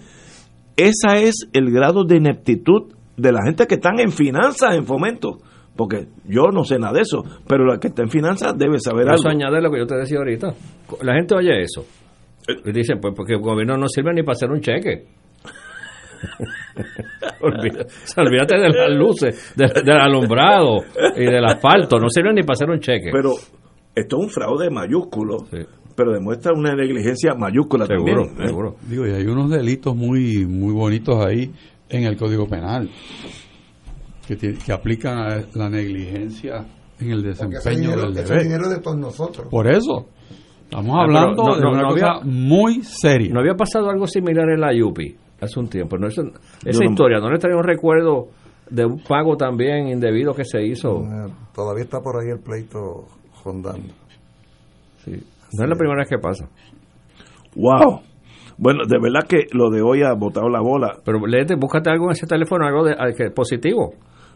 Esa 0.77 1.17
es 1.19 1.49
el 1.53 1.71
grado 1.71 2.05
de 2.05 2.17
ineptitud 2.17 2.93
de 3.17 3.33
la 3.33 3.41
gente 3.45 3.67
que 3.67 3.75
están 3.75 4.01
en 4.01 4.11
finanzas, 4.11 4.75
en 4.75 4.85
fomento. 4.87 5.39
Porque 5.77 6.07
yo 6.27 6.49
no 6.53 6.65
sé 6.65 6.79
nada 6.79 6.93
de 6.95 7.01
eso, 7.01 7.23
pero 7.49 7.65
la 7.65 7.79
que 7.79 7.89
está 7.89 8.03
en 8.03 8.11
finanzas 8.11 8.57
debe 8.59 8.79
saber 8.79 9.07
Eso 9.07 9.29
algo. 9.29 9.29
añade 9.31 9.61
lo 9.63 9.71
que 9.71 9.79
yo 9.79 9.87
te 9.87 9.97
decía 9.97 10.19
ahorita. 10.19 10.53
La 11.03 11.15
gente 11.15 11.35
oye 11.35 11.63
eso. 11.63 11.85
Y 12.65 12.73
dicen, 12.73 12.99
pues 13.01 13.15
porque 13.17 13.35
el 13.35 13.41
gobierno 13.41 13.77
no 13.79 13.89
sirve 13.89 14.13
ni 14.13 14.23
para 14.23 14.33
hacer 14.33 14.51
un 14.51 14.61
cheque. 14.61 15.07
Olvídate 18.17 18.59
de 18.59 18.69
las 18.69 18.91
luces, 18.97 19.53
de- 19.57 19.83
del 19.85 19.97
alumbrado 20.01 20.81
y 21.17 21.25
del 21.25 21.45
asfalto. 21.45 21.99
No 21.99 22.09
sirve 22.09 22.33
ni 22.33 22.43
para 22.43 22.55
hacer 22.55 22.71
un 22.71 22.81
cheque. 22.81 23.11
Pero 23.13 23.33
esto 23.95 24.17
es 24.19 24.23
un 24.25 24.29
fraude 24.31 24.71
mayúsculo, 24.71 25.39
pero 25.97 26.13
demuestra 26.13 26.53
una 26.55 26.75
negligencia 26.75 27.35
mayúscula 27.35 27.87
Seguro, 27.87 28.25
también. 28.27 28.43
¿eh? 28.45 28.47
seguro. 28.49 28.77
Digo, 28.89 29.07
y 29.07 29.11
hay 29.11 29.27
unos 29.27 29.51
delitos 29.51 29.95
muy 29.97 30.47
muy 30.47 30.73
bonitos 30.73 31.25
ahí 31.25 31.51
en 31.89 32.05
el 32.05 32.17
Código 32.17 32.47
Penal 32.49 32.89
que, 34.27 34.73
aplican 34.73 35.19
a 35.19 35.41
la 35.55 35.69
negligencia 35.69 36.65
en 36.99 37.11
el 37.11 37.23
desempeño 37.23 37.81
dinero, 37.91 38.01
del 38.03 38.11
ese 38.13 38.23
deber. 38.33 38.43
dinero 38.45 38.69
de 38.71 38.79
todos 38.81 38.97
nosotros. 38.97 39.49
Por 39.51 39.67
eso, 39.67 40.07
estamos 40.65 40.97
Ah, 40.97 41.03
hablando 41.03 41.43
no- 41.45 41.55
de 41.57 41.61
no- 41.61 41.71
una 41.71 41.83
no 41.83 41.89
cosa 41.89 42.07
había- 42.13 42.25
muy 42.33 42.83
seria. 42.83 43.31
No 43.35 43.41
había 43.41 43.55
pasado 43.55 43.91
algo 43.91 44.07
similar 44.07 44.49
en 44.49 44.61
la 44.61 44.69
UPI 44.73 45.17
hace 45.43 45.61
un 45.61 45.69
tiempo. 45.69 45.97
¿no? 45.99 46.07
Eso- 46.09 46.23
esa 46.65 46.81
Yo 46.85 46.91
historia, 46.91 47.19
¿no 47.19 47.31
le 47.31 47.39
traía 47.39 47.57
un 47.57 47.65
recuerdo 47.65 48.29
de 48.71 48.87
un 48.87 49.03
pago 49.03 49.37
también 49.37 49.89
indebido 49.89 50.35
que 50.35 50.45
se 50.45 50.63
hizo? 50.65 51.01
Eh, 51.03 51.33
Todavía 51.55 51.85
está 51.85 52.01
por 52.01 52.17
ahí 52.23 52.31
el 52.31 52.41
pleito 52.41 53.07
rondando. 53.45 53.93
No 55.07 55.65
es 55.65 55.69
la 55.69 55.77
primera 55.77 55.99
vez 55.99 56.09
que 56.09 56.19
pasa. 56.19 56.49
Wow. 57.57 58.01
Bueno, 58.57 58.85
de 58.87 58.99
verdad 59.01 59.27
que 59.29 59.47
lo 59.53 59.71
de 59.71 59.83
hoy 59.83 60.03
ha 60.03 60.13
botado 60.15 60.49
la 60.49 60.61
bola. 60.61 60.97
Pero 61.05 61.19
léete, 61.27 61.57
búscate 61.57 61.91
algo 61.91 62.07
en 62.07 62.13
ese 62.13 62.27
teléfono, 62.27 62.65
algo 62.67 62.85
de, 62.85 62.93
ah, 62.93 63.09
que 63.17 63.31
positivo. 63.31 63.93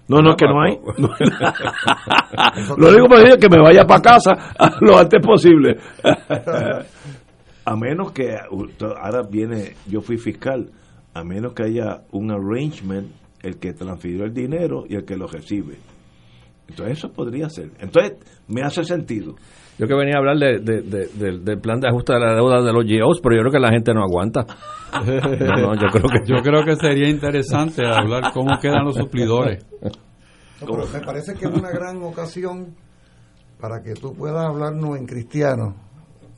No, 0.08 0.20
no, 0.20 0.36
que 0.36 0.46
no 0.46 0.60
hay. 0.62 0.78
Lo 2.76 2.88
único 2.90 3.08
que 3.16 3.22
es 3.28 3.36
que 3.38 3.48
me 3.48 3.60
vaya 3.60 3.84
para 3.84 4.00
casa 4.02 4.32
lo 4.80 4.98
antes 4.98 5.20
posible. 5.24 5.76
a 7.64 7.76
menos 7.76 8.12
que 8.12 8.36
ahora 8.36 9.22
viene, 9.28 9.72
yo 9.88 10.00
fui 10.00 10.16
fiscal, 10.16 10.70
a 11.18 11.24
menos 11.24 11.52
que 11.54 11.64
haya 11.64 12.02
un 12.12 12.30
arrangement, 12.30 13.08
el 13.42 13.58
que 13.58 13.72
transfirió 13.72 14.24
el 14.24 14.32
dinero 14.34 14.84
y 14.88 14.96
el 14.96 15.04
que 15.04 15.16
lo 15.16 15.26
recibe. 15.26 15.76
Entonces 16.68 16.98
eso 16.98 17.12
podría 17.12 17.48
ser. 17.48 17.70
Entonces 17.78 18.14
me 18.48 18.62
hace 18.62 18.82
sentido. 18.84 19.34
Yo 19.78 19.86
que 19.86 19.94
venía 19.94 20.14
a 20.16 20.18
hablar 20.18 20.36
de, 20.38 20.58
de- 20.58 20.82
de- 20.82 21.06
del- 21.08 21.44
del 21.44 21.60
plan 21.60 21.78
de 21.80 21.88
ajuste 21.88 22.14
de 22.14 22.20
la 22.20 22.34
deuda 22.34 22.62
de 22.62 22.72
los 22.72 22.84
GOs, 22.84 23.20
pero 23.22 23.36
yo 23.36 23.40
creo 23.42 23.52
que 23.52 23.60
la 23.60 23.70
gente 23.70 23.92
no 23.94 24.02
aguanta. 24.02 24.44
No, 24.96 25.02
no, 25.02 25.74
yo 25.74 25.88
creo 25.92 26.08
que 26.08 26.26
Yo 26.26 26.36
creo 26.42 26.64
que 26.64 26.76
sería 26.76 27.08
interesante 27.08 27.84
hablar 27.86 28.32
cómo 28.32 28.58
quedan 28.60 28.84
los 28.84 28.94
suplidores. 28.96 29.64
No, 29.82 30.66
pero 30.66 30.86
me 30.92 31.00
parece 31.00 31.34
que 31.34 31.44
es 31.46 31.50
una 31.52 31.70
gran 31.70 32.02
ocasión 32.02 32.74
para 33.60 33.82
que 33.82 33.92
tú 33.94 34.14
puedas 34.14 34.44
hablarnos 34.46 34.96
en 34.96 35.06
cristiano 35.06 35.74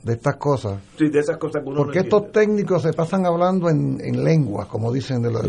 de 0.09 0.15
estas 0.15 0.35
cosas. 0.37 0.81
Sí, 0.97 1.07
de 1.09 1.19
esas 1.19 1.37
cosas 1.37 1.63
que 1.63 1.69
uno 1.69 1.77
Porque 1.83 1.99
estos 1.99 2.31
técnicos 2.31 2.81
se 2.81 2.91
pasan 2.93 3.25
hablando 3.25 3.69
en, 3.69 3.97
en 4.03 4.23
lenguas, 4.23 4.67
como 4.67 4.91
dicen, 4.91 5.21
de 5.21 5.31
lo- 5.31 5.39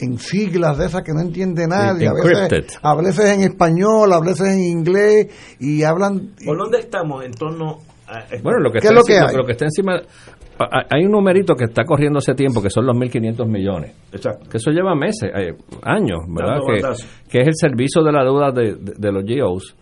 en 0.00 0.16
siglas 0.18 0.78
de 0.78 0.86
esas 0.86 1.02
que 1.02 1.12
no 1.12 1.20
entiende 1.20 1.66
nadie. 1.66 2.06
A 2.08 2.12
veces, 2.12 2.78
a 2.80 2.94
veces 2.94 3.24
en 3.30 3.40
español, 3.42 4.12
a 4.12 4.20
veces 4.20 4.46
en 4.54 4.60
inglés, 4.60 5.26
y 5.58 5.82
hablan... 5.82 6.34
¿Por 6.46 6.56
dónde 6.56 6.78
estamos 6.78 7.24
en 7.24 7.32
torno 7.32 7.78
a 8.06 8.24
Bueno, 8.42 8.60
lo 8.60 8.70
que, 8.70 8.78
¿Qué 8.78 8.86
está 8.86 8.90
es 8.90 8.94
lo 8.94 9.02
que 9.02 9.12
encima, 9.14 9.30
hay? 9.30 9.36
lo 9.36 9.44
que 9.44 9.52
está 9.52 9.64
encima. 9.64 10.00
Hay 10.90 11.04
un 11.04 11.12
numerito 11.12 11.54
que 11.54 11.64
está 11.64 11.84
corriendo 11.84 12.18
hace 12.18 12.34
tiempo, 12.34 12.60
que 12.62 12.70
son 12.70 12.86
los 12.86 12.96
1.500 12.96 13.46
millones. 13.48 13.92
Exacto. 14.12 14.48
Que 14.50 14.56
eso 14.58 14.70
lleva 14.70 14.94
meses, 14.94 15.30
eh, 15.34 15.54
años, 15.82 16.18
¿verdad? 16.28 16.58
Que, 16.66 16.82
que 17.30 17.38
es 17.42 17.46
el 17.48 17.54
servicio 17.56 18.02
de 18.02 18.12
la 18.12 18.22
deuda 18.24 18.50
de, 18.52 18.74
de- 18.74 18.94
de 18.98 19.12
los 19.12 19.24
GOs. 19.24 19.74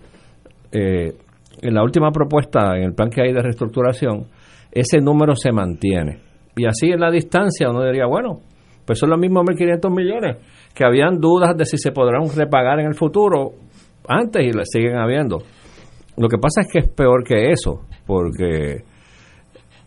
Eh, 0.73 1.15
en 1.63 1.75
la 1.75 1.83
última 1.83 2.11
propuesta, 2.11 2.77
en 2.77 2.85
el 2.85 2.95
plan 2.95 3.11
que 3.11 3.23
hay 3.23 3.33
de 3.33 3.43
reestructuración, 3.43 4.27
ese 4.73 4.99
número 5.01 5.35
se 5.35 5.53
mantiene. 5.53 6.21
Y 6.57 6.67
así 6.67 6.91
en 6.91 7.01
la 7.01 7.11
distancia 7.11 7.69
uno 7.71 7.85
diría, 7.85 8.07
bueno, 8.07 8.41
pues 8.85 8.99
son 8.99 9.11
los 9.11 9.19
mismos 9.19 9.45
1.500 9.45 9.91
millones, 9.95 10.37
que 10.75 10.85
habían 10.85 11.19
dudas 11.21 11.57
de 11.57 11.65
si 11.65 11.77
se 11.79 11.93
podrán 11.93 12.23
repagar 12.35 12.81
en 12.81 12.87
el 12.87 12.95
futuro 12.95 13.53
antes 14.09 14.43
y 14.47 14.53
las 14.53 14.69
siguen 14.71 14.97
habiendo. 14.97 15.39
Lo 16.17 16.29
que 16.29 16.39
pasa 16.39 16.61
es 16.63 16.69
que 16.73 16.79
es 16.81 16.89
peor 16.89 17.25
que 17.25 17.51
eso, 17.51 17.83
porque 18.07 18.85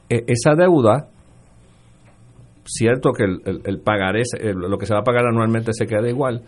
e- 0.10 0.24
esa 0.28 0.54
deuda, 0.56 1.08
cierto 2.66 3.12
que 3.14 3.24
el, 3.24 3.41
el- 3.46 3.62
el- 3.66 4.56
lo 4.56 4.78
que 4.78 4.86
se 4.86 4.94
va 4.94 5.00
a 5.00 5.04
pagar 5.04 5.26
anualmente 5.28 5.72
se 5.74 5.88
queda 5.88 6.08
igual, 6.08 6.44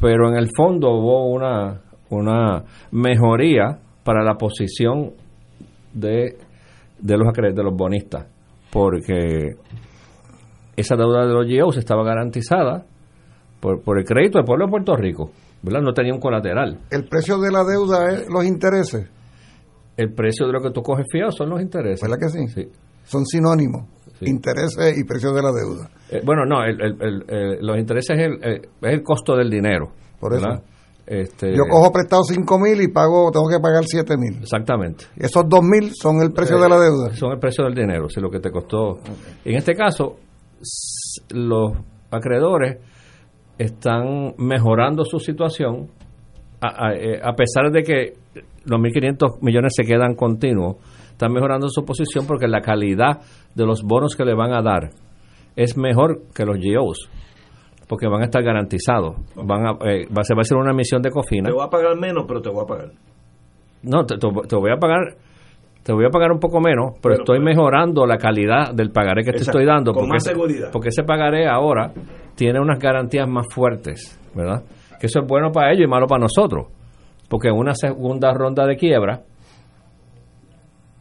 pero 0.00 0.28
en 0.30 0.36
el 0.36 0.48
fondo 0.56 0.90
hubo 0.90 1.28
una, 1.32 1.80
una 2.10 2.64
mejoría 2.90 3.78
para 4.04 4.22
la 4.22 4.34
posición 4.34 5.12
de, 5.92 6.36
de, 7.00 7.16
los, 7.16 7.32
de 7.34 7.62
los 7.62 7.74
bonistas, 7.74 8.26
porque 8.70 9.56
esa 10.76 10.96
deuda 10.96 11.26
de 11.26 11.32
los 11.32 11.46
GOs 11.46 11.76
estaba 11.78 12.04
garantizada 12.04 12.84
por, 13.60 13.82
por 13.82 13.98
el 13.98 14.04
crédito 14.04 14.38
del 14.38 14.44
pueblo 14.44 14.66
de 14.66 14.70
Puerto 14.70 14.96
Rico, 14.96 15.30
¿verdad? 15.62 15.80
No 15.80 15.92
tenía 15.92 16.12
un 16.12 16.20
colateral. 16.20 16.80
El 16.90 17.04
precio 17.08 17.38
de 17.38 17.50
la 17.50 17.64
deuda 17.64 18.10
es 18.12 18.28
los 18.28 18.44
intereses, 18.44 19.08
El 19.96 20.12
precio 20.12 20.46
de 20.48 20.52
lo 20.52 20.60
que 20.60 20.70
tú 20.72 20.82
coges 20.82 21.06
fiado 21.10 21.30
son 21.30 21.50
los 21.50 21.62
intereses. 21.62 22.00
¿verdad 22.02 22.18
que 22.20 22.28
sí? 22.28 22.48
Sí. 22.48 22.68
Son 23.04 23.24
sinónimos, 23.24 23.84
intereses 24.22 24.98
y 24.98 25.04
precio 25.04 25.32
de 25.32 25.42
la 25.42 25.52
deuda. 25.52 25.88
Eh, 26.10 26.20
bueno, 26.24 26.44
no, 26.44 26.64
el- 26.64 26.80
el- 26.80 26.96
el- 27.00 27.24
el- 27.28 27.58
los 27.66 27.78
intereses 27.78 28.18
es 28.18 28.26
el, 28.26 28.32
eh, 28.42 28.60
es 28.82 28.92
el 28.92 29.02
costo 29.02 29.36
del 29.36 29.48
dinero. 29.50 29.92
Por 30.18 30.34
eso. 30.34 30.46
¿verdad? 30.48 30.62
Este, 31.06 31.50
Yo 31.54 31.64
cojo 31.70 31.92
prestado 31.92 32.22
5 32.22 32.58
mil 32.58 32.80
y 32.80 32.88
pago, 32.88 33.30
tengo 33.30 33.46
que 33.48 33.60
pagar 33.60 33.84
7 33.84 34.16
mil. 34.16 34.38
Exactamente. 34.42 35.04
Esos 35.16 35.44
2 35.48 35.60
mil 35.62 35.90
son 35.94 36.22
el 36.22 36.32
precio 36.32 36.58
de 36.58 36.68
la 36.68 36.78
deuda. 36.78 37.14
Son 37.14 37.32
el 37.32 37.38
precio 37.38 37.64
del 37.64 37.74
dinero, 37.74 38.08
si 38.08 38.20
lo 38.20 38.30
que 38.30 38.40
te 38.40 38.50
costó. 38.50 38.98
En 39.44 39.54
este 39.56 39.74
caso, 39.74 40.16
los 41.30 41.72
acreedores 42.10 42.78
están 43.58 44.34
mejorando 44.38 45.04
su 45.04 45.18
situación 45.18 45.88
a, 46.60 46.86
a- 46.88 46.94
eh, 46.94 47.20
a 47.22 47.34
pesar 47.34 47.70
de 47.70 47.82
que 47.82 48.12
los 48.64 48.80
1.500 48.80 49.42
millones 49.42 49.72
se 49.76 49.84
quedan 49.84 50.14
continuos, 50.14 50.76
están 51.10 51.32
mejorando 51.32 51.68
su 51.68 51.84
posición 51.84 52.26
porque 52.26 52.48
la 52.48 52.60
calidad 52.60 53.20
de 53.54 53.66
los 53.66 53.82
bonos 53.82 54.16
que 54.16 54.24
le 54.24 54.34
van 54.34 54.52
a 54.52 54.62
dar 54.62 54.90
es 55.54 55.76
mejor 55.76 56.22
que 56.34 56.44
los 56.44 56.56
GOs, 56.58 57.08
porque 57.88 58.06
van 58.08 58.22
a 58.22 58.24
estar 58.24 58.42
garantizados. 58.42 59.16
Van 59.36 59.66
a, 59.66 59.70
eh, 59.90 60.06
va, 60.08 60.22
a 60.22 60.40
hacer 60.40 60.56
una 60.56 60.70
emisión 60.72 61.02
de 61.02 61.10
cofina. 61.10 61.48
Te 61.48 61.54
voy 61.54 61.64
a 61.66 61.68
pagar 61.70 61.96
menos, 61.96 62.24
pero 62.26 62.40
te 62.40 62.48
voy 62.50 62.62
a 62.64 62.66
pagar. 62.66 62.90
No, 63.82 64.04
te, 64.06 64.16
te- 64.16 64.28
te 64.48 64.56
voy 64.56 64.70
a 64.70 64.76
pagar 64.76 65.16
te 65.82 65.92
voy 65.92 66.06
a 66.06 66.08
pagar 66.08 66.32
un 66.32 66.38
poco 66.40 66.60
menos, 66.62 66.92
pero, 66.94 67.00
Pero, 67.02 67.14
estoy 67.16 67.36
pero- 67.40 67.44
mejorando 67.44 68.06
la 68.06 68.16
calidad 68.16 68.72
del 68.74 68.90
pagaré 68.90 69.22
que 69.22 69.32
te 69.32 69.42
estoy 69.42 69.66
dando. 69.66 69.92
con 69.92 70.04
porque 70.04 70.12
más 70.14 70.24
seguridad. 70.24 70.70
Porque 70.72 70.88
ese 70.88 71.02
pagaré 71.02 71.46
ahora 71.46 71.92
tiene 72.34 72.58
unas 72.58 72.78
garantías 72.78 73.28
más 73.28 73.44
fuertes, 73.52 74.18
¿verdad? 74.34 74.62
Que 74.98 75.08
eso 75.08 75.20
es 75.20 75.26
bueno 75.28 75.52
para 75.52 75.72
ellos 75.72 75.84
y 75.84 75.86
malo 75.86 76.06
para 76.06 76.20
nosotros. 76.22 76.68
Porque 77.28 77.48
en 77.48 77.54
una 77.56 77.74
segunda 77.74 78.32
ronda 78.32 78.64
de 78.66 78.76
quiebra, 78.76 79.20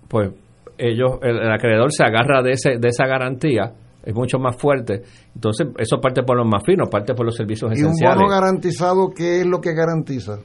pues 0.10 0.31
ellos, 0.77 1.19
el, 1.22 1.38
el 1.38 1.51
acreedor 1.51 1.91
se 1.91 2.03
agarra 2.03 2.41
de, 2.41 2.51
ese, 2.51 2.77
de 2.77 2.88
esa 2.89 3.05
garantía, 3.07 3.72
es 4.03 4.13
mucho 4.13 4.38
más 4.38 4.55
fuerte. 4.57 5.01
Entonces, 5.34 5.67
eso 5.77 5.97
parte 6.01 6.23
por 6.23 6.38
los 6.38 6.45
más 6.47 6.61
finos, 6.65 6.89
parte 6.89 7.13
por 7.13 7.25
los 7.25 7.35
servicios 7.35 7.71
Y 7.71 7.80
un 7.81 7.88
esenciales. 7.91 8.17
bono 8.17 8.30
garantizado, 8.30 9.09
¿qué 9.15 9.39
es 9.41 9.45
lo 9.45 9.59
que 9.61 9.73
garantiza? 9.73 10.39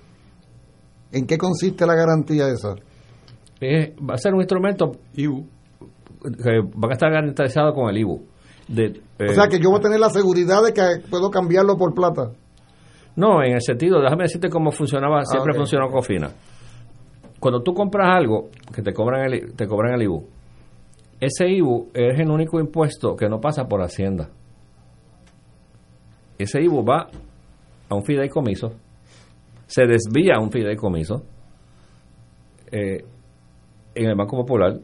¿En 1.13 1.27
qué 1.27 1.39
consiste 1.39 1.87
la 1.87 1.95
garantía 1.95 2.49
esa? 2.49 2.75
Es- 3.61 3.91
va 3.99 4.15
a 4.15 4.19
ser 4.19 4.35
un 4.35 4.41
instrumento 4.41 4.93
IBU. 5.15 5.47
que 6.21 6.61
van 6.75 6.91
a 6.91 6.95
estar 6.95 7.11
garantizados 7.13 7.73
con 7.75 7.89
el 7.91 7.99
IBU. 7.99 8.23
De, 8.67 9.01
O 9.21 9.23
eh, 9.25 9.35
sea, 9.35 9.47
que 9.49 9.59
yo 9.61 9.71
voy 9.71 9.79
a 9.79 9.83
tener 9.83 10.01
la 10.01 10.11
seguridad 10.11 10.63
de 10.65 10.73
que 10.73 10.83
puedo 11.09 11.31
cambiarlo 11.31 11.77
por 11.77 11.95
plata. 11.95 12.33
No, 13.17 13.43
en 13.43 13.53
el 13.55 13.63
sentido, 13.63 14.01
déjame 14.01 14.25
decirte 14.25 14.49
cómo 14.51 14.71
funcionaba, 14.73 15.25
siempre 15.25 15.53
ok. 15.53 15.59
funcionó 15.59 15.89
Cofina. 15.89 16.31
Cuando 17.41 17.63
tú 17.63 17.73
compras 17.73 18.09
algo, 18.17 18.49
que 18.75 18.83
te 18.83 18.93
cobran 18.93 19.33
el, 19.33 19.55
te 19.55 19.67
cobran 19.69 19.95
el 19.95 20.03
IBU, 20.03 20.27
ese 21.21 21.49
IBU 21.49 21.91
es 21.95 22.19
el 22.19 22.31
único 22.31 22.61
impuesto 22.61 23.17
que 23.17 23.29
no 23.29 23.41
pasa 23.41 23.67
por 23.67 23.83
Hacienda. 23.83 24.29
Ese 26.39 26.63
IBU 26.63 26.85
va 26.85 27.09
a 27.89 27.95
un 27.95 28.05
fideicomiso, 28.05 28.73
se 29.67 29.83
desvía 29.87 30.37
a 30.37 30.41
un 30.41 30.53
fideicomiso 30.53 31.25
eh, 32.71 33.05
en 33.95 34.07
el 34.07 34.15
Banco 34.15 34.37
Popular 34.37 34.79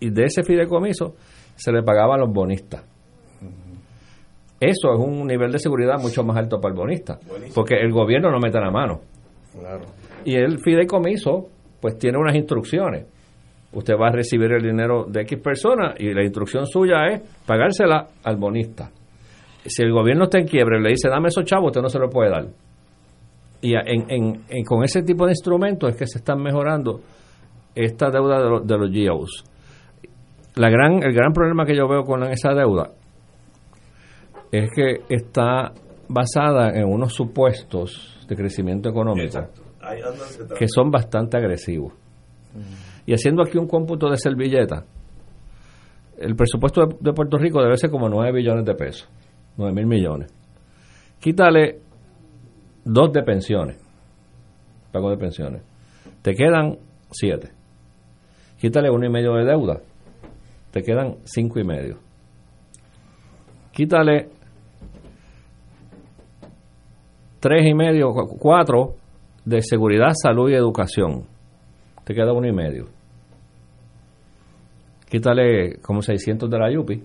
y 0.00 0.10
de 0.10 0.24
ese 0.24 0.42
fideicomiso 0.42 1.14
se 1.56 1.72
le 1.72 1.82
pagaba 1.82 2.16
a 2.16 2.18
los 2.18 2.30
bonistas. 2.30 2.84
Eso 4.60 4.92
es 4.92 4.98
un 4.98 5.26
nivel 5.26 5.52
de 5.52 5.58
seguridad 5.58 6.00
mucho 6.00 6.24
más 6.24 6.36
alto 6.36 6.60
para 6.60 6.74
el 6.74 6.78
bonista, 6.78 7.18
porque 7.54 7.76
el 7.76 7.92
gobierno 7.92 8.30
no 8.30 8.38
mete 8.40 8.58
la 8.58 8.70
mano. 8.70 9.00
Y 10.24 10.34
el 10.34 10.58
fideicomiso, 10.58 11.48
pues 11.80 11.96
tiene 11.96 12.18
unas 12.18 12.34
instrucciones. 12.34 13.06
Usted 13.72 13.94
va 14.00 14.08
a 14.08 14.12
recibir 14.12 14.50
el 14.52 14.62
dinero 14.62 15.04
de 15.08 15.22
X 15.22 15.38
persona 15.42 15.94
y 15.98 16.12
la 16.14 16.22
instrucción 16.22 16.66
suya 16.66 17.06
es 17.08 17.20
pagársela 17.46 18.06
al 18.24 18.36
bonista. 18.36 18.90
Si 19.64 19.82
el 19.82 19.92
gobierno 19.92 20.24
está 20.24 20.38
en 20.38 20.46
quiebre 20.46 20.78
y 20.78 20.82
le 20.82 20.88
dice, 20.90 21.08
dame 21.08 21.28
esos 21.28 21.44
chavos, 21.44 21.66
usted 21.66 21.82
no 21.82 21.88
se 21.90 21.98
lo 21.98 22.08
puede 22.08 22.30
dar. 22.30 22.46
Y 23.60 23.74
en, 23.74 24.10
en- 24.10 24.40
en- 24.48 24.64
con 24.64 24.82
ese 24.84 25.02
tipo 25.02 25.26
de 25.26 25.32
instrumentos 25.32 25.90
es 25.90 25.96
que 25.96 26.06
se 26.06 26.18
están 26.18 26.40
mejorando 26.40 27.00
esta 27.74 28.10
deuda 28.10 28.42
de, 28.42 28.48
los- 28.48 28.66
de 28.66 28.78
los. 28.78 29.44
La 30.54 30.70
gran, 30.70 31.02
el 31.02 31.12
gran 31.12 31.32
problema 31.32 31.64
que 31.66 31.76
yo 31.76 31.86
veo 31.86 32.04
con 32.04 32.22
esa 32.24 32.54
deuda 32.54 32.90
es 34.50 34.70
que 34.74 35.02
está 35.14 35.72
basada 36.08 36.70
en 36.70 36.86
unos 36.86 37.12
supuestos 37.12 38.18
de 38.28 38.34
crecimiento 38.34 38.88
económico 38.88 39.28
que 40.58 40.68
son 40.68 40.90
bastante 40.90 41.36
agresivos. 41.36 41.92
Y 43.08 43.14
haciendo 43.14 43.42
aquí 43.42 43.56
un 43.56 43.66
cómputo 43.66 44.10
de 44.10 44.18
servilleta, 44.18 44.84
el 46.18 46.36
presupuesto 46.36 46.82
de, 47.00 47.12
Puerto 47.14 47.38
Rico 47.38 47.62
debe 47.62 47.78
ser 47.78 47.88
como 47.90 48.06
9 48.06 48.32
billones 48.32 48.66
de 48.66 48.74
pesos, 48.74 49.08
9 49.56 49.72
mil 49.72 49.86
millones. 49.86 50.30
Quítale 51.18 51.78
dos 52.84 53.10
de 53.14 53.22
pensiones, 53.22 53.78
pago 54.92 55.08
de 55.08 55.16
pensiones. 55.16 55.62
Te 56.20 56.34
quedan 56.34 56.76
7. 57.10 57.50
Quítale 58.60 58.90
uno 58.90 59.06
y 59.06 59.08
medio 59.08 59.32
de 59.36 59.46
deuda, 59.46 59.80
te 60.70 60.82
quedan 60.82 61.16
cinco 61.24 61.60
y 61.60 61.64
medio. 61.64 61.96
Quítale 63.72 64.28
tres 67.40 67.66
y 67.66 67.72
medio, 67.72 68.10
cu- 68.12 68.36
cuatro 68.38 68.96
de 69.46 69.62
seguridad, 69.62 70.10
salud 70.12 70.50
y 70.50 70.54
educación. 70.54 71.24
Te 72.04 72.12
queda 72.14 72.34
uno 72.34 72.46
y 72.46 72.52
medio. 72.52 72.97
Quítale 75.08 75.76
como 75.80 76.02
600 76.02 76.50
de 76.50 76.58
la 76.58 76.70
Yupi. 76.72 77.02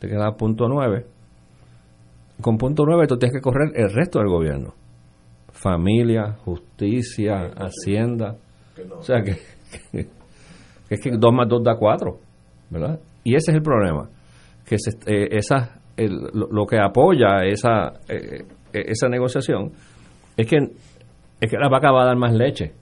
Te 0.00 0.08
queda 0.08 0.32
punto 0.36 0.68
nueve. 0.68 1.06
Con 2.40 2.58
punto 2.58 2.84
nueve 2.84 3.06
tú 3.06 3.16
tienes 3.16 3.34
que 3.36 3.40
correr 3.42 3.72
el 3.74 3.90
resto 3.92 4.18
del 4.18 4.28
gobierno. 4.28 4.74
Familia, 5.52 6.32
justicia, 6.44 7.50
hacienda. 7.56 8.36
O 8.98 9.02
sea 9.02 9.22
que, 9.22 9.36
que- 9.92 10.08
que 10.88 10.94
es 10.94 11.00
que 11.00 11.10
2 11.12 11.32
más 11.32 11.48
2 11.48 11.62
da 11.64 11.76
4, 11.76 12.18
¿verdad? 12.70 13.00
Y 13.24 13.34
ese 13.34 13.50
es 13.52 13.56
el 13.56 13.62
problema. 13.62 14.08
Que 14.66 14.76
se, 14.78 14.90
eh, 15.06 15.28
esa, 15.32 15.80
el- 15.96 16.28
lo, 16.34 16.48
lo 16.50 16.66
que 16.66 16.78
apoya 16.78 17.44
esa, 17.46 17.88
eh, 18.08 18.44
eh, 18.72 18.84
esa 18.88 19.08
negociación 19.08 19.72
es 20.36 20.46
que, 20.46 20.58
es 21.40 21.50
que 21.50 21.56
la 21.56 21.68
vaca 21.70 21.90
va 21.90 22.02
a 22.02 22.06
dar 22.06 22.16
más 22.16 22.34
leche. 22.34 22.72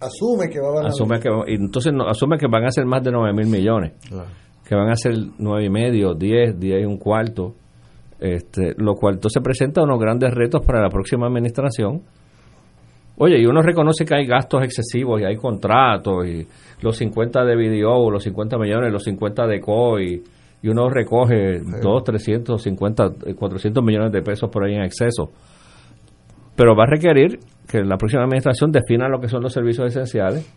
Asume 0.00 0.48
que 0.50 0.60
va 0.60 0.82
a 0.82 0.88
Asume 0.88 1.20
que, 1.20 1.28
entonces 1.54 1.92
no, 1.92 2.06
asume 2.06 2.36
que 2.38 2.46
van 2.46 2.64
a 2.64 2.70
ser 2.70 2.84
más 2.84 3.02
de 3.02 3.10
9 3.10 3.32
mil 3.32 3.46
millones. 3.46 3.92
Que 4.64 4.74
van 4.74 4.90
a 4.90 4.96
ser 4.96 5.14
9 5.38 5.64
y 5.64 5.70
medio, 5.70 6.14
10, 6.14 6.58
10 6.58 6.82
y 6.82 6.84
un 6.84 6.98
cuarto. 6.98 7.54
Este, 8.18 8.74
lo 8.78 8.94
cual 8.94 9.14
entonces 9.14 9.42
presenta 9.42 9.82
unos 9.82 10.00
grandes 10.00 10.32
retos 10.32 10.64
para 10.64 10.80
la 10.80 10.88
próxima 10.88 11.26
administración. 11.26 12.02
Oye, 13.18 13.38
y 13.38 13.46
uno 13.46 13.62
reconoce 13.62 14.04
que 14.04 14.14
hay 14.14 14.26
gastos 14.26 14.62
excesivos 14.62 15.20
y 15.20 15.24
hay 15.24 15.36
contratos 15.36 16.26
y 16.26 16.46
los 16.82 16.96
50 16.96 17.44
de 17.44 17.56
video, 17.56 18.10
los 18.10 18.22
50 18.22 18.58
millones, 18.58 18.92
los 18.92 19.04
50 19.04 19.46
de 19.46 19.60
COI 19.60 20.22
y 20.62 20.68
uno 20.68 20.88
recoge 20.88 21.60
2, 21.60 22.04
350, 22.04 23.12
eh, 23.26 23.34
400 23.34 23.84
millones 23.84 24.12
de 24.12 24.22
pesos 24.22 24.50
por 24.50 24.64
ahí 24.64 24.74
en 24.74 24.82
exceso. 24.82 25.30
Pero 26.54 26.74
va 26.74 26.84
a 26.84 26.90
requerir 26.90 27.38
que 27.68 27.82
la 27.84 27.96
próxima 27.96 28.22
administración 28.24 28.70
defina 28.72 29.08
lo 29.08 29.18
que 29.20 29.28
son 29.28 29.42
los 29.42 29.52
servicios 29.52 29.88
esenciales 29.88 30.50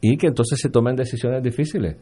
y 0.00 0.16
que 0.16 0.26
entonces 0.28 0.58
se 0.60 0.70
tomen 0.70 0.96
decisiones 0.96 1.42
difíciles. 1.42 1.96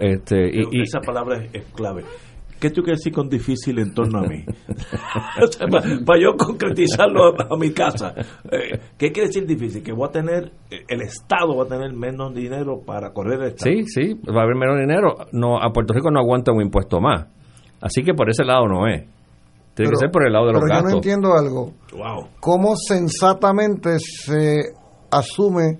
Este, 0.00 0.48
y, 0.48 0.52
Pero 0.58 0.68
y- 0.72 0.82
esa 0.82 1.00
palabra 1.00 1.42
es, 1.44 1.54
es 1.54 1.64
clave. 1.72 2.02
¿Qué 2.58 2.70
tú 2.70 2.80
quieres 2.82 3.00
decir 3.00 3.12
con 3.12 3.28
difícil 3.28 3.78
en 3.78 3.92
torno 3.92 4.20
a 4.20 4.22
mí? 4.22 4.42
para, 6.06 6.18
yo 6.18 6.34
concretizarlo 6.38 7.26
a, 7.38 7.54
a 7.54 7.56
mi 7.58 7.70
casa. 7.72 8.14
Eh, 8.50 8.78
¿Qué 8.96 9.12
quiere 9.12 9.26
decir 9.28 9.46
difícil? 9.46 9.82
Que 9.82 9.92
voy 9.92 10.08
a 10.08 10.10
tener, 10.12 10.52
eh, 10.70 10.84
el 10.88 11.02
Estado 11.02 11.54
va 11.54 11.64
a 11.64 11.68
tener 11.68 11.92
menos 11.92 12.34
dinero 12.34 12.80
para 12.86 13.12
correr 13.12 13.40
el 13.42 13.46
Estado. 13.48 13.70
Sí, 13.76 13.84
sí, 13.86 14.14
va 14.34 14.40
a 14.40 14.44
haber 14.44 14.56
menos 14.56 14.78
dinero. 14.78 15.16
No, 15.32 15.58
a 15.62 15.70
Puerto 15.70 15.92
Rico 15.92 16.10
no 16.10 16.18
aguanta 16.18 16.50
un 16.52 16.62
impuesto 16.62 16.98
más. 16.98 17.26
Así 17.82 18.02
que 18.02 18.14
por 18.14 18.30
ese 18.30 18.42
lado 18.42 18.66
no 18.66 18.86
es. 18.88 19.04
Tiene 19.76 19.90
que 19.90 19.96
Pero- 19.96 19.98
ser 19.98 20.10
por 20.10 20.26
el 20.26 20.32
lado 20.32 20.46
de 20.46 20.52
los 20.54 20.62
Pero 20.62 20.72
yo 20.74 20.78
no 20.78 20.82
gastos. 20.84 20.94
entiendo 20.94 21.34
algo. 21.34 21.72
Wow. 21.92 22.28
¿Cómo 22.40 22.74
sensatamente 22.76 23.98
se 24.00 24.72
asume 25.10 25.78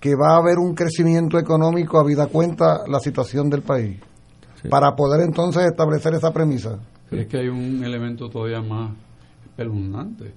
que 0.00 0.14
va 0.14 0.34
a 0.34 0.38
haber 0.38 0.58
un 0.58 0.74
crecimiento 0.74 1.38
económico 1.38 1.98
a 1.98 2.04
vida 2.04 2.28
cuenta 2.28 2.82
la 2.88 3.00
situación 3.00 3.50
del 3.50 3.62
país? 3.62 4.00
Para 4.70 4.94
poder 4.94 5.20
entonces 5.26 5.64
establecer 5.66 6.14
esa 6.14 6.32
premisa. 6.32 6.78
Es 7.10 7.26
que 7.26 7.38
hay 7.38 7.48
un 7.48 7.82
elemento 7.84 8.28
todavía 8.28 8.60
más 8.60 8.92
espeluznante. 9.46 10.32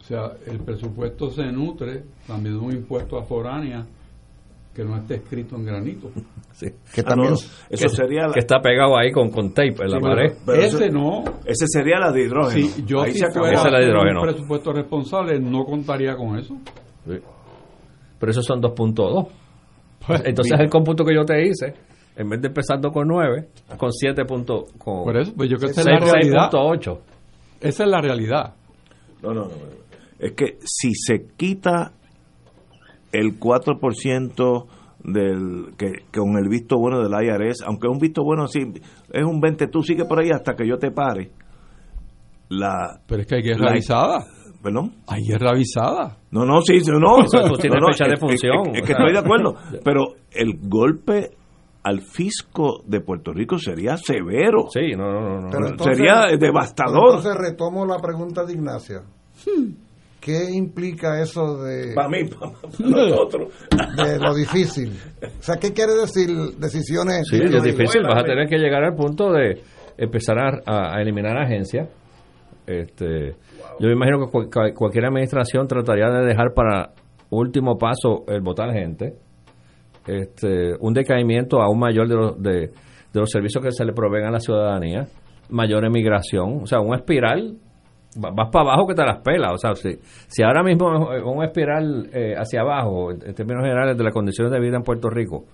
O 0.00 0.04
sea, 0.04 0.32
el 0.46 0.60
presupuesto 0.60 1.30
se 1.30 1.50
nutre 1.50 2.04
también 2.26 2.58
de 2.58 2.64
un 2.64 2.72
impuesto 2.72 3.18
a 3.18 3.24
foránea 3.24 3.84
que 4.76 4.84
no 4.84 4.96
está 4.98 5.14
escrito 5.14 5.56
en 5.56 5.64
granito. 5.64 6.10
Sí. 6.56 6.68
Que 6.94 7.02
también- 7.02 7.34
Ah, 7.34 7.36
no, 7.36 7.66
eso 7.68 7.82
que, 7.82 7.88
sería 7.90 8.28
la- 8.28 8.32
que 8.32 8.40
está 8.40 8.60
pegado 8.62 8.96
ahí 8.96 9.12
con, 9.12 9.28
con 9.30 9.50
tape 9.52 9.74
en 9.78 9.90
la 9.90 9.98
Sí, 9.98 10.02
pared. 10.02 10.32
pero 10.46 10.62
Ese 10.62 10.86
eso- 10.86 10.94
no. 10.94 11.24
Ese 11.44 11.66
sería 11.68 11.98
la 11.98 12.10
de 12.10 12.22
hidrógeno. 12.22 12.66
Si 12.68 12.82
yo 12.86 13.02
Ahí 13.02 13.12
si 13.12 13.26
fuera 13.26 13.68
la 13.70 13.78
de 13.78 13.84
hidrógeno. 13.88 14.20
un 14.22 14.26
presupuesto 14.28 14.72
responsable 14.72 15.38
no 15.38 15.66
contaría 15.66 16.16
con 16.16 16.38
eso. 16.38 16.54
Sí. 17.06 17.18
Pero 18.18 18.30
esos 18.32 18.42
son 18.46 18.62
2.2. 18.62 19.28
Pues, 20.06 20.22
Entonces 20.24 20.52
mira. 20.54 20.64
el 20.64 20.70
cómputo 20.70 21.04
que 21.04 21.14
yo 21.14 21.26
te 21.26 21.46
hice, 21.46 21.74
en 22.16 22.26
vez 22.30 22.40
de 22.40 22.48
empezando 22.48 22.90
con 22.90 23.06
9, 23.06 23.48
con 23.76 23.92
7. 23.92 24.24
punto- 24.24 24.64
con 24.78 25.04
Por 25.04 25.16
eso, 25.18 25.34
pues 25.36 25.50
yo 25.50 25.58
creo 25.58 25.68
que 25.68 25.72
esa 25.72 25.80
es 25.82 25.86
la 25.88 25.98
seis- 26.00 26.10
realidad. 26.12 26.50
6.8. 26.50 26.98
Esa 27.60 27.84
es 27.84 27.90
la 27.90 28.00
realidad. 28.00 28.54
No, 29.22 29.34
no, 29.34 29.42
no. 29.42 29.50
Es 30.18 30.32
que 30.32 30.56
si 30.64 30.94
se 30.94 31.26
quita 31.36 31.92
el 33.18 33.38
4% 33.38 34.66
del 35.04 35.74
que 35.76 36.04
con 36.12 36.36
el 36.36 36.48
visto 36.48 36.76
bueno 36.78 37.00
del 37.00 37.12
IRS, 37.12 37.62
aunque 37.66 37.86
es 37.86 37.92
un 37.92 37.98
visto 37.98 38.22
bueno 38.24 38.48
sí, 38.48 38.60
es 39.12 39.24
un 39.24 39.40
20, 39.40 39.68
tú 39.68 39.82
sigue 39.82 40.04
por 40.04 40.18
ahí 40.20 40.30
hasta 40.30 40.54
que 40.56 40.66
yo 40.66 40.78
te 40.78 40.90
pare. 40.90 41.30
La 42.48 43.00
Pero 43.06 43.22
es 43.22 43.26
que 43.26 43.36
hay 43.36 43.42
guerra 43.42 43.64
la- 43.66 43.70
avisada. 43.72 44.24
¿Perdón? 44.62 44.94
Hay 45.06 45.22
guerra 45.28 45.50
avisada. 45.50 46.16
No, 46.32 46.44
no, 46.44 46.60
sí, 46.60 46.80
sí, 46.80 46.90
no. 46.90 47.18
Eso- 47.24 47.38
eso 47.40 47.56
tiene 47.56 47.76
No, 47.76 47.86
no, 47.86 47.92
fecha 47.92 48.06
de 48.06 48.14
es- 48.14 48.20
función, 48.20 48.66
Es, 48.72 48.78
es 48.78 48.82
o 48.82 48.86
que 48.86 48.86
sea. 48.86 48.96
estoy 48.96 49.12
de 49.12 49.18
acuerdo, 49.18 49.54
pero 49.84 50.02
el 50.32 50.58
golpe 50.68 51.30
al 51.84 52.00
fisco 52.00 52.82
de 52.84 53.00
Puerto 53.00 53.32
Rico 53.32 53.58
sería 53.58 53.96
severo. 53.96 54.66
Sí, 54.72 54.92
no, 54.96 55.04
no, 55.12 55.20
no. 55.20 55.40
no. 55.42 55.50
Pero 55.52 55.68
entonces- 55.68 55.96
sería 55.98 56.36
devastador. 56.36 57.16
Entonces 57.16 57.36
retomo 57.36 57.86
la 57.86 57.98
pregunta 58.00 58.44
de 58.44 58.54
Ignacia. 58.54 59.02
¿Qué 60.26 60.50
implica 60.52 61.20
eso 61.22 61.62
de, 61.62 61.94
Para 61.94 62.08
mí, 62.08 62.24
para, 62.24 62.50
nosotros. 62.80 63.52
de 63.96 64.18
lo 64.18 64.34
difícil? 64.34 64.90
O 65.22 65.40
sea, 65.42 65.54
¿qué 65.54 65.72
quiere 65.72 65.92
decir 65.94 66.28
decisiones? 66.58 67.28
Sí, 67.30 67.36
es 67.40 67.62
difícil. 67.62 68.02
Vas 68.02 68.22
a 68.22 68.24
tener 68.24 68.48
que 68.48 68.58
llegar 68.58 68.82
al 68.82 68.96
punto 68.96 69.30
de 69.32 69.60
empezar 69.96 70.36
a, 70.66 71.00
eliminar 71.00 71.36
agencias. 71.38 71.88
Este, 72.66 73.36
Yo 73.78 73.86
me 73.86 73.92
imagino 73.92 74.18
que 74.26 74.32
cual- 74.32 74.48
cual- 74.52 74.74
cualquier 74.74 75.04
administración 75.04 75.68
trataría 75.68 76.08
de 76.08 76.26
dejar 76.26 76.52
para 76.54 76.90
último 77.30 77.78
paso 77.78 78.24
el 78.26 78.40
votar 78.40 78.72
gente. 78.72 79.14
Este, 80.08 80.72
un 80.80 80.92
decaimiento 80.92 81.62
aún 81.62 81.78
mayor 81.78 82.08
de 82.08 82.14
los, 82.16 82.42
de, 82.42 82.50
de 83.12 83.20
los 83.20 83.30
servicios 83.30 83.62
que 83.62 83.70
se 83.70 83.84
le 83.84 83.92
proveen 83.92 84.24
a 84.24 84.32
la 84.32 84.40
ciudadanía, 84.40 85.06
mayor 85.50 85.84
emigración, 85.84 86.62
o 86.62 86.66
sea, 86.66 86.80
un 86.80 86.96
espiral, 86.96 87.58
vas 88.18 88.48
para 88.50 88.70
abajo 88.70 88.86
que 88.86 88.94
te 88.94 89.04
las 89.04 89.18
pelas, 89.22 89.52
o 89.52 89.58
sea, 89.58 89.74
si, 89.74 89.98
si 90.28 90.42
ahora 90.42 90.62
mismo 90.62 91.12
es 91.12 91.22
un 91.24 91.42
espiral 91.44 92.08
eh, 92.12 92.34
hacia 92.36 92.60
abajo, 92.62 93.10
en 93.10 93.34
términos 93.34 93.62
generales 93.62 93.96
de 93.96 94.04
las 94.04 94.12
condiciones 94.12 94.52
de 94.52 94.60
vida 94.60 94.76
en 94.76 94.82
Puerto 94.82 95.08
Rico, 95.10 95.44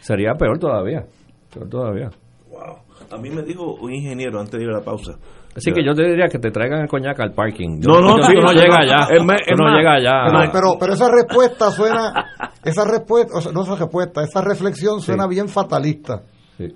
sería 0.00 0.34
peor 0.34 0.58
todavía, 0.58 1.04
peor 1.52 1.68
todavía. 1.68 2.10
Wow. 2.50 2.78
A 3.10 3.16
mí 3.18 3.30
me 3.30 3.42
dijo 3.42 3.74
un 3.80 3.92
ingeniero 3.94 4.38
antes 4.40 4.58
de 4.58 4.64
ir 4.64 4.70
a 4.70 4.78
la 4.78 4.84
pausa. 4.84 5.12
Así 5.56 5.72
que 5.72 5.84
yo 5.84 5.94
te 5.94 6.04
diría 6.04 6.26
que 6.28 6.38
te 6.38 6.50
traigan 6.50 6.82
el 6.82 6.88
coñac 6.88 7.18
al 7.20 7.32
parking. 7.32 7.80
No, 7.80 8.00
no, 8.00 8.16
Yo- 8.18 8.26
tú 8.26 8.32
no 8.34 8.42
no, 8.42 8.52
llega 8.52 8.76
no. 8.78 8.82
allá. 8.82 9.16
Es 9.16 9.24
más- 9.24 9.40
no 9.56 9.76
llega 9.76 9.94
allá. 9.94 10.50
Pero, 10.52 10.76
pero, 10.78 10.92
esa 10.92 11.08
respuesta 11.10 11.70
suena, 11.70 12.12
esa 12.64 12.84
respuesta, 12.84 13.38
o 13.38 13.40
sea, 13.40 13.52
no 13.52 13.62
esa 13.62 13.76
respuesta, 13.76 14.22
esa 14.22 14.40
reflexión 14.42 15.00
suena 15.00 15.26
bien 15.26 15.48
fatalista. 15.48 16.22
Sí. 16.58 16.68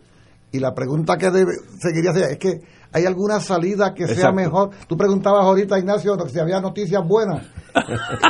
Y 0.52 0.58
la 0.58 0.72
pregunta 0.74 1.16
que 1.16 1.30
debe, 1.30 1.52
seguiría 1.78 2.12
sería, 2.12 2.28
es 2.30 2.38
que 2.38 2.60
hay 2.92 3.06
alguna 3.06 3.40
salida 3.40 3.94
que 3.94 4.06
sea 4.06 4.32
mejor. 4.32 4.70
Tú 4.88 4.96
preguntabas 4.96 5.44
ahorita, 5.44 5.78
Ignacio, 5.78 6.16
si 6.28 6.38
había 6.38 6.60
noticias 6.60 7.02
buenas. 7.06 7.46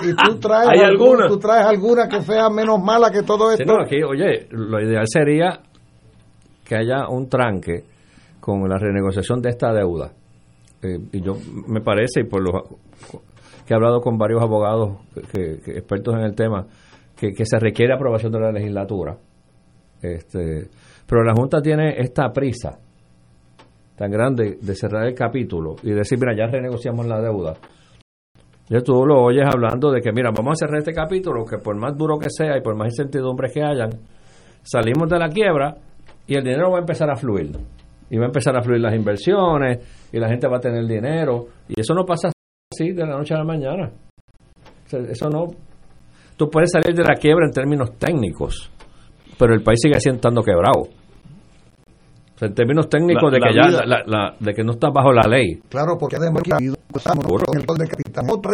y 0.04 0.14
tú 0.14 0.38
traes, 0.40 0.68
¿Hay 0.68 0.80
algún- 0.80 1.08
alguna? 1.22 1.28
tú 1.28 1.38
traes 1.38 1.66
alguna 1.66 2.08
que 2.08 2.20
sea 2.22 2.48
menos 2.50 2.80
mala 2.82 3.10
que 3.10 3.22
todo 3.22 3.50
Sí, 3.50 3.62
esto. 3.62 3.72
no, 3.76 3.82
aquí, 3.84 4.02
oye, 4.02 4.46
lo 4.50 4.80
ideal 4.80 5.04
sería 5.06 5.60
que 6.64 6.76
haya 6.76 7.08
un 7.08 7.28
tranque 7.28 7.84
con 8.40 8.68
la 8.68 8.78
renegociación 8.78 9.40
de 9.42 9.50
esta 9.50 9.72
deuda 9.72 10.12
eh, 10.82 10.98
y 11.12 11.20
yo 11.20 11.34
me 11.68 11.80
parece, 11.80 12.20
y 12.20 12.24
por 12.24 12.42
lo 12.42 12.62
que 13.66 13.72
he 13.72 13.76
hablado 13.76 14.00
con 14.00 14.16
varios 14.18 14.42
abogados 14.42 14.98
que, 15.32 15.60
que 15.64 15.72
expertos 15.78 16.14
en 16.14 16.20
el 16.22 16.34
tema, 16.34 16.66
que, 17.16 17.32
que, 17.32 17.44
se 17.46 17.58
requiere 17.60 17.94
aprobación 17.94 18.32
de 18.32 18.40
la 18.40 18.50
legislatura. 18.50 19.16
Este, 20.00 20.68
pero 21.06 21.22
la 21.22 21.32
Junta 21.34 21.60
tiene 21.62 22.00
esta 22.00 22.32
prisa 22.32 22.78
tan 24.02 24.10
grande 24.10 24.58
de 24.60 24.74
cerrar 24.74 25.06
el 25.06 25.14
capítulo 25.14 25.76
y 25.80 25.92
decir, 25.92 26.18
mira, 26.18 26.34
ya 26.36 26.50
renegociamos 26.50 27.06
la 27.06 27.20
deuda. 27.20 27.54
Ya 28.68 28.80
tú 28.80 29.06
lo 29.06 29.22
oyes 29.22 29.46
hablando 29.46 29.92
de 29.92 30.00
que, 30.00 30.10
mira, 30.10 30.32
vamos 30.36 30.54
a 30.54 30.66
cerrar 30.66 30.80
este 30.80 30.92
capítulo, 30.92 31.44
que 31.44 31.58
por 31.58 31.76
más 31.76 31.96
duro 31.96 32.18
que 32.18 32.26
sea 32.28 32.58
y 32.58 32.62
por 32.62 32.74
más 32.74 32.88
incertidumbres 32.88 33.52
que 33.52 33.62
hayan, 33.62 33.90
salimos 34.64 35.08
de 35.08 35.18
la 35.20 35.28
quiebra 35.28 35.76
y 36.26 36.34
el 36.34 36.42
dinero 36.42 36.72
va 36.72 36.78
a 36.78 36.80
empezar 36.80 37.08
a 37.12 37.14
fluir. 37.14 37.52
Y 38.10 38.16
va 38.16 38.24
a 38.24 38.26
empezar 38.26 38.56
a 38.56 38.62
fluir 38.62 38.80
las 38.80 38.92
inversiones 38.92 40.08
y 40.12 40.18
la 40.18 40.28
gente 40.28 40.48
va 40.48 40.56
a 40.56 40.60
tener 40.60 40.84
dinero. 40.84 41.46
Y 41.68 41.80
eso 41.80 41.94
no 41.94 42.04
pasa 42.04 42.32
así 42.72 42.90
de 42.90 43.06
la 43.06 43.16
noche 43.16 43.34
a 43.34 43.38
la 43.38 43.44
mañana. 43.44 43.88
eso 44.90 45.30
no... 45.30 45.46
Tú 46.36 46.50
puedes 46.50 46.72
salir 46.72 46.92
de 46.92 47.04
la 47.04 47.14
quiebra 47.14 47.46
en 47.46 47.52
términos 47.52 47.96
técnicos, 48.00 48.68
pero 49.38 49.54
el 49.54 49.62
país 49.62 49.78
sigue 49.80 50.00
siendo 50.00 50.28
en 52.40 52.54
términos 52.54 52.88
técnicos 52.88 53.30
de 53.30 53.38
que 53.38 53.54
ya 53.54 53.84
la, 53.86 54.02
la, 54.04 54.36
de 54.38 54.54
que 54.54 54.64
no 54.64 54.72
está 54.72 54.90
bajo 54.90 55.12
la 55.12 55.22
ley. 55.28 55.60
Claro, 55.68 55.96
porque 55.98 56.16
además 56.16 56.42
aquí 56.52 56.72
estamos 56.94 57.24
con 57.24 57.56
el 57.56 57.66
gol 57.66 57.78
de 57.78 57.88
capitán. 57.88 58.26
Otra 58.28 58.52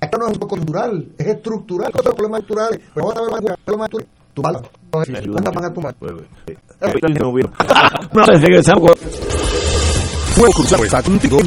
Acá 0.00 0.18
no 0.18 0.26
es 0.26 0.32
un 0.32 0.38
poco 0.38 0.56
cultural, 0.56 1.06
es 1.18 1.26
estructural, 1.26 1.92
problemas. 1.92 2.42
Pero 2.46 3.06
vamos 3.06 3.16
a 3.16 3.40
ver 3.40 3.58
problemas 3.64 3.90
Tu 4.34 4.42
bala. 4.42 4.60
Anda 4.92 5.50
a 5.50 5.52
pagar 5.52 5.72
tu 5.72 5.80
mano. 5.80 5.96
No, 8.12 8.24
regresamos. 8.26 8.90
Fuego 10.34 10.52
Cruzado 10.52 10.84
está 10.84 11.02
contigo 11.02 11.38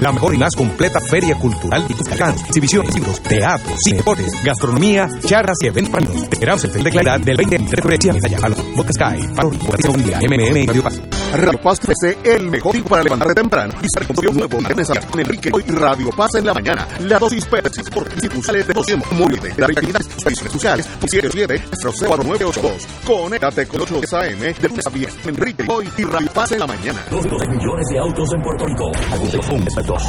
la 0.00 0.12
mejor 0.12 0.34
y 0.34 0.38
más 0.38 0.54
completa 0.54 1.00
feria 1.00 1.34
cultural 1.36 1.86
y 1.88 1.92
exhibiciones, 1.92 2.94
libros, 2.94 3.20
teatro, 3.20 3.74
cine, 3.78 4.02
gastronomía, 4.44 5.08
charlas 5.24 5.56
y 5.62 5.66
eventos 5.66 5.88
esperamos 6.32 6.64
el 6.64 6.84
de 6.84 6.90
claridad 6.90 7.20
del 7.20 7.36
20 7.36 7.58
de 7.58 7.82
febrero 7.82 8.18
allá 8.24 8.38
a 8.42 8.48
los 8.48 8.74
Boca 8.74 8.92
Sky, 8.92 9.28
para 9.34 9.48
un 9.48 10.04
día, 10.04 10.18
MMM 10.20 10.66
Radio 10.66 10.82
Paz. 10.82 11.00
Radio 11.32 11.60
Paz 11.60 11.78
ofrece 11.82 12.18
el 12.24 12.50
mejor 12.50 12.72
tiempo 12.72 12.90
para 12.90 13.02
levantar 13.02 13.28
de 13.28 13.34
temprano 13.34 13.74
y 13.82 13.86
estar 13.86 14.06
con 14.06 14.36
nuevo 14.36 14.58
viernes 14.58 14.88
con 15.10 15.20
Enrique 15.20 15.50
y 15.66 15.70
Radio 15.72 16.10
Paz 16.10 16.34
en 16.36 16.46
la 16.46 16.54
mañana. 16.54 16.86
La 17.00 17.18
dosis 17.18 17.44
Pepsis 17.46 17.90
por 17.90 18.06
institucionales 18.12 18.66
de 18.66 18.74
200 18.74 19.12
móviles 19.12 19.56
de 19.56 19.64
actividades 19.64 20.06
sociales 20.06 20.86
por 20.86 21.10
77 21.10 21.62
0982. 21.82 22.86
Conéctate 23.04 23.66
con 23.66 23.82
8 23.82 24.00
AM 24.12 24.40
de 24.40 24.68
lunes 24.68 24.86
a 24.86 24.90
viernes. 24.90 25.26
Enrique 25.26 25.64
hoy 25.68 25.88
y 25.96 26.04
Radio 26.04 26.30
Paz 26.32 26.52
en 26.52 26.60
la 26.60 26.66
mañana 26.66 26.97
mañana. 27.10 27.38
de 27.38 27.48
millones 27.48 27.86
de 27.90 27.98
autos 27.98 28.28
en 28.34 28.42
Puerto 28.42 28.66
Rico. 28.66 28.92
Atención, 29.12 29.62
expertos. 29.62 30.02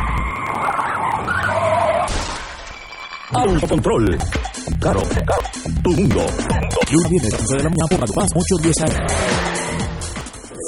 Autocontrol. 3.32 4.18
Caro, 4.80 5.02
caro. 5.02 5.44
Tu 5.84 5.91
mundo. 5.91 6.26
Lunes 6.91 7.10
viernes, 7.10 7.48
de 7.49 7.57
la 7.57 7.70
mañana 7.70 7.88
por 7.90 7.99
Radio 7.99 8.14
Paz 8.16 8.30
810 8.36 8.82
AM. 8.82 9.69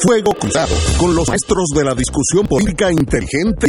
Fuego 0.01 0.33
Cruzado, 0.33 0.75
con 0.97 1.15
los 1.15 1.27
maestros 1.27 1.67
de 1.75 1.83
la 1.83 1.93
discusión 1.93 2.47
política 2.47 2.91
inteligente. 2.91 3.67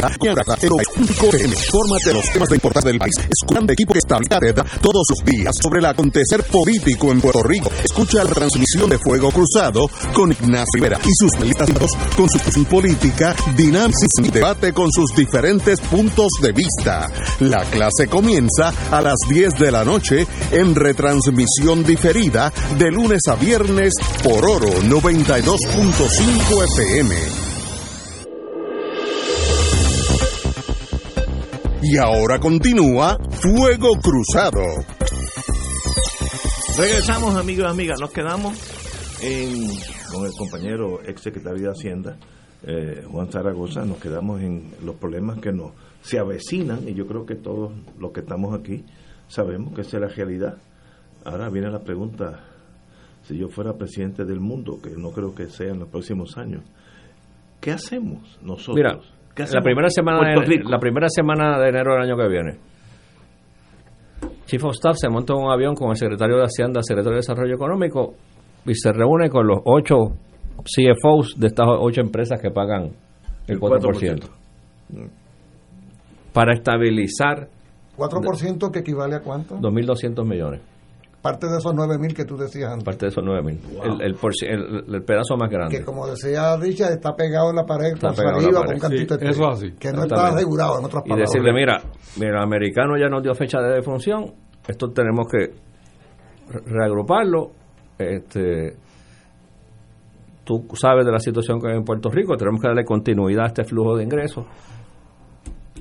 Fórmate 1.69 2.13
los 2.13 2.29
temas 2.31 2.49
de 2.49 2.55
importancia 2.55 2.91
del 2.91 2.99
país. 2.99 3.13
Escuchan 3.29 3.67
de 3.67 3.73
equipo 3.73 3.93
que 3.93 3.99
está 3.99 4.17
todos 4.81 5.05
los 5.09 5.25
días 5.25 5.53
sobre 5.61 5.79
el 5.79 5.85
acontecer 5.85 6.43
político 6.43 7.11
en 7.11 7.21
Puerto 7.21 7.43
Rico. 7.43 7.69
Escucha 7.83 8.23
la 8.23 8.31
transmisión 8.31 8.89
de 8.89 8.97
Fuego 8.97 9.31
Cruzado 9.31 9.89
con 10.13 10.31
Ignacio 10.31 10.65
Rivera 10.73 10.99
y 11.03 11.11
sus 11.13 11.39
militares 11.39 11.75
con 12.15 12.29
su 12.29 12.65
política, 12.65 13.35
dinámica 13.55 13.93
y 14.23 14.29
debate 14.29 14.73
con 14.73 14.91
sus 14.91 15.13
diferentes 15.15 15.79
puntos 15.81 16.29
de 16.41 16.51
vista. 16.51 17.11
La 17.41 17.63
clase 17.65 18.07
comienza 18.07 18.73
a 18.91 19.01
las 19.01 19.17
10 19.27 19.53
de 19.59 19.71
la 19.71 19.83
noche 19.83 20.25
en 20.51 20.73
retransmisión 20.73 21.83
diferida 21.83 22.51
de 22.77 22.91
lunes 22.91 23.21
a 23.27 23.35
viernes 23.35 23.93
por 24.23 24.45
Oro 24.45 24.69
92.5 24.83 26.22
FM. 26.25 27.15
Y 31.81 31.97
ahora 31.97 32.39
continúa 32.39 33.17
Fuego 33.31 33.89
Cruzado. 34.01 34.61
Regresamos, 36.77 37.35
amigos 37.35 37.65
y 37.67 37.69
amigas. 37.69 37.99
Nos 37.99 38.11
quedamos 38.11 38.57
con 40.13 40.25
el 40.25 40.31
compañero 40.37 41.01
ex 41.05 41.21
secretario 41.21 41.63
de 41.63 41.71
Hacienda, 41.71 42.17
eh, 42.65 43.03
Juan 43.11 43.29
Zaragoza. 43.29 43.83
Nos 43.83 43.97
quedamos 43.97 44.41
en 44.41 44.71
los 44.81 44.95
problemas 44.95 45.39
que 45.39 45.51
nos 45.51 45.71
se 46.03 46.19
avecinan 46.19 46.87
y 46.87 46.93
yo 46.93 47.05
creo 47.05 47.25
que 47.25 47.35
todos 47.35 47.73
los 47.99 48.13
que 48.13 48.21
estamos 48.21 48.57
aquí 48.57 48.85
sabemos 49.27 49.73
que 49.73 49.81
esa 49.81 49.97
es 49.97 50.01
la 50.03 50.07
realidad. 50.07 50.57
Ahora 51.25 51.49
viene 51.49 51.69
la 51.69 51.79
pregunta 51.79 52.52
si 53.23 53.37
yo 53.37 53.47
fuera 53.47 53.73
presidente 53.73 54.25
del 54.25 54.39
mundo, 54.39 54.77
que 54.81 54.91
no 54.97 55.11
creo 55.11 55.33
que 55.33 55.47
sea 55.47 55.71
en 55.71 55.79
los 55.79 55.89
próximos 55.89 56.37
años, 56.37 56.61
¿qué 57.59 57.71
hacemos 57.71 58.39
nosotros? 58.41 58.75
Mira, 58.75 58.99
la 59.51 59.61
primera 59.61 59.89
semana 59.89 60.29
de, 60.29 60.63
la 60.63 60.79
primera 60.79 61.07
semana 61.09 61.59
de 61.59 61.69
enero 61.69 61.93
del 61.93 62.03
año 62.03 62.17
que 62.17 62.27
viene, 62.27 62.57
Chief 64.45 64.63
of 64.63 64.73
Staff 64.73 64.97
se 64.97 65.09
monta 65.09 65.33
en 65.33 65.39
un 65.39 65.51
avión 65.51 65.73
con 65.73 65.89
el 65.89 65.97
secretario 65.97 66.37
de 66.37 66.43
Hacienda, 66.43 66.81
secretario 66.83 67.13
de 67.13 67.17
Desarrollo 67.17 67.55
Económico 67.55 68.13
y 68.65 68.75
se 68.75 68.91
reúne 68.91 69.29
con 69.29 69.47
los 69.47 69.59
ocho 69.65 70.15
CFOs 70.63 71.35
de 71.37 71.47
estas 71.47 71.67
ocho 71.67 72.01
empresas 72.01 72.41
que 72.41 72.51
pagan 72.51 72.91
el 73.47 73.59
4%. 73.59 74.29
Para 76.33 76.53
estabilizar. 76.53 77.47
¿4% 77.97 78.71
que 78.71 78.79
equivale 78.79 79.15
a 79.15 79.19
cuánto? 79.21 79.57
2.200 79.57 80.25
millones. 80.27 80.61
Parte 81.23 81.47
de 81.47 81.57
esos 81.57 81.73
9.000 81.73 82.13
que 82.13 82.25
tú 82.25 82.35
decías 82.35 82.69
antes. 82.69 82.83
Parte 82.83 83.05
de 83.05 83.11
esos 83.11 83.23
9.000. 83.23 83.57
El, 83.81 84.93
el, 84.93 85.03
pedazo 85.05 85.37
más 85.37 85.49
grande. 85.49 85.77
Que 85.77 85.85
como 85.85 86.05
decía 86.05 86.57
Richard, 86.57 86.91
está 86.91 87.15
pegado 87.15 87.49
en 87.51 87.55
la 87.55 87.63
pared 87.63 87.93
por 87.97 88.13
saliva 88.13 88.65
con 88.65 88.73
un 88.73 88.79
cantito 88.81 89.15
de 89.15 89.29
Eso 89.29 89.47
así. 89.47 89.71
Que 89.79 89.93
no 89.93 90.03
está 90.03 90.27
asegurado, 90.27 90.79
en 90.79 90.85
otras 90.85 91.01
palabras. 91.03 91.29
Y 91.33 91.39
decirle, 91.39 91.53
mira, 91.53 91.81
mira, 92.17 92.39
el 92.39 92.43
americano 92.43 92.97
ya 92.97 93.07
nos 93.07 93.23
dio 93.23 93.33
fecha 93.35 93.61
de 93.61 93.73
defunción, 93.73 94.33
esto 94.67 94.89
tenemos 94.89 95.27
que 95.31 95.53
reagruparlo. 96.65 97.51
Este, 97.97 98.75
tú 100.43 100.67
sabes 100.73 101.05
de 101.05 101.11
la 101.13 101.19
situación 101.19 101.61
que 101.61 101.69
hay 101.69 101.77
en 101.77 101.85
Puerto 101.85 102.09
Rico, 102.09 102.35
tenemos 102.35 102.59
que 102.59 102.67
darle 102.67 102.83
continuidad 102.83 103.45
a 103.45 103.47
este 103.47 103.63
flujo 103.63 103.95
de 103.95 104.03
ingresos. 104.03 104.45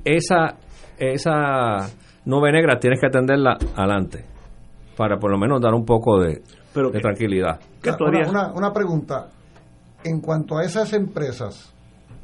Esa, 0.05 0.57
esa 0.99 1.91
nube 2.27 2.53
negra 2.53 2.79
tienes 2.79 3.01
que 3.01 3.09
atenderla 3.09 3.59
adelante 3.75 4.31
para 4.97 5.19
por 5.19 5.31
lo 5.31 5.39
menos 5.39 5.61
dar 5.61 5.75
un 5.75 5.85
poco 5.85 6.21
de, 6.21 6.43
tranquilidad. 7.01 7.61
una, 8.29 8.53
una, 8.53 8.73
pregunta. 8.73 9.29
En 10.05 10.21
cuanto 10.21 10.59
a 10.59 10.65
esas 10.65 10.93
empresas, 10.95 11.73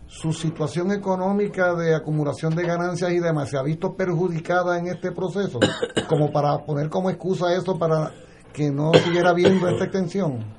su 0.07 0.33
situación 0.33 0.91
económica 0.91 1.75
de 1.75 1.95
acumulación 1.95 2.57
de 2.57 2.65
ganancias 2.65 3.13
y 3.13 3.21
demás, 3.21 3.51
¿se 3.51 3.57
ha 3.57 3.63
visto 3.63 3.95
perjudicada 3.95 4.79
en 4.79 4.89
este 4.89 5.13
proceso? 5.13 5.61
Como 6.09 6.33
para 6.33 6.59
poner 6.59 6.89
como 6.89 7.11
excusa 7.11 7.55
eso 7.55 7.79
para 7.79 8.11
que 8.53 8.71
no 8.71 8.93
siguiera 8.95 9.33
viendo 9.33 9.69
esta 9.69 9.85
extensión 9.85 10.58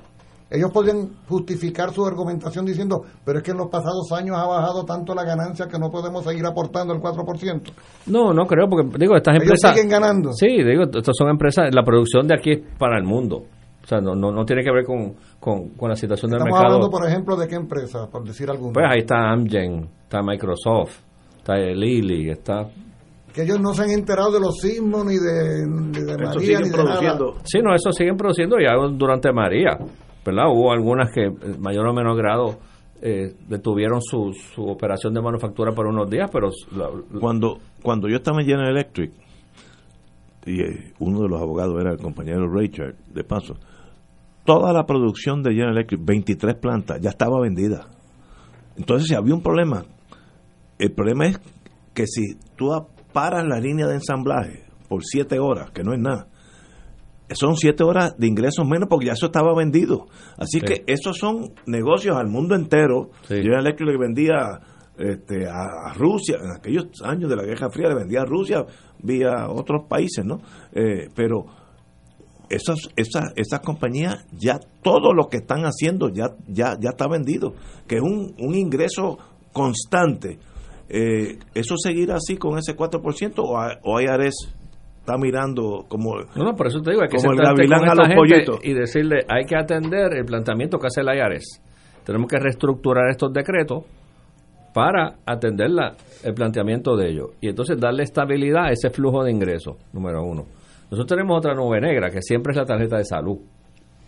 ellos 0.50 0.70
podrían 0.72 1.10
justificar 1.28 1.92
su 1.92 2.04
argumentación 2.04 2.64
diciendo, 2.64 3.04
pero 3.24 3.38
es 3.38 3.44
que 3.44 3.52
en 3.52 3.58
los 3.58 3.68
pasados 3.68 4.10
años 4.12 4.36
ha 4.36 4.46
bajado 4.46 4.84
tanto 4.84 5.14
la 5.14 5.22
ganancia 5.22 5.66
que 5.68 5.78
no 5.78 5.90
podemos 5.90 6.24
seguir 6.24 6.44
aportando 6.44 6.92
el 6.92 7.00
4%. 7.00 7.62
No, 8.06 8.32
no 8.32 8.46
creo, 8.46 8.68
porque 8.68 8.98
digo, 8.98 9.16
estas 9.16 9.36
ellos 9.36 9.44
empresas... 9.44 9.74
siguen 9.74 9.88
ganando. 9.88 10.32
Sí, 10.32 10.48
digo, 10.48 10.82
estas 10.82 11.16
son 11.16 11.28
empresas, 11.28 11.72
la 11.72 11.84
producción 11.84 12.26
de 12.26 12.34
aquí 12.34 12.52
es 12.52 12.60
para 12.78 12.98
el 12.98 13.04
mundo. 13.04 13.44
O 13.82 13.86
sea, 13.86 14.00
no, 14.00 14.14
no, 14.14 14.44
tiene 14.44 14.62
que 14.62 14.70
ver 14.70 14.84
con, 14.84 15.14
con, 15.38 15.88
la 15.88 15.96
situación 15.96 16.30
del 16.30 16.40
mercado. 16.40 16.62
Estamos 16.62 16.74
hablando, 16.74 16.90
por 16.90 17.08
ejemplo, 17.08 17.36
de 17.36 17.48
qué 17.48 17.54
empresa, 17.54 18.08
por 18.10 18.24
decir 18.24 18.50
alguna. 18.50 18.72
Pues 18.72 18.86
ahí 18.88 19.00
está 19.00 19.30
Amgen, 19.30 19.88
está 20.02 20.20
Microsoft, 20.22 20.98
está 21.38 21.56
Lilly, 21.56 22.30
está 22.30 22.68
que 23.32 23.42
ellos 23.42 23.60
no 23.60 23.72
se 23.72 23.84
han 23.84 23.90
enterado 23.90 24.32
de 24.32 24.40
los 24.40 24.56
sismos 24.58 25.04
ni 25.06 25.14
de, 25.14 25.64
María 25.66 26.60
ni 26.60 26.68
de 26.68 26.84
nada. 26.84 27.18
Sí, 27.44 27.60
no, 27.62 27.74
eso 27.74 27.92
siguen 27.92 28.16
produciendo 28.16 28.56
ya 28.58 28.74
durante 28.92 29.32
María. 29.32 29.78
¿Verdad? 30.24 30.44
Hubo 30.48 30.72
algunas 30.72 31.10
que, 31.12 31.24
en 31.24 31.60
mayor 31.60 31.86
o 31.86 31.92
menor 31.92 32.16
grado, 32.16 32.58
eh, 33.02 33.34
detuvieron 33.48 34.02
su, 34.02 34.32
su 34.32 34.66
operación 34.66 35.14
de 35.14 35.22
manufactura 35.22 35.72
por 35.72 35.86
unos 35.86 36.10
días, 36.10 36.30
pero... 36.32 36.50
Cuando, 37.20 37.58
cuando 37.82 38.08
yo 38.08 38.16
estaba 38.16 38.40
en 38.40 38.46
General 38.46 38.70
Electric, 38.70 39.12
y 40.46 40.60
eh, 40.60 40.92
uno 40.98 41.22
de 41.22 41.28
los 41.28 41.40
abogados 41.40 41.80
era 41.80 41.92
el 41.92 41.98
compañero 41.98 42.50
Richard, 42.52 42.96
de 43.12 43.24
paso, 43.24 43.56
toda 44.44 44.72
la 44.72 44.84
producción 44.84 45.42
de 45.42 45.52
General 45.52 45.72
Electric, 45.72 46.00
23 46.04 46.54
plantas, 46.56 47.00
ya 47.00 47.10
estaba 47.10 47.40
vendida. 47.40 47.86
Entonces, 48.76 49.08
si 49.08 49.14
había 49.14 49.34
un 49.34 49.42
problema, 49.42 49.84
el 50.78 50.92
problema 50.92 51.26
es 51.26 51.40
que 51.94 52.06
si 52.06 52.34
tú 52.56 52.70
paras 53.12 53.46
la 53.46 53.60
línea 53.60 53.86
de 53.86 53.94
ensamblaje 53.94 54.64
por 54.88 55.04
7 55.04 55.38
horas, 55.38 55.70
que 55.70 55.82
no 55.82 55.92
es 55.92 56.00
nada, 56.00 56.26
son 57.34 57.56
siete 57.56 57.84
horas 57.84 58.16
de 58.18 58.26
ingresos 58.26 58.66
menos 58.66 58.88
porque 58.88 59.06
ya 59.06 59.12
eso 59.12 59.26
estaba 59.26 59.54
vendido. 59.54 60.06
Así 60.36 60.60
que 60.60 60.84
esos 60.86 61.16
son 61.16 61.52
negocios 61.66 62.16
al 62.16 62.28
mundo 62.28 62.54
entero. 62.54 63.10
Yo 63.28 63.52
Electric 63.58 63.88
le 63.88 63.98
vendía 63.98 64.60
este, 64.98 65.46
a, 65.48 65.94
Rusia, 65.94 66.36
en 66.42 66.50
aquellos 66.50 66.88
años 67.02 67.30
de 67.30 67.36
la 67.36 67.44
Guerra 67.44 67.70
Fría 67.70 67.88
le 67.88 67.94
vendía 67.94 68.22
a 68.22 68.26
Rusia 68.26 68.66
vía 69.02 69.48
otros 69.48 69.84
países, 69.88 70.24
¿no? 70.24 70.40
Eh, 70.72 71.08
pero 71.14 71.46
esas, 72.50 72.78
esas, 72.96 73.32
esas 73.36 73.60
compañías 73.60 74.26
ya 74.32 74.58
todo 74.82 75.14
lo 75.14 75.28
que 75.28 75.38
están 75.38 75.62
haciendo 75.62 76.10
ya, 76.10 76.36
ya, 76.48 76.76
ya 76.78 76.90
está 76.90 77.08
vendido, 77.08 77.54
que 77.86 77.96
es 77.96 78.02
un, 78.02 78.34
un 78.38 78.54
ingreso 78.54 79.18
constante. 79.52 80.38
Eh, 80.88 81.38
¿Eso 81.54 81.76
seguirá 81.78 82.16
así 82.16 82.36
con 82.36 82.58
ese 82.58 82.76
4% 82.76 83.34
o, 83.38 83.90
o 83.90 84.00
IRS 84.00 84.54
está 85.00 85.16
mirando 85.18 85.86
como, 85.88 86.16
no, 86.36 86.44
no, 86.44 86.54
por 86.54 86.68
eso 86.68 86.80
te 86.80 86.90
digo, 86.90 87.02
hay 87.02 87.08
que 87.08 87.16
como 87.16 87.32
el 87.32 87.38
gavilán 87.38 87.88
a 87.88 87.94
los 87.94 88.08
pollitos? 88.14 88.60
Y 88.62 88.74
decirle, 88.74 89.24
hay 89.28 89.44
que 89.44 89.56
atender 89.56 90.14
el 90.14 90.24
planteamiento 90.24 90.78
que 90.78 90.86
hace 90.86 91.00
el 91.00 91.08
IRS. 91.08 91.60
Tenemos 92.04 92.28
que 92.28 92.38
reestructurar 92.38 93.10
estos 93.10 93.32
decretos 93.32 93.84
para 94.72 95.16
atender 95.26 95.70
la, 95.70 95.96
el 96.22 96.34
planteamiento 96.34 96.96
de 96.96 97.10
ellos 97.10 97.30
y 97.40 97.48
entonces 97.48 97.78
darle 97.78 98.04
estabilidad 98.04 98.66
a 98.66 98.70
ese 98.70 98.90
flujo 98.90 99.24
de 99.24 99.32
ingresos, 99.32 99.76
número 99.92 100.22
uno. 100.22 100.46
Nosotros 100.90 101.06
tenemos 101.06 101.38
otra 101.38 101.54
nube 101.54 101.80
negra 101.80 102.10
que 102.10 102.20
siempre 102.20 102.52
es 102.52 102.56
la 102.56 102.64
tarjeta 102.64 102.96
de 102.96 103.04
salud, 103.04 103.38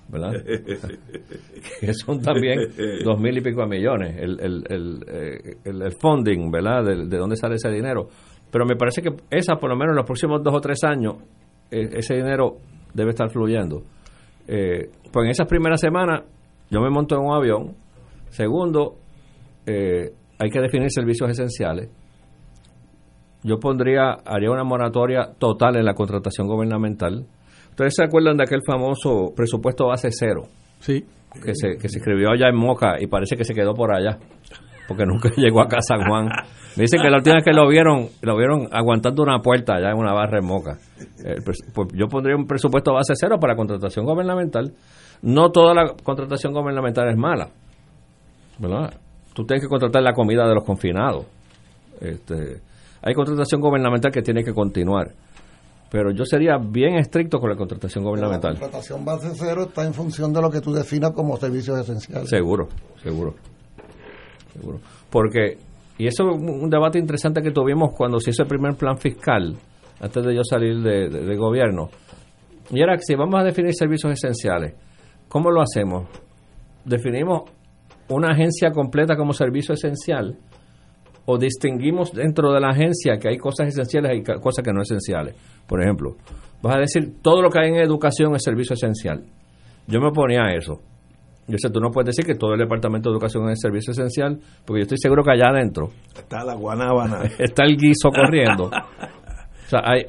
¿verdad? 0.09 0.32
que 1.81 1.94
son 1.94 2.20
también 2.20 2.59
dos 3.05 3.20
mil 3.20 3.36
y 3.36 3.40
pico 3.40 3.62
de 3.62 3.66
millones, 3.69 4.16
el, 4.19 4.40
el, 4.40 4.64
el, 4.69 5.05
eh, 5.09 5.56
el, 5.64 5.93
funding, 5.93 6.51
¿verdad? 6.51 6.85
De, 6.85 7.06
de, 7.06 7.16
dónde 7.16 7.36
sale 7.36 7.56
ese 7.56 7.70
dinero. 7.70 8.09
Pero 8.52 8.66
me 8.66 8.76
parece 8.76 9.00
que 9.00 9.10
esa, 9.30 9.56
por 9.56 9.70
lo 9.70 9.76
menos 9.76 9.92
en 9.92 9.96
los 9.96 10.04
próximos 10.04 10.42
dos 10.44 10.54
o 10.54 10.60
tres 10.60 10.84
años, 10.84 11.16
eh, 11.70 11.88
ese 11.94 12.14
dinero 12.14 12.58
debe 12.92 13.10
estar 13.10 13.30
fluyendo. 13.30 13.82
Eh, 14.46 14.90
pues 15.10 15.24
en 15.24 15.30
esas 15.30 15.48
primeras 15.48 15.80
semanas 15.80 16.22
yo 16.70 16.80
me 16.82 16.90
monto 16.90 17.14
en 17.16 17.22
un 17.22 17.34
avión. 17.34 17.74
Segundo, 18.28 18.98
eh, 19.64 20.12
hay 20.38 20.50
que 20.50 20.60
definir 20.60 20.90
servicios 20.90 21.30
esenciales. 21.30 21.88
Yo 23.42 23.58
pondría, 23.58 24.18
haría 24.24 24.50
una 24.50 24.64
moratoria 24.64 25.32
total 25.38 25.76
en 25.76 25.86
la 25.86 25.94
contratación 25.94 26.46
gubernamental. 26.46 27.26
¿Ustedes 27.70 27.94
se 27.96 28.04
acuerdan 28.04 28.36
de 28.36 28.44
aquel 28.44 28.60
famoso 28.66 29.32
presupuesto 29.34 29.86
base 29.86 30.10
cero? 30.12 30.42
Sí. 30.78 31.02
Que 31.42 31.54
se, 31.54 31.78
que 31.78 31.88
se 31.88 31.98
escribió 31.98 32.30
allá 32.30 32.48
en 32.50 32.56
Moca 32.56 33.00
y 33.00 33.06
parece 33.06 33.34
que 33.34 33.44
se 33.44 33.54
quedó 33.54 33.72
por 33.72 33.94
allá, 33.94 34.18
porque 34.93 35.06
nunca 35.06 35.31
llegó 35.36 35.62
acá 35.62 35.78
a 35.78 35.82
San 35.82 36.06
Juan. 36.06 36.28
Me 36.77 36.82
dicen 36.82 37.01
que 37.02 37.10
la 37.10 37.19
última 37.19 37.36
vez 37.36 37.44
que 37.44 37.52
lo 37.52 37.69
vieron, 37.69 38.09
lo 38.23 38.36
vieron 38.36 38.69
aguantando 38.70 39.23
una 39.23 39.40
puerta 39.40 39.74
allá 39.74 39.90
en 39.90 39.98
una 39.98 40.12
barra 40.12 40.39
en 40.39 40.47
Moca. 40.47 40.78
Pues 41.44 41.59
yo 41.94 42.06
pondría 42.09 42.36
un 42.36 42.47
presupuesto 42.47 42.93
base 42.94 43.12
cero 43.14 43.36
para 43.40 43.56
contratación 43.56 44.06
gubernamental. 44.06 44.73
No 45.23 45.51
toda 45.51 45.74
la 45.74 45.94
contratación 46.02 46.52
gubernamental 46.52 47.09
es 47.10 47.16
mala, 47.16 47.48
¿verdad? 48.59 48.93
tú 49.35 49.44
tienes 49.44 49.62
que 49.62 49.69
contratar 49.69 50.02
la 50.02 50.12
comida 50.12 50.47
de 50.47 50.55
los 50.55 50.64
confinados. 50.64 51.27
Este, 52.01 52.60
hay 53.02 53.14
contratación 53.14 53.60
gubernamental 53.60 54.10
que 54.12 54.23
tiene 54.23 54.44
que 54.44 54.52
continuar. 54.52 55.12
Pero 55.90 56.10
yo 56.10 56.24
sería 56.24 56.56
bien 56.56 56.94
estricto 56.94 57.39
con 57.39 57.51
la 57.51 57.56
contratación 57.56 58.02
gubernamental. 58.02 58.55
La 58.55 58.60
contratación 58.60 59.05
base 59.05 59.31
cero 59.35 59.64
está 59.69 59.85
en 59.85 59.93
función 59.93 60.32
de 60.32 60.40
lo 60.40 60.51
que 60.51 60.60
tú 60.60 60.73
definas 60.73 61.12
como 61.12 61.36
servicios 61.36 61.78
esenciales. 61.78 62.31
Seguro, 62.31 62.69
seguro. 63.02 63.35
Seguro. 64.52 64.80
Porque, 65.10 65.58
y 65.98 66.06
eso 66.06 66.30
es 66.30 66.36
un 66.36 66.70
debate 66.70 66.98
interesante 66.98 67.42
que 67.42 67.50
tuvimos 67.50 67.92
cuando 67.96 68.18
se 68.20 68.30
hizo 68.30 68.42
el 68.42 68.48
primer 68.48 68.74
plan 68.74 68.98
fiscal, 68.98 69.54
antes 70.00 70.24
de 70.24 70.34
yo 70.34 70.42
salir 70.44 70.80
de, 70.80 71.08
de 71.08 71.36
gobierno. 71.36 71.88
Y 72.70 72.80
era 72.80 72.96
que 72.96 73.02
si 73.02 73.14
vamos 73.14 73.40
a 73.40 73.44
definir 73.44 73.74
servicios 73.74 74.12
esenciales, 74.12 74.74
¿cómo 75.28 75.50
lo 75.50 75.62
hacemos? 75.62 76.08
Definimos 76.84 77.42
una 78.08 78.32
agencia 78.32 78.70
completa 78.70 79.16
como 79.16 79.32
servicio 79.32 79.74
esencial 79.74 80.38
o 81.24 81.38
distinguimos 81.38 82.12
dentro 82.12 82.52
de 82.52 82.60
la 82.60 82.70
agencia 82.70 83.16
que 83.18 83.28
hay 83.28 83.38
cosas 83.38 83.68
esenciales 83.68 84.12
y 84.16 84.22
cosas 84.40 84.64
que 84.64 84.72
no 84.72 84.82
esenciales. 84.82 85.36
Por 85.66 85.80
ejemplo, 85.82 86.16
vas 86.62 86.76
a 86.76 86.80
decir, 86.80 87.20
todo 87.22 87.42
lo 87.42 87.50
que 87.50 87.60
hay 87.60 87.70
en 87.70 87.76
educación 87.76 88.34
es 88.34 88.42
servicio 88.42 88.74
esencial. 88.74 89.24
Yo 89.86 90.00
me 90.00 90.08
oponía 90.08 90.42
a 90.44 90.54
eso. 90.54 90.80
Yo 91.48 91.59
sé, 91.59 91.70
tú 91.70 91.81
no 91.81 91.90
puedes 91.90 92.14
decir 92.14 92.24
que 92.24 92.39
todo 92.39 92.55
el 92.55 92.60
departamento 92.60 93.10
de 93.10 93.14
educación 93.14 93.48
es 93.51 93.60
servicio 93.60 93.90
esencial, 93.90 94.39
porque 94.64 94.81
yo 94.81 94.82
estoy 94.82 94.98
seguro 94.98 95.24
que 95.24 95.32
allá 95.32 95.48
adentro 95.48 95.89
está 96.14 96.44
la 96.44 96.55
guanábana, 96.55 97.23
está 97.39 97.64
el 97.64 97.77
guiso 97.77 98.10
corriendo. 98.10 98.70
O 99.64 99.74
sea, 99.74 99.90
hay, 99.90 100.02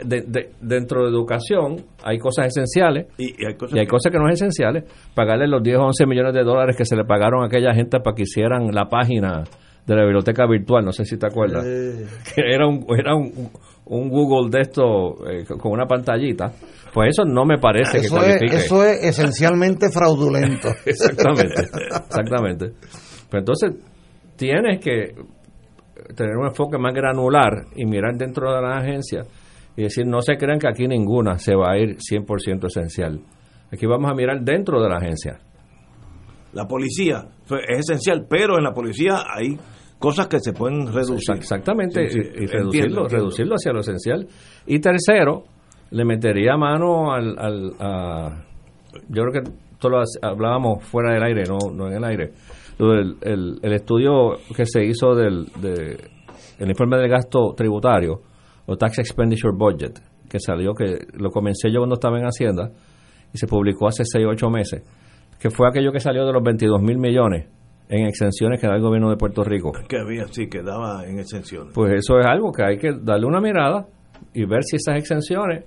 dentro 0.60 1.04
de 1.04 1.10
educación 1.10 1.78
hay 2.04 2.18
cosas 2.18 2.48
esenciales 2.48 3.08
y, 3.18 3.28
hay, 3.46 3.56
cosas, 3.88 4.12
que... 4.12 4.18
no 4.18 4.28
es 4.28 4.34
esenciales. 4.34 4.84
Pagarle 5.16 5.48
los 5.48 5.64
10 5.64 5.78
o 5.78 5.84
11 5.84 6.06
millones 6.06 6.34
de 6.34 6.44
dólares 6.44 6.76
que 6.76 6.84
se 6.84 6.98
le 6.98 7.06
pagaron 7.06 7.44
a 7.44 7.46
aquella 7.46 7.74
gente 7.74 8.02
para 8.02 8.14
que 8.14 8.24
hicieran 8.24 8.74
la 8.74 8.90
página 8.90 9.46
de 9.86 9.96
la 9.96 10.04
biblioteca 10.04 10.46
virtual, 10.48 10.84
no 10.84 10.92
sé 10.92 11.06
si 11.06 11.18
te 11.18 11.28
acuerdas. 11.28 11.64
Que 11.64 12.42
era 12.42 12.68
un, 12.68 12.86
era 12.98 13.16
un, 13.16 13.32
Google 13.86 14.50
de 14.50 14.62
esto 14.62 15.30
eh, 15.30 15.46
con 15.46 15.72
una 15.72 15.86
pantallita. 15.86 16.52
Pues 16.94 17.10
eso 17.10 17.26
no 17.26 17.46
me 17.46 17.58
parece 17.58 18.02
que 18.02 18.10
cualifique. 18.10 18.56
Es, 18.56 18.66
eso 18.66 18.84
es 18.84 19.04
esencialmente 19.04 19.90
fraudulento. 19.90 20.70
exactamente, 20.86 21.64
exactamente. 21.64 22.72
Pero 23.30 23.40
entonces 23.40 23.74
tienes 24.36 24.80
que 24.80 25.16
tener 26.16 26.38
un 26.38 26.48
enfoque 26.48 26.78
más 26.78 26.94
granular 26.94 27.66
y 27.76 27.86
mirar 27.86 28.16
dentro 28.16 28.54
de 28.54 28.62
la 28.62 28.78
agencia 28.78 29.24
y 29.76 29.84
decir, 29.84 30.06
no 30.06 30.22
se 30.22 30.38
crean 30.38 30.60
que 30.60 30.68
aquí 30.68 30.88
ninguna 30.88 31.40
se 31.40 31.56
va 31.56 31.72
a 31.72 31.78
ir 31.78 31.98
100% 31.98 32.68
esencial. 32.68 33.22
Aquí 33.72 33.88
vamos 33.88 34.12
a 34.12 34.14
mirar 34.14 34.42
dentro 34.42 34.82
de 34.82 34.90
la 34.90 34.98
agencia. 34.98 35.40
La 36.54 36.68
policía 36.68 37.28
es 37.68 37.90
esencial, 37.90 38.28
pero 38.30 38.58
en 38.58 38.64
la 38.64 38.72
policía 38.72 39.24
hay 39.28 39.58
cosas 40.04 40.28
que 40.28 40.42
se 40.42 40.52
pueden 40.52 40.92
reducir. 40.92 41.34
Exactamente, 41.38 42.04
y, 42.04 42.46
reducirlo, 42.46 43.08
reducirlo 43.08 43.56
hacia 43.56 43.72
lo 43.72 43.80
esencial. 43.80 44.28
Y 44.68 44.80
tercero, 44.80 45.44
le 45.92 46.04
metería 46.04 46.58
mano 46.58 47.14
al... 47.14 47.40
al 47.40 48.44
yo 49.08 49.24
creo 49.24 49.32
que 49.32 49.50
esto 49.72 49.90
lo 49.90 50.04
hablábamos 50.22 50.84
fuera 50.84 51.14
del 51.14 51.24
aire, 51.24 51.44
no, 51.48 51.74
no 51.74 51.88
en 51.88 51.94
el 51.94 52.04
aire. 52.04 52.34
el, 52.80 53.60
el, 53.62 53.74
estudio 53.74 54.34
que 54.54 54.66
se 54.66 54.84
hizo 54.84 55.16
del 55.16 55.46
de, 55.62 55.98
el 56.60 56.70
informe 56.70 56.98
del 56.98 57.10
gasto 57.10 57.54
tributario, 57.56 58.20
o 58.66 58.76
Tax 58.76 59.00
Expenditure 59.00 59.56
Budget, 59.58 60.02
que 60.30 60.40
salió, 60.40 60.74
que 60.74 60.98
lo 61.14 61.30
comencé 61.30 61.72
yo 61.72 61.80
cuando 61.80 61.96
estaba 61.96 62.20
en 62.20 62.26
Hacienda 62.26 62.72
y 63.34 63.38
se 63.38 63.48
publicó 63.48 63.88
hace 63.88 64.04
6 64.04 64.26
o 64.26 64.30
8 64.32 64.50
meses, 64.50 64.84
que 65.40 65.50
fue 65.50 65.70
aquello 65.70 65.94
que 65.94 66.02
salió 66.02 66.26
de 66.26 66.34
los 66.34 66.44
22 66.44 66.82
mil 66.82 66.98
millones 66.98 67.48
en 67.96 68.08
exenciones 68.08 68.60
que 68.60 68.68
da 68.68 68.76
el 68.76 68.82
gobierno 68.82 69.10
de 69.10 69.18
Puerto 69.18 69.44
Rico. 69.44 69.72
Que 69.88 69.98
había, 70.00 70.28
sí, 70.28 70.48
que 70.48 70.62
daba 70.62 71.06
en 71.06 71.20
exenciones. 71.20 71.74
Pues 71.74 71.94
eso 71.94 72.20
es 72.20 72.26
algo 72.26 72.52
que 72.52 72.64
hay 72.64 72.78
que 72.78 72.94
darle 73.02 73.26
una 73.26 73.40
mirada 73.40 73.86
y 74.34 74.46
ver 74.46 74.64
si 74.64 74.78
esas 74.78 74.98
exenciones 74.98 75.66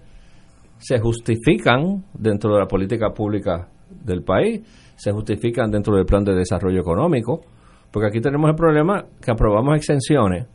se 0.78 0.98
justifican 0.98 2.04
dentro 2.14 2.54
de 2.54 2.60
la 2.60 2.66
política 2.66 3.10
pública 3.10 3.68
del 3.88 4.22
país, 4.22 4.60
se 4.96 5.12
justifican 5.12 5.70
dentro 5.70 5.94
del 5.96 6.04
plan 6.04 6.24
de 6.24 6.34
desarrollo 6.34 6.80
económico, 6.80 7.40
porque 7.90 8.08
aquí 8.08 8.20
tenemos 8.20 8.50
el 8.50 8.56
problema 8.56 9.04
que 9.22 9.30
aprobamos 9.30 9.76
exenciones 9.76 10.46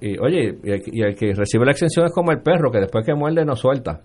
y 0.00 0.18
oye, 0.18 0.58
y 0.92 1.02
el, 1.02 1.14
que 1.14 1.32
recibe 1.32 1.64
la 1.64 1.70
extensión 1.70 2.06
es 2.06 2.12
como 2.12 2.30
el 2.30 2.42
perro, 2.42 2.70
que 2.70 2.80
después 2.80 3.04
que 3.04 3.14
muerde 3.14 3.44
no 3.44 3.56
suelta. 3.56 4.00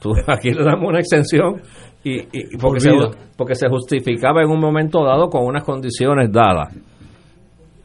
Tú, 0.00 0.12
aquí 0.26 0.50
le 0.50 0.64
damos 0.64 0.88
una 0.88 0.98
extensión 0.98 1.60
y, 2.04 2.56
porque, 2.58 2.80
se, 2.80 2.90
porque 3.36 3.54
se 3.54 3.68
justificaba 3.68 4.42
en 4.42 4.50
un 4.50 4.60
momento 4.60 5.04
dado 5.04 5.28
con 5.28 5.44
unas 5.44 5.64
condiciones 5.64 6.30
dadas. 6.32 6.74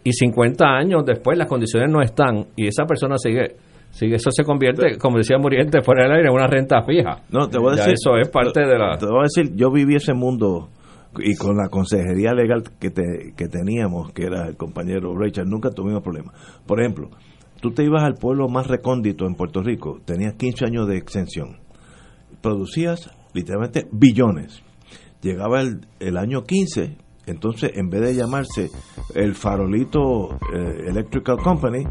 Y 0.04 0.12
50 0.12 0.66
años 0.66 1.04
después 1.06 1.38
las 1.38 1.48
condiciones 1.48 1.90
no 1.90 2.02
están 2.02 2.46
y 2.56 2.68
esa 2.68 2.86
persona 2.86 3.18
sigue 3.18 3.56
sigue 3.90 4.16
eso 4.16 4.32
se 4.32 4.44
convierte, 4.44 4.98
como 4.98 5.18
decía 5.18 5.38
Muriente, 5.38 5.82
fuera 5.82 6.04
del 6.04 6.14
aire, 6.14 6.28
en 6.28 6.34
una 6.34 6.48
renta 6.48 6.82
fija. 6.84 7.22
No, 7.30 7.48
te 7.48 7.58
voy 7.58 7.74
a 7.74 7.76
decir. 7.76 7.94
eso 7.94 8.18
es 8.18 8.28
parte 8.30 8.62
de 8.62 8.78
la. 8.78 8.98
Te 8.98 9.06
voy 9.06 9.20
a 9.20 9.24
decir, 9.24 9.56
yo 9.56 9.72
viví 9.72 9.96
ese 9.96 10.14
mundo 10.14 10.70
y 11.20 11.36
con 11.36 11.56
la 11.56 11.70
consejería 11.70 12.34
legal 12.34 12.64
que, 12.80 12.92
que 12.92 13.48
teníamos, 13.48 14.12
que 14.14 14.26
era 14.26 14.48
el 14.48 14.58
compañero 14.58 15.16
Rachel, 15.16 15.46
nunca 15.46 15.70
tuvimos 15.70 16.02
problemas. 16.02 16.34
Por 16.66 16.82
ejemplo, 16.82 17.10
tú 17.62 17.72
te 17.72 17.84
ibas 17.84 18.04
al 18.04 18.16
pueblo 18.16 18.50
más 18.50 18.68
recóndito 18.68 19.26
en 19.26 19.36
Puerto 19.36 19.62
Rico, 19.62 20.00
tenías 20.06 20.34
15 20.34 20.66
años 20.66 20.88
de 20.88 20.98
exención, 20.98 21.58
producías 22.42 23.12
literalmente 23.34 23.88
billones. 23.92 24.64
Llegaba 25.22 25.62
el, 25.62 25.88
el 26.00 26.18
año 26.18 26.44
15 26.44 26.98
entonces, 27.26 27.72
en 27.76 27.90
vez 27.90 28.02
de 28.02 28.16
llamarse 28.16 28.70
el 29.16 29.34
Farolito 29.36 30.34
eh, 30.54 30.88
Electrical 30.88 31.38
Company, 31.38 31.86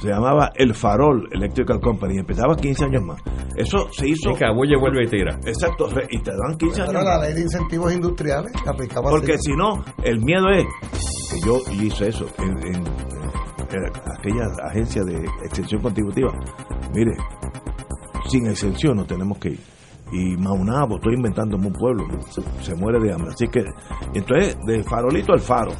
se 0.00 0.08
llamaba 0.08 0.52
el 0.54 0.74
Farol 0.74 1.28
Electrical 1.32 1.80
Company. 1.80 2.16
Y 2.16 2.18
empezaba 2.18 2.56
15 2.56 2.84
años 2.86 3.02
más. 3.02 3.20
Eso 3.56 3.88
se 3.92 4.08
hizo. 4.08 4.30
Y 4.30 4.34
Cabulle 4.34 4.76
vuelve 4.78 5.04
y 5.04 5.08
tira. 5.08 5.38
Exacto, 5.44 5.88
y 6.08 6.18
te 6.20 6.30
dan 6.30 6.56
15 6.56 6.82
años. 6.82 6.92
la 6.94 7.20
ley 7.20 7.34
de 7.34 7.42
incentivos 7.42 7.92
industriales 7.92 8.52
aplicaba 8.66 9.10
Porque 9.10 9.36
si 9.38 9.52
no, 9.52 9.84
el 10.02 10.20
miedo 10.20 10.48
es 10.50 10.64
que 11.30 11.46
yo 11.46 11.58
hice 11.72 12.08
eso 12.08 12.26
en, 12.38 12.74
en 12.74 12.84
aquella 14.18 14.46
agencia 14.66 15.02
de 15.04 15.16
extensión 15.44 15.82
contributiva. 15.82 16.32
Mire, 16.94 17.12
sin 18.28 18.46
exención 18.46 18.96
no 18.96 19.04
tenemos 19.04 19.38
que 19.38 19.50
ir 19.50 19.79
y 20.12 20.36
Maunabo, 20.36 20.96
estoy 20.96 21.14
inventándome 21.14 21.66
un 21.68 21.72
pueblo, 21.72 22.04
se, 22.30 22.42
se 22.62 22.74
muere 22.74 22.98
de 23.00 23.12
hambre. 23.12 23.30
Así 23.32 23.46
que, 23.48 23.64
entonces, 24.14 24.56
de 24.66 24.82
farolito 24.84 25.32
al 25.32 25.40
faro. 25.40 25.72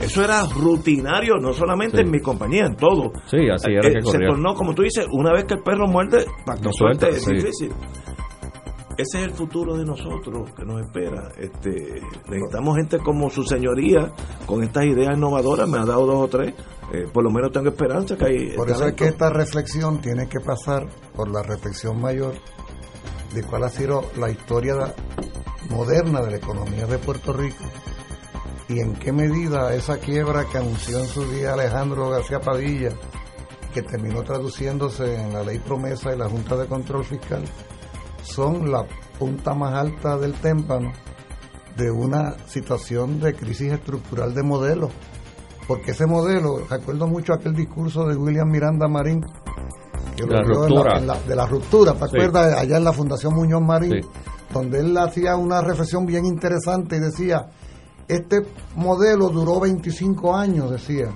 Eso 0.00 0.24
era 0.24 0.44
rutinario, 0.46 1.36
no 1.40 1.52
solamente 1.52 1.98
Sí. 1.98 2.02
en 2.02 2.10
mi 2.10 2.20
compañía, 2.20 2.66
en 2.66 2.74
todo. 2.76 3.12
Sí, 3.30 3.48
así 3.52 3.70
era 3.72 3.88
Eh, 3.88 3.94
que 4.02 4.10
Se 4.10 4.18
tornó, 4.18 4.54
como 4.54 4.74
tú 4.74 4.82
dices, 4.82 5.06
una 5.12 5.32
vez 5.32 5.44
que 5.44 5.54
el 5.54 5.62
perro 5.62 5.86
muerde, 5.86 6.24
para 6.44 6.58
que 6.58 6.64
No 6.66 6.72
suelte 6.72 7.06
suelta, 7.12 7.16
es 7.18 7.24
sí. 7.24 7.32
difícil. 7.34 7.72
Ese 8.98 9.18
es 9.20 9.24
el 9.24 9.30
futuro 9.30 9.76
de 9.76 9.84
nosotros 9.86 10.50
que 10.54 10.64
nos 10.64 10.80
espera. 10.82 11.28
Este, 11.38 12.02
necesitamos 12.28 12.76
gente 12.76 12.98
como 12.98 13.30
su 13.30 13.42
señoría, 13.42 14.12
con 14.46 14.62
estas 14.62 14.84
ideas 14.84 15.16
innovadoras. 15.16 15.66
Me 15.68 15.78
ha 15.78 15.84
dado 15.86 16.04
dos 16.06 16.16
o 16.16 16.28
tres. 16.28 16.54
Eh, 16.92 17.06
por 17.10 17.24
lo 17.24 17.30
menos 17.30 17.50
tengo 17.52 17.68
esperanza 17.70 18.18
que 18.18 18.24
hay. 18.26 18.50
Por 18.56 18.68
eso 18.70 18.84
es 18.86 18.92
que 18.94 19.06
esta 19.06 19.30
reflexión 19.30 20.00
tiene 20.02 20.28
que 20.28 20.40
pasar 20.40 20.86
por 21.16 21.30
la 21.30 21.42
reflexión 21.42 22.00
mayor 22.02 22.34
de 23.34 23.42
cuál 23.42 23.64
ha 23.64 23.68
sido 23.68 24.10
la 24.16 24.30
historia 24.30 24.94
moderna 25.70 26.20
de 26.22 26.30
la 26.32 26.36
economía 26.36 26.86
de 26.86 26.98
Puerto 26.98 27.32
Rico 27.32 27.64
y 28.68 28.80
en 28.80 28.94
qué 28.94 29.12
medida 29.12 29.74
esa 29.74 29.98
quiebra 29.98 30.46
que 30.46 30.58
anunció 30.58 30.98
en 30.98 31.06
su 31.06 31.24
día 31.30 31.52
Alejandro 31.52 32.10
García 32.10 32.40
Padilla, 32.40 32.90
que 33.74 33.82
terminó 33.82 34.22
traduciéndose 34.22 35.20
en 35.20 35.32
la 35.32 35.42
ley 35.42 35.58
promesa 35.58 36.14
y 36.14 36.18
la 36.18 36.28
Junta 36.28 36.56
de 36.56 36.66
Control 36.66 37.04
Fiscal, 37.04 37.44
son 38.22 38.70
la 38.70 38.86
punta 39.18 39.54
más 39.54 39.74
alta 39.74 40.16
del 40.16 40.34
témpano 40.34 40.92
de 41.76 41.90
una 41.90 42.36
situación 42.46 43.20
de 43.20 43.34
crisis 43.34 43.72
estructural 43.72 44.34
de 44.34 44.42
modelo. 44.42 44.90
Porque 45.66 45.92
ese 45.92 46.06
modelo, 46.06 46.66
recuerdo 46.68 47.06
mucho 47.06 47.32
aquel 47.32 47.54
discurso 47.54 48.06
de 48.06 48.16
William 48.16 48.48
Miranda 48.48 48.88
Marín, 48.88 49.24
que 50.16 50.24
La 50.26 50.40
lo 50.42 50.46
dio 50.46 50.64
en 50.64 50.70
ruptura. 50.70 50.98
en 50.98 51.06
la- 51.06 51.20
de 51.20 51.36
la 51.36 51.46
ruptura, 51.46 51.92
¿te 51.92 51.98
Sí. 51.98 52.04
acuerdas? 52.04 52.54
Allá 52.58 52.76
en 52.76 52.84
la 52.84 52.92
Fundación 52.92 53.34
Muñoz 53.34 53.62
Marín, 53.62 53.92
Sí. 54.02 54.08
donde 54.52 54.80
él 54.80 54.96
hacía 54.98 55.36
una 55.36 55.60
reflexión 55.62 56.04
bien 56.06 56.24
interesante 56.26 56.96
y 56.96 57.00
decía, 57.00 57.46
este 58.08 58.42
modelo 58.76 59.28
duró 59.28 59.60
25 59.60 60.34
años, 60.36 60.70
decía. 60.70 61.08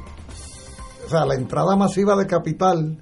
O 1.07 1.09
sea, 1.09 1.25
la 1.27 1.35
entrada 1.35 1.77
masiva 1.77 2.17
de 2.17 2.27
capital, 2.27 2.99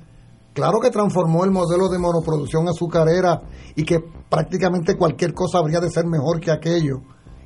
claro 0.53 0.79
que 0.81 0.91
transformó 0.91 1.45
el 1.45 1.51
modelo 1.51 1.89
de 1.89 1.99
monoproducción 1.99 2.69
azucarera 2.69 3.43
y 3.77 3.85
que 3.85 3.99
prácticamente 4.29 4.97
cualquier 4.97 5.33
cosa 5.33 5.59
habría 5.59 5.81
de 5.81 5.91
ser 5.91 6.07
mejor 6.07 6.41
que 6.41 6.51
aquello 6.51 6.97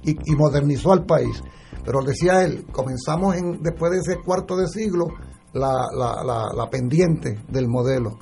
y, 0.03 0.13
y 0.13 0.37
modernizó 0.37 0.93
al 0.93 1.05
país. 1.05 1.43
Pero 1.85 2.01
decía 2.03 2.43
él, 2.45 2.67
comenzamos 2.73 3.37
en, 3.37 3.63
después 3.63 3.93
de 3.93 3.99
ese 3.99 4.23
cuarto 4.23 4.57
de 4.57 4.67
siglo 4.69 5.07
la, 5.53 5.73
la, 5.97 6.23
la, 6.25 6.47
la 6.55 6.67
pendiente 6.71 7.41
del 7.49 7.69
modelo 7.69 8.19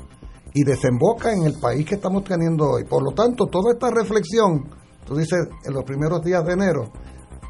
y 0.59 0.65
desemboca 0.65 1.33
en 1.33 1.43
el 1.43 1.55
país 1.61 1.85
que 1.85 1.97
estamos 1.97 2.25
teniendo 2.25 2.71
hoy. 2.71 2.85
Por 2.85 3.03
lo 3.05 3.11
tanto, 3.13 3.45
toda 3.47 3.73
esta 3.73 3.91
reflexión, 3.91 4.71
tú 5.05 5.15
dices, 5.17 5.39
en 5.67 5.75
los 5.75 5.85
primeros 5.85 6.23
días 6.23 6.43
de 6.47 6.55
enero, 6.55 6.91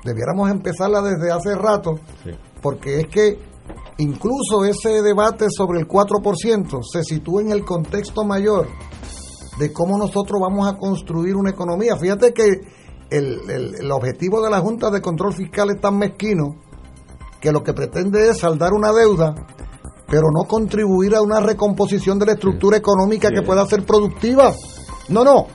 debiéramos 0.05 0.51
empezarla 0.51 1.01
desde 1.03 1.31
hace 1.31 1.55
rato, 1.55 2.01
porque 2.61 3.01
es 3.01 3.07
que 3.07 3.39
incluso 3.99 4.65
ese 4.65 5.03
debate 5.03 5.47
sobre 5.51 5.79
el 5.81 5.87
4% 5.87 6.81
se 6.83 7.05
sitúa 7.05 7.43
en 7.43 7.53
el 7.53 7.65
contexto 7.65 8.25
mayor 8.25 8.67
de 9.59 9.73
cómo 9.73 9.97
nosotros 9.99 10.41
vamos 10.41 10.69
a 10.69 10.77
construir 10.77 11.37
una 11.37 11.51
economía. 11.51 11.97
Fíjate 11.97 12.33
que 12.35 12.61
el, 13.11 13.39
el- 13.51 13.75
el 13.81 13.91
objetivo 13.93 14.43
de 14.43 14.51
la 14.51 14.59
Junta 14.61 14.91
de 14.91 15.01
Control 15.01 15.33
Fiscal 15.33 15.71
es 15.71 15.81
tan 15.81 15.97
mezquino 15.97 16.57
que 17.41 17.53
lo 17.53 17.63
que 17.63 17.73
pretende 17.73 18.29
es 18.29 18.39
saldar 18.39 18.73
una 18.73 18.93
deuda, 18.93 19.35
pero 20.09 20.25
no 20.33 20.47
contribuir 20.49 21.15
a 21.15 21.23
una 21.23 21.41
recomposición 21.41 22.19
de 22.19 22.27
la 22.27 22.33
estructura 22.33 22.77
económica 22.77 23.31
que 23.31 23.43
pueda 23.43 23.65
ser 23.67 23.85
productiva. 23.85 24.53
No, 25.09 25.25
no, 25.25 25.47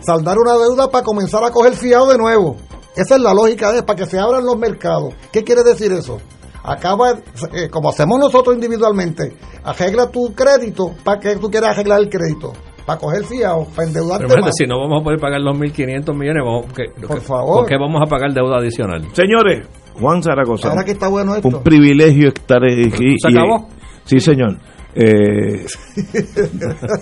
saldar 0.00 0.36
una 0.38 0.52
deuda 0.54 0.90
para 0.90 1.04
comenzar 1.04 1.42
a 1.44 1.50
coger 1.50 1.74
fiado 1.74 2.08
de 2.10 2.18
nuevo. 2.18 2.56
Esa 2.96 3.16
es 3.16 3.20
la 3.22 3.34
lógica 3.34 3.72
de 3.72 3.82
para 3.82 3.98
que 3.98 4.06
se 4.06 4.18
abran 4.18 4.44
los 4.44 4.56
mercados. 4.58 5.14
¿Qué 5.32 5.42
quiere 5.42 5.62
decir 5.64 5.92
eso? 5.92 6.18
Acaba, 6.62 7.10
eh, 7.52 7.68
como 7.70 7.90
hacemos 7.90 8.18
nosotros 8.18 8.54
individualmente, 8.54 9.36
arregla 9.64 10.10
tu 10.10 10.32
crédito 10.34 10.92
para 11.04 11.20
que 11.20 11.36
tú 11.36 11.50
quieras 11.50 11.70
arreglar 11.70 12.00
el 12.00 12.08
crédito. 12.08 12.52
Para 12.86 12.98
coger 12.98 13.24
fiado, 13.24 13.66
para 13.74 13.88
endeudarte 13.88 14.26
Pero 14.28 14.42
más. 14.42 14.52
si 14.54 14.66
no 14.66 14.78
vamos 14.78 15.00
a 15.00 15.04
poder 15.04 15.18
pagar 15.18 15.40
los 15.40 15.56
1.500 15.56 16.14
millones, 16.14 16.42
vamos, 16.44 16.66
¿qué- 16.74 17.06
Por 17.06 17.20
favor. 17.22 17.60
¿por 17.60 17.66
qué 17.66 17.76
vamos 17.78 18.00
a 18.02 18.06
pagar 18.08 18.32
deuda 18.34 18.58
adicional? 18.58 19.02
Señores, 19.14 19.66
Juan 19.98 20.22
Zaragoza. 20.22 20.68
Ahora 20.68 20.84
que 20.84 20.90
está 20.92 21.08
bueno 21.08 21.34
esto. 21.34 21.48
Un 21.48 21.62
privilegio 21.62 22.28
estar 22.28 22.62
aquí. 22.62 23.16
¿Se 23.18 23.30
y- 23.30 23.36
acabó? 23.36 23.68
Sí, 24.04 24.20
señor. 24.20 24.56
Eh, 24.96 25.66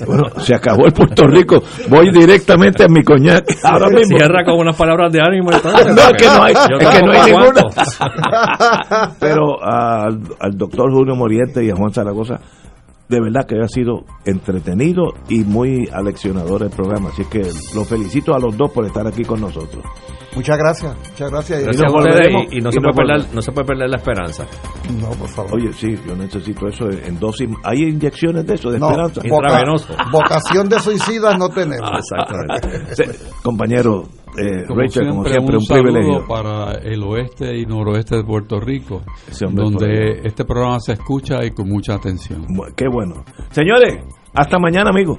bueno, 0.06 0.24
se 0.40 0.54
acabó 0.54 0.86
el 0.86 0.92
Puerto 0.92 1.24
Rico. 1.26 1.62
Voy 1.90 2.10
directamente 2.10 2.84
a 2.84 2.88
mi 2.88 3.02
coñac. 3.02 3.44
Ahora 3.62 3.88
mismo. 3.90 4.16
Cierra 4.16 4.44
con 4.44 4.58
unas 4.60 4.76
palabras 4.76 5.12
de 5.12 5.20
ánimo. 5.20 5.52
entonces, 5.52 5.94
No, 5.94 6.02
es 6.02 6.12
que 6.16 6.24
no 6.26 6.42
hay, 6.42 6.54
es 6.54 6.88
que 6.88 7.02
no 7.02 7.12
hay 7.12 7.32
ninguna. 7.32 7.62
Pero 9.20 9.62
al, 9.62 10.20
al 10.40 10.56
doctor 10.56 10.90
Julio 10.90 11.14
Moriente 11.14 11.62
y 11.64 11.70
a 11.70 11.76
Juan 11.76 11.92
Zaragoza, 11.92 12.40
de 13.08 13.20
verdad 13.20 13.46
que 13.46 13.56
ha 13.62 13.68
sido 13.68 14.04
entretenido 14.24 15.12
y 15.28 15.40
muy 15.40 15.86
aleccionador 15.92 16.62
el 16.62 16.70
programa. 16.70 17.10
Así 17.10 17.24
que 17.26 17.42
los 17.74 17.86
felicito 17.86 18.34
a 18.34 18.38
los 18.38 18.56
dos 18.56 18.72
por 18.72 18.86
estar 18.86 19.06
aquí 19.06 19.22
con 19.22 19.40
nosotros. 19.42 19.84
Muchas 20.34 20.56
gracias, 20.56 20.96
muchas 21.10 21.30
gracias. 21.30 21.60
Y 21.60 21.64
Gracias 21.64 21.82
a 21.82 21.86
nos 21.86 21.94
ustedes 21.94 22.14
volveremos, 22.16 22.52
y, 22.52 22.56
y 22.56 22.60
no, 22.62 22.68
y 22.68 22.72
se 22.72 22.80
puede 22.80 22.94
perder, 22.94 23.34
no 23.34 23.42
se 23.42 23.52
puede 23.52 23.66
perder 23.66 23.90
la 23.90 23.96
esperanza. 23.96 24.46
No, 25.00 25.10
por 25.10 25.28
favor. 25.28 25.54
Oye, 25.54 25.72
sí, 25.74 25.94
yo 26.06 26.16
necesito 26.16 26.68
eso 26.68 26.88
en 26.90 27.18
dosis. 27.20 27.48
¿Hay 27.64 27.82
inyecciones 27.82 28.46
de 28.46 28.54
eso, 28.54 28.70
de 28.70 28.78
No, 28.78 28.88
esperanza? 28.90 29.20
voca- 29.28 30.10
vocación 30.10 30.68
de 30.70 30.80
suicidas 30.80 31.38
no 31.38 31.48
tenemos. 31.50 31.90
Ah, 31.92 31.98
exactamente. 31.98 32.94
Sí, 32.96 33.04
compañero 33.42 34.04
eh, 34.38 34.64
Como 34.66 34.80
Rachel, 34.80 35.08
como 35.10 35.24
siempre, 35.26 35.56
un, 35.56 35.62
un 35.62 35.66
privilegio. 35.68 36.26
para 36.26 36.72
el 36.78 37.02
oeste 37.02 37.54
y 37.58 37.66
noroeste 37.66 38.16
de 38.16 38.24
Puerto 38.24 38.58
Rico, 38.58 39.02
donde 39.50 40.20
este 40.24 40.44
programa 40.46 40.80
se 40.80 40.92
escucha 40.94 41.44
y 41.44 41.50
con 41.50 41.68
mucha 41.68 41.94
atención. 41.94 42.46
Qué 42.74 42.86
bueno. 42.90 43.22
Señores, 43.50 43.98
hasta 44.34 44.58
mañana, 44.58 44.88
amigos. 44.90 45.18